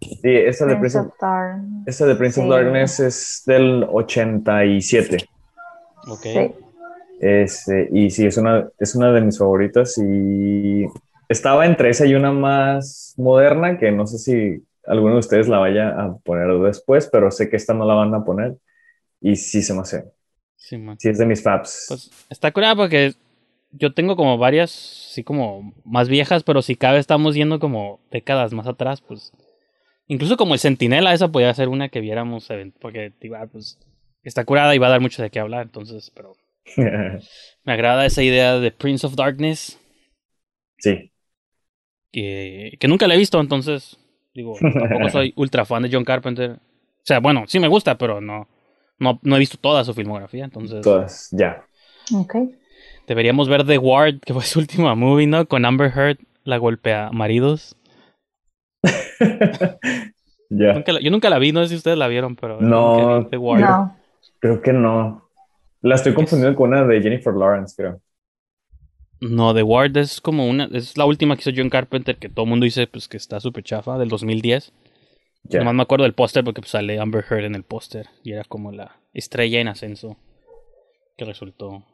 Sí, 0.05 0.31
esa 0.31 0.67
de 0.67 0.77
Prince 0.77 0.99
Prince 0.99 0.99
of, 0.99 1.07
of 1.07 1.15
Darkness. 1.21 1.87
esa 1.87 2.07
de 2.07 2.15
Prince 2.17 2.41
of 2.41 2.47
Sí. 2.47 2.51
Darkness 2.51 3.01
es 3.01 3.43
del 3.47 3.87
87. 3.91 5.29
ok. 6.09 6.21
Sí. 6.23 6.55
Este, 7.21 7.89
y 7.93 8.11
sí, 8.11 8.27
es 8.27 8.37
una, 8.37 8.69
es 8.79 8.95
una 8.95 9.13
de 9.13 9.21
mis 9.21 9.39
favoritas 9.39 9.97
y 9.99 10.85
estaba 11.29 11.65
entre 11.65 11.91
esa 11.91 12.05
y 12.07 12.15
una 12.15 12.33
más 12.33 13.15
moderna 13.17 13.79
que 13.79 13.91
no 13.93 14.07
sé 14.07 14.19
si 14.19 14.63
alguno 14.87 15.15
de 15.15 15.21
ustedes 15.21 15.49
la 15.49 15.59
vaya 15.59 15.89
a 15.91 16.17
poner 16.19 16.49
después, 16.61 17.09
pero 17.11 17.31
sé 17.31 17.49
que 17.49 17.57
esta 17.57 17.73
no 17.73 17.87
la 17.87 17.95
van 17.95 18.15
a 18.15 18.25
poner 18.25 18.57
y 19.21 19.37
sí 19.37 19.63
se 19.63 19.73
me 19.73 19.81
hace. 19.81 20.05
Sí, 20.57 20.77
man. 20.77 20.97
Sí 20.99 21.09
es 21.09 21.19
de 21.19 21.25
mis 21.27 21.43
faps. 21.43 21.87
Pues 21.89 22.11
está 22.29 22.53
curada 22.53 22.77
porque 22.77 23.15
yo 23.71 23.95
tengo 23.95 24.17
como 24.17 24.37
varias, 24.37 24.71
sí 24.71 25.25
como 25.25 25.73
más 25.85 26.09
viejas, 26.09 26.43
pero 26.43 26.61
si 26.63 26.75
cabe 26.77 26.99
estamos 26.99 27.35
yendo 27.35 27.59
como 27.59 28.01
décadas 28.11 28.53
más 28.53 28.67
atrás, 28.67 29.01
pues. 29.01 29.33
Incluso 30.07 30.37
como 30.37 30.55
el 30.55 30.61
Centinela, 30.61 31.15
esa 31.15 31.33
podría 31.33 31.55
ser 31.55 31.69
una 31.69 31.89
que 31.89 32.01
viéramos, 32.01 32.49
porque 32.81 33.13
ah, 33.37 33.47
pues 33.51 33.79
está 34.23 34.45
curada 34.45 34.75
y 34.75 34.79
va 34.79 34.89
a 34.89 34.91
dar 34.91 35.01
mucho 35.01 35.23
de 35.23 35.31
qué 35.31 35.41
hablar, 35.41 35.63
entonces, 35.63 36.11
pero 36.15 36.35
me 36.77 37.73
agrada 37.73 38.07
esa 38.07 38.23
idea 38.23 38.59
de 38.59 38.71
Prince 38.71 39.07
of 39.07 39.17
Darkness, 39.17 39.79
sí. 40.79 41.11
que, 42.13 42.77
que 42.79 42.89
nunca 42.89 43.07
la 43.07 43.15
he 43.15 43.19
visto, 43.19 43.41
entonces, 43.41 43.99
digo, 44.35 44.57
tampoco 44.79 45.09
soy 45.11 45.33
ultra 45.37 45.65
fan 45.65 45.83
de 45.83 45.91
John 45.93 46.05
Carpenter. 46.05 46.53
O 46.53 47.07
sea, 47.07 47.21
bueno, 47.21 47.45
sí 47.47 47.59
me 47.61 47.69
gusta, 47.69 47.99
pero 47.99 48.21
no, 48.21 48.49
no, 48.99 49.21
no 49.23 49.37
he 49.37 49.39
visto 49.39 49.59
toda 49.59 49.85
su 49.85 49.95
filmografía, 49.95 50.45
entonces 50.45 50.81
Todas, 50.81 51.29
ya. 51.33 51.67
Ok. 52.15 52.35
deberíamos 53.07 53.49
ver 53.49 53.65
The 53.67 53.79
Ward, 53.79 54.21
que 54.21 54.35
fue 54.35 54.43
su 54.45 54.59
última 54.61 54.95
movie, 54.95 55.27
¿no? 55.27 55.47
Con 55.47 55.65
Amber 55.65 55.93
Heard, 55.97 56.19
la 56.45 56.59
golpea 56.59 57.11
maridos. 57.13 57.77
ya. 60.51 60.73
Nunca 60.75 60.93
la- 60.93 61.01
yo 61.01 61.11
nunca 61.11 61.31
la 61.31 61.39
vi, 61.39 61.53
no 61.53 61.63
sé 61.63 61.69
si 61.69 61.77
ustedes 61.77 61.99
la 61.99 62.09
vieron, 62.09 62.37
pero 62.37 62.61
No. 62.61 63.27
The. 63.31 63.39
No. 63.39 63.97
Creo 64.41 64.61
que 64.63 64.73
no. 64.73 65.29
La 65.81 65.97
estoy 65.97 66.15
confundiendo 66.15 66.57
con 66.57 66.71
una 66.71 66.85
de 66.85 67.03
Jennifer 67.03 67.35
Lawrence, 67.35 67.75
creo. 67.77 68.01
No, 69.21 69.55
The 69.55 69.63
Ward 69.63 69.97
es 69.97 70.21
como 70.21 70.47
una, 70.49 70.69
es 70.73 70.99
la 70.99 71.05
última 71.07 71.35
que 71.37 71.41
hizo 71.43 71.51
John 71.55 71.71
Carpenter, 71.71 72.17
que 72.17 72.29
todo 72.29 72.45
el 72.45 72.51
mundo 72.51 72.65
dice 72.65 72.87
pues 72.87 73.09
que 73.09 73.17
está 73.17 73.41
súper 73.41 73.65
chafa, 73.65 73.99
del 73.99 74.09
2010. 74.09 74.73
Ya. 75.45 75.59
Nomás 75.59 75.75
me 75.75 75.83
acuerdo 75.83 76.05
del 76.05 76.15
póster 76.15 76.43
porque 76.43 76.63
pues, 76.63 76.71
sale 76.71 76.99
Amber 76.99 77.25
Heard 77.29 77.45
en 77.45 77.55
el 77.55 77.65
póster 77.65 78.09
y 78.23 78.33
era 78.33 78.45
como 78.45 78.73
la 78.73 78.97
estrella 79.13 79.61
en 79.61 79.69
ascenso 79.69 80.17
que 81.17 81.25
resultó 81.25 81.85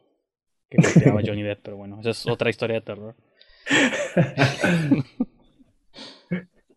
que 0.69 0.77
golpeaba 0.81 1.19
a 1.19 1.23
Johnny 1.25 1.43
Depp, 1.43 1.59
pero 1.61 1.75
bueno, 1.77 1.99
esa 1.99 2.11
es 2.11 2.25
otra 2.27 2.49
historia 2.49 2.75
de 2.75 2.81
terror. 2.81 3.15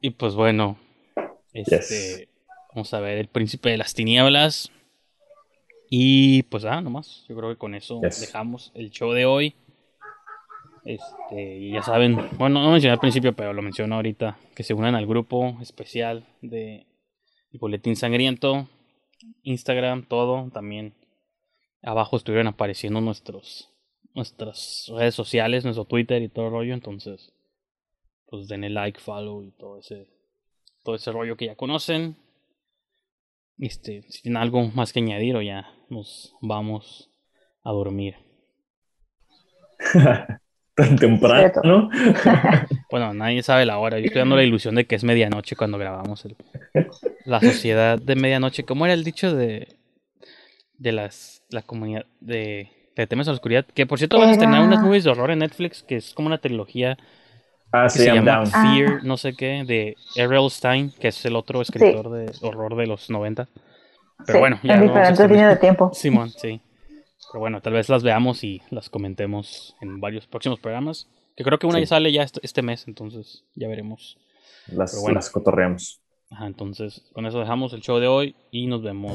y 0.04 0.10
pues 0.10 0.34
bueno, 0.34 0.76
este, 1.54 1.78
Yes. 1.78 2.28
vamos 2.74 2.92
a 2.92 3.00
ver 3.00 3.16
El 3.16 3.28
Príncipe 3.28 3.70
de 3.70 3.78
las 3.78 3.94
Tinieblas. 3.94 4.70
Y 5.88 6.42
pues 6.44 6.66
ah, 6.66 6.82
nomás, 6.82 7.24
yo 7.26 7.34
creo 7.34 7.48
que 7.48 7.56
con 7.56 7.74
eso 7.74 8.02
Yes. 8.02 8.20
dejamos 8.20 8.70
el 8.74 8.90
show 8.90 9.12
de 9.12 9.24
hoy. 9.24 9.54
Este, 10.84 11.56
y 11.56 11.72
ya 11.72 11.82
saben, 11.82 12.16
bueno, 12.36 12.60
no 12.60 12.70
mencioné 12.70 12.92
al 12.92 12.98
principio, 13.00 13.34
pero 13.34 13.54
lo 13.54 13.62
menciono 13.62 13.94
ahorita, 13.94 14.36
que 14.54 14.62
se 14.62 14.74
unan 14.74 14.94
al 14.94 15.06
grupo 15.06 15.56
especial 15.62 16.26
de 16.42 16.84
El 17.50 17.58
Boletín 17.58 17.96
Sangriento, 17.96 18.68
Instagram, 19.42 20.04
todo, 20.04 20.50
también 20.52 20.92
abajo 21.82 22.18
estuvieron 22.18 22.48
apareciendo 22.48 23.00
nuestros 23.00 23.70
nuestras 24.12 24.92
redes 24.94 25.14
sociales, 25.14 25.64
nuestro 25.64 25.86
Twitter 25.86 26.20
y 26.20 26.28
todo 26.28 26.46
el 26.46 26.52
rollo, 26.52 26.74
entonces 26.74 27.32
pues 28.36 28.48
denle 28.48 28.70
like, 28.70 29.00
follow 29.00 29.42
y 29.42 29.50
todo 29.52 29.78
ese 29.78 30.06
todo 30.82 30.94
ese 30.96 31.10
rollo 31.12 31.36
que 31.36 31.46
ya 31.46 31.56
conocen. 31.56 32.16
Este, 33.58 34.02
si 34.08 34.22
tienen 34.22 34.42
algo 34.42 34.62
más 34.74 34.92
que 34.92 35.00
añadir 35.00 35.36
o 35.36 35.42
ya 35.42 35.70
nos 35.88 36.34
vamos 36.40 37.10
a 37.62 37.70
dormir. 37.72 38.16
Tan 40.74 40.96
temprano. 40.98 41.52
¿no? 41.62 41.90
Bueno, 42.90 43.12
nadie 43.14 43.42
sabe 43.42 43.64
la 43.66 43.78
hora. 43.78 43.98
Yo 43.98 44.06
estoy 44.06 44.20
dando 44.20 44.36
la 44.36 44.44
ilusión 44.44 44.74
de 44.76 44.86
que 44.86 44.94
es 44.94 45.02
medianoche 45.04 45.56
cuando 45.56 45.78
grabamos 45.78 46.24
el- 46.24 46.36
la 47.24 47.40
sociedad 47.40 47.98
de 47.98 48.14
medianoche. 48.16 48.64
¿Cómo 48.64 48.84
era 48.84 48.94
el 48.94 49.04
dicho 49.04 49.34
de 49.34 49.68
de 50.78 50.92
las 50.92 51.42
la 51.50 51.62
comunidad 51.62 52.06
de 52.20 52.70
de 52.96 53.06
temas 53.06 53.26
a 53.26 53.30
la 53.32 53.34
oscuridad? 53.36 53.66
Que 53.66 53.86
por 53.86 53.98
cierto 53.98 54.18
van 54.18 54.28
a 54.28 54.32
estrenar 54.32 54.62
unas 54.64 54.80
movies 54.82 55.04
de 55.04 55.10
horror 55.10 55.30
en 55.32 55.40
Netflix 55.40 55.82
que 55.82 55.96
es 55.96 56.12
como 56.14 56.26
una 56.26 56.38
trilogía 56.38 56.98
Ah, 57.76 57.84
que 57.84 57.90
sí, 57.90 57.98
se 58.00 58.14
llama 58.14 58.32
down. 58.36 58.46
Fear, 58.46 58.88
Ah. 58.92 59.00
no 59.02 59.16
sé 59.16 59.34
qué, 59.34 59.64
de 59.66 59.96
R.L. 60.16 60.48
Stein, 60.50 60.90
que 60.98 61.08
es 61.08 61.24
el 61.24 61.34
otro 61.36 61.60
escritor 61.60 62.10
de 62.10 62.32
horror 62.42 62.76
de 62.76 62.86
los 62.86 63.10
90. 63.10 63.48
Pero 64.26 64.38
Sí, 64.38 64.40
bueno, 64.40 64.60
ya 64.62 64.74
en 64.74 64.80
no 64.80 64.86
diferentes 64.86 65.28
líneas 65.30 65.50
de 65.54 65.56
tiempo. 65.60 65.90
Simón, 65.94 66.30
sí. 66.30 66.60
Pero 67.32 67.40
bueno, 67.40 67.60
tal 67.60 67.72
vez 67.72 67.88
las 67.88 68.02
veamos 68.02 68.44
y 68.44 68.62
las 68.70 68.88
comentemos 68.88 69.74
en 69.80 70.00
varios 70.00 70.26
próximos 70.26 70.60
programas. 70.60 71.08
Que 71.36 71.42
creo 71.42 71.58
que 71.58 71.66
una 71.66 71.78
Sí. 71.78 71.82
ya 71.84 71.86
sale 71.88 72.12
ya 72.12 72.22
este, 72.22 72.38
este 72.44 72.62
mes, 72.62 72.86
entonces 72.86 73.44
ya 73.56 73.66
veremos. 73.66 74.16
Las, 74.68 74.98
bueno. 75.00 75.16
las 75.16 75.30
cotorreamos. 75.30 76.00
Ajá, 76.30 76.46
entonces 76.46 77.02
con 77.12 77.26
eso 77.26 77.38
dejamos 77.40 77.72
el 77.72 77.80
show 77.82 77.98
de 77.98 78.06
hoy 78.06 78.34
y 78.50 78.66
nos 78.66 78.82
vemos 78.82 79.14